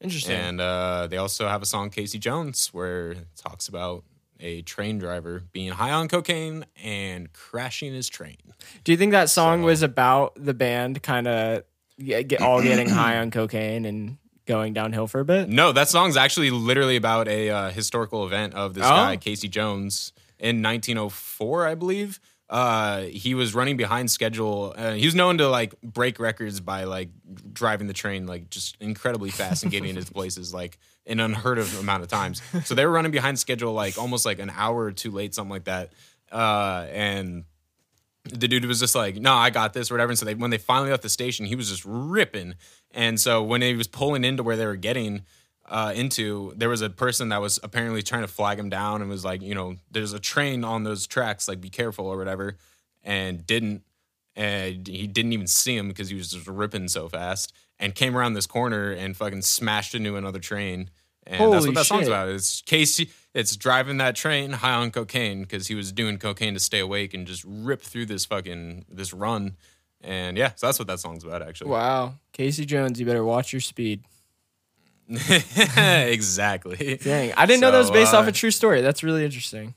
Interesting. 0.00 0.36
And 0.36 0.60
uh, 0.60 1.08
they 1.08 1.16
also 1.16 1.48
have 1.48 1.60
a 1.60 1.66
song, 1.66 1.90
Casey 1.90 2.20
Jones, 2.20 2.68
where 2.72 3.10
it 3.10 3.26
talks 3.36 3.66
about 3.66 4.04
a 4.40 4.62
train 4.62 4.98
driver 4.98 5.42
being 5.52 5.70
high 5.72 5.92
on 5.92 6.08
cocaine 6.08 6.64
and 6.82 7.32
crashing 7.32 7.92
his 7.92 8.08
train. 8.08 8.38
Do 8.84 8.92
you 8.92 8.98
think 8.98 9.12
that 9.12 9.30
song 9.30 9.60
So- 9.62 9.66
was 9.66 9.82
about 9.82 10.32
the 10.42 10.54
band 10.54 11.02
kind 11.02 11.28
of 11.28 11.64
get, 12.02 12.40
all 12.40 12.62
getting 12.62 12.88
high 12.88 13.18
on 13.18 13.30
cocaine 13.30 13.84
and 13.84 14.18
going 14.46 14.72
downhill 14.72 15.06
for 15.06 15.20
a 15.20 15.24
bit? 15.24 15.48
No, 15.48 15.72
that 15.72 15.88
song's 15.88 16.16
actually 16.16 16.50
literally 16.50 16.96
about 16.96 17.28
a 17.28 17.50
uh, 17.50 17.70
historical 17.70 18.24
event 18.26 18.54
of 18.54 18.74
this 18.74 18.84
Oh. 18.84 18.88
guy, 18.90 19.16
Casey 19.16 19.48
Jones, 19.48 20.12
in 20.38 20.62
1904, 20.62 21.66
I 21.66 21.74
believe. 21.74 22.20
uh, 22.48 23.02
he 23.02 23.32
was 23.34 23.54
running 23.54 23.76
behind 23.76 24.10
schedule. 24.10 24.74
Uh, 24.76 24.94
he 24.94 25.04
was 25.06 25.14
known 25.14 25.38
to 25.38 25.48
like 25.48 25.80
break 25.82 26.18
records 26.18 26.58
by 26.58 26.82
like 26.82 27.08
driving 27.52 27.86
the 27.86 27.92
train 27.92 28.26
like 28.26 28.50
just 28.50 28.76
incredibly 28.80 29.30
fast 29.30 29.62
and 29.62 29.70
getting 29.70 29.90
into 29.96 30.12
places 30.12 30.52
like 30.52 30.76
an 31.10 31.20
unheard 31.20 31.58
of 31.58 31.78
amount 31.78 32.02
of 32.02 32.08
times. 32.08 32.40
So 32.64 32.74
they 32.74 32.86
were 32.86 32.92
running 32.92 33.12
behind 33.12 33.38
schedule 33.38 33.72
like 33.72 33.98
almost 33.98 34.24
like 34.24 34.38
an 34.38 34.50
hour 34.54 34.84
or 34.84 34.92
two 34.92 35.10
late, 35.10 35.34
something 35.34 35.50
like 35.50 35.64
that. 35.64 35.92
Uh, 36.30 36.86
and 36.92 37.44
the 38.24 38.48
dude 38.48 38.64
was 38.64 38.80
just 38.80 38.94
like, 38.94 39.16
"No, 39.16 39.34
I 39.34 39.50
got 39.50 39.72
this," 39.72 39.90
or 39.90 39.94
whatever. 39.94 40.10
And 40.10 40.18
so 40.18 40.26
they, 40.26 40.34
when 40.34 40.50
they 40.50 40.58
finally 40.58 40.90
left 40.90 41.02
the 41.02 41.08
station, 41.08 41.46
he 41.46 41.56
was 41.56 41.68
just 41.68 41.84
ripping. 41.84 42.54
And 42.92 43.18
so 43.18 43.42
when 43.42 43.62
he 43.62 43.74
was 43.74 43.88
pulling 43.88 44.24
into 44.24 44.42
where 44.42 44.56
they 44.56 44.66
were 44.66 44.76
getting 44.76 45.22
uh, 45.68 45.92
into, 45.94 46.52
there 46.56 46.68
was 46.68 46.82
a 46.82 46.90
person 46.90 47.30
that 47.30 47.40
was 47.40 47.58
apparently 47.62 48.02
trying 48.02 48.22
to 48.22 48.28
flag 48.28 48.58
him 48.58 48.68
down 48.68 49.00
and 49.00 49.10
was 49.10 49.24
like, 49.24 49.40
you 49.42 49.54
know, 49.54 49.76
there's 49.90 50.12
a 50.12 50.18
train 50.20 50.64
on 50.64 50.84
those 50.84 51.06
tracks, 51.06 51.48
like 51.48 51.60
be 51.60 51.70
careful 51.70 52.06
or 52.06 52.16
whatever, 52.16 52.56
and 53.02 53.46
didn't. 53.46 53.82
And 54.36 54.86
he 54.86 55.06
didn't 55.06 55.32
even 55.32 55.46
see 55.46 55.76
him 55.76 55.88
because 55.88 56.08
he 56.08 56.14
was 56.14 56.30
just 56.30 56.46
ripping 56.46 56.88
so 56.88 57.08
fast 57.08 57.52
and 57.78 57.94
came 57.94 58.16
around 58.16 58.34
this 58.34 58.46
corner 58.46 58.90
and 58.92 59.16
fucking 59.16 59.42
smashed 59.42 59.94
into 59.94 60.16
another 60.16 60.38
train. 60.38 60.90
And 61.30 61.52
that's 61.52 61.64
what 61.64 61.74
that 61.76 61.86
song's 61.86 62.08
about. 62.08 62.28
It's 62.28 62.60
Casey. 62.62 63.10
It's 63.32 63.54
driving 63.56 63.98
that 63.98 64.16
train 64.16 64.50
high 64.50 64.74
on 64.74 64.90
cocaine 64.90 65.42
because 65.42 65.68
he 65.68 65.76
was 65.76 65.92
doing 65.92 66.18
cocaine 66.18 66.54
to 66.54 66.60
stay 66.60 66.80
awake 66.80 67.14
and 67.14 67.26
just 67.26 67.44
rip 67.46 67.82
through 67.82 68.06
this 68.06 68.24
fucking 68.24 68.86
this 68.90 69.12
run. 69.12 69.56
And 70.02 70.36
yeah, 70.36 70.52
so 70.56 70.66
that's 70.66 70.78
what 70.78 70.88
that 70.88 70.98
song's 70.98 71.24
about 71.24 71.42
actually. 71.42 71.70
Wow, 71.70 72.14
Casey 72.32 72.64
Jones, 72.64 72.98
you 72.98 73.06
better 73.06 73.24
watch 73.24 73.52
your 73.52 73.60
speed. 73.60 74.02
exactly. 75.28 76.98
Dang, 77.02 77.32
I 77.36 77.46
didn't 77.46 77.60
know 77.60 77.70
that 77.70 77.78
was 77.78 77.88
So, 77.88 77.92
based 77.92 78.14
off 78.14 78.26
uh, 78.26 78.30
a 78.30 78.32
true 78.32 78.50
story. 78.50 78.80
That's 78.80 79.02
really 79.02 79.24
interesting. 79.24 79.74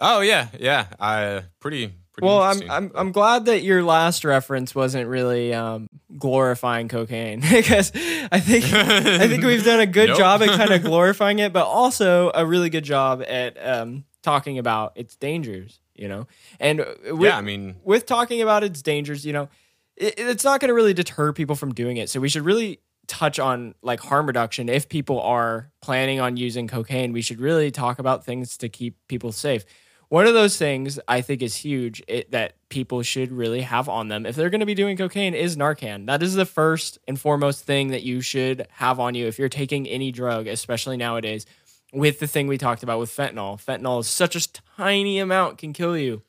Oh 0.00 0.20
yeah, 0.20 0.48
yeah. 0.58 0.86
I 0.98 1.44
pretty 1.58 1.92
pretty. 2.20 2.26
Well, 2.26 2.42
I'm. 2.42 2.70
I'm 2.70 2.92
I'm 2.94 3.12
glad 3.12 3.46
that 3.46 3.62
your 3.62 3.82
last 3.82 4.24
reference 4.24 4.74
wasn't 4.74 5.08
really 5.08 5.52
um, 5.52 5.88
glorifying 6.16 6.88
cocaine 6.88 7.40
because 7.50 7.92
I 8.30 8.40
think 8.40 8.64
I 8.72 9.26
think 9.26 9.44
we've 9.44 9.64
done 9.64 9.80
a 9.80 9.86
good 9.86 10.08
Nope. 10.10 10.18
job 10.18 10.42
at 10.42 10.48
kind 10.50 10.70
of 10.72 10.82
glorifying 10.84 11.38
it, 11.38 11.52
but 11.52 11.66
also 11.66 12.30
a 12.34 12.46
really 12.46 12.70
good 12.70 12.84
job 12.84 13.22
at 13.26 13.56
um, 13.66 14.04
talking 14.22 14.58
about 14.58 14.92
its 14.96 15.16
dangers. 15.16 15.80
You 15.94 16.08
know, 16.08 16.26
and 16.58 16.78
with, 17.10 17.22
yeah, 17.22 17.36
I 17.36 17.42
mean, 17.42 17.76
with 17.84 18.06
talking 18.06 18.40
about 18.40 18.64
its 18.64 18.80
dangers, 18.80 19.26
you 19.26 19.34
know, 19.34 19.48
it, 19.96 20.14
it's 20.16 20.44
not 20.44 20.60
going 20.60 20.68
to 20.68 20.74
really 20.74 20.94
deter 20.94 21.32
people 21.32 21.56
from 21.56 21.74
doing 21.74 21.98
it. 21.98 22.08
So 22.08 22.20
we 22.20 22.28
should 22.30 22.44
really 22.44 22.80
touch 23.06 23.38
on 23.38 23.74
like 23.82 24.00
harm 24.00 24.26
reduction. 24.26 24.68
If 24.68 24.88
people 24.88 25.20
are 25.20 25.70
planning 25.82 26.20
on 26.20 26.36
using 26.36 26.68
cocaine, 26.68 27.12
we 27.12 27.20
should 27.22 27.40
really 27.40 27.70
talk 27.70 27.98
about 27.98 28.24
things 28.24 28.56
to 28.58 28.68
keep 28.68 28.96
people 29.08 29.32
safe. 29.32 29.64
One 30.10 30.26
of 30.26 30.34
those 30.34 30.58
things 30.58 31.00
I 31.08 31.22
think 31.22 31.40
is 31.40 31.56
huge 31.56 32.02
it, 32.06 32.30
that 32.32 32.56
people 32.68 33.02
should 33.02 33.32
really 33.32 33.62
have 33.62 33.88
on 33.88 34.08
them 34.08 34.26
if 34.26 34.36
they're 34.36 34.50
going 34.50 34.60
to 34.60 34.66
be 34.66 34.74
doing 34.74 34.96
cocaine 34.96 35.34
is 35.34 35.56
Narcan. 35.56 36.06
That 36.06 36.22
is 36.22 36.34
the 36.34 36.44
first 36.44 36.98
and 37.08 37.18
foremost 37.18 37.64
thing 37.64 37.88
that 37.88 38.02
you 38.02 38.20
should 38.20 38.66
have 38.72 39.00
on 39.00 39.14
you 39.14 39.26
if 39.26 39.38
you're 39.38 39.48
taking 39.48 39.88
any 39.88 40.12
drug, 40.12 40.46
especially 40.46 40.98
nowadays. 40.98 41.46
With 41.92 42.20
the 42.20 42.26
thing 42.26 42.46
we 42.46 42.58
talked 42.58 42.82
about 42.82 43.00
with 43.00 43.10
fentanyl, 43.10 43.64
fentanyl 43.64 44.00
is 44.00 44.08
such 44.08 44.36
a 44.36 44.52
tiny 44.76 45.18
amount 45.18 45.58
can 45.58 45.72
kill 45.72 45.96
you 45.96 46.22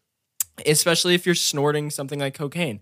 especially 0.66 1.16
if 1.16 1.26
you're 1.26 1.36
snorting 1.36 1.90
something 1.90 2.20
like 2.20 2.34
cocaine. 2.34 2.82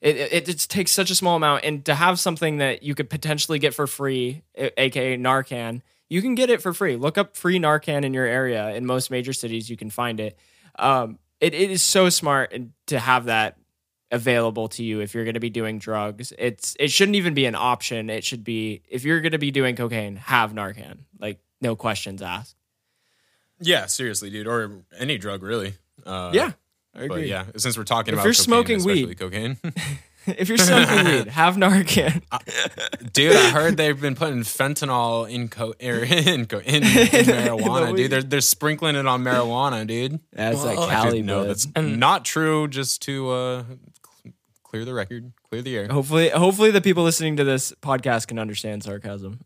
It, 0.00 0.16
it, 0.16 0.48
it 0.48 0.58
takes 0.68 0.90
such 0.90 1.10
a 1.10 1.14
small 1.14 1.36
amount, 1.36 1.64
and 1.64 1.84
to 1.84 1.94
have 1.94 2.18
something 2.18 2.58
that 2.58 2.82
you 2.82 2.94
could 2.94 3.08
potentially 3.08 3.58
get 3.58 3.72
for 3.72 3.86
free, 3.86 4.42
aka 4.56 5.16
Narcan, 5.16 5.82
you 6.12 6.20
can 6.20 6.34
get 6.34 6.50
it 6.50 6.60
for 6.60 6.72
free. 6.74 6.96
Look 6.96 7.16
up 7.16 7.36
free 7.36 7.58
Narcan 7.58 8.04
in 8.04 8.12
your 8.12 8.26
area. 8.26 8.70
In 8.74 8.84
most 8.84 9.10
major 9.10 9.32
cities, 9.32 9.70
you 9.70 9.76
can 9.76 9.88
find 9.90 10.20
it. 10.20 10.38
Um, 10.78 11.18
it, 11.40 11.54
it 11.54 11.70
is 11.70 11.82
so 11.82 12.08
smart 12.10 12.54
to 12.88 12.98
have 12.98 13.24
that 13.26 13.56
available 14.10 14.68
to 14.68 14.84
you 14.84 15.00
if 15.00 15.14
you're 15.14 15.24
going 15.24 15.34
to 15.34 15.40
be 15.40 15.48
doing 15.50 15.78
drugs. 15.78 16.32
It's 16.38 16.76
it 16.78 16.90
shouldn't 16.90 17.16
even 17.16 17.32
be 17.32 17.46
an 17.46 17.54
option. 17.54 18.10
It 18.10 18.24
should 18.24 18.44
be 18.44 18.82
if 18.90 19.04
you're 19.04 19.20
going 19.22 19.32
to 19.32 19.38
be 19.38 19.50
doing 19.50 19.74
cocaine, 19.74 20.16
have 20.16 20.52
Narcan. 20.52 20.98
Like 21.18 21.40
no 21.62 21.74
questions 21.76 22.20
asked. 22.20 22.56
yeah, 23.60 23.86
seriously, 23.86 24.28
dude, 24.30 24.46
or 24.46 24.84
any 24.98 25.16
drug 25.18 25.42
really. 25.42 25.74
Uh, 26.04 26.30
yeah, 26.34 26.52
I 26.94 26.98
but 26.98 27.04
agree. 27.04 27.30
yeah, 27.30 27.46
since 27.56 27.76
we're 27.78 27.84
talking 27.84 28.12
If 28.12 28.20
about 28.20 28.24
you're 28.26 28.34
cocaine, 28.34 28.44
smoking 28.44 28.76
especially 28.78 29.04
weed. 29.06 29.18
cocaine, 29.18 29.56
If 30.38 30.48
you're 30.48 30.58
smoking 30.58 31.04
weed, 31.04 31.26
have 31.28 31.56
Narcan. 31.56 32.22
dude, 33.12 33.34
I 33.36 33.50
heard 33.50 33.76
they've 33.76 34.00
been 34.00 34.14
putting 34.14 34.40
fentanyl 34.42 35.28
in 35.28 35.48
co- 35.48 35.74
er, 35.82 36.04
in, 36.04 36.46
co- 36.46 36.58
in, 36.58 36.82
in 36.82 37.26
marijuana, 37.26 37.88
weed. 37.92 38.02
dude. 38.02 38.10
They're 38.12 38.22
they're 38.22 38.40
sprinkling 38.40 38.94
it 38.96 39.06
on 39.06 39.22
marijuana, 39.24 39.86
dude. 39.86 40.20
That's 40.32 40.64
like 40.64 40.78
Well, 40.78 40.88
Actually, 40.90 41.10
Cali, 41.10 41.22
no, 41.22 41.44
that's 41.44 41.66
And- 41.74 41.98
not 41.98 42.24
true. 42.24 42.68
Just 42.68 43.02
to 43.02 43.30
uh, 43.30 43.64
cl- 44.24 44.34
clear 44.62 44.84
the 44.84 44.94
record, 44.94 45.32
clear 45.50 45.60
the 45.62 45.76
air. 45.76 45.88
Hopefully, 45.88 46.28
hopefully 46.30 46.70
the 46.70 46.80
people 46.80 47.02
listening 47.02 47.36
to 47.38 47.44
this 47.44 47.72
podcast 47.82 48.28
can 48.28 48.38
understand 48.38 48.84
sarcasm. 48.84 49.40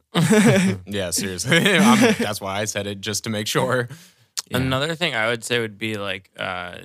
Yeah, 0.87 1.11
seriously, 1.11 1.57
I'm, 1.79 2.15
that's 2.19 2.41
why 2.41 2.61
I 2.61 2.65
said 2.67 2.87
it 2.87 3.01
just 3.01 3.25
to 3.25 3.31
make 3.31 3.47
sure. 3.47 3.89
Another 4.53 4.95
thing 4.95 5.15
I 5.15 5.29
would 5.29 5.43
say 5.43 5.59
would 5.59 5.79
be 5.79 5.97
like 5.97 6.31
uh, 6.39 6.77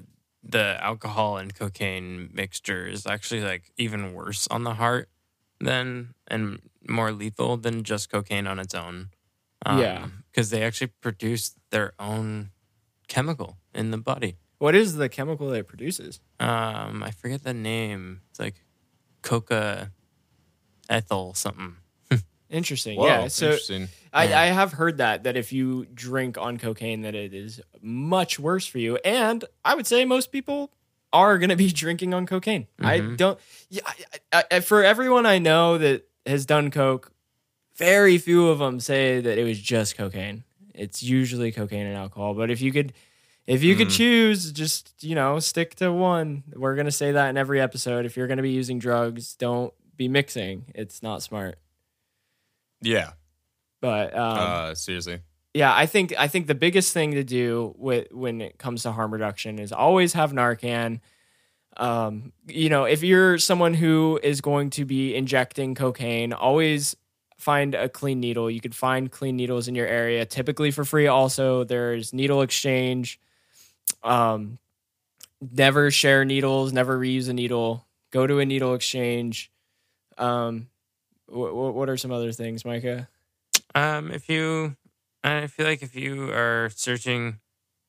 the 0.43 0.77
alcohol 0.81 1.38
and 1.38 1.53
cocaine 1.53 2.30
mixture 2.34 2.88
is 2.88 3.05
actually 3.05 3.41
like 3.41 3.72
even 3.77 4.13
worse 4.13 4.47
on 4.49 4.63
the 4.63 4.73
heart 4.76 5.09
than 5.59 6.13
and 6.27 6.59
more 6.89 7.11
lethal 7.11 7.57
than 7.57 7.84
just 7.84 8.09
cocaine 8.11 8.47
on 8.47 8.59
its 8.59 8.73
own. 8.73 9.09
Yeah. 9.65 10.07
because 10.31 10.49
they 10.49 10.63
actually 10.63 10.88
produce 11.01 11.55
their 11.69 11.93
own 11.99 12.49
chemical 13.07 13.57
in 13.76 13.91
the 13.91 13.97
body. 13.97 14.38
What 14.57 14.73
is 14.76 14.95
the 14.95 15.09
chemical 15.09 15.49
that 15.49 15.59
it 15.59 15.68
produces? 15.68 16.19
Um, 16.39 17.03
I 17.03 17.11
forget 17.11 17.43
the 17.43 17.53
name. 17.53 18.22
It's 18.31 18.39
like 18.39 18.63
coca 19.22 19.91
ethyl 20.89 21.34
something. 21.35 21.76
Interesting. 22.52 22.98
Whoa, 22.99 23.06
yeah. 23.07 23.28
So 23.30 23.45
interesting. 23.48 23.88
I. 24.14 24.34
I 24.34 24.45
have 24.48 24.73
heard 24.73 24.98
that 24.98 25.23
that 25.23 25.38
if 25.38 25.53
you 25.53 25.86
drink 25.94 26.38
on 26.38 26.57
cocaine, 26.57 27.02
that 27.02 27.15
it 27.15 27.34
is 27.34 27.61
much 27.82 28.38
worse 28.40 28.65
for 28.68 28.78
you. 28.78 28.98
And 29.06 29.44
I 29.65 29.73
would 29.76 29.88
say 29.88 30.03
most 30.06 30.32
people 30.32 30.72
are 31.14 31.38
going 31.38 31.49
to 31.49 31.56
be 31.56 31.72
drinking 31.84 32.14
on 32.14 32.26
cocaine. 32.26 32.68
I 32.80 32.99
Mm-hmm. 32.99 33.15
don't. 33.15 33.40
Yeah. 33.69 33.82
I, 34.34 34.44
I, 34.52 34.60
for 34.60 34.84
everyone 34.84 35.26
I 35.26 35.40
know 35.40 35.78
that 35.78 36.07
has 36.26 36.45
done 36.45 36.72
coke, 36.72 37.11
very 37.78 38.18
few 38.18 38.49
of 38.49 38.60
them 38.60 38.80
say 38.80 39.22
that 39.22 39.38
it 39.38 39.44
was 39.44 39.60
just 39.60 39.95
cocaine. 39.98 40.44
It's 40.76 41.02
usually 41.02 41.52
cocaine 41.52 41.86
and 41.86 41.95
alcohol. 41.98 42.34
But 42.34 42.52
if 42.52 42.61
you 42.61 42.72
could, 42.73 42.94
if 43.48 43.64
you 43.64 43.76
could 43.76 43.88
Mm. 43.88 43.98
choose, 43.98 44.52
just 44.52 44.94
you 45.03 45.15
know, 45.15 45.40
stick 45.40 45.76
to 45.76 45.91
one. 45.91 46.44
We're 46.53 46.76
gonna 46.76 46.91
say 46.91 47.14
that 47.14 47.30
in 47.30 47.38
every 47.38 47.61
episode. 47.61 48.06
If 48.06 48.18
you're 48.18 48.28
gonna 48.28 48.41
be 48.41 48.52
using 48.52 48.78
drugs, 48.78 49.36
don't 49.36 49.73
be 49.95 50.07
mixing. 50.10 50.65
It's 50.76 51.02
not 51.02 51.22
smart. 51.23 51.57
Yeah, 52.81 53.11
But 53.79 54.15
um, 54.17 54.37
uh, 54.37 54.75
seriously. 54.75 55.19
yeah, 55.53 55.73
I 55.75 55.85
think 55.85 56.13
I 56.17 56.27
think 56.27 56.47
the 56.47 56.55
biggest 56.55 56.93
thing 56.93 57.11
to 57.11 57.23
do 57.23 57.75
with 57.77 58.11
when 58.11 58.41
it 58.41 58.57
comes 58.57 58.83
to 58.83 58.91
harm 58.91 59.11
reduction 59.13 59.59
is 59.59 59.71
always 59.71 60.13
have 60.13 60.31
Narcan. 60.31 60.99
Um, 61.77 62.33
you 62.47 62.69
know, 62.69 62.83
if 62.83 63.01
you're 63.03 63.37
someone 63.37 63.73
who 63.73 64.19
is 64.21 64.41
going 64.41 64.71
to 64.71 64.85
be 64.85 65.15
injecting 65.15 65.73
cocaine, 65.75 66.33
always 66.33 66.95
find 67.37 67.73
a 67.75 67.87
clean 67.87 68.19
needle. 68.19 68.51
You 68.51 68.59
could 68.61 68.75
find 68.75 69.09
clean 69.11 69.35
needles 69.35 69.67
in 69.67 69.75
your 69.75 69.87
area, 69.87 70.25
typically 70.25 70.71
for 70.71 70.83
free. 70.83 71.07
Also, 71.07 71.63
there's 71.63 72.13
needle 72.13 72.41
exchange. 72.41 73.19
Um, 74.03 74.59
never 75.39 75.91
share 75.91 76.25
needles. 76.25 76.73
Never 76.73 76.99
reuse 76.99 77.29
a 77.29 77.33
needle. 77.33 77.87
Go 78.11 78.27
to 78.27 78.39
a 78.39 78.45
needle 78.45 78.73
exchange. 78.73 79.51
Um, 80.17 80.67
what, 81.31 81.73
what 81.73 81.89
are 81.89 81.97
some 81.97 82.11
other 82.11 82.31
things, 82.31 82.65
Micah? 82.65 83.07
Um, 83.73 84.11
if 84.11 84.29
you, 84.29 84.75
I 85.23 85.47
feel 85.47 85.65
like 85.65 85.81
if 85.81 85.95
you 85.95 86.31
are 86.31 86.69
searching 86.75 87.39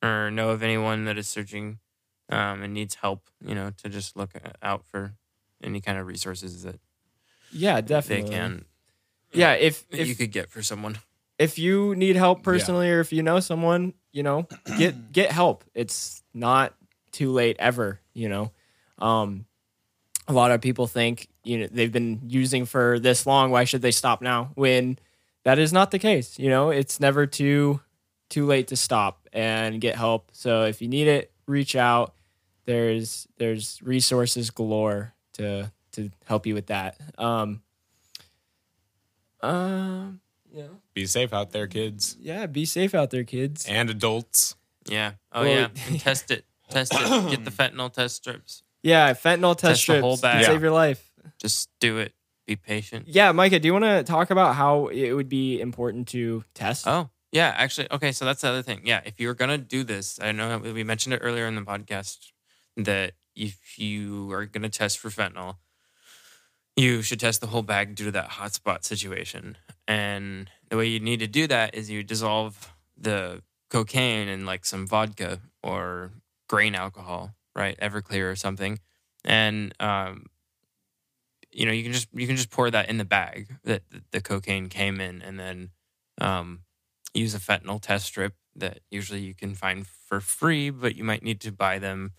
or 0.02 0.30
know 0.30 0.50
of 0.50 0.62
anyone 0.62 1.04
that 1.04 1.18
is 1.18 1.28
searching 1.28 1.78
um, 2.28 2.62
and 2.62 2.72
needs 2.74 2.96
help, 2.96 3.28
you 3.44 3.54
know, 3.54 3.70
to 3.82 3.88
just 3.88 4.16
look 4.16 4.30
out 4.62 4.84
for 4.86 5.14
any 5.62 5.80
kind 5.80 5.98
of 5.98 6.06
resources 6.06 6.62
that 6.62 6.80
Yeah, 7.50 7.80
definitely 7.80 8.22
they 8.22 8.22
definitely. 8.22 8.38
can 8.38 8.64
Yeah, 9.34 9.52
if 9.54 9.86
if 9.90 10.08
you 10.08 10.14
could 10.14 10.30
get 10.32 10.50
for 10.50 10.62
someone. 10.62 10.98
if 11.38 11.58
you 11.58 11.94
need 11.94 12.16
help 12.16 12.42
personally 12.42 12.90
or 12.90 13.00
if 13.00 13.12
you 13.12 13.22
know 13.22 13.40
someone, 13.40 13.94
you 14.12 14.22
know, 14.22 14.46
get 14.76 15.12
get 15.12 15.30
help. 15.32 15.64
It's 15.74 16.22
not 16.34 16.74
too 17.12 17.32
late 17.32 17.56
ever, 17.58 18.00
you 18.14 18.28
know. 18.28 18.52
Um 18.98 19.46
a 20.32 20.34
lot 20.34 20.50
of 20.50 20.60
people 20.60 20.86
think, 20.86 21.28
you 21.44 21.58
know, 21.58 21.68
they've 21.70 21.92
been 21.92 22.20
using 22.26 22.64
for 22.64 22.98
this 22.98 23.26
long, 23.26 23.50
why 23.50 23.64
should 23.64 23.82
they 23.82 23.90
stop 23.92 24.20
now? 24.22 24.50
When 24.54 24.98
that 25.44 25.58
is 25.58 25.72
not 25.72 25.90
the 25.90 25.98
case, 25.98 26.38
you 26.38 26.48
know, 26.48 26.70
it's 26.70 26.98
never 27.00 27.26
too 27.26 27.80
too 28.30 28.46
late 28.46 28.68
to 28.68 28.76
stop 28.76 29.28
and 29.32 29.80
get 29.80 29.94
help. 29.96 30.30
So 30.32 30.64
if 30.64 30.80
you 30.80 30.88
need 30.88 31.06
it, 31.08 31.30
reach 31.46 31.76
out. 31.76 32.14
There's 32.64 33.26
there's 33.38 33.80
resources 33.82 34.50
galore 34.50 35.14
to 35.34 35.70
to 35.92 36.10
help 36.26 36.46
you 36.46 36.54
with 36.54 36.66
that. 36.68 36.96
Um 37.18 37.62
um 39.40 40.20
yeah. 40.52 40.66
Be 40.94 41.06
safe 41.06 41.32
out 41.32 41.50
there, 41.52 41.66
kids 41.66 42.16
Yeah, 42.20 42.46
be 42.46 42.64
safe 42.64 42.94
out 42.94 43.10
there, 43.10 43.24
kids. 43.24 43.66
and 43.66 43.90
adults. 43.90 44.54
Yeah. 44.86 45.12
Oh 45.32 45.42
Well, 45.42 45.50
yeah. 45.50 45.68
And 45.88 46.00
test 46.00 46.30
it. 46.30 46.44
Test 46.70 46.92
it. 46.94 47.30
Get 47.30 47.44
the 47.44 47.50
fentanyl 47.58 47.92
test 47.92 48.16
strips. 48.16 48.62
Yeah, 48.82 49.12
fentanyl 49.14 49.56
test, 49.56 49.60
Test 49.60 49.82
strips 49.82 50.20
bag. 50.20 50.44
save 50.44 50.62
your 50.62 50.72
life. 50.72 51.12
Just 51.38 51.68
do 51.80 51.98
it. 51.98 52.12
Be 52.46 52.56
patient. 52.56 53.06
Yeah, 53.06 53.30
Micah, 53.32 53.60
do 53.60 53.66
you 53.66 53.72
want 53.72 53.84
to 53.84 54.02
talk 54.02 54.30
about 54.30 54.56
how 54.56 54.88
it 54.88 55.12
would 55.12 55.28
be 55.28 55.60
important 55.60 56.08
to 56.08 56.44
test? 56.54 56.86
Oh, 56.88 57.08
yeah. 57.30 57.54
Actually, 57.56 57.86
okay. 57.92 58.10
So 58.10 58.24
that's 58.24 58.40
the 58.42 58.48
other 58.48 58.62
thing. 58.62 58.80
Yeah. 58.84 59.00
If 59.04 59.20
you're 59.20 59.34
going 59.34 59.50
to 59.50 59.58
do 59.58 59.84
this, 59.84 60.18
I 60.20 60.32
know 60.32 60.58
we 60.58 60.82
mentioned 60.82 61.14
it 61.14 61.18
earlier 61.18 61.46
in 61.46 61.54
the 61.54 61.62
podcast 61.62 62.18
that 62.76 63.12
if 63.36 63.78
you 63.78 64.32
are 64.32 64.44
going 64.46 64.62
to 64.62 64.68
test 64.68 64.98
for 64.98 65.08
fentanyl, 65.08 65.56
you 66.76 67.02
should 67.02 67.20
test 67.20 67.40
the 67.40 67.46
whole 67.48 67.62
bag 67.62 67.94
due 67.94 68.06
to 68.06 68.10
that 68.12 68.30
hotspot 68.30 68.84
situation. 68.84 69.56
And 69.86 70.50
the 70.68 70.76
way 70.76 70.86
you 70.86 71.00
need 71.00 71.20
to 71.20 71.26
do 71.26 71.46
that 71.46 71.74
is 71.74 71.90
you 71.90 72.02
dissolve 72.02 72.72
the 72.96 73.42
cocaine 73.70 74.28
in 74.28 74.44
like 74.46 74.64
some 74.66 74.86
vodka 74.86 75.40
or 75.62 76.10
grain 76.48 76.74
alcohol, 76.74 77.34
right? 77.54 77.78
Everclear 77.80 78.30
or 78.30 78.36
something. 78.36 78.78
And, 79.24 79.74
um, 79.80 80.26
you 81.52 81.66
know, 81.66 81.72
you 81.72 81.82
can 81.82 81.92
just 81.92 82.08
you 82.14 82.26
can 82.26 82.36
just 82.36 82.50
pour 82.50 82.70
that 82.70 82.88
in 82.88 82.98
the 82.98 83.04
bag 83.04 83.56
that 83.64 83.82
the 84.10 84.20
cocaine 84.20 84.68
came 84.68 85.00
in, 85.00 85.20
and 85.22 85.38
then 85.38 85.70
um, 86.20 86.60
use 87.14 87.34
a 87.34 87.38
fentanyl 87.38 87.80
test 87.80 88.06
strip 88.06 88.34
that 88.56 88.80
usually 88.90 89.20
you 89.20 89.34
can 89.34 89.54
find 89.54 89.86
for 89.86 90.20
free, 90.20 90.70
but 90.70 90.96
you 90.96 91.04
might 91.04 91.22
need 91.22 91.40
to 91.40 91.52
buy 91.52 91.78
them, 91.78 92.12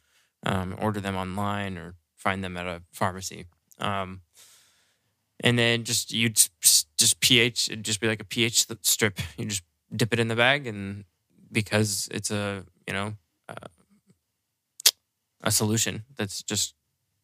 um, 0.45 0.75
order 0.79 0.99
them 0.99 1.15
online, 1.15 1.77
or 1.77 1.95
find 2.15 2.43
them 2.43 2.57
at 2.57 2.67
a 2.67 2.83
pharmacy. 2.91 3.45
Um, 3.79 4.21
and 5.39 5.57
then 5.57 5.83
just 5.83 6.13
you 6.13 6.29
just, 6.29 6.87
just 6.97 7.19
pH, 7.19 7.69
it'd 7.69 7.83
just 7.83 7.99
be 7.99 8.07
like 8.07 8.21
a 8.21 8.25
pH 8.25 8.67
strip. 8.81 9.19
You 9.37 9.45
just 9.45 9.63
dip 9.95 10.13
it 10.13 10.19
in 10.19 10.27
the 10.27 10.35
bag, 10.35 10.67
and 10.67 11.05
because 11.51 12.07
it's 12.11 12.31
a 12.31 12.65
you 12.87 12.93
know 12.93 13.13
uh, 13.49 13.67
a 15.43 15.51
solution 15.51 16.03
that's 16.15 16.41
just 16.41 16.73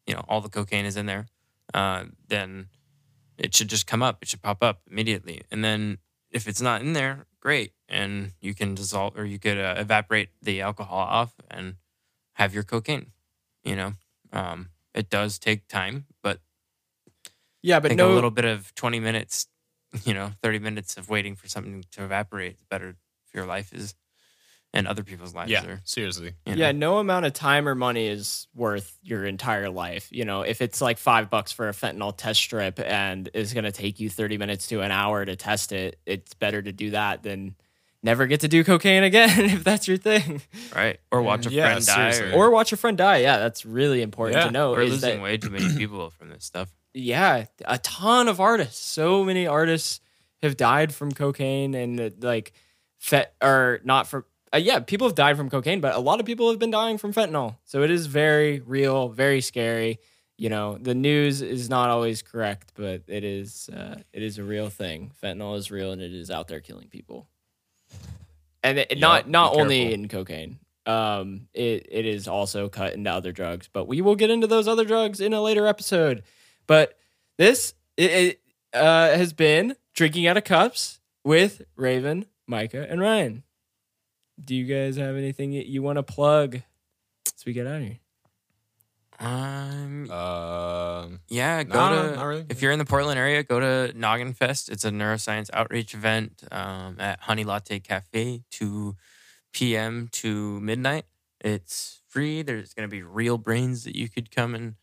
you 0.06 0.14
know 0.14 0.24
all 0.28 0.40
the 0.40 0.48
cocaine 0.48 0.84
is 0.84 0.96
in 0.96 1.06
there, 1.06 1.26
uh, 1.74 2.04
then 2.28 2.68
it 3.38 3.54
should 3.54 3.68
just 3.68 3.86
come 3.86 4.02
up. 4.02 4.18
It 4.22 4.28
should 4.28 4.42
pop 4.42 4.62
up 4.62 4.82
immediately, 4.90 5.42
and 5.50 5.64
then 5.64 5.98
if 6.30 6.46
it's 6.46 6.60
not 6.60 6.80
in 6.82 6.92
there, 6.92 7.26
great, 7.40 7.72
and 7.88 8.32
you 8.40 8.54
can 8.54 8.74
dissolve 8.74 9.16
or 9.18 9.24
you 9.24 9.38
could 9.38 9.58
uh, 9.58 9.74
evaporate 9.78 10.28
the 10.42 10.60
alcohol 10.60 10.98
off 10.98 11.34
and 11.50 11.76
have 12.34 12.54
your 12.54 12.62
cocaine. 12.62 13.12
You 13.64 13.76
know, 13.76 13.92
um, 14.32 14.68
it 14.94 15.10
does 15.10 15.38
take 15.38 15.68
time, 15.68 16.06
but 16.22 16.40
yeah, 17.62 17.80
but 17.80 17.92
no 17.92 18.12
a 18.12 18.14
little 18.14 18.30
bit 18.30 18.44
of 18.44 18.74
twenty 18.74 19.00
minutes, 19.00 19.46
you 20.04 20.14
know, 20.14 20.32
thirty 20.42 20.58
minutes 20.58 20.96
of 20.96 21.08
waiting 21.08 21.34
for 21.34 21.48
something 21.48 21.84
to 21.92 22.04
evaporate 22.04 22.56
is 22.56 22.64
better 22.64 22.90
if 22.90 23.34
your 23.34 23.46
life 23.46 23.72
is 23.72 23.94
and 24.72 24.86
other 24.86 25.02
people's 25.02 25.34
lives 25.34 25.50
Yeah, 25.50 25.66
are. 25.66 25.80
seriously. 25.84 26.32
You 26.46 26.54
know? 26.54 26.58
Yeah, 26.66 26.72
no 26.72 26.98
amount 26.98 27.26
of 27.26 27.32
time 27.32 27.66
or 27.68 27.74
money 27.74 28.06
is 28.06 28.46
worth 28.54 28.96
your 29.02 29.24
entire 29.24 29.68
life. 29.68 30.08
You 30.12 30.24
know, 30.24 30.42
if 30.42 30.60
it's 30.62 30.80
like 30.80 30.98
five 30.98 31.28
bucks 31.30 31.50
for 31.52 31.68
a 31.68 31.72
fentanyl 31.72 32.16
test 32.16 32.40
strip 32.40 32.78
and 32.78 33.28
it's 33.34 33.52
going 33.52 33.64
to 33.64 33.72
take 33.72 33.98
you 33.98 34.08
30 34.08 34.38
minutes 34.38 34.68
to 34.68 34.80
an 34.82 34.90
hour 34.92 35.24
to 35.24 35.34
test 35.36 35.72
it, 35.72 35.98
it's 36.06 36.34
better 36.34 36.62
to 36.62 36.70
do 36.72 36.90
that 36.90 37.22
than 37.24 37.56
never 38.02 38.26
get 38.26 38.40
to 38.40 38.48
do 38.48 38.62
cocaine 38.64 39.02
again 39.02 39.40
if 39.50 39.64
that's 39.64 39.88
your 39.88 39.96
thing. 39.96 40.40
right. 40.74 41.00
Or 41.10 41.20
watch 41.20 41.46
a 41.46 41.50
Yeah, 41.50 41.70
friend 41.80 41.86
die, 41.86 42.18
or, 42.30 42.32
Or 42.46 42.50
watch 42.50 42.72
a 42.72 42.76
friend 42.76 42.96
die. 42.96 43.18
Yeah, 43.18 43.38
that's 43.38 43.66
really 43.66 44.02
important 44.02 44.38
Yeah, 44.38 44.44
to 44.46 44.50
know. 44.52 44.72
or 44.74 44.82
is 44.82 44.92
losing 44.92 45.16
that- 45.16 45.22
way 45.22 45.36
too 45.36 45.50
many 45.50 45.76
people 45.76 46.10
from 46.18 46.28
this 46.28 46.44
stuff. 46.44 46.70
yeah, 46.94 47.46
a 47.64 47.78
ton 47.78 48.28
of 48.28 48.40
artists. 48.40 48.78
So 48.84 49.24
many 49.24 49.46
artists 49.48 50.00
have 50.42 50.56
died 50.56 50.94
from 50.94 51.12
cocaine 51.12 51.74
and 51.74 52.22
like 52.22 52.52
fet 52.98 53.34
or 53.42 53.80
not 53.84 54.06
from. 54.06 54.24
Uh, 54.52 54.58
yeah, 54.58 54.80
people 54.80 55.06
have 55.06 55.14
died 55.14 55.36
from 55.36 55.48
cocaine, 55.48 55.80
but 55.80 55.94
a 55.94 56.00
lot 56.00 56.18
of 56.18 56.26
people 56.26 56.50
have 56.50 56.58
been 56.58 56.70
dying 56.72 56.98
from 56.98 57.12
fentanyl. 57.12 57.56
So 57.64 57.82
it 57.82 57.90
is 57.90 58.06
very 58.06 58.60
real, 58.60 59.08
very 59.08 59.40
scary. 59.40 60.00
You 60.36 60.48
know, 60.48 60.76
the 60.78 60.94
news 60.94 61.42
is 61.42 61.68
not 61.68 61.90
always 61.90 62.22
correct, 62.22 62.72
but 62.74 63.02
it 63.06 63.24
is 63.24 63.68
uh, 63.68 64.00
it 64.12 64.22
is 64.22 64.38
a 64.38 64.42
real 64.42 64.68
thing. 64.68 65.12
Fentanyl 65.22 65.56
is 65.56 65.70
real, 65.70 65.92
and 65.92 66.02
it 66.02 66.12
is 66.12 66.30
out 66.30 66.48
there 66.48 66.60
killing 66.60 66.88
people. 66.88 67.28
And 68.62 68.78
it, 68.78 68.98
not 68.98 69.28
not 69.28 69.54
only 69.54 69.92
in 69.92 70.08
cocaine. 70.08 70.58
Um, 70.86 71.48
it 71.52 71.86
it 71.90 72.06
is 72.06 72.26
also 72.26 72.68
cut 72.68 72.94
into 72.94 73.10
other 73.10 73.32
drugs, 73.32 73.68
but 73.72 73.86
we 73.86 74.00
will 74.00 74.16
get 74.16 74.30
into 74.30 74.46
those 74.46 74.66
other 74.66 74.84
drugs 74.84 75.20
in 75.20 75.32
a 75.34 75.42
later 75.42 75.66
episode. 75.66 76.22
But 76.66 76.98
this 77.36 77.74
it, 77.96 78.10
it 78.10 78.40
uh, 78.72 79.16
has 79.16 79.32
been 79.32 79.76
drinking 79.94 80.26
out 80.26 80.36
of 80.36 80.44
cups 80.44 81.00
with 81.22 81.62
Raven, 81.76 82.24
Micah, 82.46 82.86
and 82.88 83.00
Ryan. 83.00 83.44
Do 84.44 84.54
you 84.54 84.64
guys 84.64 84.96
have 84.96 85.16
anything 85.16 85.52
you 85.52 85.82
want 85.82 85.96
to 85.96 86.02
plug 86.02 86.62
as 87.26 87.44
we 87.44 87.52
get 87.52 87.66
out 87.66 87.76
of 87.76 87.82
here? 87.82 87.98
Um, 89.18 90.10
Um, 90.10 91.20
yeah, 91.28 91.62
go 91.62 91.90
no, 91.90 92.02
to 92.10 92.16
not 92.16 92.24
really. 92.24 92.46
if 92.48 92.62
you're 92.62 92.72
in 92.72 92.78
the 92.78 92.86
Portland 92.86 93.18
area, 93.18 93.42
go 93.42 93.60
to 93.60 93.92
Noggin 93.96 94.32
Fest. 94.32 94.70
It's 94.70 94.84
a 94.84 94.90
neuroscience 94.90 95.50
outreach 95.52 95.92
event 95.92 96.42
um, 96.50 96.96
at 96.98 97.20
Honey 97.20 97.44
Latte 97.44 97.80
Cafe, 97.80 98.42
2 98.50 98.96
p.m. 99.52 100.08
to 100.12 100.58
midnight. 100.60 101.04
It's 101.40 102.00
free. 102.08 102.40
There's 102.42 102.72
going 102.72 102.88
to 102.88 102.90
be 102.90 103.02
real 103.02 103.36
brains 103.36 103.84
that 103.84 103.94
you 103.94 104.08
could 104.08 104.30
come 104.30 104.54
and 104.54 104.74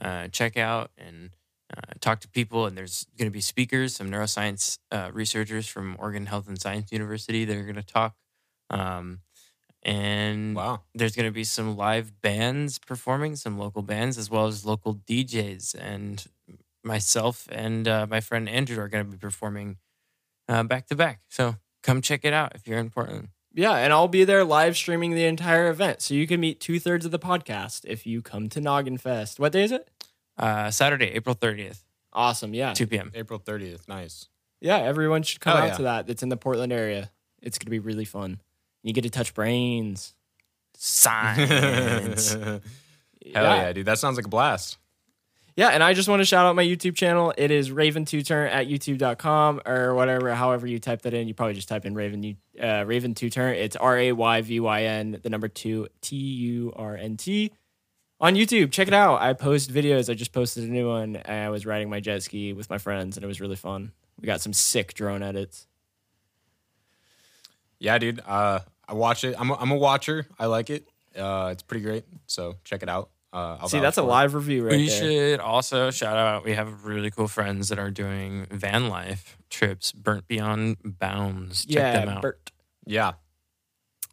uh, 0.00 0.28
check 0.28 0.58
out 0.58 0.90
and 0.98 1.30
uh, 1.74 1.94
talk 2.00 2.20
to 2.20 2.28
people. 2.28 2.66
And 2.66 2.76
there's 2.76 3.06
going 3.18 3.30
to 3.30 3.32
be 3.32 3.40
speakers, 3.40 3.96
some 3.96 4.10
neuroscience 4.10 4.78
uh, 4.92 5.10
researchers 5.12 5.66
from 5.68 5.96
Oregon 5.98 6.26
Health 6.26 6.48
and 6.48 6.60
Science 6.60 6.92
University. 6.92 7.46
They're 7.46 7.62
going 7.62 7.76
to 7.76 7.82
talk. 7.82 8.14
Um, 8.70 9.20
and 9.82 10.56
wow. 10.56 10.82
there's 10.94 11.14
going 11.14 11.26
to 11.26 11.32
be 11.32 11.44
some 11.44 11.76
live 11.76 12.20
bands 12.20 12.78
performing, 12.78 13.36
some 13.36 13.58
local 13.58 13.82
bands, 13.82 14.18
as 14.18 14.28
well 14.28 14.46
as 14.46 14.66
local 14.66 14.94
DJs. 14.94 15.76
And 15.78 16.24
myself 16.82 17.46
and 17.50 17.86
uh, 17.86 18.06
my 18.08 18.20
friend 18.20 18.48
Andrew 18.48 18.82
are 18.82 18.88
going 18.88 19.04
to 19.04 19.10
be 19.10 19.16
performing 19.16 19.76
uh, 20.48 20.64
back 20.64 20.86
to 20.88 20.96
back. 20.96 21.20
So 21.28 21.56
come 21.82 22.00
check 22.00 22.24
it 22.24 22.32
out 22.32 22.54
if 22.54 22.66
you're 22.66 22.78
in 22.78 22.90
Portland. 22.90 23.28
Yeah, 23.54 23.76
and 23.76 23.92
I'll 23.92 24.08
be 24.08 24.24
there 24.24 24.44
live 24.44 24.76
streaming 24.76 25.12
the 25.12 25.24
entire 25.24 25.70
event, 25.70 26.02
so 26.02 26.12
you 26.12 26.26
can 26.26 26.40
meet 26.40 26.60
two 26.60 26.78
thirds 26.78 27.06
of 27.06 27.10
the 27.10 27.18
podcast 27.18 27.86
if 27.86 28.06
you 28.06 28.20
come 28.20 28.50
to 28.50 28.60
Noggin 28.60 28.98
Fest. 28.98 29.40
What 29.40 29.52
day 29.52 29.64
is 29.64 29.72
it? 29.72 29.88
Uh, 30.36 30.70
Saturday, 30.70 31.06
April 31.12 31.34
30th, 31.34 31.82
Awesome. 32.12 32.52
Yeah, 32.52 32.74
2 32.74 32.86
p.m. 32.86 33.12
April 33.14 33.38
30th. 33.38 33.88
Nice. 33.88 34.28
yeah. 34.60 34.78
Everyone 34.78 35.22
should 35.22 35.40
come 35.40 35.54
Hell 35.54 35.64
out 35.64 35.68
yeah. 35.68 35.76
to 35.76 35.82
that. 35.84 36.10
It's 36.10 36.22
in 36.22 36.28
the 36.28 36.36
Portland 36.36 36.72
area. 36.72 37.10
It's 37.40 37.58
gonna 37.58 37.70
be 37.70 37.78
really 37.78 38.04
fun. 38.04 38.40
You 38.86 38.92
get 38.92 39.02
to 39.02 39.10
touch 39.10 39.34
brains. 39.34 40.14
Science. 40.78 42.32
Hell 42.34 42.60
yeah. 43.34 43.72
dude. 43.72 43.84
That 43.84 43.98
sounds 43.98 44.16
like 44.16 44.26
a 44.26 44.28
blast. 44.28 44.78
Yeah, 45.56 45.70
and 45.70 45.82
I 45.82 45.92
just 45.92 46.08
want 46.08 46.20
to 46.20 46.24
shout 46.24 46.46
out 46.46 46.54
my 46.54 46.62
YouTube 46.62 46.94
channel. 46.94 47.34
It 47.36 47.50
is 47.50 47.72
Raven 47.72 48.04
Two 48.04 48.22
Turn 48.22 48.48
at 48.48 48.68
youtube.com 48.68 49.62
or 49.66 49.94
whatever, 49.94 50.32
however 50.36 50.68
you 50.68 50.78
type 50.78 51.02
that 51.02 51.14
in. 51.14 51.26
You 51.26 51.34
probably 51.34 51.54
just 51.54 51.68
type 51.68 51.84
in 51.84 51.94
Raven 51.94 52.36
uh, 52.62 52.84
Raven 52.86 53.16
Two 53.16 53.28
Turn. 53.28 53.56
It's 53.56 53.74
R 53.74 53.98
A 53.98 54.12
Y 54.12 54.42
V 54.42 54.60
Y 54.60 54.82
N, 54.84 55.18
the 55.20 55.30
number 55.30 55.48
two 55.48 55.88
T 56.00 56.14
U 56.14 56.72
R 56.76 56.94
N 56.94 57.16
T 57.16 57.50
on 58.20 58.36
YouTube. 58.36 58.70
Check 58.70 58.86
it 58.86 58.94
out. 58.94 59.20
I 59.20 59.32
post 59.32 59.72
videos. 59.72 60.08
I 60.08 60.14
just 60.14 60.32
posted 60.32 60.62
a 60.62 60.72
new 60.72 60.88
one. 60.88 61.20
I 61.24 61.48
was 61.48 61.66
riding 61.66 61.90
my 61.90 61.98
jet 61.98 62.22
ski 62.22 62.52
with 62.52 62.70
my 62.70 62.78
friends, 62.78 63.16
and 63.16 63.24
it 63.24 63.26
was 63.26 63.40
really 63.40 63.56
fun. 63.56 63.90
We 64.20 64.26
got 64.26 64.40
some 64.40 64.52
sick 64.52 64.94
drone 64.94 65.24
edits. 65.24 65.66
Yeah, 67.80 67.98
dude. 67.98 68.20
Uh, 68.24 68.60
I 68.88 68.94
watch 68.94 69.24
it. 69.24 69.34
I'm 69.38 69.50
a, 69.50 69.54
I'm 69.54 69.70
a 69.70 69.76
watcher. 69.76 70.26
I 70.38 70.46
like 70.46 70.70
it. 70.70 70.88
Uh, 71.16 71.50
it's 71.52 71.62
pretty 71.62 71.82
great. 71.82 72.04
So 72.26 72.56
check 72.64 72.82
it 72.82 72.88
out. 72.88 73.10
Uh, 73.32 73.58
I'll 73.60 73.68
See, 73.68 73.80
that's 73.80 73.98
a 73.98 74.02
for 74.02 74.06
it. 74.06 74.10
live 74.10 74.34
review 74.34 74.64
right 74.64 74.76
we 74.76 74.88
there. 74.88 74.98
should 74.98 75.40
also 75.40 75.90
shout 75.90 76.16
out 76.16 76.44
we 76.44 76.54
have 76.54 76.84
really 76.84 77.10
cool 77.10 77.28
friends 77.28 77.68
that 77.68 77.78
are 77.78 77.90
doing 77.90 78.46
van 78.50 78.88
life 78.88 79.36
trips, 79.50 79.92
Burt 79.92 80.26
Beyond 80.28 80.76
Bounds. 80.84 81.64
Check 81.66 81.76
yeah, 81.76 82.00
them 82.00 82.08
out. 82.08 82.22
Bert. 82.22 82.50
Yeah. 82.86 83.12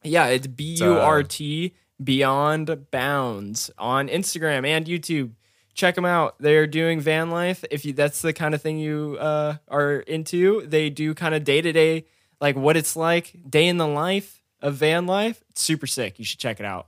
Yeah, 0.03 0.27
it's 0.27 0.47
B 0.47 0.75
U 0.81 0.99
R 0.99 1.23
T 1.23 1.73
Beyond 2.03 2.91
Bounds 2.91 3.71
on 3.77 4.09
Instagram 4.09 4.67
and 4.67 4.85
YouTube. 4.85 5.31
Check 5.73 5.95
them 5.95 6.05
out. 6.05 6.35
They're 6.39 6.67
doing 6.67 6.99
van 6.99 7.29
life. 7.31 7.63
If 7.71 7.85
you 7.85 7.93
that's 7.93 8.21
the 8.21 8.33
kind 8.33 8.53
of 8.53 8.61
thing 8.61 8.77
you 8.77 9.17
uh, 9.19 9.55
are 9.69 9.99
into, 9.99 10.65
they 10.67 10.89
do 10.89 11.13
kind 11.13 11.33
of 11.33 11.43
day 11.43 11.61
to 11.61 11.71
day, 11.71 12.05
like 12.41 12.55
what 12.55 12.75
it's 12.75 12.95
like, 12.95 13.35
day 13.49 13.67
in 13.67 13.77
the 13.77 13.87
life 13.87 14.42
of 14.63 14.75
van 14.75 15.05
life. 15.05 15.43
It's 15.51 15.61
super 15.61 15.85
sick. 15.85 16.17
You 16.17 16.25
should 16.25 16.39
check 16.39 16.59
it 16.59 16.65
out. 16.65 16.87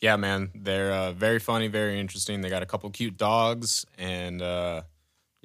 Yeah, 0.00 0.16
man. 0.16 0.50
They're 0.54 0.92
uh, 0.92 1.12
very 1.12 1.38
funny, 1.38 1.68
very 1.68 1.98
interesting. 2.00 2.40
They 2.40 2.48
got 2.50 2.62
a 2.62 2.66
couple 2.66 2.88
cute 2.90 3.16
dogs, 3.16 3.84
and 3.98 4.40
uh, 4.42 4.82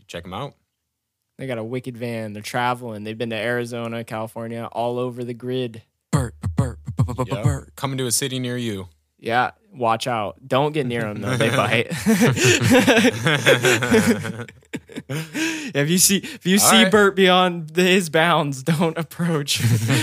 check 0.07 0.23
them 0.23 0.33
out. 0.33 0.53
They 1.37 1.47
got 1.47 1.57
a 1.57 1.63
wicked 1.63 1.97
van. 1.97 2.33
They're 2.33 2.43
traveling. 2.43 3.03
They've 3.03 3.17
been 3.17 3.31
to 3.31 3.35
Arizona, 3.35 4.03
California, 4.03 4.69
all 4.71 4.99
over 4.99 5.23
the 5.23 5.33
grid. 5.33 5.81
Burt, 6.11 6.35
Burt, 6.55 6.77
Burt, 6.95 7.17
Burt, 7.17 7.27
Yep. 7.31 7.43
Burt. 7.43 7.75
Coming 7.75 7.97
to 7.97 8.05
a 8.05 8.11
city 8.11 8.37
near 8.37 8.57
you. 8.57 8.87
Yeah, 9.17 9.51
watch 9.73 10.07
out. 10.07 10.37
Don't 10.45 10.71
get 10.71 10.85
near 10.85 11.01
them 11.01 11.21
though. 11.21 11.37
They 11.37 11.49
bite. 11.55 11.87
if 15.75 15.89
you 15.89 15.97
see 15.97 16.17
if 16.17 16.45
you 16.45 16.55
All 16.55 16.59
see 16.59 16.83
right. 16.83 16.91
Bert 16.91 17.15
beyond 17.15 17.75
his 17.75 18.09
bounds, 18.09 18.63
don't 18.63 18.97
approach. 18.97 19.61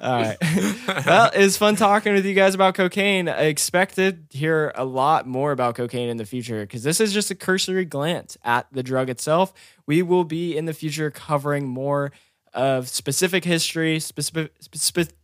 All 0.00 0.22
right. 0.22 0.36
Well, 1.06 1.30
it 1.34 1.38
was 1.38 1.56
fun 1.56 1.76
talking 1.76 2.12
with 2.12 2.26
you 2.26 2.34
guys 2.34 2.54
about 2.54 2.74
cocaine. 2.74 3.28
I 3.28 3.42
expect 3.44 3.96
to 3.96 4.16
hear 4.30 4.72
a 4.74 4.84
lot 4.84 5.26
more 5.26 5.52
about 5.52 5.74
cocaine 5.74 6.08
in 6.08 6.16
the 6.16 6.26
future 6.26 6.62
because 6.62 6.82
this 6.82 7.00
is 7.00 7.12
just 7.12 7.30
a 7.30 7.34
cursory 7.34 7.84
glance 7.84 8.36
at 8.44 8.66
the 8.72 8.82
drug 8.82 9.08
itself. 9.10 9.52
We 9.86 10.02
will 10.02 10.24
be 10.24 10.56
in 10.56 10.66
the 10.66 10.74
future 10.74 11.10
covering 11.10 11.66
more 11.68 12.12
of 12.52 12.88
specific 12.88 13.44
history, 13.44 14.00
specific 14.00 14.52
specific 14.60 15.14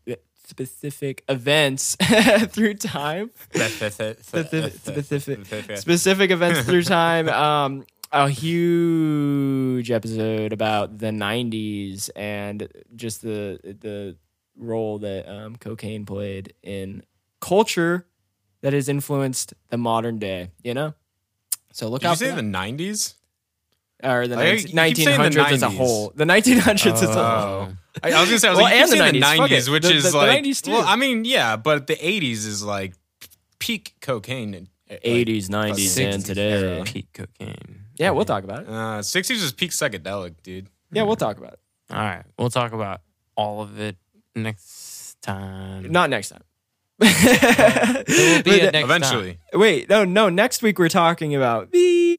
specific 0.46 1.24
events 1.28 1.96
through 2.48 2.74
time 2.74 3.30
specific, 3.52 4.22
specific 4.22 5.76
specific 5.76 6.30
events 6.30 6.60
through 6.62 6.82
time. 6.84 7.28
Um, 7.28 7.84
a 8.12 8.28
huge 8.30 9.90
episode 9.90 10.52
about 10.52 10.98
the 10.98 11.08
'90s 11.08 12.08
and 12.14 12.68
just 12.94 13.22
the 13.22 13.58
the 13.62 14.16
role 14.56 14.98
that 15.00 15.28
um, 15.28 15.56
cocaine 15.56 16.06
played 16.06 16.54
in 16.62 17.02
culture 17.40 18.06
that 18.62 18.72
has 18.72 18.88
influenced 18.88 19.52
the 19.70 19.76
modern 19.76 20.18
day. 20.18 20.50
You 20.62 20.74
know, 20.74 20.94
so 21.72 21.88
look 21.88 22.02
Did 22.02 22.06
you 22.06 22.10
out 22.12 22.18
say 22.18 22.30
for 22.30 22.36
the 22.36 22.42
'90s? 22.42 23.14
Or 24.02 24.26
the 24.28 24.36
Like, 24.36 24.60
you 24.62 24.66
keep 24.94 24.96
saying 25.04 25.20
the 25.20 25.28
1900s 25.30 25.52
as 25.52 25.62
a 25.62 25.70
whole. 25.70 26.12
The 26.14 26.24
1900s 26.24 26.92
as 26.92 27.02
a 27.02 27.06
whole. 27.06 27.68
I, 28.02 28.12
I 28.12 28.20
was 28.20 28.28
gonna 28.28 28.38
say, 28.38 28.48
I 28.48 28.50
was 28.50 28.56
Well, 28.58 28.64
like, 28.64 28.74
you 28.74 28.80
and 28.80 28.90
keep 28.90 28.98
the 28.98 29.04
saying 29.04 29.12
the 29.14 29.20
90s, 29.20 29.48
'90s, 29.66 29.72
which 29.72 29.82
The- 29.84 29.94
is 29.94 30.02
the- 30.04 30.10
the 30.10 30.16
like, 30.18 30.44
90s 30.44 30.62
too. 30.62 30.70
well, 30.72 30.84
I 30.86 30.96
mean, 30.96 31.24
yeah, 31.24 31.56
but 31.56 31.86
the 31.86 31.96
'80s 31.96 32.46
is 32.46 32.62
like 32.62 32.94
peak 33.58 33.94
cocaine. 34.02 34.68
Like, 34.90 35.02
80s, 35.02 35.48
90s, 35.48 35.98
and 36.14 36.24
today. 36.24 36.52
era. 36.52 36.84
Peak 36.84 37.06
cocaine. 37.14 37.80
Yeah, 37.96 38.10
we'll 38.10 38.24
talk 38.26 38.44
about 38.44 38.64
it. 38.64 38.68
Uh, 38.68 39.00
'60s 39.00 39.30
is 39.42 39.52
peak 39.52 39.70
psychedelic, 39.70 40.34
dude. 40.42 40.68
Yeah, 40.92 41.02
we'll 41.04 41.16
talk 41.16 41.38
about 41.38 41.54
it. 41.54 41.60
All 41.90 41.96
right, 41.98 42.22
we'll 42.38 42.50
talk 42.50 42.72
about 42.72 43.00
all 43.34 43.62
of 43.62 43.80
it 43.80 43.96
next 44.34 45.16
time. 45.22 45.90
Not 45.90 46.10
next 46.10 46.28
time. 46.28 46.42
It 47.00 48.08
will 48.08 48.42
be 48.42 48.50
But- 48.60 48.68
a 48.68 48.72
next 48.72 48.72
time. 48.72 48.84
Eventually. 48.84 49.38
Wait, 49.54 49.88
no, 49.88 50.04
no. 50.04 50.28
Next 50.28 50.62
week 50.62 50.78
we're 50.78 50.88
talking 50.88 51.34
about 51.34 51.72
the 51.72 52.18